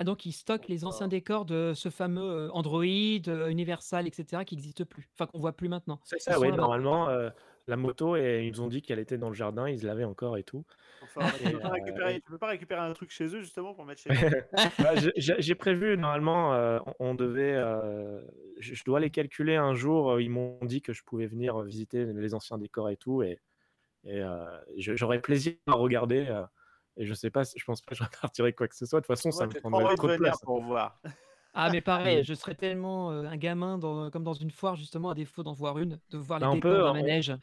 Ah 0.00 0.04
donc 0.04 0.26
ils 0.26 0.32
stockent 0.32 0.68
les 0.68 0.84
anciens 0.84 1.08
décors 1.08 1.44
de 1.44 1.72
ce 1.74 1.88
fameux 1.88 2.48
Android, 2.52 2.84
Universal, 2.84 4.06
etc. 4.06 4.44
qui 4.44 4.54
n'existe 4.54 4.84
plus, 4.84 5.08
enfin 5.14 5.26
qu'on 5.26 5.40
voit 5.40 5.54
plus 5.54 5.68
maintenant. 5.68 5.98
C'est 6.04 6.20
ça, 6.20 6.38
oui, 6.38 6.52
normalement, 6.52 7.08
euh, 7.08 7.30
la 7.68 7.76
moto, 7.76 8.16
et 8.16 8.44
ils 8.44 8.52
nous 8.52 8.60
ont 8.62 8.68
dit 8.68 8.82
qu'elle 8.82 8.98
était 8.98 9.18
dans 9.18 9.28
le 9.28 9.34
jardin, 9.34 9.68
ils 9.68 9.84
l'avaient 9.84 10.04
encore 10.04 10.36
et 10.36 10.42
tout. 10.42 10.64
Enfin, 11.02 11.20
tu, 11.38 11.52
peux 11.52 11.60
pas 11.60 11.74
euh, 11.76 12.14
tu 12.14 12.30
peux 12.30 12.38
pas 12.38 12.48
récupérer 12.48 12.80
un 12.80 12.92
truc 12.92 13.10
chez 13.10 13.26
eux 13.26 13.40
justement 13.40 13.74
pour 13.74 13.84
mettre 13.84 14.00
chez 14.00 14.10
eux. 14.10 14.14
Bah, 14.78 14.94
j'ai- 15.16 15.54
prévu, 15.54 15.96
normalement, 15.96 16.54
euh, 16.54 16.78
on 16.98 17.14
devait. 17.14 17.54
euh, 17.54 18.20
je, 18.58 18.82
dois 18.84 19.00
les 19.00 19.10
calculer 19.10 19.56
un 19.56 19.74
jour. 19.74 20.20
Ils 20.20 20.30
m'ont 20.30 20.58
dit 20.62 20.82
que 20.82 20.92
je 20.92 21.02
pouvais 21.04 21.26
venir 21.26 21.60
visiter 21.60 22.04
les 22.04 22.34
anciens 22.34 22.58
décors 22.58 22.90
et 22.90 22.96
tout. 22.96 23.22
Et, 23.22 23.38
j'aurais 24.76 25.20
plaisir 25.20 25.54
à 25.66 25.74
regarder. 25.74 26.42
et 26.96 27.06
je 27.06 27.14
sais 27.14 27.30
pas, 27.30 27.44
si- 27.44 27.58
je 27.58 27.64
pense 27.64 27.82
pas 27.82 27.90
que 27.90 27.96
je 27.96 28.04
repartirai 28.04 28.52
quoi 28.52 28.68
que 28.68 28.76
ce 28.76 28.86
soit. 28.86 29.00
De 29.00 29.06
toute 29.06 29.14
façon, 29.14 29.30
ça 29.30 29.46
me 29.46 29.52
prendrait 29.52 29.94
trop 29.94 30.08
de 30.08 30.16
place. 30.16 30.40
pour 30.40 30.62
voir. 30.62 31.00
Ah 31.60 31.70
mais 31.72 31.80
pareil, 31.80 32.22
je 32.24 32.34
serais 32.34 32.54
tellement 32.54 33.10
euh, 33.10 33.24
un 33.24 33.36
gamin 33.36 33.78
dans- 33.78 34.10
comme 34.10 34.22
dans 34.22 34.32
une 34.32 34.50
foire 34.50 34.76
justement 34.76 35.10
à 35.10 35.14
défaut 35.14 35.42
d'en 35.42 35.52
voir 35.52 35.78
une, 35.78 35.98
de 36.12 36.18
voir 36.18 36.38
les 36.38 36.46
on 36.46 36.54
décors 36.54 36.90
on- 36.90 36.92
manège. 36.94 37.34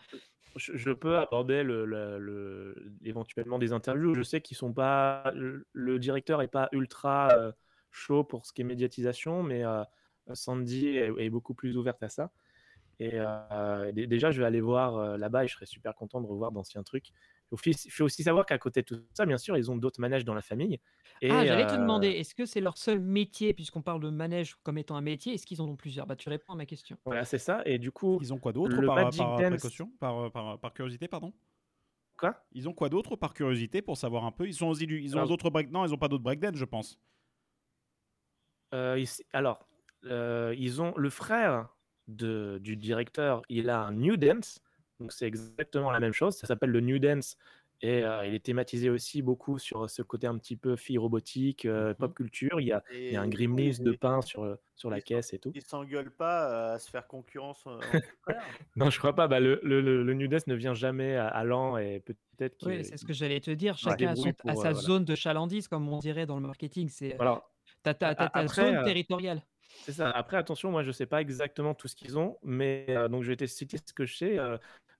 Je, 0.55 0.78
je 0.78 0.91
peux 0.91 1.18
aborder 1.18 1.63
le, 1.63 1.86
le- 1.86 2.18
le- 2.18 2.93
éventuellement 3.03 3.59
des 3.59 3.74
interviews. 3.74 4.16
Je 4.16 4.24
sais 4.24 4.39
qu'ils 4.39 4.55
sont 4.55 4.72
pas. 4.72 5.32
Le, 5.74 5.99
directeur 5.99 6.41
est 6.41 6.47
pas 6.47 6.70
ultra 6.72 7.28
euh, 7.38 7.51
chaud 7.91 8.24
pour 8.24 8.45
ce 8.45 8.53
qui 8.53 8.61
est 8.61 8.63
médiatisation, 8.63 9.43
mais 9.43 9.66
euh, 9.66 9.84
Sandy 10.34 10.88
est, 10.88 11.11
est 11.18 11.30
beaucoup 11.30 11.53
plus 11.53 11.76
ouverte 11.76 12.01
à 12.03 12.09
ça. 12.09 12.32
Et 13.01 13.20
dé- 13.91 14.07
déjà, 14.07 14.32
je 14.32 14.39
vais 14.39 14.47
aller 14.47 14.61
voir 14.61 15.18
là-bas 15.18 15.43
et 15.43 15.47
je 15.47 15.55
serais 15.55 15.66
super 15.66 15.93
content 15.95 16.22
de 16.22 16.28
revoir 16.28 16.53
d'anciens 16.53 16.84
trucs. 16.84 17.11
Il 17.51 17.91
faut 17.91 18.05
aussi 18.05 18.23
savoir 18.23 18.45
qu'à 18.45 18.57
côté 18.57 18.81
de 18.81 18.85
tout 18.87 19.01
ça, 19.13 19.25
bien 19.25 19.37
sûr, 19.37 19.55
ils 19.57 19.69
ont 19.71 19.77
d'autres 19.77 20.01
manèges 20.01 20.25
dans 20.25 20.33
la 20.33 20.41
famille. 20.41 20.79
Et, 21.21 21.29
ah, 21.31 21.45
j'allais 21.45 21.67
te 21.67 21.73
euh, 21.73 21.77
demander, 21.77 22.09
est-ce 22.09 22.33
que 22.35 22.45
c'est 22.45 22.59
leur 22.59 22.77
seul 22.77 22.99
métier, 22.99 23.53
puisqu'on 23.53 23.81
parle 23.81 24.01
de 24.01 24.09
manège 24.09 24.55
comme 24.63 24.77
étant 24.77 24.95
un 24.97 25.01
métier, 25.01 25.33
est-ce 25.35 25.45
qu'ils 25.45 25.61
en 25.61 25.67
ont 25.69 25.75
plusieurs? 25.75 26.07
Bah 26.07 26.15
tu 26.15 26.27
réponds 26.27 26.53
à 26.53 26.55
ma 26.55 26.65
question. 26.65 26.97
Voilà, 27.05 27.23
c'est 27.23 27.37
ça. 27.37 27.61
Et 27.65 27.77
du 27.77 27.91
coup, 27.91 28.17
Ils 28.21 28.33
ont 28.33 28.39
quoi 28.39 28.51
d'autre 28.51 28.75
le 28.81 28.87
par, 28.87 28.95
Magic 28.95 29.19
par 29.19 29.37
Dance- 29.37 29.49
précaution? 29.51 29.91
Par, 29.99 30.31
par, 30.31 30.59
par 30.59 30.73
curiosité, 30.73 31.07
pardon? 31.07 31.33
Quoi? 32.17 32.35
Ils 32.53 32.67
ont 32.67 32.73
quoi 32.73 32.89
d'autre 32.89 33.15
par 33.15 33.33
curiosité 33.33 33.81
pour 33.81 33.97
savoir 33.97 34.25
un 34.25 34.31
peu? 34.31 34.47
Ils 34.47 34.53
sont 34.53 34.67
aux 34.67 34.75
ils 34.75 35.13
ont 35.15 35.19
Alors- 35.19 35.29
d'autres 35.29 35.49
break 35.49 35.69
Non, 35.71 35.85
ils 35.85 35.93
ont 35.93 35.97
pas 35.97 36.07
d'autres 36.07 36.23
breakdance, 36.23 36.55
je 36.55 36.65
pense. 36.65 36.99
Euh, 38.73 39.03
alors, 39.33 39.67
euh, 40.05 40.53
ils 40.57 40.81
ont 40.81 40.93
le 40.97 41.09
frère 41.09 41.69
de, 42.07 42.57
du 42.61 42.75
directeur, 42.75 43.41
il 43.49 43.69
a 43.69 43.81
un 43.81 43.91
New 43.91 44.17
Dance. 44.17 44.59
Donc 44.99 45.11
c'est 45.11 45.25
exactement 45.27 45.91
la 45.91 45.99
même 45.99 46.13
chose. 46.13 46.35
Ça 46.37 46.47
s'appelle 46.47 46.71
le 46.71 46.81
New 46.81 46.99
Dance. 46.99 47.37
Et 47.81 48.03
euh, 48.03 48.25
il 48.25 48.33
est 48.33 48.39
thématisé 48.43 48.89
aussi 48.89 49.21
beaucoup 49.21 49.59
sur 49.59 49.89
ce 49.89 50.01
côté 50.01 50.27
un 50.27 50.37
petit 50.37 50.55
peu 50.55 50.77
fille 50.77 50.97
robotique, 50.97 51.65
euh, 51.65 51.89
Mhm. 51.89 51.95
pop 51.95 52.13
culture. 52.15 52.61
Il 52.61 52.67
y 52.67 52.71
a, 52.71 52.81
il 52.89 53.11
y 53.11 53.15
a 53.17 53.21
un 53.21 53.27
Grimlis 53.27 53.79
de 53.81 53.91
pain 53.91 54.21
sur, 54.21 54.43
euh, 54.43 54.55
sur 54.75 54.89
la 54.89 55.01
caisse 55.01 55.33
et 55.33 55.39
tout. 55.39 55.51
Ils 55.53 55.61
s'engueulent 55.61 56.15
pas 56.15 56.49
euh, 56.71 56.75
à 56.75 56.79
se 56.79 56.89
faire 56.89 57.05
concurrence. 57.05 57.65
euh, 57.67 57.79
frères 58.21 58.47
Non, 58.77 58.89
je 58.89 58.97
crois 58.97 59.13
pas. 59.13 59.27
Bah, 59.27 59.41
le, 59.41 59.59
le, 59.63 60.13
New 60.13 60.27
Dance 60.27 60.47
ne 60.47 60.55
vient 60.55 60.73
jamais 60.73 61.15
à, 61.17 61.27
à 61.27 61.43
l'an 61.43 61.77
et 61.77 61.99
peut-être 61.99 62.65
Oui, 62.65 62.83
c'est 62.85 62.97
ce 62.97 63.05
que 63.05 63.13
j'allais 63.13 63.41
te 63.41 63.51
dire. 63.51 63.77
Chacun 63.77 64.09
a, 64.11 64.15
son- 64.15 64.31
pour, 64.31 64.51
sa 64.51 64.69
euh, 64.69 64.71
voilà. 64.71 64.73
zone 64.73 65.03
de 65.05 65.15
chalandise, 65.15 65.67
comme 65.67 65.87
on 65.89 65.99
dirait 65.99 66.25
dans 66.25 66.35
le 66.39 66.47
marketing. 66.47 66.87
C'est 66.87 67.17
t'as 67.83 67.93
ta, 67.93 68.47
zone 68.47 68.75
euh, 68.75 68.83
territoriale. 68.83 69.41
C'est 69.85 69.93
ça. 69.93 70.09
Après, 70.09 70.37
attention, 70.37 70.71
moi, 70.71 70.81
je 70.83 70.91
sais 70.91 71.05
pas 71.05 71.21
exactement 71.21 71.75
tout 71.75 71.87
ce 71.87 71.95
qu'ils 71.95 72.17
ont, 72.17 72.37
mais 72.43 72.85
euh, 72.89 73.07
donc 73.07 73.23
je 73.23 73.29
vais 73.29 73.35
te 73.37 73.45
citer 73.45 73.77
ce 73.77 73.93
que 73.93 74.05
je 74.05 74.15
sais. 74.17 74.39
euh, 74.39 74.57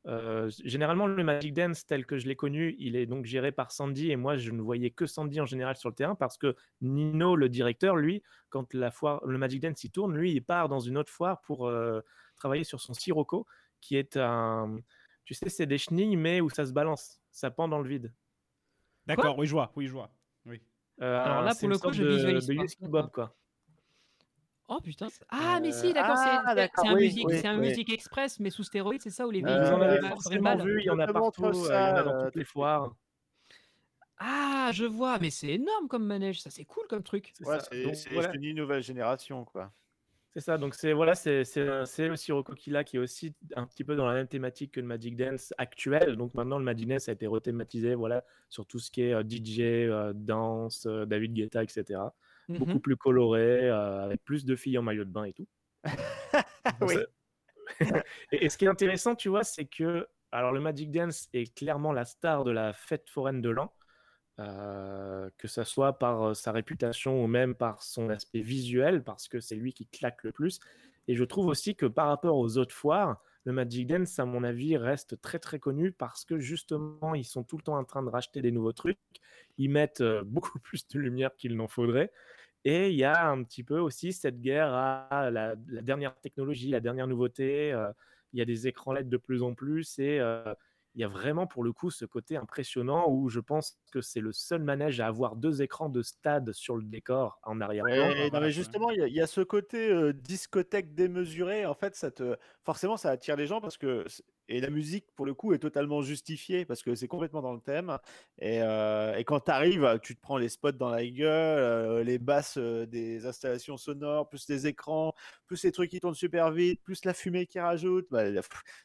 euh, 0.08 0.52
généralement, 0.64 1.08
le 1.08 1.24
Magic 1.24 1.54
Dance 1.54 1.86
tel 1.86 2.06
que 2.06 2.18
je 2.18 2.28
l'ai 2.28 2.36
connu, 2.36 2.76
il 2.78 2.96
est 2.96 3.06
donc 3.06 3.26
géré 3.26 3.52
par 3.52 3.72
Sandy 3.72 4.12
et 4.12 4.16
moi, 4.16 4.38
je 4.38 4.52
ne 4.52 4.62
voyais 4.62 4.92
que 4.92 5.06
Sandy 5.06 5.42
en 5.42 5.46
général 5.46 5.76
sur 5.78 5.90
le 5.90 5.96
terrain 5.96 6.16
parce 6.16 6.38
que 6.38 6.56
Nino, 6.82 7.36
le 7.36 7.50
directeur, 7.50 7.96
lui, 7.96 8.22
quand 8.50 8.74
la 8.74 8.92
foire, 8.92 9.26
le 9.26 9.38
Magic 9.38 9.62
Dance 9.62 9.84
il 9.84 9.92
tourne, 9.92 10.16
lui, 10.16 10.32
il 10.32 10.42
part 10.42 10.70
dans 10.70 10.80
une 10.80 10.98
autre 10.98 11.12
foire 11.12 11.42
pour 11.42 11.68
euh, 11.68 12.02
travailler 12.36 12.64
sur 12.64 12.80
son 12.80 12.94
Sirocco, 12.94 13.48
qui 13.82 13.96
est 13.98 14.18
un, 14.18 14.78
tu 15.24 15.34
sais, 15.34 15.50
c'est 15.50 15.66
des 15.66 15.80
chenilles 15.80 16.18
mais 16.18 16.40
où 16.40 16.50
ça 16.50 16.66
se 16.66 16.72
balance, 16.72 17.20
ça 17.32 17.50
pend 17.50 17.68
dans 17.68 17.80
le 17.80 17.90
vide. 17.90 18.14
D'accord, 19.08 19.38
oui, 19.38 19.48
je 19.48 19.52
vois, 19.52 19.72
oui, 19.76 19.88
je 19.88 19.92
vois. 19.92 20.12
Oui. 20.46 20.62
Euh, 21.02 21.20
Alors 21.20 21.42
là, 21.42 21.54
c'est 21.54 21.68
pour 21.68 21.74
le 21.74 21.80
coup, 21.80 21.92
je 21.94 22.04
de, 22.04 22.10
visualise 22.10 22.48
de 22.48 22.86
pas. 22.86 22.88
Bob, 22.88 23.12
quoi. 23.12 23.36
Oh 24.68 24.80
putain. 24.84 25.10
c'est- 25.10 25.24
Ah, 25.30 25.60
mais 25.62 25.72
si, 25.72 25.88
Euh, 25.90 25.94
d'accord. 25.94 26.18
c'est- 26.18 26.30
ah, 26.30 26.90
un, 26.90 26.96
oui, 26.96 27.04
musique, 27.04 27.28
oui, 27.28 27.38
c'est 27.40 27.48
un 27.48 27.60
oui. 27.60 27.68
musique 27.70 27.92
express, 27.94 28.40
mais 28.40 28.50
sous 28.50 28.64
stéroïdes, 28.64 29.02
c'est 29.02 29.12
ça 29.12 29.28
où 29.28 29.32
les 29.32 29.44
Euh, 29.44 29.46
véhicules 29.46 29.66
Vous 29.68 29.74
en 29.74 29.82
avez 29.82 30.08
forcément 30.08 30.56
vu, 30.58 30.80
il 30.82 30.86
y 30.86 30.90
en 30.90 30.98
a 31.00 31.08
partout, 31.08 31.46
euh, 31.46 31.52
il 31.54 31.58
y 31.58 31.60
en 31.60 31.62
a 31.62 31.68
ça, 31.96 32.04
dans 32.04 32.14
euh, 32.16 32.26
toutes 32.26 32.36
les 32.36 32.46
foires. 32.46 32.96
Ah, 34.18 34.72
je 34.74 34.86
vois, 34.86 35.20
mais 35.20 35.30
c'est 35.30 35.50
énorme 35.50 35.88
comme 35.88 36.06
manège, 36.06 36.42
ça 36.42 36.50
c'est 36.50 36.64
cool 36.66 36.88
comme 36.88 37.04
truc. 37.04 37.32
C'est 37.36 37.46
Ouais, 37.46 37.60
ça. 37.60 37.68
voilà. 38.12 38.38
dis 38.38 38.54
nouvelle 38.54 38.82
génération, 38.82 39.44
quoi. 39.46 39.72
C'est 40.34 40.42
ça, 40.42 40.58
donc 40.58 40.74
c'est 40.76 40.92
voilà, 40.94 41.16
c'est 41.16 41.46
Sirocco 41.46 42.54
Killa 42.56 42.84
qui 42.84 42.98
est 42.98 43.00
aussi 43.00 43.34
un 43.56 43.66
petit 43.66 43.86
peu 43.86 43.96
dans 43.96 44.06
la 44.06 44.14
même 44.14 44.28
thématique 44.28 44.74
que 44.74 44.82
le 44.82 44.86
Magic 44.88 45.16
Dance 45.16 45.54
actuel. 45.58 46.18
Donc 46.18 46.34
maintenant, 46.34 46.58
le 46.58 46.66
Magic 46.66 46.88
Dance 46.90 47.08
a 47.08 47.14
été 47.14 47.26
rethématisé 47.28 47.96
voilà, 47.96 48.24
sur 48.50 48.66
tout 48.66 48.80
ce 48.80 48.92
qui 48.92 49.04
est 49.04 49.14
euh, 49.14 49.24
DJ, 49.24 49.62
euh, 49.62 50.12
danse, 50.14 50.88
euh, 50.88 51.06
David 51.06 51.34
Guetta, 51.34 51.64
etc. 51.64 52.02
Mhm. 52.48 52.58
Beaucoup 52.58 52.80
plus 52.80 52.98
coloré, 52.98 53.70
euh, 53.70 54.04
avec 54.06 54.24
plus 54.24 54.46
de 54.46 54.56
filles 54.56 54.78
en 54.78 54.84
maillot 54.84 55.06
de 55.06 55.12
bain 55.12 55.26
et 55.26 55.34
tout. 55.34 55.48
Oui. 56.82 56.96
et, 58.32 58.46
et 58.46 58.50
ce 58.50 58.58
qui 58.58 58.66
est 58.66 58.68
intéressant, 58.70 59.16
tu 59.16 59.30
vois, 59.30 59.44
c'est 59.44 59.66
que 59.66 60.08
alors 60.32 60.52
le 60.52 60.60
Magic 60.60 60.92
Dance 60.92 61.30
est 61.34 61.56
clairement 61.56 61.94
la 61.94 62.06
star 62.06 62.44
de 62.44 62.52
la 62.52 62.74
fête 62.74 63.10
foraine 63.10 63.42
de 63.42 63.50
l'an. 63.50 63.74
euh, 64.40 65.30
que 65.38 65.48
ça 65.48 65.66
soit 65.66 66.00
par 66.00 66.24
euh, 66.30 66.34
sa 66.34 66.52
réputation 66.52 67.24
ou 67.24 67.28
même 67.28 67.56
par 67.56 67.84
son 67.84 68.10
aspect 68.10 68.42
visuel, 68.42 69.04
parce 69.04 69.28
que 69.30 69.40
c'est 69.40 69.56
lui 69.56 69.74
qui 69.74 69.88
claque 69.88 70.24
le 70.24 70.32
plus. 70.34 70.60
Et 71.08 71.16
je 71.16 71.24
trouve 71.24 71.48
aussi 71.48 71.76
que 71.76 71.86
par 71.86 72.08
rapport 72.08 72.38
aux 72.38 72.58
autres 72.58 72.74
foires, 72.74 73.22
le 73.46 73.54
Magic 73.54 73.86
Dance, 73.88 74.18
à 74.18 74.26
mon 74.26 74.44
avis, 74.44 74.76
reste 74.76 75.22
très 75.22 75.38
très 75.40 75.60
connu 75.60 75.92
parce 75.92 76.26
que 76.26 76.40
justement, 76.40 77.14
ils 77.14 77.26
sont 77.26 77.44
tout 77.44 77.58
le 77.58 77.64
temps 77.64 77.78
en 77.78 77.84
train 77.84 78.02
de 78.02 78.10
racheter 78.10 78.42
des 78.42 78.52
nouveaux 78.52 78.74
trucs. 78.74 78.98
Ils 79.58 79.70
mettent 79.70 80.02
euh, 80.02 80.24
beaucoup 80.26 80.60
plus 80.60 80.88
de 80.88 81.00
lumière 81.00 81.36
qu'il 81.36 81.56
n'en 81.56 81.68
faudrait. 81.68 82.12
Et 82.64 82.90
il 82.90 82.96
y 82.96 83.04
a 83.04 83.30
un 83.30 83.44
petit 83.44 83.64
peu 83.64 83.78
aussi 83.78 84.12
cette 84.12 84.42
guerre 84.42 84.74
à 84.74 85.30
la, 85.32 85.56
dernière 85.56 86.16
technologie, 86.20 86.70
la 86.70 86.80
dernière 86.80 87.06
nouveauté. 87.08 87.72
euh, 87.72 87.92
il 88.36 88.40
y 88.40 88.42
a 88.42 88.46
des 88.46 88.68
écrans 88.68 88.92
LED 88.92 89.08
de 89.08 89.18
plus 89.18 89.42
en 89.42 89.54
plus 89.54 89.98
et 89.98 90.20
euh, 90.20 90.54
il 90.96 91.02
y 91.02 91.04
a 91.04 91.08
vraiment 91.08 91.46
pour 91.48 91.64
le 91.64 91.74
coup 91.74 91.92
ce 91.92 92.06
côté 92.06 92.38
impressionnant 92.38 93.08
où 93.10 93.30
je 93.30 93.40
pense 93.40 93.78
que 93.92 94.02
c'est 94.02 94.22
le 94.22 94.32
seul 94.32 94.64
manège 94.64 95.00
à 95.00 95.08
avoir 95.08 95.36
deux 95.36 95.62
écrans 95.62 95.90
de 95.90 96.02
stade 96.02 96.52
sur 96.54 96.78
le 96.78 96.84
décor 96.84 97.40
en 97.44 97.62
arrière-plan. 97.62 97.94
Ouais, 98.08 98.16
non, 98.16 98.30
voilà, 98.30 98.48
mais 98.48 98.52
justement, 98.52 98.90
il 98.92 99.00
y, 99.00 99.02
a- 99.04 99.08
il 99.08 99.14
y 99.14 99.22
a 99.22 99.28
ce 99.28 99.42
côté 99.42 99.90
euh, 99.92 100.14
discothèque 100.14 100.96
démesuré. 100.96 101.66
En 101.66 101.74
fait, 101.76 101.96
ça 101.96 102.10
te, 102.12 102.38
forcément, 102.64 102.98
ça 102.98 103.10
attire 103.12 103.36
les 103.36 103.46
gens 103.48 103.62
parce 103.62 103.78
que 103.78 104.06
et 104.48 104.62
la 104.62 104.70
musique, 104.70 105.06
pour 105.16 105.26
le 105.26 105.34
coup, 105.34 105.54
est 105.54 105.60
totalement 105.60 106.02
justifiée 106.02 106.66
parce 106.66 106.84
que 106.84 106.96
c'est 106.96 107.08
complètement 107.08 107.42
dans 107.42 107.54
le 107.54 107.60
thème. 107.62 107.98
Et, 108.38 108.62
euh, 108.62 109.16
et 109.16 109.24
quand 109.24 109.40
tu 109.42 109.52
arrives, 109.52 110.00
tu 110.04 110.16
te 110.16 110.22
prends 110.22 110.38
les 110.38 110.50
spots 110.50 110.74
dans 110.74 110.90
la 110.90 111.06
gueule, 111.06 111.60
euh, 111.60 112.04
les 112.04 112.20
basses 112.20 112.58
euh, 112.58 112.86
des 112.86 113.26
installations 113.26 113.78
sonores, 113.78 114.30
plus 114.30 114.48
les 114.50 114.68
écrans, 114.68 115.14
plus 115.48 115.64
les 115.64 115.72
trucs 115.72 115.90
qui 115.92 116.00
tournent 116.00 116.14
super 116.16 116.52
vite, 116.52 116.82
plus 116.84 117.06
la 117.06 117.14
fumée 117.14 117.48
qui 117.48 117.60
rajoute. 117.60 118.08
Bah, 118.12 118.24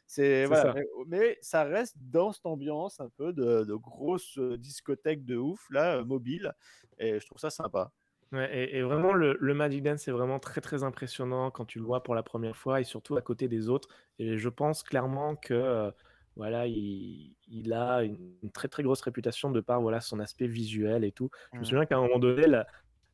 c'est 0.06 0.46
voilà. 0.46 0.62
ça. 0.62 0.72
Mais, 0.74 0.84
mais 1.06 1.38
ça 1.42 1.64
reste 1.64 1.96
dans 2.00 2.32
cette 2.32 2.46
ambiance 2.46 3.00
un 3.00 3.08
peu 3.10 3.32
de, 3.32 3.64
de 3.64 3.74
grosse 3.74 4.38
discothèque 4.38 5.24
de 5.24 5.36
ouf 5.36 5.68
là, 5.70 6.02
mobile. 6.04 6.52
Et 6.98 7.20
je 7.20 7.26
trouve 7.26 7.38
ça 7.38 7.50
sympa. 7.50 7.92
Ouais, 8.32 8.48
et, 8.70 8.76
et 8.78 8.82
vraiment, 8.82 9.12
le, 9.12 9.36
le 9.40 9.54
Magic 9.54 9.82
Dance, 9.82 10.02
c'est 10.02 10.12
vraiment 10.12 10.38
très 10.38 10.60
très 10.60 10.84
impressionnant 10.84 11.50
quand 11.50 11.64
tu 11.64 11.78
le 11.80 11.84
vois 11.84 12.02
pour 12.04 12.14
la 12.14 12.22
première 12.22 12.56
fois 12.56 12.80
et 12.80 12.84
surtout 12.84 13.16
à 13.16 13.22
côté 13.22 13.48
des 13.48 13.68
autres. 13.68 13.88
Et 14.20 14.38
je 14.38 14.48
pense 14.48 14.84
clairement 14.84 15.34
que 15.34 15.52
euh, 15.52 15.90
voilà, 16.36 16.68
il, 16.68 17.34
il 17.48 17.72
a 17.72 18.04
une, 18.04 18.36
une 18.42 18.52
très 18.52 18.68
très 18.68 18.84
grosse 18.84 19.00
réputation 19.00 19.50
de 19.50 19.60
par 19.60 19.80
voilà, 19.82 20.00
son 20.00 20.20
aspect 20.20 20.46
visuel 20.46 21.02
et 21.04 21.10
tout. 21.10 21.28
Je 21.58 21.62
me 21.62 21.64
Mm. 21.64 21.64
souviens 21.64 21.86
qu'à 21.86 21.96
un 21.96 22.02
moment 22.02 22.20
donné, 22.20 22.46
la, 22.46 22.68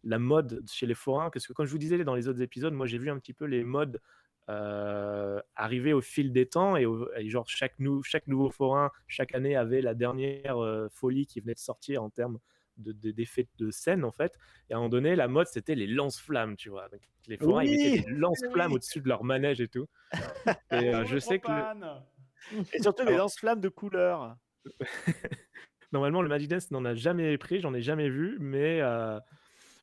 la 0.04 0.18
mode 0.18 0.62
chez 0.68 0.84
les 0.86 0.94
forains, 0.94 1.30
parce 1.30 1.46
que 1.46 1.54
comme 1.54 1.64
je 1.66 1.72
vous 1.72 1.78
disais 1.78 2.04
dans 2.04 2.14
les 2.14 2.28
autres 2.28 2.42
épisodes, 2.42 2.74
moi 2.74 2.86
j'ai 2.86 2.98
vu 2.98 3.08
un 3.10 3.18
petit 3.18 3.32
peu 3.34 3.46
les 3.46 3.64
modes 3.64 4.00
euh, 4.50 5.40
arriver 5.56 5.92
au 5.94 6.00
fil 6.02 6.32
des 6.32 6.46
temps 6.46 6.76
et, 6.76 6.86
au- 6.86 7.10
et 7.16 7.28
genre 7.30 7.48
chaque, 7.48 7.78
nou- 7.78 8.02
chaque 8.02 8.26
nouveau 8.28 8.50
forain, 8.50 8.90
chaque 9.08 9.34
année 9.34 9.56
avait 9.56 9.80
la 9.80 9.94
dernière 9.94 10.62
euh, 10.62 10.88
folie 10.90 11.26
qui 11.26 11.40
venait 11.40 11.54
de 11.54 11.58
sortir 11.58 12.02
en 12.02 12.10
termes 12.10 12.38
de, 12.76 12.92
de- 12.92 13.10
d'effets 13.10 13.48
de 13.58 13.70
scène 13.70 14.04
en 14.04 14.12
fait. 14.12 14.38
Et 14.70 14.72
à 14.74 14.76
un 14.76 14.80
moment 14.80 14.88
donné, 14.90 15.16
la 15.16 15.28
mode 15.28 15.46
c'était 15.46 15.74
les 15.74 15.86
lance-flammes, 15.86 16.56
tu 16.56 16.68
vois. 16.68 16.88
Donc, 16.88 17.00
les 17.26 17.36
forains 17.36 17.64
ils 17.64 17.70
Oui, 17.70 17.76
mettaient 17.84 18.02
des 18.10 18.16
lance-flammes 18.16 18.70
oui. 18.72 18.76
au-dessus 18.76 19.00
de 19.00 19.08
leur 19.08 19.24
manège 19.24 19.60
et 19.60 19.68
tout. 19.68 19.86
Et 20.70 20.94
euh, 20.94 21.04
je 21.04 21.18
sais 21.18 21.38
que 21.38 21.50
le-. 21.50 22.62
Et 22.72 22.80
surtout 22.82 23.04
les 23.04 23.16
lance-flammes 23.16 23.60
de 23.60 23.68
couleur. 23.68 24.36
Normalement, 25.92 26.20
le 26.22 26.28
Magic 26.28 26.48
Dance 26.48 26.70
n'en 26.70 26.84
a 26.84 26.94
jamais 26.94 27.38
pris, 27.38 27.60
j'en 27.60 27.72
ai 27.72 27.80
jamais 27.80 28.08
vu, 28.08 28.36
mais 28.40 28.80
euh, 28.80 29.18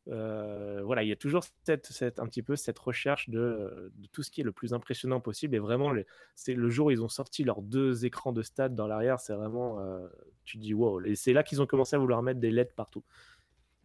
voilà, 0.07 1.03
il 1.03 1.09
y 1.09 1.11
a 1.11 1.15
toujours 1.15 1.43
cette, 1.63 1.87
cette- 1.87 2.19
un 2.19 2.25
petit 2.27 2.41
peu 2.43 2.55
cette 2.55 2.79
recherche 2.79 3.29
de, 3.29 3.91
de 3.95 4.07
tout 4.07 4.23
ce 4.23 4.31
qui 4.31 4.41
est 4.41 4.43
le 4.43 4.51
plus 4.51 4.73
impressionnant 4.73 5.19
possible. 5.19 5.55
Et 5.55 5.59
vraiment, 5.59 5.93
c'est 6.35 6.53
le 6.53 6.69
jour 6.69 6.87
où 6.87 6.91
ils 6.91 7.01
ont 7.03 7.09
sorti 7.09 7.43
leurs 7.43 7.61
deux 7.61 8.05
écrans 8.05 8.33
de 8.33 8.41
stade 8.41 8.75
dans 8.75 8.87
l'arrière, 8.87 9.19
c'est 9.19 9.33
vraiment, 9.33 9.79
euh, 9.79 10.07
tu 10.45 10.57
te 10.57 10.63
dis 10.63 10.73
wow. 10.73 11.01
Et 11.05 11.15
c'est 11.15 11.33
là 11.33 11.43
qu'ils 11.43 11.61
ont 11.61 11.65
commencé 11.67 11.95
à 11.95 11.99
vouloir 11.99 12.21
mettre 12.21 12.39
des 12.39 12.51
LED 12.51 12.73
partout. 12.73 13.03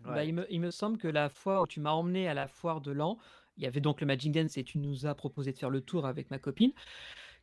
Bah, 0.01 0.25
il, 0.25 0.33
me, 0.35 0.47
il 0.53 0.61
me 0.61 0.71
semble 0.71 0.97
que 0.97 1.09
la 1.09 1.29
fois 1.29 1.62
où 1.62 1.66
tu 1.66 1.81
m'as 1.81 1.91
emmené 1.91 2.29
à 2.29 2.35
la 2.35 2.47
foire 2.47 2.81
de 2.81 2.93
l'an, 2.93 3.19
il 3.57 3.64
y 3.64 3.66
avait 3.66 3.81
donc 3.81 4.01
le 4.01 4.07
Magic 4.07 4.31
Dance 4.33 4.57
et 4.57 4.62
tu 4.62 4.79
nous 4.79 5.07
as 5.07 5.14
proposé 5.16 5.53
de 5.53 5.59
faire 5.59 5.71
le 5.71 5.81
tour 5.81 6.07
avec 6.07 6.31
ma 6.31 6.39
copine, 6.39 6.71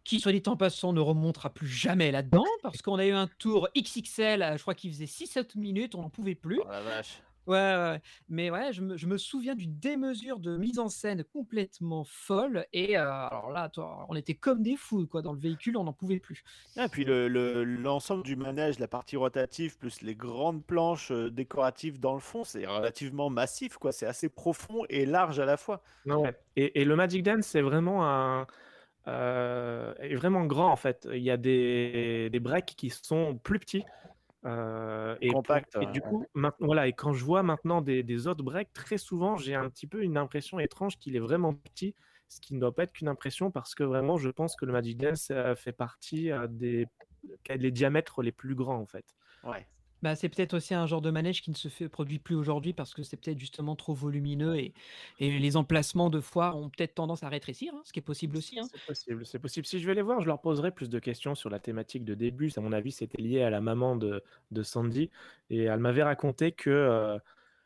qui, 0.06 0.20
soit 0.22 0.32
dit 0.32 0.42
en 0.46 0.56
passant, 0.56 0.94
ne 0.94 1.02
remontera 1.02 1.50
plus 1.50 1.68
jamais 1.68 2.12
là-dedans, 2.12 2.46
parce 2.62 2.82
qu'on 2.82 2.96
a 2.96 3.06
eu 3.06 3.12
un 3.12 3.28
tour 3.40 3.68
XXL, 3.78 4.42
euh, 4.42 4.56
je 4.56 4.62
crois 4.62 4.74
qu'il 4.76 4.90
faisait 4.92 5.06
6-7 5.06 5.58
minutes, 5.58 5.96
on 5.96 6.02
n'en 6.04 6.10
pouvait 6.10 6.36
plus. 6.36 6.62
Oh 6.64 6.68
la 6.70 6.82
vache. 6.82 7.22
Ouais, 7.48 7.54
ouais, 7.58 7.76
ouais. 7.92 8.02
mais 8.30 8.50
ouais, 8.50 8.74
je 8.74 8.82
me, 8.82 8.98
je 8.98 9.06
me 9.08 9.18
souviens 9.18 9.56
d'une 9.56 9.78
démesure 9.78 10.40
de 10.40 10.58
mise 10.58 10.80
en 10.80 10.90
scène 10.90 11.24
complètement 11.24 12.04
folle, 12.04 12.66
et 12.74 12.98
euh, 12.98 13.04
alors 13.08 13.52
là, 13.52 13.70
toi, 13.70 14.06
on 14.10 14.16
était 14.16 14.34
comme 14.34 14.64
des 14.64 14.76
fous, 14.76 15.06
quoi, 15.08 15.22
dans 15.22 15.34
le 15.34 15.40
véhicule, 15.40 15.78
on 15.78 15.84
n'en 15.84 15.94
pouvait 15.94 16.20
plus. 16.20 16.44
Et 16.78 16.88
puis 16.88 17.06
le- 17.06 17.28
le- 17.28 17.64
l'ensemble 17.64 18.24
du 18.24 18.36
manège, 18.36 18.80
la 18.80 18.88
partie 18.88 19.16
rotative, 19.16 19.78
plus 19.78 20.02
les 20.02 20.16
grandes 20.16 20.64
planches 20.66 21.12
décoratives 21.12 22.00
dans 22.00 22.14
le 22.14 22.20
fond, 22.20 22.44
c'est 22.44 22.66
relativement 22.66 23.30
massif, 23.30 23.78
quoi. 23.78 23.92
C'est 23.92 24.08
assez 24.08 24.30
profond 24.30 24.84
et 24.90 25.06
large 25.06 25.40
à 25.40 25.46
la 25.46 25.58
fois. 25.58 25.82
Ouais. 26.06 26.36
Et, 26.56 26.82
et 26.82 26.86
le 26.86 26.96
Magic 26.96 27.22
Dance, 27.24 27.46
c'est 27.46 27.62
vraiment 27.62 28.08
un. 28.10 28.48
euh, 29.08 29.94
est 30.00 30.16
vraiment 30.16 30.46
grand 30.46 30.72
en 30.72 30.76
fait. 30.76 31.08
Il 31.14 31.22
y 31.22 31.30
a 31.32 31.38
des, 31.38 32.30
des 32.32 32.40
breaks 32.40 32.74
qui 32.76 32.90
sont 32.90 33.38
plus 33.38 33.60
petits. 33.60 33.84
Euh, 34.46 35.18
et, 35.22 35.30
Compact, 35.30 35.74
pour- 35.74 35.82
et 35.82 35.86
ouais, 35.86 35.92
du 35.92 36.02
coup, 36.02 36.26
voilà, 36.60 36.88
et 36.88 36.94
quand 36.94 37.14
je 37.14 37.24
vois 37.24 37.44
maintenant 37.44 37.82
des, 37.82 38.04
des 38.04 38.28
autres 38.28 38.44
breaks, 38.44 38.74
très 38.74 38.98
souvent, 38.98 39.38
j'ai 39.38 39.56
un 39.56 39.70
petit 39.70 39.88
peu 39.88 40.04
une 40.04 40.18
impression 40.18 40.60
étrange 40.60 40.98
qu'il 40.98 41.16
est 41.16 41.20
vraiment 41.20 41.54
petit, 41.54 41.96
ce 42.28 42.40
qui 42.40 42.54
ne 42.54 42.60
doit 42.60 42.74
pas 42.74 42.84
être 42.84 42.94
qu'une 42.94 43.08
impression 43.08 43.52
parce 43.52 43.76
que 43.76 43.84
vraiment, 43.84 44.18
je 44.18 44.30
pense 44.30 44.56
que 44.56 44.66
le 44.66 44.72
Magic 44.74 44.98
Dance 44.98 45.32
fait 45.56 45.72
partie 45.74 46.32
des 46.50 46.88
les 47.50 47.72
diamètres 47.72 48.22
les 48.22 48.32
plus 48.32 48.56
grands 48.56 48.80
en 48.80 48.86
fait. 48.86 49.06
Ouais. 49.44 49.68
Bah, 50.06 50.14
c'est 50.14 50.30
peut-être 50.30 50.54
aussi 50.54 50.76
un 50.76 50.86
genre 50.86 51.02
de 51.02 51.10
manège 51.10 51.42
qui 51.42 51.50
ne 51.50 51.56
se 51.56 51.68
fait, 51.68 51.90
produit 51.90 52.20
plus 52.20 52.36
aujourd'hui 52.36 52.74
parce 52.74 52.94
que 52.94 53.02
c'est 53.02 53.18
peut-être 53.18 53.40
justement 53.40 53.76
trop 53.76 53.96
volumineux 53.96 54.56
et, 54.56 54.72
et 55.20 55.40
les 55.40 55.58
emplacements 55.58 56.12
de 56.12 56.22
foire 56.22 56.56
ont 56.58 56.70
peut-être 56.70 56.94
tendance 56.94 57.24
à 57.24 57.28
rétrécir, 57.30 57.74
hein, 57.74 57.82
ce 57.86 57.92
qui 57.92 57.98
est 57.98 58.04
possible 58.04 58.38
aussi. 58.38 58.60
hein. 58.60 58.68
C'est 58.94 59.40
possible. 59.40 59.66
Si 59.66 59.80
je 59.80 59.88
vais 59.88 59.96
les 59.96 60.04
voir, 60.04 60.22
je 60.22 60.28
leur 60.28 60.42
poserai 60.42 60.70
plus 60.70 60.92
de 60.92 61.00
questions 61.00 61.34
sur 61.34 61.50
la 61.50 61.58
thématique 61.58 62.06
de 62.06 62.14
début. 62.14 62.52
À 62.56 62.62
mon 62.62 62.72
avis, 62.72 62.92
c'était 62.92 63.20
lié 63.20 63.42
à 63.42 63.50
la 63.50 63.62
maman 63.62 63.96
de, 63.96 64.22
de 64.52 64.62
Sandy. 64.62 65.10
Et 65.50 65.64
elle 65.64 65.80
m'avait 65.80 66.04
raconté 66.04 66.52
que 66.52 67.18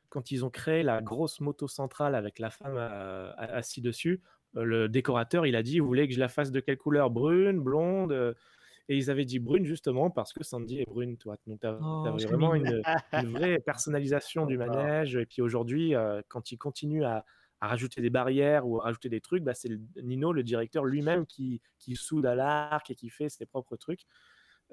quand 0.07 0.31
ils 0.31 0.45
ont 0.45 0.49
créé 0.49 0.81
la 0.81 1.01
grosse 1.01 1.41
moto 1.41 1.67
centrale 1.67 2.15
avec 2.15 2.39
la 2.39 2.51
femme 2.51 2.77
euh, 2.77 3.33
assise 3.35 3.83
dessus, 3.83 4.21
le 4.53 4.87
décorateur, 4.87 5.45
il 5.45 5.57
a 5.57 5.61
dit, 5.61 5.79
vous 5.79 5.87
voulez 5.87 6.07
que 6.07 6.13
je 6.13 6.21
la 6.21 6.29
fasse 6.29 6.51
de 6.51 6.61
quelle 6.61 6.77
couleur? 6.77 7.09
Brune, 7.09 7.59
blonde 7.59 8.33
Et 8.89 8.97
ils 8.97 9.11
avaient 9.11 9.23
dit 9.25 9.37
brune 9.39 9.65
justement 9.65 10.09
parce 10.09 10.33
que 10.33 10.43
Sandy 10.43 10.79
est 10.79 10.89
brune, 10.89 11.15
toi. 11.17 11.37
Donc, 11.47 11.61
tu 11.61 11.67
as, 11.67 11.77
Oh, 11.79 12.03
c'est 12.17 12.25
vraiment 12.25 12.55
une, 12.55 12.81
une 13.13 13.31
vraie 13.31 13.59
personnalisation 13.59 14.45
du 14.47 14.57
manège. 14.57 15.15
Et 15.15 15.25
puis 15.27 15.41
aujourd'hui, 15.43 15.95
euh, 15.95 16.21
quand 16.27 16.51
il 16.51 16.57
continue 16.57 17.03
à, 17.05 17.23
à 17.61 17.67
rajouter 17.67 18.01
des 18.01 18.09
barrières 18.09 18.67
ou 18.67 18.79
à 18.79 18.85
rajouter 18.85 19.07
des 19.09 19.21
trucs, 19.21 19.43
bah, 19.43 19.53
c'est 19.53 19.69
Nino, 20.01 20.33
le 20.33 20.41
directeur 20.41 20.85
lui-même, 20.85 21.27
qui, 21.27 21.61
qui 21.77 21.95
soude 21.95 22.25
à 22.25 22.33
l'arc 22.33 22.89
et 22.89 22.95
qui 22.95 23.09
fait 23.09 23.29
ses 23.29 23.45
propres 23.45 23.77
trucs. 23.77 24.01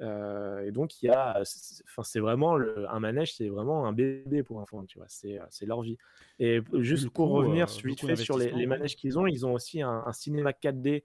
Euh, 0.01 0.61
et 0.67 0.73
donc, 0.73 1.03
il 1.03 1.07
y 1.07 1.09
a, 1.11 1.41
c'est- 1.45 1.83
enfin, 1.87 2.03
c'est 2.03 2.21
vraiment 2.21 2.57
le- 2.57 2.89
un 2.91 3.01
manège, 3.01 3.35
c'est 3.35 3.49
vraiment 3.49 3.87
un 3.87 3.93
bébé 3.93 4.43
pour 4.43 4.59
enfants, 4.59 4.85
tu 4.85 4.99
vois, 4.99 5.07
c'est, 5.09 5.39
leur 5.62 5.83
vie. 5.83 5.97
Et 6.39 6.61
juste 6.75 7.05
le 7.05 7.11
pour 7.11 7.31
revenir 7.31 7.67
euh, 7.69 7.81
vite 7.85 8.01
fait 8.01 8.17
sur 8.17 8.37
les, 8.37 8.67
manèges 8.67 8.97
qu'ils 8.97 9.19
ont, 9.19 9.27
ils 9.27 9.47
ont 9.47 9.55
aussi 9.55 9.81
un, 9.83 10.03
un 10.07 10.12
cinéma 10.12 10.53
4D 10.53 11.03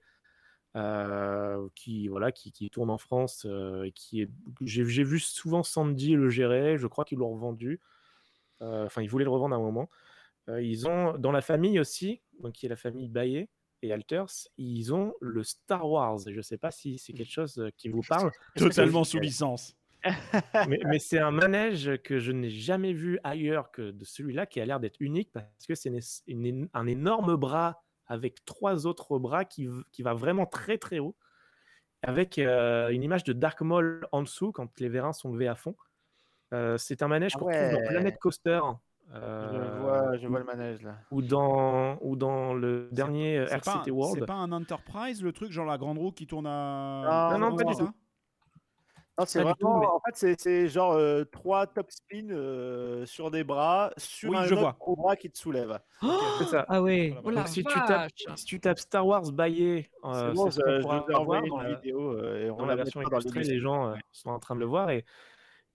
euh, 0.74 1.68
qui, 1.74 2.08
voilà, 2.08 2.32
qui, 2.32 2.50
qui 2.50 2.70
tourne 2.70 2.90
en 2.90 2.98
France 2.98 3.46
euh, 3.48 3.84
et 3.84 3.92
qui 3.92 4.22
est, 4.22 4.30
j'ai, 4.62 4.82
vu 4.82 5.20
souvent 5.20 5.62
Sandy 5.62 6.14
le 6.14 6.30
gérer, 6.30 6.78
je 6.78 6.86
crois 6.86 7.04
qu'ils 7.04 7.18
l'ont 7.18 7.32
revendu. 7.32 7.80
Euh, 8.62 8.86
Enfin, 8.86 9.02
ils 9.02 9.08
voulaient 9.08 9.24
le 9.24 9.30
revendre 9.30 9.54
à 9.54 9.58
un 9.58 9.62
moment. 9.62 9.90
Euh, 10.48 10.62
ils 10.62 10.88
ont 10.88 11.16
dans 11.18 11.32
la 11.32 11.42
famille 11.42 11.78
aussi, 11.78 12.20
donc 12.40 12.52
qui 12.52 12.66
est 12.66 12.68
la 12.68 12.76
famille 12.76 13.08
Baillet 13.08 13.48
et 13.82 13.92
Alters, 13.92 14.48
ils 14.56 14.94
ont 14.94 15.14
le 15.20 15.42
Star 15.42 15.88
Wars. 15.88 16.20
Je 16.26 16.36
ne 16.36 16.42
sais 16.42 16.58
pas 16.58 16.70
si 16.70 16.98
c'est 16.98 17.12
quelque 17.12 17.32
chose 17.32 17.70
qui 17.76 17.88
vous 17.88 18.02
parle. 18.08 18.30
Totalement 18.56 19.04
sous 19.04 19.18
licence. 19.18 19.76
mais, 20.68 20.80
mais 20.84 20.98
c'est 20.98 21.18
un 21.18 21.30
manège 21.30 21.98
que 22.02 22.18
je 22.18 22.32
n'ai 22.32 22.50
jamais 22.50 22.92
vu 22.92 23.20
ailleurs 23.22 23.70
que 23.70 23.90
de 23.90 24.04
celui-là, 24.04 24.46
qui 24.46 24.60
a 24.60 24.64
l'air 24.64 24.80
d'être 24.80 25.00
unique 25.00 25.30
parce 25.32 25.66
que 25.68 25.74
c'est 25.74 25.92
un 26.72 26.86
énorme 26.86 27.36
bras 27.36 27.82
avec 28.06 28.44
trois 28.44 28.86
autres 28.86 29.18
bras 29.18 29.44
qui, 29.44 29.68
qui 29.92 30.02
va 30.02 30.14
vraiment 30.14 30.46
très 30.46 30.78
très 30.78 30.98
haut, 30.98 31.16
avec 32.02 32.38
euh, 32.38 32.88
une 32.88 33.02
image 33.02 33.24
de 33.24 33.32
Dark 33.32 33.60
Maul 33.62 34.06
en 34.12 34.22
dessous 34.22 34.52
quand 34.52 34.80
les 34.80 34.88
vérins 34.88 35.12
sont 35.12 35.32
levés 35.32 35.48
à 35.48 35.54
fond. 35.54 35.76
Euh, 36.52 36.76
c'est 36.76 37.02
un 37.02 37.08
manège 37.08 37.32
Ah 37.36 37.38
qu'on 37.38 37.46
retrouve 37.46 37.70
dans 37.72 37.78
ouais. 37.78 37.88
Planet 37.88 38.18
Coaster. 38.18 38.60
Je 39.14 39.18
euh, 39.18 39.78
vois, 39.80 40.16
je 40.16 40.26
vois 40.26 40.38
le 40.38 40.44
manège 40.44 40.82
là. 40.82 40.96
ou 41.10 41.20
dans, 41.22 41.98
ou 42.00 42.16
dans 42.16 42.54
le 42.54 42.88
dernier 42.92 43.44
pas, 43.46 43.56
RCT 43.56 43.90
un- 43.90 43.92
World. 43.92 44.18
c'est 44.20 44.26
pas 44.26 44.34
un 44.34 44.52
Enterprise, 44.52 45.22
le 45.22 45.32
truc, 45.32 45.52
genre 45.52 45.66
la 45.66 45.76
grande 45.78 45.98
roue 45.98 46.12
qui 46.12 46.26
tourne 46.26 46.46
à. 46.46 47.28
Non, 47.32 47.38
Non, 47.38 47.50
non, 47.50 47.56
pas 47.56 47.64
du 47.64 47.74
tout. 47.76 47.90
Non, 49.18 49.26
c'est 49.26 49.40
tout, 49.40 49.48
vraiment, 49.48 49.80
mais- 49.80 49.86
en 49.86 50.00
fait, 50.00 50.16
c'est- 50.16 50.40
c'est 50.40 50.68
genre 50.68 50.92
euh, 50.94 51.24
trois 51.24 51.66
top 51.66 51.90
spins 51.90 52.30
euh, 52.30 53.04
sur 53.04 53.30
des 53.30 53.44
bras, 53.44 53.92
sur 53.98 54.30
Oui, 54.30 54.38
un 54.38 54.44
je 54.44 54.54
autre 54.54 54.62
vois. 54.62 54.76
gros 54.80 54.96
bras 54.96 55.16
qui 55.16 55.30
te 55.30 55.36
soulève. 55.38 55.78
C'est 56.38 56.44
ça. 56.46 56.64
Ah 56.68 56.80
ouais. 56.82 57.14
Voilà, 57.22 57.40
Oh 57.40 57.44
Donc, 57.44 57.48
si, 57.48 57.62
tu 57.62 57.74
tapes, 57.86 58.10
si 58.36 58.44
tu 58.46 58.58
tapes 58.58 58.78
Star 58.78 59.06
Wars 59.06 59.24
C'est 59.26 59.34
euh, 59.34 60.32
bon, 60.32 60.50
c'est 60.50 60.60
ce 60.60 60.60
je, 60.60 60.64
qu'on 60.64 60.76
je 60.76 60.80
pourra 60.80 61.00
vous 61.00 61.10
ai 61.10 61.14
envoyé 61.14 61.48
voir 61.48 61.60
dans 61.62 61.66
une 61.66 61.72
la, 61.72 61.78
vidéo 61.80 62.12
euh, 62.16 62.46
et 62.46 62.50
on 62.50 62.56
dans 62.56 62.64
la 62.66 62.74
la 62.74 62.76
version 62.84 63.02
illustrée, 63.02 63.42
les 63.42 63.58
gens 63.60 63.90
euh, 63.90 63.96
sont 64.12 64.30
en 64.30 64.38
train 64.38 64.54
de 64.54 64.60
le 64.60 64.66
voir. 64.66 64.88
Et, 64.90 65.04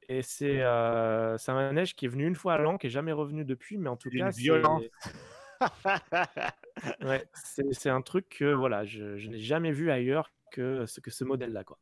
et 0.09 0.23
c'est 0.23 0.61
euh, 0.63 1.37
c'est 1.37 1.51
un 1.51 1.55
manège 1.55 1.95
qui 1.95 2.05
est 2.05 2.09
venu 2.09 2.25
une 2.25 2.35
fois 2.35 2.53
à 2.53 2.57
l'an, 2.57 2.77
qui 2.77 2.87
est 2.87 2.89
jamais 2.89 3.11
revenu 3.11 3.45
depuis, 3.45 3.77
mais 3.77 3.89
en 3.89 3.97
tout 3.97 4.09
cas, 4.09 4.31
c'est 4.31 4.41
violence. 4.41 4.83
ouais, 7.01 7.23
c'est 7.33 7.71
c'est 7.73 7.89
un 7.89 8.01
truc 8.01 8.29
que 8.29 8.51
voilà, 8.53 8.83
je, 8.85 9.17
je 9.17 9.29
n'ai 9.29 9.39
jamais 9.39 9.71
vu 9.71 9.91
ailleurs 9.91 10.31
que 10.51 10.85
ce, 10.87 11.01
que 11.01 11.11
ce 11.11 11.23
modèle-là. 11.23 11.63
quoi. 11.63 11.77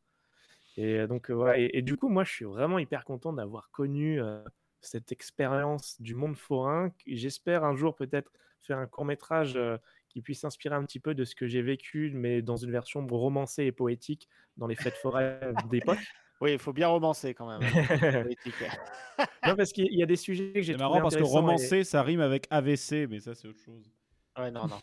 Et 0.76 0.94
euh, 0.98 1.06
donc, 1.06 1.30
euh, 1.30 1.34
voilà. 1.34 1.58
Et, 1.58 1.70
et 1.74 1.82
du 1.82 1.96
coup, 1.96 2.08
moi, 2.08 2.24
je 2.24 2.32
suis 2.32 2.44
vraiment 2.44 2.78
hyper 2.78 3.04
content 3.04 3.32
d'avoir 3.32 3.70
connu 3.70 4.20
euh, 4.22 4.42
cette 4.80 5.10
expérience 5.12 6.00
du 6.00 6.14
monde 6.14 6.36
forain. 6.36 6.92
J'espère 7.06 7.64
un 7.64 7.74
jour 7.74 7.96
peut-être 7.96 8.30
faire 8.62 8.78
un 8.78 8.86
court-métrage 8.86 9.56
euh, 9.56 9.78
qui 10.08 10.22
puisse 10.22 10.40
s'inspirer 10.40 10.74
un 10.74 10.84
petit 10.84 11.00
peu 11.00 11.14
de 11.14 11.24
ce 11.24 11.34
que 11.34 11.46
j'ai 11.46 11.62
vécu, 11.62 12.10
mais 12.14 12.42
dans 12.42 12.56
une 12.56 12.70
version 12.70 13.06
romancée 13.06 13.64
et 13.64 13.72
poétique 13.72 14.28
dans 14.56 14.66
les 14.66 14.74
fêtes 14.76 14.96
foraines 14.96 15.54
d'époque. 15.70 15.98
Oui, 16.42 16.52
il 16.52 16.58
faut 16.58 16.74
bien 16.74 16.88
romancer 16.88 17.32
quand 17.32 17.48
même. 17.48 17.62
hein. 17.62 18.24
Non, 19.46 19.56
parce 19.56 19.72
qu'il 19.72 19.92
y 19.94 20.02
a 20.02 20.06
des 20.06 20.16
sujets 20.16 20.52
que 20.52 20.60
j'ai 20.60 20.72
C'est 20.74 20.78
marrant 20.78 21.00
parce 21.00 21.16
que 21.16 21.20
et- 21.20 21.24
romancer, 21.24 21.84
ça 21.84 22.02
rime 22.02 22.20
avec 22.20 22.46
AVC, 22.50 23.06
mais 23.08 23.20
ça, 23.20 23.34
c'est 23.34 23.48
autre 23.48 23.60
chose. 23.60 23.90
Ouais, 24.38 24.50
non, 24.50 24.66
non. 24.66 24.78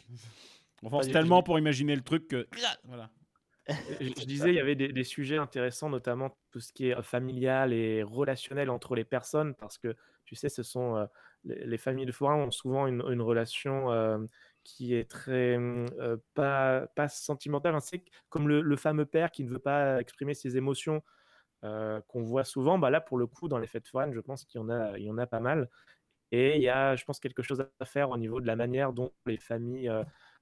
On 0.81 0.89
force 0.89 1.07
tellement 1.11 1.43
pour 1.43 1.59
imaginer 1.59 1.95
le 1.95 2.01
truc 2.01 2.27
que. 2.27 2.47
Voilà. 2.85 3.11
Je, 3.67 4.25
disais, 4.25 4.49
il 4.49 4.55
y 4.55 4.59
avait 4.59 4.75
des, 4.75 5.03
sujets 5.03 5.37
intéressants, 5.37 5.89
notamment 5.89 6.37
tout 6.51 6.59
ce 6.59 6.73
qui 6.73 6.89
est 6.89 6.97
euh, 6.97 7.01
familial 7.01 7.71
et 7.73 8.03
relationnel 8.03 8.69
entre 8.69 8.95
les 8.95 9.05
personnes, 9.05 9.55
parce 9.55 9.77
que 9.77 9.95
tu 10.25 10.35
sais, 10.35 10.49
ce 10.49 10.63
sont 10.63 10.95
euh, 10.95 11.05
les, 11.43 11.65
les 11.65 11.77
familles 11.77 12.05
de 12.05 12.11
forains 12.11 12.35
ont 12.35 12.51
souvent 12.51 12.87
une, 12.87 13.21
relation 13.21 13.91
euh, 13.91 14.19
qui 14.63 14.95
est 14.95 15.09
très 15.09 15.57
euh, 15.57 16.17
pas, 16.33 16.87
pas 16.95 17.07
sentimentale. 17.07 17.75
hein. 17.75 17.79
C'est 17.79 18.03
comme 18.29 18.47
le, 18.47 18.75
fameux 18.75 19.05
père 19.05 19.31
qui 19.31 19.43
ne 19.43 19.49
veut 19.49 19.59
pas 19.59 19.99
exprimer 19.99 20.33
ses 20.33 20.57
émotions 20.57 21.01
qu'on 22.07 22.23
voit 22.23 22.43
souvent. 22.43 22.77
Bah 22.77 22.89
là, 22.89 22.99
pour 22.99 23.17
le 23.17 23.25
coup, 23.25 23.47
dans 23.47 23.57
les 23.57 23.67
fêtes 23.67 23.87
foraines, 23.87 24.13
je 24.13 24.19
pense 24.19 24.43
qu'il 24.43 24.59
y 24.59 24.63
en 24.63 24.69
a, 24.69 24.97
il 24.97 25.05
y 25.05 25.09
en 25.09 25.17
a 25.17 25.25
pas 25.25 25.39
mal. 25.39 25.69
Et 26.33 26.57
il 26.57 26.61
y 26.61 26.67
a, 26.67 26.97
je 26.97 27.05
pense, 27.05 27.21
quelque 27.21 27.41
chose 27.41 27.65
à 27.79 27.85
faire 27.85 28.09
au 28.09 28.17
niveau 28.17 28.41
de 28.41 28.47
la 28.47 28.57
manière 28.57 28.91
dont 28.91 29.13
les 29.25 29.37
familles, 29.37 29.89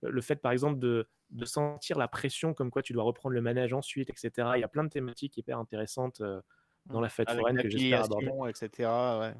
le 0.01 0.22
fait 0.22 0.38
par 0.38 0.51
exemple 0.51 0.80
de, 0.80 1.07
de 1.32 1.46
sentir 1.46 1.98
la 1.98 2.08
pression, 2.08 2.54
comme 2.54 2.72
quoi 2.72 2.82
tu 2.82 2.94
dois 2.94 3.04
reprendre 3.04 3.34
le 3.34 3.42
manège 3.42 3.74
ensuite, 3.74 4.10
etc. 4.10 4.58
Il 4.58 4.62
y 4.62 4.64
a 4.64 4.68
plein 4.68 4.84
de 4.84 4.90
thématiques 4.90 5.38
hyper 5.38 5.58
intéressantes 5.60 6.22
euh, 6.22 6.42
dans 6.88 7.02
la 7.02 7.10
fête 7.10 7.30
Avec 7.30 7.42
foraine 7.42 7.56
la 7.58 7.64
que 7.64 7.70
j'espère 7.70 8.04
aborder. 8.04 8.28
etc. 8.50 9.20
Ouais. 9.20 9.34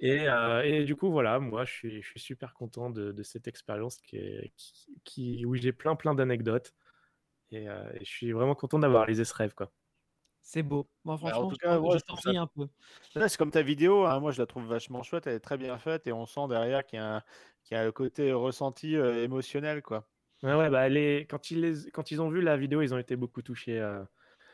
Et, 0.00 0.28
euh, 0.28 0.62
et 0.62 0.84
du 0.84 0.94
coup, 0.96 1.10
voilà, 1.10 1.38
moi, 1.38 1.64
je 1.64 1.72
suis, 1.72 2.02
je 2.02 2.08
suis 2.08 2.20
super 2.20 2.52
content 2.54 2.90
de, 2.90 3.12
de 3.12 3.22
cette 3.22 3.48
expérience 3.48 3.96
qui, 3.98 4.16
est- 4.16 4.52
qui, 4.56 5.00
qui- 5.04 5.46
où 5.46 5.54
j'ai 5.54 5.72
plein, 5.72 5.96
plein 5.96 6.14
d'anecdotes. 6.14 6.74
Et, 7.50 7.68
euh, 7.68 7.90
et 7.94 8.00
je 8.04 8.10
suis 8.10 8.32
vraiment 8.32 8.54
content 8.54 8.78
d'avoir 8.78 9.02
réalisé 9.04 9.24
ce 9.24 9.34
rêve, 9.34 9.54
quoi. 9.54 9.72
C'est 10.42 10.62
beau. 10.62 10.88
Moi, 11.04 11.16
Bah, 11.16 11.20
en 11.22 11.30
franchement, 11.30 11.48
tout 11.50 11.56
je 11.56 11.66
cas, 11.66 11.78
moi, 11.78 11.96
je 11.98 12.20
ça- 12.22 12.30
un 12.30 12.46
peu. 12.46 12.68
Là, 13.14 13.28
c'est 13.28 13.36
comme 13.38 13.50
ta 13.50 13.62
vidéo, 13.62 14.04
hein, 14.06 14.20
moi 14.20 14.30
je 14.32 14.38
la 14.40 14.46
trouve 14.46 14.66
vachement 14.66 15.02
chouette, 15.02 15.26
elle 15.26 15.34
est 15.34 15.40
très 15.40 15.56
bien 15.58 15.76
faite 15.78 16.06
et 16.06 16.12
on 16.12 16.26
sent 16.26 16.46
derrière 16.48 16.86
qu'il 16.86 16.98
y 16.98 17.02
a, 17.02 17.16
un- 17.16 17.22
qu'il 17.64 17.76
y 17.76 17.80
a 17.80 17.84
le 17.84 17.92
côté 17.92 18.32
ressenti 18.32 18.96
euh, 18.96 19.24
émotionnel. 19.24 19.82
quoi. 19.82 20.08
Ouais, 20.46 20.54
ouais, 20.54 20.70
bah, 20.70 20.88
les, 20.88 21.26
quand, 21.28 21.50
ils 21.50 21.60
les, 21.60 21.90
quand 21.92 22.10
ils 22.12 22.22
ont 22.22 22.28
vu 22.30 22.40
la 22.40 22.56
vidéo, 22.56 22.82
ils 22.82 22.94
ont 22.94 22.98
été 22.98 23.16
beaucoup 23.16 23.42
touchés. 23.42 23.80
euh, 23.80 24.04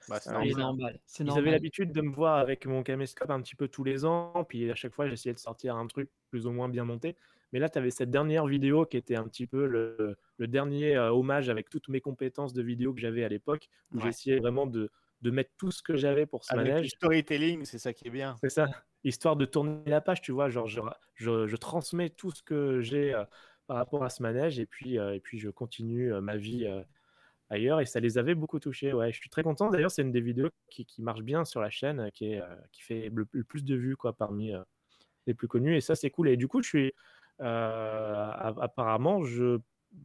Bah, 0.09 0.21
c'est 0.21 0.33
Ah, 0.33 0.35
normal. 0.35 0.53
C'est 0.53 0.61
normal. 0.61 1.01
C'est 1.07 1.25
Ils 1.25 1.39
normal. 1.39 1.39
avaient 1.39 1.51
l'habitude 1.53 1.93
de 1.93 2.03
me 2.03 2.13
voir 2.15 2.39
avec 2.39 2.67
mon 2.67 2.83
caméscope 2.85 3.31
un 3.31 3.43
petit 3.43 3.57
peu 3.57 3.69
tous 3.69 3.85
les 3.85 4.05
ans, 4.07 4.45
puis 4.49 4.71
à 4.71 4.77
chaque 4.77 4.95
fois 4.95 5.09
j'essayais 5.09 5.35
de 5.35 5.39
sortir 5.41 5.77
un 5.77 5.87
truc 5.89 6.11
plus 6.31 6.47
ou 6.47 6.53
moins 6.53 6.69
bien 6.71 6.85
monté. 6.85 7.17
Mais 7.53 7.61
là, 7.61 7.69
tu 7.71 7.79
avais 7.79 7.91
cette 7.91 8.11
dernière 8.11 8.47
vidéo 8.47 8.87
qui 8.87 8.97
était 8.99 9.17
un 9.17 9.25
petit 9.29 9.47
peu 9.49 9.67
le, 9.67 10.17
le 10.39 10.49
dernier 10.49 10.97
euh, 10.97 11.13
hommage 11.13 11.51
avec 11.51 11.71
toutes 11.71 11.89
mes 11.89 12.01
compétences 12.03 12.55
de 12.55 12.63
vidéo 12.63 12.95
que 12.95 13.01
j'avais 13.01 13.25
à 13.25 13.29
l'époque, 13.31 13.69
où 13.93 13.99
Ouais. 13.99 14.01
j'essayais 14.01 14.41
vraiment 14.41 14.67
de, 14.67 14.91
de 15.23 15.31
mettre 15.33 15.53
tout 15.59 15.73
ce 15.73 15.83
que 15.83 15.97
j'avais 15.97 16.27
pour 16.27 16.45
ce 16.45 16.55
Avec 16.55 16.77
du 16.79 16.89
manège. 16.89 16.89
storytelling, 16.89 17.65
c'est 17.65 17.81
ça 17.81 17.93
qui 17.93 18.07
est 18.07 18.11
bien. 18.11 18.41
C'est 18.43 18.51
ça, 18.51 18.69
histoire 19.05 19.37
de 19.37 19.45
tourner 19.45 19.83
la 19.87 20.01
page, 20.01 20.21
tu 20.21 20.33
vois, 20.33 20.49
genre 20.49 20.67
je, 20.67 20.81
je, 21.15 21.47
je 21.47 21.57
transmets 21.57 22.11
tout 22.11 22.31
ce 22.33 22.43
que 22.43 22.81
j'ai 22.81 23.15
euh, 23.15 23.25
par 23.73 23.79
rapport 23.79 24.05
à 24.05 24.11
ce 24.11 24.23
manège 24.23 24.59
et 24.59 24.67
puis, 24.67 24.99
euh, 24.99 25.15
et 25.15 25.21
puis 25.21 25.39
je 25.39 25.49
continue 25.49 26.13
euh, 26.13 26.21
ma 26.21 26.37
vie 26.37 26.67
euh, 26.67 26.83
ailleurs 27.49 27.81
et 27.81 27.87
ça 27.87 28.01
les 28.01 28.19
avait 28.19 28.35
beaucoup 28.35 28.61
touchés. 28.61 28.93
Ouais, 28.93 29.11
je 29.13 29.17
suis 29.17 29.31
très 29.31 29.43
content. 29.43 29.71
D'ailleurs, 29.71 29.91
c'est 29.91 30.03
une 30.03 30.13
des 30.13 30.21
vidéos 30.21 30.51
qui, 30.69 30.85
qui 30.85 31.01
marche 31.01 31.23
bien 31.23 31.47
sur 31.47 31.63
la 31.63 31.71
chaîne, 31.71 32.11
qui, 32.13 32.35
est, 32.35 32.43
qui 32.71 32.83
fait 32.83 33.11
le, 33.11 33.25
plus 33.25 33.65
de 33.65 33.75
vues 33.75 33.97
quoi, 33.97 34.13
parmi 34.13 34.53
les 35.27 35.33
plus 35.33 35.49
connus 35.49 35.75
et 35.75 35.81
ça, 35.81 35.95
c'est 35.95 36.11
cool. 36.11 36.29
Et 36.29 36.37
du 36.37 36.49
coup, 36.49 36.63
je 36.63 36.69
suis 36.69 36.93
apparemment, 37.39 39.25
je, 39.25 39.59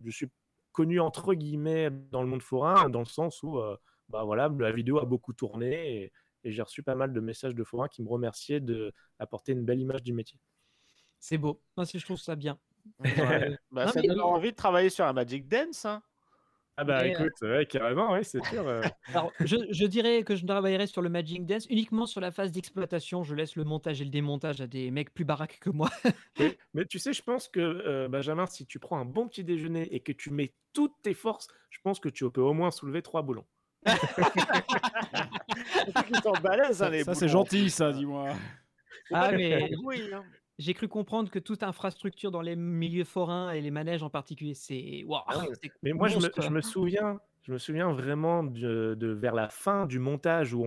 je 0.06 0.12
suis 0.12 0.30
connu 0.72 1.02
entre 1.02 1.34
guillemets 1.34 1.90
dans 1.90 2.22
le 2.22 2.30
monde 2.30 2.44
forain, 2.44 2.88
dans 2.88 3.00
le 3.00 3.06
sens 3.06 3.44
où 3.44 3.60
bah, 4.08 4.24
voilà, 4.24 4.50
la 4.60 4.72
vidéo 4.72 5.00
a 5.00 5.06
beaucoup 5.06 5.34
tourné 5.34 6.04
et, 6.04 6.12
j'ai 6.46 6.62
reçu 6.62 6.84
pas 6.84 6.96
mal 6.96 7.12
de 7.12 7.20
messages 7.20 7.56
de 7.56 7.64
forains 7.66 7.90
qui 7.90 8.02
me 8.02 8.08
remerciaient 8.08 8.62
d'apporter 8.62 9.52
une 9.52 9.66
belle 9.66 9.82
image 9.82 10.04
du 10.04 10.14
métier. 10.14 10.40
C'est 11.20 11.38
beau. 11.38 11.62
Moi 11.76 11.84
aussi, 11.84 12.00
je 12.00 12.06
trouve 12.06 12.18
ça 12.18 12.38
bien. 12.38 12.58
Ouais. 13.00 13.58
Bah, 13.72 13.86
Non, 13.86 13.92
ça 13.92 14.02
mais- 14.02 14.08
donne 14.08 14.22
envie 14.22 14.52
de 14.52 14.56
travailler 14.56 14.90
sur 14.90 15.06
un 15.06 15.14
Magic 15.14 15.48
Dance. 15.48 15.86
hein. 15.86 16.02
Ah 16.80 16.84
bah 16.84 17.00
Mais, 17.02 17.16
euh, 17.16 17.20
écoute, 17.26 17.42
ouais, 17.42 17.66
carrément, 17.66 18.12
ouais, 18.12 18.24
c'est 18.24 18.44
sûr. 18.46 18.68
euh. 18.68 18.82
Alors, 19.08 19.32
je, 19.40 19.56
je 19.72 19.86
dirais 19.88 20.22
que 20.22 20.36
je 20.36 20.46
travaillerai 20.46 20.86
sur 20.86 21.02
le 21.02 21.10
Magic 21.10 21.44
Dance 21.44 21.66
uniquement 21.72 22.06
sur 22.06 22.22
la 22.22 22.30
phase 22.30 22.52
d'exploitation. 22.52 23.24
Je 23.24 23.34
laisse 23.34 23.56
le 23.56 23.64
montage 23.64 24.00
et 24.00 24.04
le 24.04 24.12
démontage 24.12 24.62
à 24.62 24.68
des 24.68 24.92
mecs 24.92 25.12
plus 25.12 25.26
baraques 25.26 25.58
que 25.60 25.72
moi. 25.72 25.90
mais, 26.40 26.56
mais 26.76 26.86
tu 26.86 27.00
sais, 27.00 27.14
je 27.14 27.24
pense 27.24 27.48
que 27.48 27.60
euh, 27.60 28.08
Benjamin, 28.10 28.46
si 28.46 28.68
tu 28.68 28.78
prends 28.78 29.00
un 29.00 29.06
bon 29.06 29.28
petit 29.28 29.44
déjeuner 29.44 29.92
et 29.92 30.02
que 30.02 30.12
tu 30.12 30.30
mets 30.30 30.54
toutes 30.74 30.94
tes 31.02 31.16
forces, 31.16 31.48
je 31.72 31.80
pense 31.84 32.00
que 32.00 32.10
tu 32.10 32.30
peux 32.30 32.42
au 32.42 32.54
moins 32.54 32.70
soulever 32.70 33.02
trois 33.02 33.24
boulons. 33.24 33.46
Hein, 33.88 33.96
Ça, 36.74 37.14
c'est 37.16 37.28
gentil, 37.28 37.70
ça, 37.70 37.92
dis-moi. 37.92 38.34
Ah, 39.12 39.32
mais- 39.32 39.64
hein. 40.14 40.24
J'ai 40.58 40.74
cru 40.74 40.88
comprendre 40.88 41.30
que 41.30 41.38
toute 41.38 41.62
infrastructure 41.62 42.32
dans 42.32 42.42
les 42.42 42.56
milieux 42.56 43.04
forains 43.04 43.52
et 43.52 43.62
les 43.62 43.70
manèges 43.70 44.02
en 44.02 44.10
particulier, 44.10 44.56
c'est. 44.56 45.04
Waouh, 45.06 45.22
Ah 45.28 45.46
Mais 45.84 45.94
moi, 45.94 46.08
je 46.08 46.16
me, 46.16 46.22
monstre. 46.22 46.42
je 46.42 46.50
me 46.50 46.62
souviens, 46.62 47.20
je 47.44 47.52
me 47.52 47.60
souviens 47.60 47.92
vraiment 47.94 48.44
de, 48.44 48.96
de 48.98 49.08
vers 49.08 49.36
la 49.36 49.50
fin 49.50 49.86
du 49.86 50.00
montage 50.00 50.56
où 50.56 50.66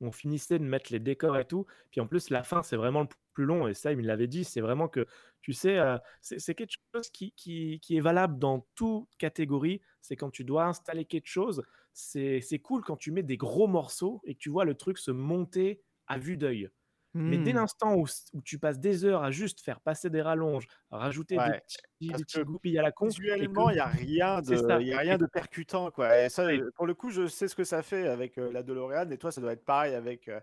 on, 0.00 0.12
finissait 0.12 0.58
de 0.58 0.64
mettre 0.64 0.92
les 0.92 0.98
décors 0.98 1.38
et 1.38 1.44
tout. 1.44 1.66
Puis 1.92 2.00
en 2.00 2.08
plus, 2.08 2.30
la 2.30 2.42
fin, 2.42 2.64
c'est 2.64 2.76
vraiment 2.76 3.02
le 3.02 3.08
plus 3.32 3.44
long. 3.44 3.68
Et 3.68 3.74
ça, 3.74 3.92
il 3.92 3.98
me 3.98 4.02
l'avait 4.02 4.26
dit. 4.26 4.42
C'est 4.42 4.60
vraiment 4.60 4.88
que, 4.88 5.06
tu 5.40 5.52
sais, 5.52 5.78
euh, 5.78 5.98
c'est 6.20 6.54
quelque 6.56 6.74
chose 6.92 7.08
qui, 7.10 7.32
qui, 7.32 7.78
qui 7.80 7.96
est 7.96 8.00
valable 8.00 8.40
dans 8.40 8.66
toute 8.74 9.06
catégorie. 9.18 9.80
C'est 10.00 10.16
quand 10.16 10.30
tu 10.30 10.42
dois 10.42 10.64
installer 10.64 11.04
quelque 11.04 11.28
chose. 11.28 11.62
C'est 11.92 12.40
c'est 12.40 12.58
cool 12.58 12.82
quand 12.82 12.96
tu 12.96 13.12
mets 13.12 13.22
des 13.22 13.36
gros 13.36 13.66
morceaux 13.66 14.20
et 14.24 14.34
que 14.34 14.38
tu 14.40 14.50
vois 14.50 14.64
le 14.64 14.74
truc 14.74 14.98
se 14.98 15.10
monter 15.10 15.80
à 16.08 16.18
vue 16.18 16.36
d'œil. 16.36 16.70
Mais 17.14 17.38
dès 17.38 17.52
Mmh. 17.52 17.56
l'instant 17.56 17.94
où, 17.96 18.06
tu 18.44 18.58
passes 18.58 18.78
des 18.78 19.04
heures 19.04 19.22
à 19.22 19.30
juste 19.30 19.60
faire 19.62 19.80
passer 19.80 20.10
des 20.10 20.20
rallonges, 20.22 20.66
rajouter 20.90 21.36
des 21.36 21.58
petits, 21.60 21.78
des 22.00 22.22
petits 22.24 22.42
goupilles 22.44 22.78
à 22.78 22.82
la 22.82 22.92
con, 22.92 23.06
Visuellement, 23.08 23.70
il 23.70 23.74
n'y 23.74 23.80
a 23.80 23.86
rien 23.86 24.40
de, 24.42 24.56
ça. 24.56 24.80
il 24.80 24.88
y 24.88 24.92
a 24.92 24.98
rien 24.98 25.14
Et- 25.14 25.18
de 25.18 25.26
percutant, 25.26 25.90
quoi. 25.90 26.18
Et 26.22 26.28
ça, 26.28 26.46
pour 26.76 26.86
le 26.86 26.94
coup, 26.94 27.10
je 27.10 27.26
sais 27.26 27.48
ce 27.48 27.54
que 27.56 27.64
ça 27.64 27.82
fait 27.82 28.06
avec 28.06 28.36
euh, 28.38 28.52
la 28.52 28.62
DeLorean, 28.62 29.10
et 29.10 29.18
toi, 29.18 29.32
ça 29.32 29.40
doit 29.40 29.52
être 29.52 29.64
pareil 29.64 29.94
avec, 29.94 30.28
euh, 30.28 30.38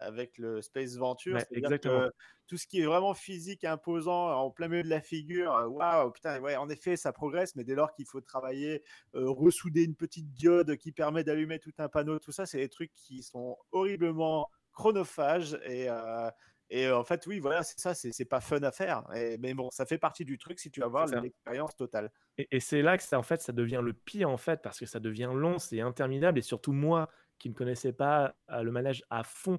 avec 0.00 0.38
le 0.38 0.62
Space 0.62 0.96
Venture. 0.96 1.36
Ouais, 1.36 1.46
exactement. 1.52 2.00
que 2.08 2.12
tout 2.48 2.56
ce 2.56 2.66
qui 2.66 2.80
est 2.80 2.86
vraiment 2.86 3.12
physique, 3.14 3.64
imposant, 3.64 4.30
en 4.38 4.50
plein 4.50 4.68
milieu 4.68 4.82
de 4.84 4.88
la 4.88 5.00
figure, 5.00 5.52
waouh, 5.70 6.10
putain, 6.12 6.40
ouais, 6.40 6.56
en 6.56 6.68
effet, 6.68 6.96
ça 6.96 7.12
progresse, 7.12 7.56
mais 7.56 7.64
dès 7.64 7.74
lors 7.74 7.92
qu'il 7.92 8.06
faut 8.06 8.20
travailler, 8.20 8.82
euh, 9.14 9.28
ressouder 9.30 9.84
une 9.84 9.96
petite 9.96 10.32
diode 10.32 10.76
qui 10.76 10.92
permet 10.92 11.24
d'allumer 11.24 11.58
tout 11.58 11.72
un 11.78 11.88
panneau, 11.88 12.18
tout 12.18 12.32
ça, 12.32 12.46
c'est 12.46 12.58
des 12.58 12.68
trucs 12.68 12.92
qui 12.94 13.22
sont 13.22 13.56
horriblement 13.72 14.48
chronophages 14.76 15.58
et. 15.64 15.90
euh, 15.90 16.30
et 16.68 16.86
euh, 16.88 16.98
en 16.98 17.04
fait, 17.04 17.26
oui, 17.28 17.38
voilà, 17.38 17.62
c'est 17.62 17.78
ça, 17.78 17.94
c'est 17.94 18.24
pas 18.24 18.40
fun 18.40 18.60
à 18.64 18.72
faire. 18.72 19.04
Et- 19.14 19.38
mais 19.38 19.54
bon, 19.54 19.70
ça 19.70 19.86
fait 19.86 19.98
partie 19.98 20.24
du 20.24 20.36
truc 20.38 20.58
si 20.58 20.70
tu 20.72 20.80
vas 20.80 21.06
ça. 21.06 21.20
l'expérience 21.20 21.76
totale. 21.76 22.10
Et, 22.38 22.48
et 22.56 22.60
c'est 22.60 22.82
là 22.82 22.96
que 22.96 23.02
ça, 23.02 23.18
en 23.18 23.22
fait, 23.22 23.40
ça 23.40 23.52
devient 23.52 23.80
le 23.82 23.92
pire, 23.92 24.28
en 24.30 24.36
fait, 24.36 24.62
parce 24.62 24.78
que 24.78 24.86
ça 24.86 25.00
devient 25.00 25.30
long, 25.32 25.58
c'est 25.58 25.80
interminable, 25.80 26.38
et 26.38 26.42
surtout 26.42 26.72
moi, 26.72 27.08
qui 27.38 27.48
ne 27.48 27.54
connaissais 27.54 27.92
pas 27.92 28.36
euh, 28.50 28.62
le 28.62 28.70
manège 28.72 29.04
à 29.10 29.24
fond, 29.24 29.58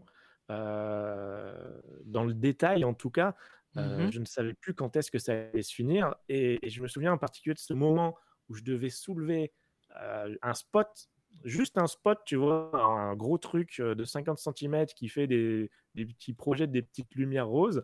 euh, 0.51 1.81
dans 2.05 2.23
le 2.23 2.33
détail 2.33 2.85
en 2.85 2.93
tout 2.93 3.11
cas, 3.11 3.35
euh, 3.77 4.07
Mhm. 4.07 4.11
je 4.11 4.19
ne 4.19 4.25
savais 4.25 4.53
plus 4.53 4.73
quand 4.73 4.95
est-ce 4.95 5.11
que 5.11 5.19
ça 5.19 5.33
allait 5.33 5.61
se 5.63 5.73
finir, 5.73 6.15
et, 6.29 6.65
et 6.65 6.69
je 6.69 6.81
me 6.81 6.87
souviens 6.87 7.13
en 7.13 7.17
particulier 7.17 7.53
de 7.53 7.59
ce 7.59 7.73
moment 7.73 8.15
où 8.49 8.53
je 8.55 8.63
devais 8.63 8.89
soulever 8.89 9.53
euh, 10.01 10.35
un 10.41 10.53
spot, 10.53 11.09
juste 11.43 11.77
un 11.77 11.87
spot, 11.87 12.19
tu 12.25 12.35
vois, 12.35 12.71
un 12.73 13.15
gros 13.15 13.37
truc 13.37 13.79
euh, 13.79 13.95
de 13.95 14.03
50 14.03 14.37
cm 14.37 14.85
qui 14.87 15.09
fait 15.09 15.27
des, 15.27 15.69
petits 15.95 16.33
projets, 16.33 16.67
des 16.67 16.81
petites 16.81 17.13
lumières 17.15 17.47
roses. 17.47 17.83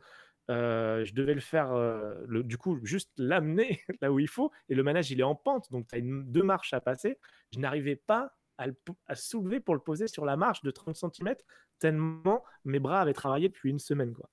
Euh, 0.49 1.05
je 1.05 1.13
devais 1.13 1.34
le 1.34 1.39
faire, 1.39 1.71
euh, 1.71 2.25
du 2.27 2.57
coup, 2.57 2.80
juste 2.84 3.11
l'amener 3.17 3.81
là 4.01 4.11
où 4.11 4.19
il 4.19 4.27
faut. 4.27 4.51
Et 4.69 4.75
le 4.75 4.84
manège, 4.84 5.11
il 5.11 5.19
est 5.19 5.23
en 5.23 5.35
pente, 5.35 5.71
donc 5.71 5.88
tu 5.88 5.95
as 5.95 6.01
deux 6.01 6.43
marches 6.43 6.73
à 6.73 6.81
passer. 6.81 7.19
Je 7.53 7.59
n'arrivais 7.59 7.95
pas 7.95 8.34
à, 8.57 8.67
le 8.67 8.75
soulever 9.15 9.59
pour 9.59 9.73
le 9.73 9.81
poser 9.81 10.07
sur 10.07 10.25
la 10.25 10.38
marche 10.38 10.61
de 10.61 10.71
30 10.71 10.95
cm, 10.95 11.35
tellement 11.80 12.43
mes 12.65 12.80
bras 12.80 13.01
avaient 13.01 13.13
travaillé 13.13 13.49
depuis 13.49 13.69
une 13.69 13.80
semaine. 13.80 14.13
Quoi. 14.13 14.30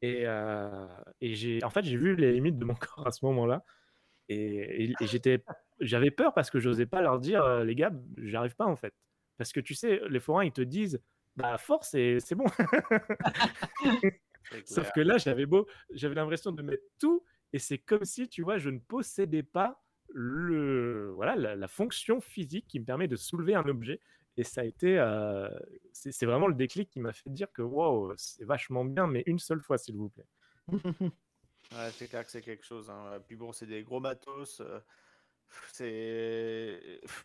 Et, 0.00 0.26
et 1.20 1.34
j'ai, 1.34 1.64
en 1.64 1.70
fait, 1.70 1.82
j'ai 1.82 1.96
vu 1.96 2.14
les 2.14 2.32
limites 2.32 2.58
de 2.58 2.64
mon 2.64 2.74
corps 2.76 3.06
à 3.06 3.10
ce 3.10 3.24
moment-là. 3.24 3.64
Et, 4.28 4.84
et- 4.84 4.94
et 5.00 5.06
j'étais, 5.06 5.42
j'avais 5.80 6.10
peur 6.10 6.34
parce 6.34 6.50
que 6.50 6.58
j'osais 6.60 6.86
pas 6.86 7.00
leur 7.02 7.18
dire, 7.20 7.42
euh, 7.44 7.64
les 7.64 7.74
gars, 7.74 7.92
j'arrive 8.18 8.54
pas 8.56 8.66
en 8.66 8.76
fait. 8.76 8.94
Parce 9.38 9.52
que 9.52 9.60
tu 9.60 9.74
sais, 9.74 10.00
les 10.08 10.20
forains, 10.20 10.44
ils 10.44 10.52
te 10.52 10.60
disent, 10.62 11.00
bah, 11.36 11.56
force, 11.58 11.94
et 11.94 12.18
c'est 12.20 12.34
bon. 12.34 12.46
Sauf 14.64 14.92
que 14.92 15.00
là, 15.00 15.18
j'avais 15.18 15.46
beau, 15.46 15.66
j'avais 15.92 16.14
l'impression 16.14 16.52
de 16.52 16.62
mettre 16.62 16.84
tout, 16.98 17.24
et 17.52 17.58
c'est 17.58 17.78
comme 17.78 18.04
si, 18.04 18.28
tu 18.28 18.42
vois, 18.42 18.58
je 18.58 18.70
ne 18.70 18.78
possédais 18.78 19.42
pas 19.42 19.82
le, 20.08 21.10
voilà, 21.14 21.36
la, 21.36 21.56
la 21.56 21.68
fonction 21.68 22.20
physique 22.20 22.66
qui 22.68 22.80
me 22.80 22.84
permet 22.84 23.08
de 23.08 23.16
soulever 23.16 23.54
un 23.54 23.64
objet. 23.66 24.00
Et 24.36 24.44
ça 24.44 24.60
a 24.60 24.64
été, 24.64 24.98
euh, 24.98 25.48
c'est 25.92 26.12
c'est 26.12 26.24
vraiment 26.26 26.46
le 26.46 26.54
déclic 26.54 26.88
qui 26.90 27.00
m'a 27.00 27.12
fait 27.12 27.28
dire 27.30 27.50
que 27.52 27.60
wow, 27.62 28.12
c'est 28.16 28.44
vachement 28.44 28.84
bien, 28.84 29.06
mais 29.08 29.24
une 29.26 29.38
seule 29.40 29.60
fois, 29.60 29.78
s'il 29.78 29.96
vous 29.96 30.10
plaît. 30.10 30.26
C'est 31.92 32.08
clair 32.08 32.24
que 32.24 32.30
c'est 32.30 32.42
quelque 32.42 32.64
chose. 32.64 32.90
hein. 32.90 33.20
Puis 33.26 33.36
bon, 33.36 33.52
c'est 33.52 33.66
des 33.66 33.82
gros 33.82 34.00
matos. 34.00 34.60
euh, 34.60 34.80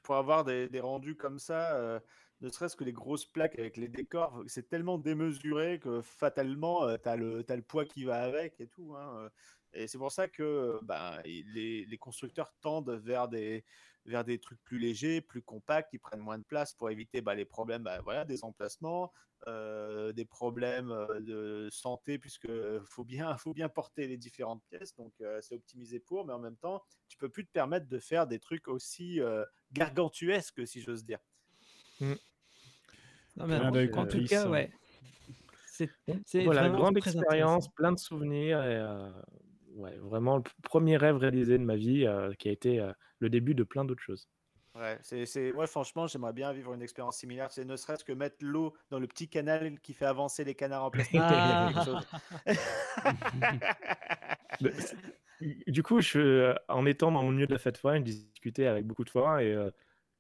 pour 0.04 0.16
avoir 0.16 0.44
des, 0.46 0.70
des 0.70 0.80
rendus 0.80 1.16
comme 1.16 1.40
ça, 1.40 1.76
euh, 1.76 2.00
ne 2.42 2.50
serait-ce 2.50 2.76
que 2.76 2.84
les 2.84 2.94
grosses 2.94 3.26
plaques 3.26 3.58
avec 3.60 3.78
les 3.78 3.88
décors, 3.88 4.44
c'est 4.48 4.68
tellement 4.70 4.98
démesuré 4.98 5.80
que 5.80 6.02
fatalement, 6.02 6.98
tu 6.98 7.10
as 7.10 7.16
le, 7.16 7.44
poids 7.68 7.86
qui 7.86 8.04
va 8.06 8.22
avec 8.24 8.60
et 8.60 8.68
tout. 8.68 8.96
hein, 8.96 9.26
euh. 9.26 9.30
Et 9.76 9.88
c'est 9.88 9.98
pour 9.98 10.12
ça 10.12 10.28
que 10.28 10.80
il- 11.26 11.52
les, 11.54 11.86
les 11.86 11.98
constructeurs 11.98 12.54
tendent 12.62 12.92
vers 12.92 13.28
des, 13.28 13.66
vers 14.06 14.24
des 14.26 14.40
trucs 14.40 14.62
plus 14.64 14.80
légers, 14.80 15.22
plus 15.22 15.42
compacts, 15.42 15.90
qui 15.92 16.00
prennent 16.00 16.20
moins 16.20 16.38
de 16.38 16.44
place 16.44 16.74
pour 16.74 16.90
éviter 16.90 17.22
bah, 17.22 17.36
les 17.36 17.46
problèmes 17.46 17.84
bah, 17.84 18.02
voilà, 18.02 18.26
des 18.26 18.44
emplacements, 18.44 19.12
euh, 19.48 20.14
des 20.14 20.26
problèmes 20.26 20.92
euh, 20.92 21.20
de 21.22 21.70
santé, 21.72 22.20
puisque 22.20 22.50
faut 22.86 23.04
bien, 23.04 23.38
faut 23.38 23.54
bien 23.54 23.70
porter 23.70 24.08
les 24.08 24.18
différentes 24.18 24.64
pièces. 24.70 24.96
Donc 24.96 25.14
euh, 25.22 25.40
c'est 25.42 25.56
optimisé 25.56 26.00
pour, 26.00 26.26
mais 26.26 26.34
en 26.34 26.40
même 26.40 26.58
temps, 26.58 26.82
tu 27.08 27.18
peux 27.18 27.30
plus 27.30 27.46
te 27.46 27.52
permettre 27.52 27.88
de 27.88 28.00
faire 28.00 28.28
des 28.28 28.40
trucs 28.40 28.68
aussi 28.68 29.20
euh, 29.22 29.46
gargantuesques, 29.72 30.68
si 30.68 30.82
j'ose 30.82 31.06
dire. 31.06 31.20
Non, 33.38 33.48
mais 33.48 33.58
Clin 33.58 33.70
en- 33.70 34.08
tout 34.08 34.24
cas, 34.24 34.46
hein. 34.46 34.52
ouais. 34.52 34.72
C'est 35.66 36.44
Voilà, 36.44 36.70
grande 36.70 36.98
expérience, 36.98 37.68
plein 37.76 37.92
de 37.92 38.00
souvenirs, 38.00 38.64
et 38.64 38.76
euh, 38.78 39.12
ouais, 39.76 39.98
vraiment 39.98 40.38
le 40.38 40.44
premier 40.64 40.98
rêve 40.98 41.18
réalisé 41.18 41.58
de 41.58 41.64
ma 41.64 41.76
vie, 41.76 42.06
euh, 42.06 42.34
qui 42.34 42.50
a 42.50 42.52
été 42.52 42.80
euh, 42.80 42.92
le 43.24 43.30
début 43.30 43.56
de 43.56 43.64
plein 43.64 43.86
d'autres 43.86 44.04
choses. 44.04 44.28
Ouais, 44.76 44.98
c'est, 45.02 45.26
c'est... 45.26 45.52
Moi, 45.54 45.68
franchement, 45.68 46.08
j'aimerais 46.08 46.34
bien 46.34 46.52
vivre 46.52 46.74
une 46.74 46.82
expérience 46.82 47.18
similaire. 47.18 47.52
C'est 47.52 47.64
ne 47.66 47.76
serait-ce 47.76 48.04
que 48.04 48.12
mettre 48.12 48.38
l'eau 48.42 48.74
dans 48.90 49.00
le 49.00 49.08
petit 49.08 49.30
canal 49.30 49.80
qui 49.82 49.94
fait 49.94 50.06
avancer 50.06 50.44
les 50.44 50.56
canards 50.56 50.84
en 50.86 50.92
plastique. 50.92 51.22
Ah. 51.22 52.02
Du 55.68 55.84
coup, 55.84 56.00
je, 56.00 56.56
en 56.70 56.86
étant 56.86 57.12
dans 57.12 57.24
le 57.24 57.32
milieu 57.34 57.48
de 57.48 57.52
la 57.54 57.60
fête 57.60 57.78
foraine, 57.78 58.06
je 58.06 58.12
discutais 58.14 58.66
avec 58.66 58.86
beaucoup 58.86 59.04
de 59.04 59.10
forains 59.10 59.40
et 59.40 59.52
euh, 59.52 59.72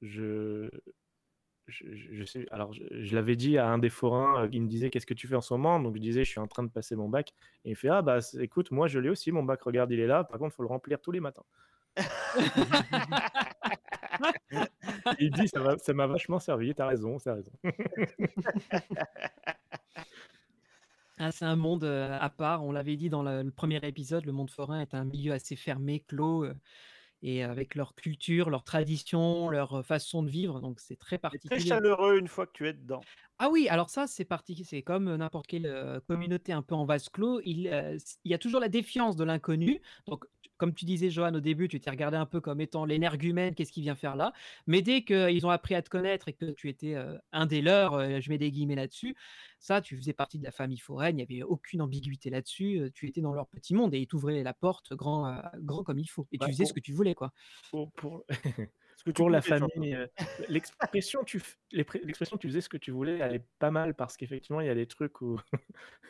je, 0.02 0.70
je, 1.68 1.86
je- 1.96 2.14
je 2.14 2.24
sais, 2.26 2.46
alors 2.52 2.74
je, 2.74 2.84
je 2.92 3.16
l'avais 3.16 3.36
dit 3.38 3.58
à 3.58 3.68
un 3.70 3.78
des 3.78 3.90
forains, 3.90 4.44
euh, 4.44 4.50
il 4.52 4.62
me 4.64 4.68
disait 4.68 4.90
qu'est-ce 4.90 5.06
que 5.06 5.14
tu 5.14 5.28
fais 5.28 5.36
en 5.36 5.42
ce 5.42 5.54
moment? 5.54 5.80
Donc 5.80 5.96
je 5.96 6.02
disais 6.02 6.26
je 6.26 6.30
suis 6.32 6.40
en 6.42 6.48
train 6.48 6.64
de 6.64 6.70
passer 6.72 6.96
mon 6.96 7.08
bac 7.10 7.34
et 7.64 7.70
il 7.72 7.76
fait 7.76 7.88
ah 7.90 8.02
bah 8.02 8.20
écoute 8.40 8.72
moi 8.72 8.88
je 8.88 9.00
l'ai 9.00 9.10
aussi 9.10 9.32
mon 9.32 9.44
bac 9.44 9.62
regarde 9.64 9.92
il 9.92 10.00
est 10.02 10.08
là 10.08 10.24
par 10.26 10.40
contre 10.40 10.54
il 10.54 10.58
faut 10.58 10.64
le 10.64 10.70
remplir 10.70 11.00
tous 11.00 11.12
les 11.12 11.22
matins. 11.22 11.46
il 15.20 15.30
dit 15.32 15.48
ça 15.48 15.60
va- 15.60 15.78
ça 15.78 15.94
m'a 15.94 16.08
vachement 16.08 16.40
servi 16.40 16.74
t'as 16.74 16.88
raison 16.88 17.18
t'as 17.20 17.36
raison. 17.36 17.52
Ah, 21.20 21.32
c'est 21.32 21.46
un 21.46 21.56
monde 21.56 21.84
euh, 21.84 22.18
à 22.20 22.30
part. 22.32 22.64
On 22.66 22.72
l'avait 22.72 22.98
dit 22.98 23.08
dans 23.10 23.22
le, 23.22 23.44
le 23.44 23.52
premier 23.52 23.78
épisode, 23.88 24.26
le 24.26 24.32
monde 24.32 24.50
forain 24.50 24.82
est 24.82 24.96
un 24.96 25.06
milieu 25.06 25.32
assez 25.34 25.56
fermé, 25.56 26.00
clos, 26.02 26.44
euh, 26.46 26.56
et 27.22 27.44
avec 27.44 27.76
leur 27.76 27.94
culture, 27.94 28.50
leur 28.50 28.64
tradition, 28.64 29.48
leur 29.50 29.76
euh, 29.76 29.84
façon 29.84 30.24
de 30.24 30.30
vivre. 30.30 30.60
Donc 30.60 30.80
c'est 30.80 30.96
très 30.98 31.18
C'est 31.32 31.38
très 31.38 31.40
particulier. 31.56 31.60
chaleureux 31.60 32.18
une 32.18 32.28
fois 32.28 32.48
que 32.48 32.54
tu 32.54 32.68
es 32.68 32.74
dedans. 32.74 33.02
Ah 33.38 33.50
oui, 33.52 33.68
alors 33.70 33.90
ça, 33.92 34.08
c'est 34.08 34.26
parti, 34.26 34.66
c'est 34.66 34.82
comme 34.82 35.16
n'importe 35.16 35.46
quelle 35.48 35.68
euh, 35.68 36.00
communauté 36.08 36.52
un 36.52 36.64
peu 36.64 36.74
en 36.76 36.84
vase 36.86 37.10
clos. 37.10 37.40
Il, 37.46 37.68
euh, 37.68 37.96
y 38.26 38.34
a 38.34 38.38
toujours 38.40 38.60
la 38.60 38.70
défiance 38.70 39.16
de 39.16 39.24
l'inconnu. 39.24 39.82
Donc, 40.08 40.26
comme 40.58 40.74
tu 40.74 40.86
disais, 40.86 41.10
Johan, 41.10 41.34
au 41.34 41.40
début, 41.40 41.68
tu 41.68 41.80
t'es 41.80 41.90
regardé 41.90 42.18
un 42.18 42.26
peu 42.26 42.40
comme 42.42 42.62
étant 42.62 42.86
l'énergumène, 42.86 43.56
qu'est-ce 43.56 43.72
qu'il 43.72 43.84
vient 43.84 43.96
faire 43.96 44.16
là 44.16 44.34
Mais 44.68 44.82
dès 44.82 45.04
qu'ils 45.04 45.46
ont 45.46 45.50
appris 45.50 45.76
à 45.76 45.82
te 45.82 45.90
connaître 45.90 46.28
et 46.30 46.34
que 46.34 46.52
tu 46.52 46.70
étais 46.70 46.96
euh, 46.96 47.18
un 47.32 47.46
des 47.46 47.62
leurs, 47.62 47.94
euh, 47.96 48.20
je 48.22 48.30
mets 48.30 48.38
des 48.38 48.52
guillemets 48.52 48.76
là-dessus, 48.76 49.16
ça, 49.60 49.82
tu 49.82 49.98
faisais 49.98 50.14
partie 50.14 50.40
de 50.40 50.44
la 50.44 50.52
famille 50.52 50.78
foraine, 50.78 51.18
il 51.20 51.26
n'y 51.26 51.40
avait 51.40 51.44
aucune 51.44 51.82
ambiguïté 51.82 52.30
là-dessus. 52.30 52.80
euh, 52.80 52.90
Tu 52.94 53.08
étais 53.08 53.22
dans 53.22 53.34
leur 53.34 53.48
petit 53.48 53.74
monde 53.74 53.94
et 53.94 54.00
ils 54.00 54.08
t'ouvraient 54.08 54.44
la 54.44 54.54
porte 54.54 54.94
grand, 54.94 55.42
grand 55.60 55.84
comme 55.84 56.00
il 56.00 56.08
faut. 56.08 56.28
Et 56.32 56.38
tu 56.38 56.46
faisais 56.48 56.64
pour- 56.64 56.70
ce 56.70 56.74
que 56.74 56.80
tu 56.80 56.92
voulais, 56.94 57.16
quoi. 57.16 57.32
pour, 57.70 57.92
pour, 57.94 58.26
Ce 58.96 59.04
que 59.04 59.10
tu 59.10 59.14
pour 59.16 59.30
la 59.32 59.42
famille, 59.42 59.98
l'expression 60.50 61.24
tu, 61.24 61.40
f- 61.40 61.58
l'expré- 61.72 62.00
l'expression 62.04 62.38
tu 62.38 62.48
faisais 62.48 62.62
ce 62.62 62.70
que 62.70 62.78
tu 62.78 62.92
voulais, 62.92 63.18
elle 63.20 63.36
est 63.36 63.46
pas 63.60 63.72
mal 63.72 63.96
parce 63.96 64.18
qu'effectivement, 64.18 64.62
il 64.62 64.68
y 64.68 64.70
a 64.70 64.76
des 64.76 64.86
trucs 64.86 65.20
où, 65.22 65.40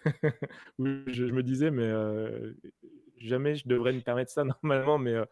où 0.79 0.85
je, 1.07 1.27
je 1.27 1.33
me 1.33 1.43
disais, 1.43 1.71
mais 1.71 1.89
jamais 3.27 3.55
je 3.55 3.67
devrais 3.67 3.93
me 3.93 4.01
permettre 4.01 4.31
ça 4.31 4.43
normalement, 4.63 4.97
mais, 4.97 5.13
euh, 5.13 5.25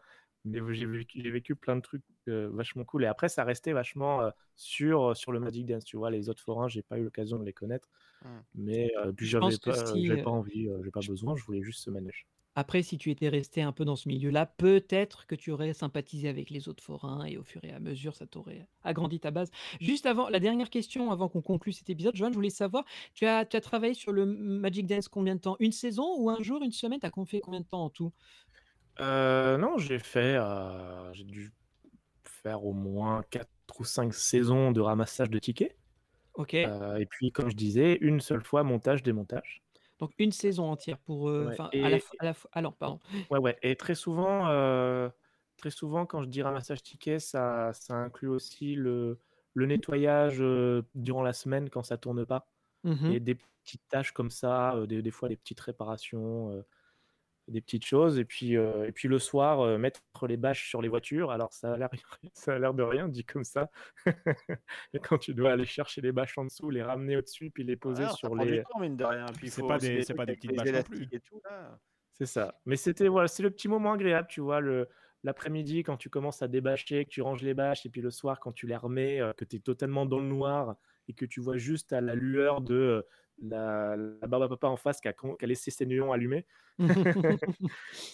mais 0.44 0.60
j'ai 0.74 0.86
vécu, 0.86 1.20
j'ai 1.22 1.30
vécu 1.30 1.56
plein 1.56 1.76
de 1.76 1.80
trucs 1.82 2.02
euh, 2.28 2.50
vachement 2.52 2.84
cool. 2.84 3.04
Et 3.04 3.06
après, 3.06 3.28
ça 3.28 3.44
restait 3.44 3.72
vachement 3.72 4.22
euh, 4.22 4.30
sur, 4.56 5.16
sur 5.16 5.32
le 5.32 5.40
Magic 5.40 5.66
Dance. 5.66 5.84
Tu 5.84 5.96
vois, 5.96 6.10
les 6.10 6.28
autres 6.28 6.42
forains, 6.42 6.68
j'ai 6.68 6.82
pas 6.82 6.98
eu 6.98 7.04
l'occasion 7.04 7.38
de 7.38 7.44
les 7.44 7.52
connaître, 7.52 7.88
Hmm. 8.22 8.42
mais 8.54 8.92
euh, 8.98 9.12
puis 9.12 9.26
Je 9.40 9.50
j'avais 9.50 9.58
pas, 9.58 9.74
si, 9.74 10.04
j'avais 10.04 10.18
pas 10.18 10.30
envie, 10.30 10.68
euh, 10.68 10.82
j'ai 10.84 10.90
pas 10.92 11.02
besoin, 11.02 11.36
je 11.36 11.44
voulais 11.44 11.62
juste 11.62 11.84
ce 11.84 11.90
manège. 11.90 12.26
Après, 12.54 12.82
si 12.82 12.98
tu 12.98 13.10
étais 13.10 13.28
resté 13.28 13.62
un 13.62 13.72
peu 13.72 13.84
dans 13.84 13.96
ce 13.96 14.08
milieu-là, 14.08 14.46
peut-être 14.46 15.26
que 15.26 15.34
tu 15.34 15.50
aurais 15.50 15.72
sympathisé 15.72 16.28
avec 16.28 16.50
les 16.50 16.68
autres 16.68 16.82
forains 16.82 17.24
et 17.24 17.38
au 17.38 17.44
fur 17.44 17.64
et 17.64 17.72
à 17.72 17.80
mesure, 17.80 18.14
ça 18.14 18.26
t'aurait 18.26 18.66
agrandi 18.84 19.20
ta 19.20 19.30
base. 19.30 19.50
Juste 19.80 20.04
avant, 20.04 20.28
la 20.28 20.38
dernière 20.38 20.68
question, 20.68 21.10
avant 21.10 21.28
qu'on 21.28 21.40
conclue 21.40 21.72
cet 21.72 21.88
épisode, 21.88 22.14
Joanne, 22.14 22.32
je 22.32 22.36
voulais 22.36 22.50
savoir, 22.50 22.84
tu 23.14 23.24
as, 23.26 23.46
tu 23.46 23.56
as 23.56 23.60
travaillé 23.60 23.94
sur 23.94 24.12
le 24.12 24.26
Magic 24.26 24.86
Dance 24.86 25.08
combien 25.08 25.34
de 25.34 25.40
temps? 25.40 25.56
Une 25.60 25.72
saison 25.72 26.14
ou 26.18 26.28
un 26.28 26.42
jour, 26.42 26.62
une 26.62 26.72
semaine? 26.72 27.00
Tu 27.00 27.06
as 27.06 27.24
fait 27.26 27.40
combien 27.40 27.60
de 27.60 27.66
temps 27.66 27.84
en 27.84 27.90
tout? 27.90 28.12
Euh, 29.00 29.56
non, 29.56 29.78
j'ai 29.78 29.98
fait, 29.98 30.36
euh, 30.36 31.12
j'ai 31.14 31.24
dû 31.24 31.52
faire 32.24 32.64
au 32.64 32.72
moins 32.72 33.22
4 33.30 33.48
ou 33.78 33.84
5 33.84 34.12
saisons 34.12 34.72
de 34.72 34.80
ramassage 34.80 35.30
de 35.30 35.38
tickets. 35.38 35.76
Ok. 36.34 36.54
Euh, 36.54 36.96
et 36.96 37.06
puis, 37.06 37.32
comme 37.32 37.50
je 37.50 37.56
disais, 37.56 37.98
une 38.00 38.20
seule 38.20 38.44
fois 38.44 38.62
montage, 38.62 39.02
démontage. 39.02 39.61
Donc 40.02 40.12
une 40.18 40.32
saison 40.32 40.70
entière 40.70 40.98
pour 40.98 41.30
eux. 41.30 41.46
Ouais, 41.46 41.52
Enfin, 41.52 41.72
à 41.80 41.88
la, 41.90 41.98
et- 41.98 41.98
f- 41.98 42.12
à 42.18 42.24
la 42.24 42.32
f- 42.32 42.46
Alors, 42.52 42.76
pardon. 42.76 43.00
Ouais, 43.30 43.38
ouais. 43.38 43.58
Et 43.62 43.76
très 43.76 43.94
souvent, 43.94 44.48
euh, 44.48 45.08
très 45.56 45.70
souvent, 45.70 46.06
quand 46.06 46.22
je 46.22 46.28
dis 46.28 46.42
ramassage 46.42 46.82
ticket, 46.82 47.18
ça, 47.18 47.72
ça 47.72 47.94
inclut 47.94 48.28
aussi 48.28 48.74
le, 48.74 49.18
le 49.54 49.66
nettoyage 49.66 50.40
euh, 50.40 50.82
durant 50.94 51.22
la 51.22 51.32
semaine 51.32 51.70
quand 51.70 51.82
ça 51.82 51.96
tourne 51.98 52.24
pas. 52.26 52.52
Mhm. 52.84 53.14
Et 53.14 53.20
des 53.20 53.36
petites 53.36 53.86
tâches 53.88 54.12
comme 54.12 54.30
ça, 54.30 54.74
euh, 54.76 54.86
des, 54.86 55.02
des 55.02 55.10
fois 55.10 55.28
des 55.28 55.36
petites 55.36 55.60
réparations, 55.60 56.50
euh, 56.52 56.62
des 57.48 57.60
petites 57.60 57.84
choses. 57.84 58.18
Et 58.18 58.24
puis, 58.24 58.56
euh, 58.56 58.86
et 58.86 58.92
puis 58.92 59.08
le 59.08 59.18
soir, 59.18 59.60
euh, 59.60 59.78
mettre 59.78 60.00
les 60.26 60.36
bâches 60.36 60.68
sur 60.68 60.82
les 60.82 60.88
voitures. 60.88 61.30
Alors 61.30 61.52
ça 61.52 61.72
a 61.72 61.76
l'air, 61.76 61.90
ça 62.34 62.54
a 62.54 62.58
l'air 62.58 62.74
de 62.74 62.82
rien 62.82 63.08
dit 63.08 63.24
comme 63.24 63.44
ça. 63.44 63.70
Et 64.94 64.98
quand 64.98 65.18
tu 65.18 65.34
dois 65.34 65.52
aller 65.52 65.64
chercher 65.64 66.00
les 66.00 66.12
bâches 66.12 66.38
en 66.38 66.44
dessous, 66.44 66.70
les 66.70 66.82
ramener 66.82 67.16
au-dessus, 67.16 67.50
puis 67.50 67.64
les 67.64 67.76
poser 67.76 68.04
Alors, 68.04 68.16
sur 68.16 68.34
les. 68.34 68.62
C'est 69.46 69.66
pas 69.66 69.78
des- 69.78 70.02
c'est 70.02 70.14
pas 70.14 70.26
des 70.26 70.36
petites 70.36 70.54
bâches 70.54 70.66
non 70.66 70.72
élastiques 70.72 71.12
et 71.12 71.20
tout, 71.20 71.40
là. 71.44 71.78
C'est 72.12 72.26
ça. 72.26 72.60
Mais 72.66 72.76
c'était 72.76 73.08
voilà, 73.08 73.26
c'est 73.26 73.42
le 73.42 73.50
petit 73.50 73.68
moment 73.68 73.92
agréable, 73.92 74.28
tu 74.28 74.40
vois, 74.40 74.60
le 74.60 74.88
l'après-midi 75.24 75.82
quand 75.84 75.96
tu 75.96 76.10
commences 76.10 76.42
à 76.42 76.48
débâcher, 76.48 77.04
que 77.04 77.10
tu 77.10 77.22
ranges 77.22 77.42
les 77.42 77.54
bâches, 77.54 77.86
et 77.86 77.90
puis 77.90 78.00
le 78.00 78.10
soir 78.10 78.40
quand 78.40 78.52
tu 78.52 78.66
les 78.66 78.76
remets, 78.76 79.20
euh, 79.20 79.32
que 79.32 79.44
tu 79.44 79.56
es 79.56 79.58
totalement 79.60 80.04
dans 80.06 80.18
le 80.18 80.26
noir 80.26 80.76
et 81.08 81.14
que 81.14 81.24
tu 81.24 81.40
vois 81.40 81.56
juste 81.56 81.92
à 81.92 82.00
la 82.00 82.14
lueur 82.14 82.60
de 82.60 82.74
euh, 82.74 83.02
la, 83.42 83.96
la 83.96 84.26
barbe 84.28 84.44
à 84.44 84.48
papa 84.48 84.68
en 84.68 84.76
face 84.76 85.00
qui 85.00 85.08
a, 85.08 85.12
con- 85.12 85.36
qui 85.36 85.44
a 85.44 85.48
laissé 85.48 85.70
ses 85.70 85.86
néons 85.86 86.12
allumés. 86.12 86.46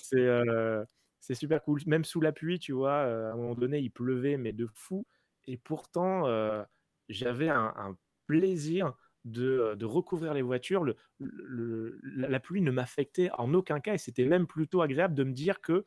c'est 0.01 0.17
euh, 0.21 0.85
c'est 1.21 1.35
super 1.35 1.63
cool. 1.63 1.81
Même 1.87 2.05
sous 2.05 2.21
la 2.21 2.33
pluie, 2.33 2.59
tu 2.59 2.73
vois, 2.73 2.93
euh, 3.05 3.31
à 3.31 3.33
un 3.35 3.37
moment 3.37 3.55
donné, 3.55 3.79
il 3.81 3.91
pleuvait, 3.91 4.37
mais 4.37 4.53
de 4.53 4.67
fou. 4.75 5.07
Et 5.47 5.57
pourtant, 5.57 6.27
euh, 6.27 6.65
j'avais 7.09 7.49
un, 7.49 7.73
un 7.77 7.99
plaisir 8.27 8.95
de, 9.25 9.75
de 9.75 9.85
recouvrir 9.85 10.35
les 10.35 10.43
voitures. 10.43 10.85
Le, 10.85 10.97
le- 11.19 11.99
la, 12.03 12.29
la 12.29 12.41
pluie 12.41 12.63
ne 12.63 12.71
m'affectait 12.71 13.31
en 13.37 13.53
aucun 13.55 13.81
cas 13.81 13.95
et 13.95 13.99
c'était 13.99 14.27
même 14.27 14.47
plutôt 14.47 14.83
agréable 14.83 15.15
de 15.15 15.25
me 15.25 15.33
dire 15.33 15.61
que 15.61 15.85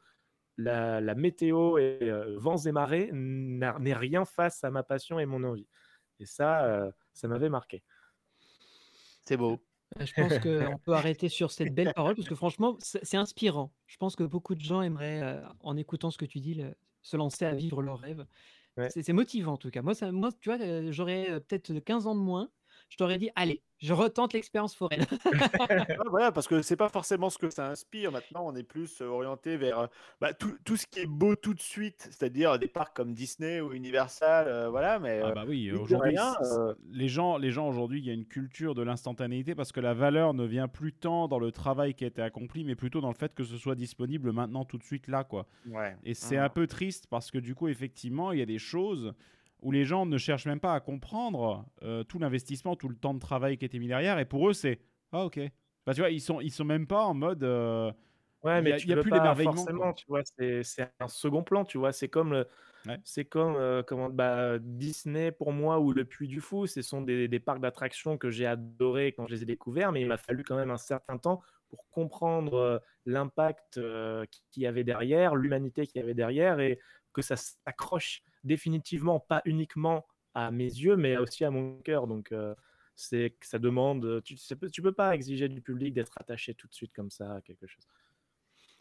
la, 0.58 1.02
la 1.02 1.16
météo 1.16 1.78
et 1.78 2.12
vents 2.38 2.58
et 2.58 2.72
marées 2.72 3.10
n'est 3.14 3.94
rien 3.94 4.26
face 4.26 4.64
à 4.64 4.72
ma 4.72 4.84
passion 4.84 5.20
et 5.20 5.26
mon 5.26 5.44
envie. 5.44 5.68
Et 6.20 6.26
ça, 6.26 6.92
ça 7.14 7.28
m'avait 7.28 7.50
marqué. 7.50 7.84
C'est 9.26 9.38
beau. 9.38 9.60
Euh, 10.00 10.06
Je 10.06 10.14
pense 10.14 10.34
qu'on 10.40 10.78
peut 10.80 10.94
arrêter 10.94 11.30
sur 11.30 11.52
cette 11.52 11.74
belle 11.74 11.94
parole 11.94 12.16
parce 12.16 12.28
que 12.28 12.36
franchement, 12.36 12.78
c'est 12.82 13.18
inspirant. 13.18 13.74
Je 13.88 13.98
pense 13.98 14.16
que 14.16 14.24
beaucoup 14.24 14.56
de 14.56 14.62
gens 14.62 14.82
aimeraient, 14.82 15.22
euh, 15.22 15.42
en 15.60 15.78
écoutant 15.78 16.12
ce 16.12 16.18
que 16.18 16.26
tu 16.26 16.40
dis, 16.40 16.54
le- 16.56 16.76
se 17.02 17.18
lancer 17.18 17.46
à 17.46 17.54
vivre 17.56 17.82
leurs 17.82 18.00
rêves. 18.00 18.26
Ouais. 18.78 18.90
C'est 18.90 19.12
motivant 19.14 19.54
en 19.54 19.58
tout 19.58 19.70
cas. 19.70 19.82
Moi, 19.82 19.94
ça, 19.96 20.12
moi 20.12 20.32
tu 20.40 20.50
vois, 20.50 20.60
euh, 20.62 20.92
j'aurais 20.92 21.42
peut-être 21.42 21.78
15 21.80 22.08
ans 22.08 22.16
de 22.16 22.22
moins. 22.22 22.50
Je 22.92 22.98
t'aurais 22.98 23.18
dit, 23.18 23.30
allez, 23.38 23.62
je 23.80 23.94
retente 23.94 24.34
l'expérience 24.34 24.76
foraine. 24.76 25.06
Ouais, 25.26 25.86
voilà, 26.10 26.34
parce 26.34 26.46
que 26.46 26.62
c'est 26.62 26.76
pas 26.76 26.90
forcément 26.90 27.30
ce 27.30 27.38
que 27.38 27.50
ça 27.50 27.70
inspire. 27.70 28.12
Maintenant, 28.12 28.46
on 28.46 28.54
est 28.54 28.64
plus 28.64 29.02
euh, 29.02 29.06
orienté 29.06 29.56
vers 29.56 29.80
euh, 29.80 29.88
bah, 30.20 30.34
tout, 30.34 30.58
tout 30.66 30.76
ce 30.76 30.86
qui 30.86 31.00
est 31.00 31.06
beau 31.08 31.38
tout 31.38 31.54
de 31.54 31.62
suite, 31.62 32.10
c'est-à-dire 32.12 32.60
des 32.60 32.68
parcs 32.68 32.94
comme 32.94 33.14
Disney 33.14 33.62
ou 33.62 33.72
Universal, 33.72 34.48
euh, 34.50 34.70
voilà. 34.70 35.00
Mais 35.00 35.22
Ah 35.24 35.32
bah 35.32 35.46
oui, 35.48 35.72
aujourd'hui, 35.72 36.18
euh, 36.42 36.74
les 36.92 37.08
gens, 37.08 37.38
les 37.38 37.52
gens 37.52 37.66
aujourd'hui, 37.70 38.00
il 38.02 38.06
y 38.06 38.10
a 38.10 38.14
une 38.14 38.26
culture 38.28 38.76
de 38.76 38.82
l'instantanéité 38.84 39.56
parce 39.56 39.72
que 39.72 39.80
la 39.80 39.94
valeur 39.94 40.34
ne 40.34 40.44
vient 40.44 40.68
plus 40.68 40.92
tant 40.92 41.30
dans 41.30 41.40
le 41.40 41.54
travail 41.54 41.94
qui 41.94 42.04
a 42.04 42.08
été 42.08 42.22
accompli, 42.22 42.66
mais 42.66 42.76
plutôt 42.76 43.00
dans 43.00 43.08
le 43.08 43.16
fait 43.16 43.34
que 43.34 43.46
ce 43.46 43.56
soit 43.56 43.76
disponible 43.76 44.34
maintenant, 44.34 44.66
tout 44.66 44.78
de 44.78 44.84
suite, 44.84 45.08
là, 45.08 45.24
quoi. 45.24 45.48
ouais. 45.70 45.96
Et 46.04 46.14
c'est 46.14 46.36
Mhm. 46.38 46.44
un 46.44 46.50
peu 46.50 46.68
triste 46.68 47.08
parce 47.10 47.32
que 47.32 47.38
du 47.38 47.56
coup, 47.56 47.70
effectivement, 47.70 48.34
il 48.34 48.40
y 48.40 48.42
a 48.42 48.46
des 48.46 48.60
choses 48.60 49.14
où 49.62 49.72
les 49.72 49.86
gens 49.86 50.06
ne 50.06 50.18
cherchent 50.18 50.46
même 50.48 50.60
pas 50.60 50.74
à 50.74 50.80
comprendre 50.80 51.66
euh, 51.84 52.04
tout 52.04 52.20
l'investissement, 52.20 52.76
tout 52.76 52.90
le 52.90 52.96
temps 52.98 53.14
de 53.14 53.20
travail 53.20 53.58
qui 53.58 53.66
a 53.66 53.68
été 53.68 53.80
mis 53.80 53.88
derrière, 53.88 54.20
et 54.20 54.26
pour 54.26 54.50
eux, 54.50 54.54
c'est 54.54 54.82
ah 55.12 55.26
ok. 55.26 55.40
Bah, 55.86 55.94
tu 55.94 56.02
vois, 56.02 56.10
ils 56.12 56.22
sont, 56.22 56.42
ils 56.42 56.52
sont 56.52 56.64
même 56.66 56.88
pas 56.88 57.06
en 57.06 57.14
mode. 57.14 57.44
euh, 57.44 57.92
Ouais, 58.44 58.62
Il 58.64 58.64
mais 58.64 58.74
y 58.74 58.74
a- 58.74 58.80
tu 58.80 58.88
il 58.88 58.90
y 58.90 58.94
a 58.94 58.98
plus 58.98 59.12
l'émerveillement, 59.12 59.70
forcément, 59.70 59.94
tu 59.94 60.06
vois, 60.08 60.22
c'est 60.38 60.64
c'est 60.64 60.92
un 61.00 61.08
second 61.08 61.44
plan, 61.44 61.64
tu 61.64 61.78
vois, 61.78 61.92
c'est 61.94 62.10
comme 62.10 62.32
le, 62.34 62.48
Ouais. 62.86 63.02
c'est 63.04 63.26
comme 63.26 63.56
euh, 63.56 63.84
comment 63.84 64.10
bah, 64.10 64.60
Disney 64.60 65.32
pour 65.32 65.52
moi 65.54 65.80
ou 65.80 65.94
le 65.94 66.06
Puy 66.06 66.28
du 66.28 66.42
Fou, 66.42 66.68
ce 66.68 66.82
sont 66.82 67.02
des, 67.02 67.28
des 67.28 67.40
parcs 67.40 67.60
d'attractions 67.62 68.18
que 68.18 68.32
j'ai 68.32 68.48
adorés 68.48 69.14
quand 69.14 69.28
je 69.28 69.36
les 69.36 69.44
ai 69.44 69.46
découverts, 69.46 69.92
mais 69.92 70.02
il 70.02 70.08
m'a 70.08 70.18
fallu 70.18 70.44
quand 70.44 70.56
même 70.58 70.72
un 70.72 70.78
certain 70.78 71.18
temps 71.20 71.42
pour 71.70 71.88
comprendre 71.90 72.56
euh, 72.56 72.80
l'impact 73.06 73.80
qu'il 74.52 74.64
y 74.64 74.68
avait 74.68 74.84
derrière, 74.84 75.36
l'humanité 75.36 75.86
qu'il 75.88 76.02
y 76.02 76.04
avait 76.04 76.14
derrière 76.16 76.60
et 76.60 76.80
que 77.14 77.22
ça 77.22 77.36
s'accroche 77.36 78.24
définitivement 78.44 79.20
pas 79.20 79.42
uniquement 79.46 80.06
à 80.34 80.52
mes 80.52 80.66
yeux, 80.66 80.96
mais 80.96 81.18
aussi 81.18 81.44
à 81.46 81.52
mon 81.52 81.80
cœur. 81.82 82.08
Donc 82.08 82.32
euh, 82.32 82.56
c'est 82.96 83.32
que 83.40 83.46
ça 83.48 83.60
demande, 83.60 84.22
peut- 84.56 84.70
tu 84.70 84.82
peux 84.82 84.92
pas 84.94 85.14
exiger 85.16 85.50
du 85.50 85.62
public 85.62 85.94
d'être 85.94 86.14
attaché 86.20 86.54
tout 86.54 86.68
de 86.68 86.74
suite 86.74 86.94
comme 86.94 87.10
ça 87.12 87.36
à 87.36 87.42
quelque 87.42 87.68
chose. 87.68 87.88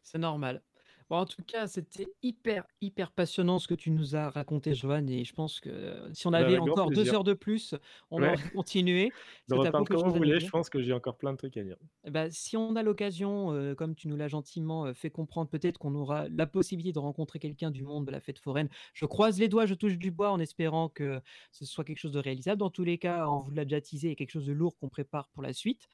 C'est 0.02 0.18
normal. 0.18 0.62
Bon, 1.10 1.16
en 1.16 1.26
tout 1.26 1.42
cas, 1.44 1.66
c'était 1.66 2.06
hyper, 2.22 2.66
hyper 2.80 3.10
passionnant 3.10 3.58
ce 3.58 3.66
que 3.66 3.74
tu 3.74 3.90
nous 3.90 4.14
as 4.14 4.30
raconté, 4.30 4.74
Johan. 4.74 5.04
Et 5.08 5.24
je 5.24 5.34
pense 5.34 5.58
que 5.58 6.08
si 6.14 6.28
on 6.28 6.30
Bah, 6.30 6.38
avait 6.38 6.56
encore 6.56 6.90
deux 6.90 7.12
heures 7.12 7.24
de 7.24 7.34
plus, 7.34 7.74
on 8.12 8.22
Ouais. 8.22 8.28
aurait 8.28 8.50
continué. 8.54 9.10
Quand 9.48 10.06
vous 10.06 10.14
voulez, 10.14 10.38
je 10.38 10.48
pense 10.48 10.70
que 10.70 10.80
j'ai 10.80 10.92
encore 10.92 11.16
plein 11.18 11.32
de 11.32 11.36
trucs 11.36 11.56
à 11.56 11.64
dire. 11.64 11.76
Eh 12.04 12.10
ben, 12.10 12.30
si 12.30 12.56
on 12.56 12.76
a 12.76 12.84
l'occasion, 12.84 13.52
euh, 13.52 13.74
comme 13.74 13.96
tu 13.96 14.06
nous 14.06 14.16
l'as 14.16 14.28
gentiment 14.28 14.86
euh, 14.86 14.94
fait 14.94 15.10
comprendre, 15.10 15.50
peut-être 15.50 15.78
qu'on 15.78 15.96
aura 15.96 16.28
la 16.28 16.46
possibilité 16.46 16.92
de 16.92 17.00
rencontrer 17.00 17.40
quelqu'un 17.40 17.72
du 17.72 17.82
monde 17.82 18.06
de 18.06 18.12
la 18.12 18.20
fête 18.20 18.38
foraine. 18.38 18.68
Je 18.94 19.04
croise 19.04 19.40
les 19.40 19.48
doigts, 19.48 19.66
je 19.66 19.74
touche 19.74 19.98
du 19.98 20.12
bois 20.12 20.30
en 20.30 20.38
espérant 20.38 20.88
que 20.88 21.20
ce 21.50 21.64
soit 21.64 21.82
quelque 21.84 21.98
chose 21.98 22.12
de 22.12 22.20
réalisable. 22.20 22.58
Dans 22.60 22.70
tous 22.70 22.84
les 22.84 22.98
cas, 22.98 23.26
on 23.28 23.40
vous 23.40 23.50
l'a 23.50 23.64
déjà 23.64 23.80
teasé, 23.80 24.12
a 24.12 24.14
quelque 24.14 24.30
chose 24.30 24.46
de 24.46 24.52
lourd 24.52 24.78
qu'on 24.78 24.88
prépare 24.88 25.28
pour 25.30 25.42
la 25.42 25.52
suite. 25.52 25.88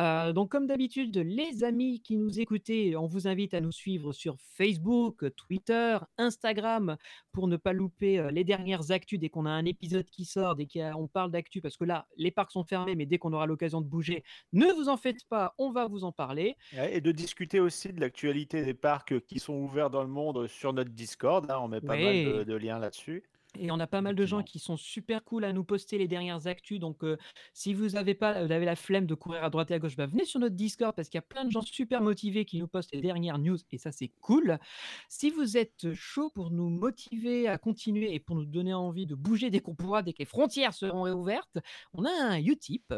Euh, 0.00 0.32
donc, 0.32 0.50
comme 0.50 0.66
d'habitude, 0.66 1.16
les 1.18 1.62
amis 1.64 2.00
qui 2.00 2.16
nous 2.16 2.40
écoutez, 2.40 2.96
on 2.96 3.06
vous 3.06 3.28
invite 3.28 3.54
à 3.54 3.60
nous 3.60 3.72
suivre 3.72 4.12
sur 4.12 4.36
Facebook, 4.40 4.53
Twitter, 5.30 5.98
Instagram 6.18 6.96
pour 7.32 7.48
ne 7.48 7.56
pas 7.56 7.72
louper 7.72 8.18
euh, 8.18 8.30
les 8.30 8.44
dernières 8.44 8.90
actus 8.90 9.18
dès 9.18 9.28
qu'on 9.28 9.46
a 9.46 9.50
un 9.50 9.64
épisode 9.64 10.08
qui 10.10 10.24
sort, 10.24 10.54
dès 10.56 10.66
qu'on 10.66 11.08
parle 11.08 11.30
d'actu, 11.30 11.60
parce 11.60 11.76
que 11.76 11.84
là, 11.84 12.06
les 12.16 12.30
parcs 12.30 12.52
sont 12.52 12.64
fermés, 12.64 12.94
mais 12.94 13.06
dès 13.06 13.18
qu'on 13.18 13.32
aura 13.32 13.46
l'occasion 13.46 13.80
de 13.80 13.86
bouger, 13.86 14.22
ne 14.52 14.66
vous 14.74 14.88
en 14.88 14.96
faites 14.96 15.24
pas, 15.28 15.54
on 15.58 15.70
va 15.70 15.86
vous 15.86 16.04
en 16.04 16.12
parler. 16.12 16.56
Et 16.90 17.00
de 17.00 17.12
discuter 17.12 17.60
aussi 17.60 17.92
de 17.92 18.00
l'actualité 18.00 18.64
des 18.64 18.74
parcs 18.74 19.20
qui 19.26 19.38
sont 19.38 19.54
ouverts 19.54 19.90
dans 19.90 20.02
le 20.02 20.08
monde 20.08 20.46
sur 20.46 20.72
notre 20.72 20.90
Discord. 20.90 21.50
hein, 21.50 21.58
on 21.60 21.68
met 21.68 21.80
pas 21.80 21.96
mal 21.96 22.14
de, 22.24 22.44
de 22.44 22.54
liens 22.54 22.78
là-dessus. 22.78 23.24
Et 23.58 23.70
on 23.70 23.80
a 23.80 23.86
pas 23.86 24.00
mal 24.00 24.14
de 24.14 24.26
gens 24.26 24.42
qui 24.42 24.58
sont 24.58 24.76
super 24.76 25.24
cool 25.24 25.44
à 25.44 25.52
nous 25.52 25.64
poster 25.64 25.98
les 25.98 26.08
dernières 26.08 26.46
actus. 26.46 26.78
Donc, 26.78 27.04
euh, 27.04 27.16
si 27.52 27.74
vous 27.74 27.96
avez 27.96 28.14
pas, 28.14 28.44
vous 28.44 28.52
avez 28.52 28.64
la 28.64 28.76
flemme 28.76 29.06
de 29.06 29.14
courir 29.14 29.44
à 29.44 29.50
droite 29.50 29.70
et 29.70 29.74
à 29.74 29.78
gauche, 29.78 29.96
bah, 29.96 30.06
venez 30.06 30.24
sur 30.24 30.40
notre 30.40 30.54
Discord 30.54 30.94
parce 30.94 31.08
qu'il 31.08 31.18
y 31.18 31.22
a 31.22 31.22
plein 31.22 31.44
de 31.44 31.50
gens 31.50 31.62
super 31.62 32.00
motivés 32.00 32.44
qui 32.44 32.58
nous 32.58 32.68
postent 32.68 32.94
les 32.94 33.00
dernières 33.00 33.38
news 33.38 33.58
et 33.72 33.78
ça, 33.78 33.92
c'est 33.92 34.12
cool. 34.20 34.58
Si 35.08 35.30
vous 35.30 35.56
êtes 35.56 35.92
chaud 35.94 36.30
pour 36.34 36.50
nous 36.50 36.68
motiver 36.68 37.48
à 37.48 37.58
continuer 37.58 38.14
et 38.14 38.20
pour 38.20 38.36
nous 38.36 38.46
donner 38.46 38.74
envie 38.74 39.06
de 39.06 39.14
bouger 39.14 39.50
dès 39.50 39.60
qu'on 39.60 39.74
pourra, 39.74 40.02
dès 40.02 40.12
que 40.12 40.18
les 40.18 40.24
frontières 40.24 40.74
seront 40.74 41.02
réouvertes, 41.02 41.58
on 41.92 42.04
a 42.04 42.10
un 42.10 42.38
Utip. 42.38 42.94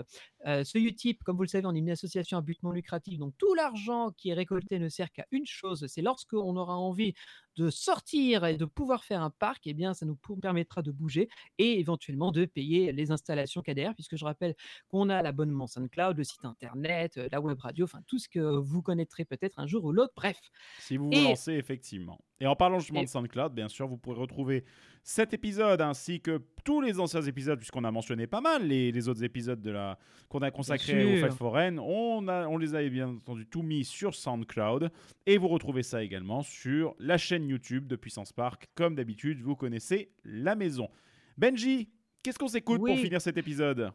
Euh, 0.46 0.64
ce 0.64 0.78
Utip, 0.78 1.22
comme 1.24 1.36
vous 1.36 1.42
le 1.42 1.48
savez, 1.48 1.66
on 1.66 1.74
est 1.74 1.78
une 1.78 1.90
association 1.90 2.38
à 2.38 2.40
but 2.40 2.62
non 2.62 2.70
lucratif. 2.70 3.18
Donc, 3.18 3.34
tout 3.38 3.54
l'argent 3.54 4.10
qui 4.16 4.30
est 4.30 4.34
récolté 4.34 4.78
ne 4.78 4.88
sert 4.88 5.10
qu'à 5.12 5.26
une 5.30 5.46
chose 5.46 5.86
c'est 5.86 6.02
lorsqu'on 6.02 6.56
aura 6.56 6.76
envie 6.76 7.14
de 7.56 7.70
sortir 7.70 8.44
et 8.44 8.56
de 8.56 8.64
pouvoir 8.64 9.04
faire 9.04 9.22
un 9.22 9.30
parc, 9.30 9.66
eh 9.66 9.74
bien, 9.74 9.94
ça 9.94 10.06
nous 10.06 10.16
permettra 10.40 10.82
de 10.82 10.90
bouger 10.90 11.28
et 11.58 11.78
éventuellement 11.80 12.30
de 12.32 12.44
payer 12.44 12.92
les 12.92 13.10
installations 13.10 13.62
KDR, 13.62 13.94
puisque 13.94 14.16
je 14.16 14.24
rappelle 14.24 14.54
qu'on 14.88 15.08
a 15.08 15.22
l'abonnement 15.22 15.66
SoundCloud, 15.66 16.16
le 16.16 16.24
site 16.24 16.44
internet, 16.44 17.16
euh, 17.16 17.28
la 17.32 17.40
web 17.40 17.58
radio, 17.58 17.84
enfin 17.84 18.00
tout 18.06 18.18
ce 18.18 18.28
que 18.28 18.38
vous 18.40 18.82
connaîtrez 18.82 19.24
peut-être 19.24 19.58
un 19.58 19.66
jour 19.66 19.84
ou 19.84 19.92
l'autre. 19.92 20.12
Bref, 20.16 20.38
Si 20.80 20.96
vous 20.96 21.06
vous 21.06 21.12
Et- 21.12 21.24
lancez, 21.24 21.52
effectivement. 21.52 22.18
Et 22.40 22.46
en 22.46 22.54
parlant 22.54 22.78
justement 22.78 23.02
de 23.02 23.08
SoundCloud, 23.08 23.54
bien 23.54 23.68
sûr, 23.68 23.86
vous 23.88 23.96
pourrez 23.96 24.20
retrouver 24.20 24.64
cet 25.02 25.32
épisode 25.32 25.80
ainsi 25.80 26.20
que 26.20 26.42
tous 26.64 26.80
les 26.80 27.00
anciens 27.00 27.22
épisodes, 27.22 27.58
puisqu'on 27.58 27.84
a 27.84 27.90
mentionné 27.90 28.26
pas 28.26 28.40
mal 28.40 28.66
les, 28.66 28.92
les 28.92 29.08
autres 29.08 29.22
épisodes 29.24 29.62
de 29.62 29.70
la 29.70 29.98
qu'on 30.28 30.40
a 30.40 30.50
consacrés 30.50 31.04
aux 31.04 31.20
fêtes 31.24 31.32
foraines. 31.32 31.78
On, 31.78 32.28
a, 32.28 32.46
on 32.46 32.58
les 32.58 32.74
a 32.74 32.86
bien 32.88 33.08
entendu 33.08 33.46
tout 33.46 33.62
mis 33.62 33.84
sur 33.84 34.14
SoundCloud. 34.14 34.90
Et 35.24 35.38
vous 35.38 35.48
retrouvez 35.48 35.82
ça 35.82 36.02
également 36.02 36.42
sur 36.42 36.94
la 36.98 37.16
chaîne 37.16 37.48
YouTube 37.48 37.86
de 37.86 37.96
Puissance 37.96 38.32
Park. 38.32 38.66
Comme 38.74 38.96
d'habitude, 38.96 39.40
vous 39.40 39.56
connaissez 39.56 40.10
la 40.24 40.56
maison. 40.56 40.90
Benji, 41.38 41.88
qu'est-ce 42.22 42.38
qu'on 42.38 42.48
s'écoute 42.48 42.84
pour 42.84 42.98
finir 42.98 43.20
cet 43.20 43.38
épisode? 43.38 43.92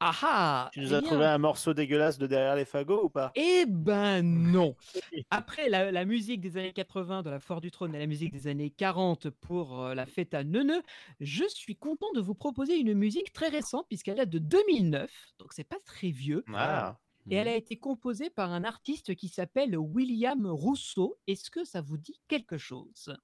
Ah 0.00 0.12
ah 0.22 0.70
Tu 0.72 0.80
nous 0.80 0.92
eh 0.92 0.96
as 0.96 1.00
bien, 1.00 1.08
trouvé 1.10 1.24
un 1.26 1.38
morceau 1.38 1.74
dégueulasse 1.74 2.18
de 2.18 2.26
derrière 2.26 2.54
les 2.56 2.64
fagots 2.64 3.04
ou 3.04 3.08
pas? 3.10 3.32
Eh 3.34 3.64
ben 3.66 4.22
non. 4.22 4.76
Après 5.30 5.68
la, 5.68 5.90
la 5.90 6.04
musique 6.04 6.40
des 6.40 6.56
années 6.56 6.72
80 6.72 7.22
de 7.22 7.30
la 7.30 7.40
Foire 7.40 7.60
du 7.60 7.70
Trône 7.70 7.94
et 7.94 7.98
la 7.98 8.06
musique 8.06 8.32
des 8.32 8.46
années 8.46 8.70
40 8.70 9.30
pour 9.30 9.82
euh, 9.82 9.94
la 9.94 10.06
fête 10.06 10.34
à 10.34 10.44
Neuneu, 10.44 10.82
je 11.20 11.44
suis 11.48 11.76
content 11.76 12.12
de 12.14 12.20
vous 12.20 12.34
proposer 12.34 12.78
une 12.78 12.94
musique 12.94 13.32
très 13.32 13.48
récente 13.48 13.86
puisqu'elle 13.88 14.16
date 14.16 14.30
de 14.30 14.38
2009, 14.38 15.10
donc 15.38 15.52
c'est 15.52 15.64
pas 15.64 15.78
très 15.84 16.10
vieux. 16.10 16.44
Ah. 16.54 16.98
Et 17.30 17.36
elle 17.36 17.48
a 17.48 17.56
été 17.56 17.76
composée 17.76 18.30
par 18.30 18.52
un 18.52 18.64
artiste 18.64 19.14
qui 19.14 19.28
s'appelle 19.28 19.76
William 19.76 20.46
Rousseau. 20.46 21.18
Est-ce 21.26 21.50
que 21.50 21.64
ça 21.64 21.82
vous 21.82 21.98
dit 21.98 22.18
quelque 22.26 22.56
chose? 22.56 23.14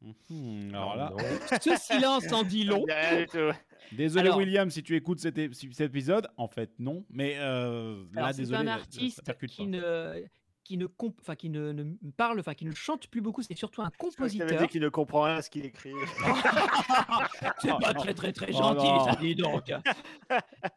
Hmm, 0.00 0.70
alors 0.70 0.96
là, 0.96 1.12
Ce 1.60 1.76
silence 1.76 2.32
en 2.32 2.42
dit 2.42 2.64
long. 2.64 2.84
Désolé 3.92 4.26
Alors- 4.26 4.38
William 4.38 4.70
si 4.70 4.82
tu 4.82 4.94
écoutes 4.96 5.20
cet, 5.20 5.38
é- 5.38 5.50
cet 5.52 5.80
épisode. 5.80 6.28
En 6.36 6.48
fait, 6.48 6.70
non. 6.78 7.04
Mais 7.10 7.36
euh, 7.38 8.04
là, 8.12 8.22
Alors, 8.22 8.30
c'est 8.34 8.42
désolé. 8.42 8.60
un 8.60 8.66
ça 8.66 8.74
artiste 8.74 9.22
qui 9.46 9.56
pas. 9.64 9.68
ne 9.68 10.24
qui 10.62 10.76
ne 10.76 10.86
comp- 10.86 11.16
enfin 11.20 11.34
qui 11.34 11.48
ne, 11.50 11.72
ne 11.72 11.94
parle, 12.16 12.38
enfin 12.38 12.54
qui 12.54 12.64
ne 12.64 12.72
chante 12.72 13.08
plus 13.08 13.20
beaucoup. 13.20 13.42
C'est 13.42 13.56
surtout 13.56 13.82
un 13.82 13.90
compositeur. 13.98 14.68
qu'il 14.68 14.82
ne 14.82 14.88
comprend 14.88 15.22
rien 15.22 15.36
à 15.36 15.42
ce 15.42 15.50
qu'il 15.50 15.64
écrit. 15.64 15.90
C'est 17.60 17.72
Oh, 17.72 17.78
pas 17.80 17.92
non. 17.92 18.00
très 18.00 18.14
très 18.14 18.32
très 18.32 18.50
Oh, 18.54 18.58
gentil, 18.58 18.86
non. 18.86 19.04
ça 19.04 19.16
dit 19.16 19.34
donc. 19.34 19.72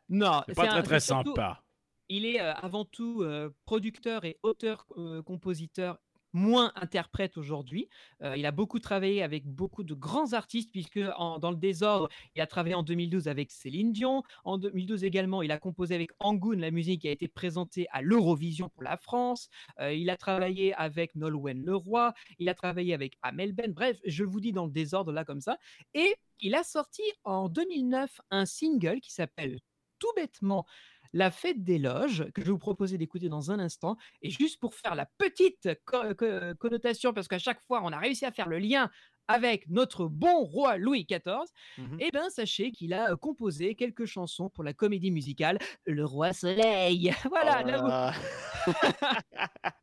non, 0.10 0.42
C'est 0.48 0.56
pas 0.56 0.64
un- 0.64 0.68
très 0.68 0.84
très 0.84 1.00
c'est 1.00 1.08
surtout- 1.14 1.32
sympa. 1.36 1.62
Il 2.10 2.26
est 2.26 2.42
euh, 2.42 2.54
avant 2.56 2.86
tout 2.86 3.22
euh, 3.22 3.50
producteur 3.66 4.26
et 4.26 4.38
auteur-compositeur, 4.44 5.98
moins 6.34 6.72
interprète 6.76 7.38
aujourd'hui. 7.38 7.88
Euh, 8.22 8.36
il 8.36 8.46
a 8.46 8.52
beaucoup 8.52 8.80
travaillé 8.80 9.24
avec 9.24 9.46
beaucoup 9.46 9.84
de 9.84 9.94
grands 9.94 10.34
artistes, 10.34 10.72
puisque 10.72 11.00
dans 11.00 11.52
le 11.52 11.58
désordre, 11.58 12.10
il 12.36 12.42
a 12.42 12.48
travaillé 12.48 12.76
en 12.76 12.84
2012 12.84 13.28
avec 13.28 13.52
Céline 13.52 13.92
Dion. 13.92 14.24
En 14.44 14.58
2012 14.58 15.04
également, 15.04 15.42
il 15.42 15.52
a 15.52 15.60
composé 15.60 15.96
avec 15.96 16.12
Angoon 16.20 16.58
la 16.58 16.72
musique 16.72 17.02
qui 17.02 17.08
a 17.08 17.12
été 17.12 17.28
présentée 17.28 17.88
à 17.92 18.02
l'Eurovision 18.02 18.70
pour 18.70 18.84
la 18.84 18.98
France. 18.98 19.50
Euh, 19.80 19.94
il 19.94 20.10
a 20.10 20.18
travaillé 20.18 20.74
avec 20.74 21.16
Nolwenn 21.16 21.64
Leroy. 21.64 22.14
Il 22.40 22.50
a 22.50 22.54
travaillé 22.54 22.94
avec 22.94 23.18
Amel 23.22 23.54
Ben. 23.54 23.72
Bref, 23.72 24.00
je 24.06 24.24
vous 24.24 24.40
dis 24.40 24.52
dans 24.52 24.66
le 24.66 24.72
désordre 24.72 25.12
là 25.12 25.24
comme 25.24 25.42
ça. 25.42 25.58
Et 25.94 26.16
il 26.40 26.56
a 26.56 26.64
sorti 26.64 27.04
en 27.24 27.48
2009 27.50 28.22
un 28.32 28.46
single 28.46 29.00
qui 29.00 29.14
s'appelle 29.14 29.60
tout 30.00 30.12
bêtement 30.16 30.66
la 31.14 31.32
fête 31.32 31.64
des 31.64 31.78
loges, 31.80 32.26
que 32.34 32.42
je 32.42 32.48
vais 32.48 32.52
vous 32.52 32.58
proposer 32.58 32.98
d'écouter 32.98 33.30
dans 33.30 33.52
un 33.52 33.60
instant. 33.60 33.98
Et 34.22 34.30
juste 34.30 34.60
pour 34.60 34.74
faire 34.76 34.96
la 34.96 35.06
petite 35.18 35.70
co- 35.86 36.14
co- 36.18 36.56
connotation, 36.60 37.14
parce 37.14 37.28
qu'à 37.28 37.40
chaque 37.40 37.62
fois, 37.62 37.82
on 37.84 37.92
a 37.92 37.98
réussi 38.00 38.26
à 38.26 38.32
faire 38.32 38.50
le 38.50 38.60
lien 38.60 38.90
avec 39.30 39.70
notre 39.70 40.08
bon 40.08 40.44
roi 40.44 40.76
Louis 40.78 41.06
XIV, 41.06 41.46
Mhm. 41.78 41.98
eh 42.02 42.12
bien, 42.12 42.30
sachez 42.30 42.72
qu'il 42.72 42.94
a 42.94 43.12
euh, 43.12 43.16
composé 43.16 43.74
quelques 43.76 44.06
chansons 44.06 44.50
pour 44.50 44.66
la 44.66 44.74
comédie 44.74 45.12
musicale 45.12 45.60
Le 45.86 46.04
Roi 46.06 46.34
Soleil. 46.34 47.14
Voilà, 47.32 47.64
Oh 47.64 47.68
là 47.68 47.78
là. 47.78 48.14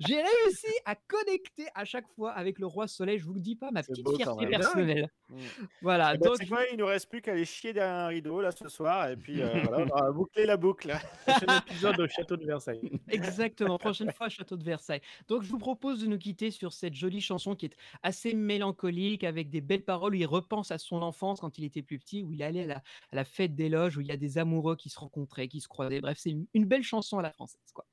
j'ai 0.00 0.16
réussi 0.16 0.72
à 0.84 0.94
connecter 0.94 1.66
à 1.74 1.84
chaque 1.84 2.08
fois 2.14 2.32
avec 2.32 2.58
le 2.58 2.66
Roi 2.66 2.88
Soleil. 2.88 3.18
Je 3.18 3.24
vous 3.24 3.34
le 3.34 3.40
dis 3.40 3.56
pas, 3.56 3.70
ma 3.70 3.82
petite 3.82 4.04
beau 4.04 4.16
fierté 4.16 4.46
personnelle. 4.46 5.08
Mm. 5.28 5.36
Voilà, 5.82 6.12
Eh 6.14 6.18
ben, 6.18 6.28
donc 6.28 6.48
quoi, 6.48 6.66
il 6.72 6.78
nous 6.78 6.86
reste 6.86 7.08
plus 7.08 7.20
qu'à 7.20 7.32
aller 7.32 7.44
chier 7.44 7.72
derrière 7.72 7.94
un 7.94 8.06
rideau 8.08 8.40
là 8.40 8.50
ce 8.52 8.68
soir 8.68 9.08
et 9.08 9.16
puis 9.16 9.42
euh, 9.42 9.60
voilà, 9.64 9.84
on 9.84 9.88
aura 9.88 10.12
bouclé 10.12 10.46
la 10.46 10.56
boucle. 10.56 10.92
Prochain 11.26 11.58
épisode 11.66 12.00
au 12.00 12.08
château 12.08 12.36
de 12.36 12.44
Versailles. 12.44 12.80
Exactement, 13.08 13.78
prochaine 13.78 14.12
fois, 14.12 14.28
Château 14.28 14.56
de 14.56 14.64
Versailles. 14.64 15.00
Donc, 15.28 15.42
je 15.42 15.50
vous 15.50 15.58
propose 15.58 16.00
de 16.00 16.06
nous 16.06 16.18
quitter 16.18 16.50
sur 16.50 16.72
cette 16.72 16.94
jolie 16.94 17.20
chanson 17.20 17.54
qui 17.54 17.66
est 17.66 17.76
assez 18.02 18.34
mélancolique, 18.34 19.24
avec 19.24 19.50
des 19.50 19.60
belles 19.60 19.84
paroles. 19.84 20.12
où 20.12 20.16
Il 20.16 20.26
repense 20.26 20.70
à 20.70 20.78
son 20.78 21.02
enfance 21.02 21.40
quand 21.40 21.58
il 21.58 21.64
était 21.64 21.82
plus 21.82 21.98
petit, 21.98 22.22
où 22.22 22.32
il 22.32 22.42
allait 22.42 22.62
à 22.62 22.66
la, 22.66 22.76
à 22.76 23.16
la 23.16 23.24
fête 23.24 23.54
des 23.54 23.68
loges, 23.68 23.96
où 23.96 24.00
il 24.00 24.06
y 24.06 24.12
a 24.12 24.16
des 24.16 24.38
amoureux 24.38 24.76
qui 24.76 24.88
se 24.88 24.98
rencontraient, 24.98 25.48
qui 25.48 25.60
se 25.60 25.68
croisaient. 25.68 26.00
Bref, 26.00 26.18
c'est 26.20 26.30
une, 26.30 26.46
une 26.54 26.64
belle 26.64 26.82
chanson 26.82 27.18
à 27.18 27.22
la 27.22 27.32
française. 27.32 27.60
Quoi. 27.74 27.86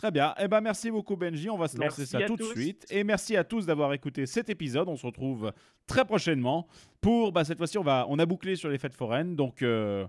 Très 0.00 0.10
bien. 0.10 0.34
Eh 0.40 0.48
ben, 0.48 0.62
merci 0.62 0.90
beaucoup, 0.90 1.14
Benji. 1.14 1.50
On 1.50 1.58
va 1.58 1.68
se 1.68 1.76
lancer 1.76 2.00
Merci 2.00 2.06
ça 2.06 2.20
tout 2.22 2.36
de 2.36 2.42
suite. 2.42 2.86
Et 2.88 3.04
merci 3.04 3.36
à 3.36 3.44
tous 3.44 3.66
d'avoir 3.66 3.92
écouté 3.92 4.24
cet 4.24 4.48
épisode. 4.48 4.88
On 4.88 4.96
se 4.96 5.04
retrouve 5.04 5.52
très 5.86 6.06
prochainement 6.06 6.66
pour. 7.02 7.32
Bah, 7.32 7.44
cette 7.44 7.58
fois-ci, 7.58 7.76
on, 7.76 7.82
va... 7.82 8.06
on 8.08 8.18
a 8.18 8.24
bouclé 8.24 8.56
sur 8.56 8.70
les 8.70 8.78
fêtes 8.78 8.94
foraines. 8.94 9.36
Donc, 9.36 9.60
euh... 9.60 10.06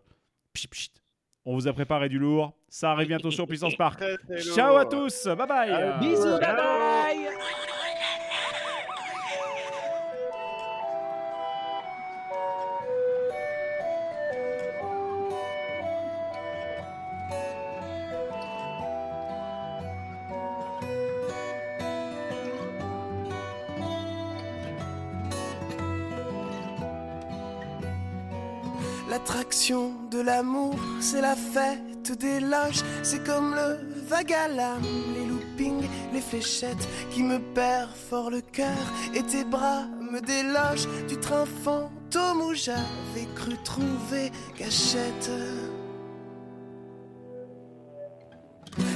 pchit, 0.54 0.70
pchit. 0.70 0.92
on 1.44 1.56
vous 1.56 1.68
a 1.68 1.74
préparé 1.74 2.08
du 2.08 2.20
lourd. 2.20 2.54
Ça 2.70 2.92
arrive 2.92 3.10
bientôt 3.10 3.32
sur 3.32 3.46
Puissance 3.48 3.76
Park. 3.76 4.02
Ciao 4.56 4.78
à 4.78 4.86
tous. 4.86 5.28
Bye 5.28 5.48
bye. 5.48 6.00
Bisous, 6.00 6.40
bye 6.40 6.56
bye 6.56 7.31
la 31.32 31.38
fête 31.38 32.12
des. 32.20 32.84
C'est 33.04 33.24
comme 33.26 33.56
le 33.56 33.80
vague 34.10 34.36
les 35.16 35.26
loopings, 35.26 35.88
les 36.14 36.20
fléchettes 36.20 36.88
qui 37.12 37.24
me 37.24 37.40
perforent 37.54 38.32
le 38.32 38.42
cœur. 38.42 38.86
Et 39.14 39.24
tes 39.24 39.46
bras 39.46 39.84
me 40.12 40.20
délogent 40.20 40.90
du 41.08 41.18
train 41.18 41.46
fantôme 41.64 42.42
où 42.42 42.54
j'avais 42.54 43.28
cru 43.36 43.56
trouver 43.64 44.32
cachette. 44.58 45.32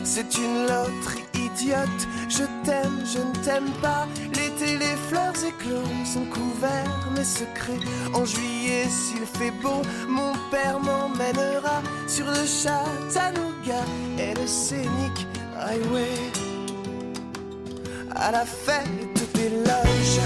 C'est 0.08 0.38
une 0.38 0.68
loterie 0.68 1.26
idiote, 1.34 2.08
je 2.30 2.44
t'aime, 2.64 3.04
je 3.04 3.18
ne 3.18 3.44
t'aime 3.44 3.72
pas. 3.82 4.08
L'été, 4.36 4.78
les 4.78 4.96
fleurs 5.10 5.34
écloses 5.46 6.14
sont 6.14 6.26
couverts 6.26 7.12
mes 7.16 7.24
secrets. 7.24 7.80
En 8.14 8.24
juillet, 8.24 8.86
s'il 8.88 9.26
fait 9.26 9.52
beau, 9.64 9.82
mon 10.08 10.34
père 10.52 10.80
m'emmènera 10.80 11.82
sur 12.08 12.28
le 12.28 12.46
Chattanooga 12.46 13.82
et 14.20 14.36
le 14.36 14.46
scénic 14.46 15.28
highway. 15.60 16.32
À 18.16 18.32
la 18.32 18.46
fête 18.46 19.34
des 19.34 19.50
loges. 19.50 20.20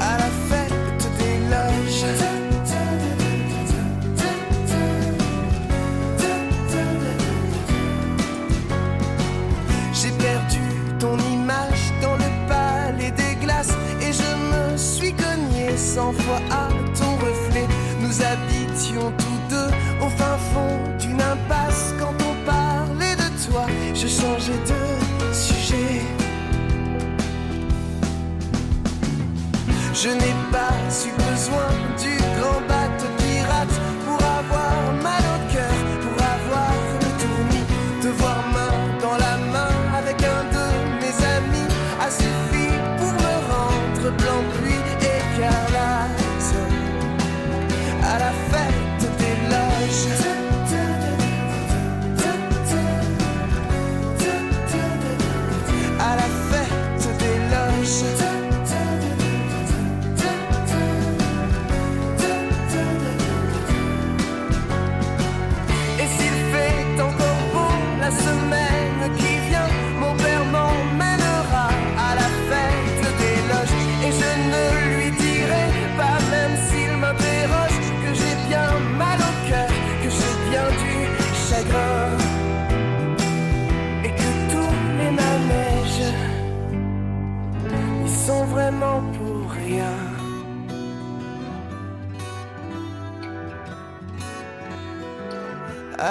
À 0.00 0.16
la 0.16 0.30
fête 0.48 1.08
des 1.18 1.38
loges. 1.50 2.39
À 16.50 16.68
ton 16.98 17.14
reflet. 17.16 17.66
Nous 18.00 18.22
habitions 18.22 19.12
tous 19.18 19.54
deux 19.54 19.70
au 20.04 20.08
fin 20.08 20.36
fond 20.52 20.78
d'une 20.98 21.20
impasse 21.20 21.94
quand 21.98 22.14
on 22.30 22.34
parlait 22.46 23.16
de 23.16 23.50
toi. 23.50 23.66
Je 23.94 24.06
changeais 24.06 24.60
de 24.66 25.34
sujet. 25.34 26.02
Je 29.94 30.08
n'ai 30.08 30.34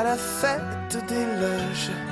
la 0.10 0.18
fête 0.18 0.98
des 1.07 1.26
loges. 1.40 2.09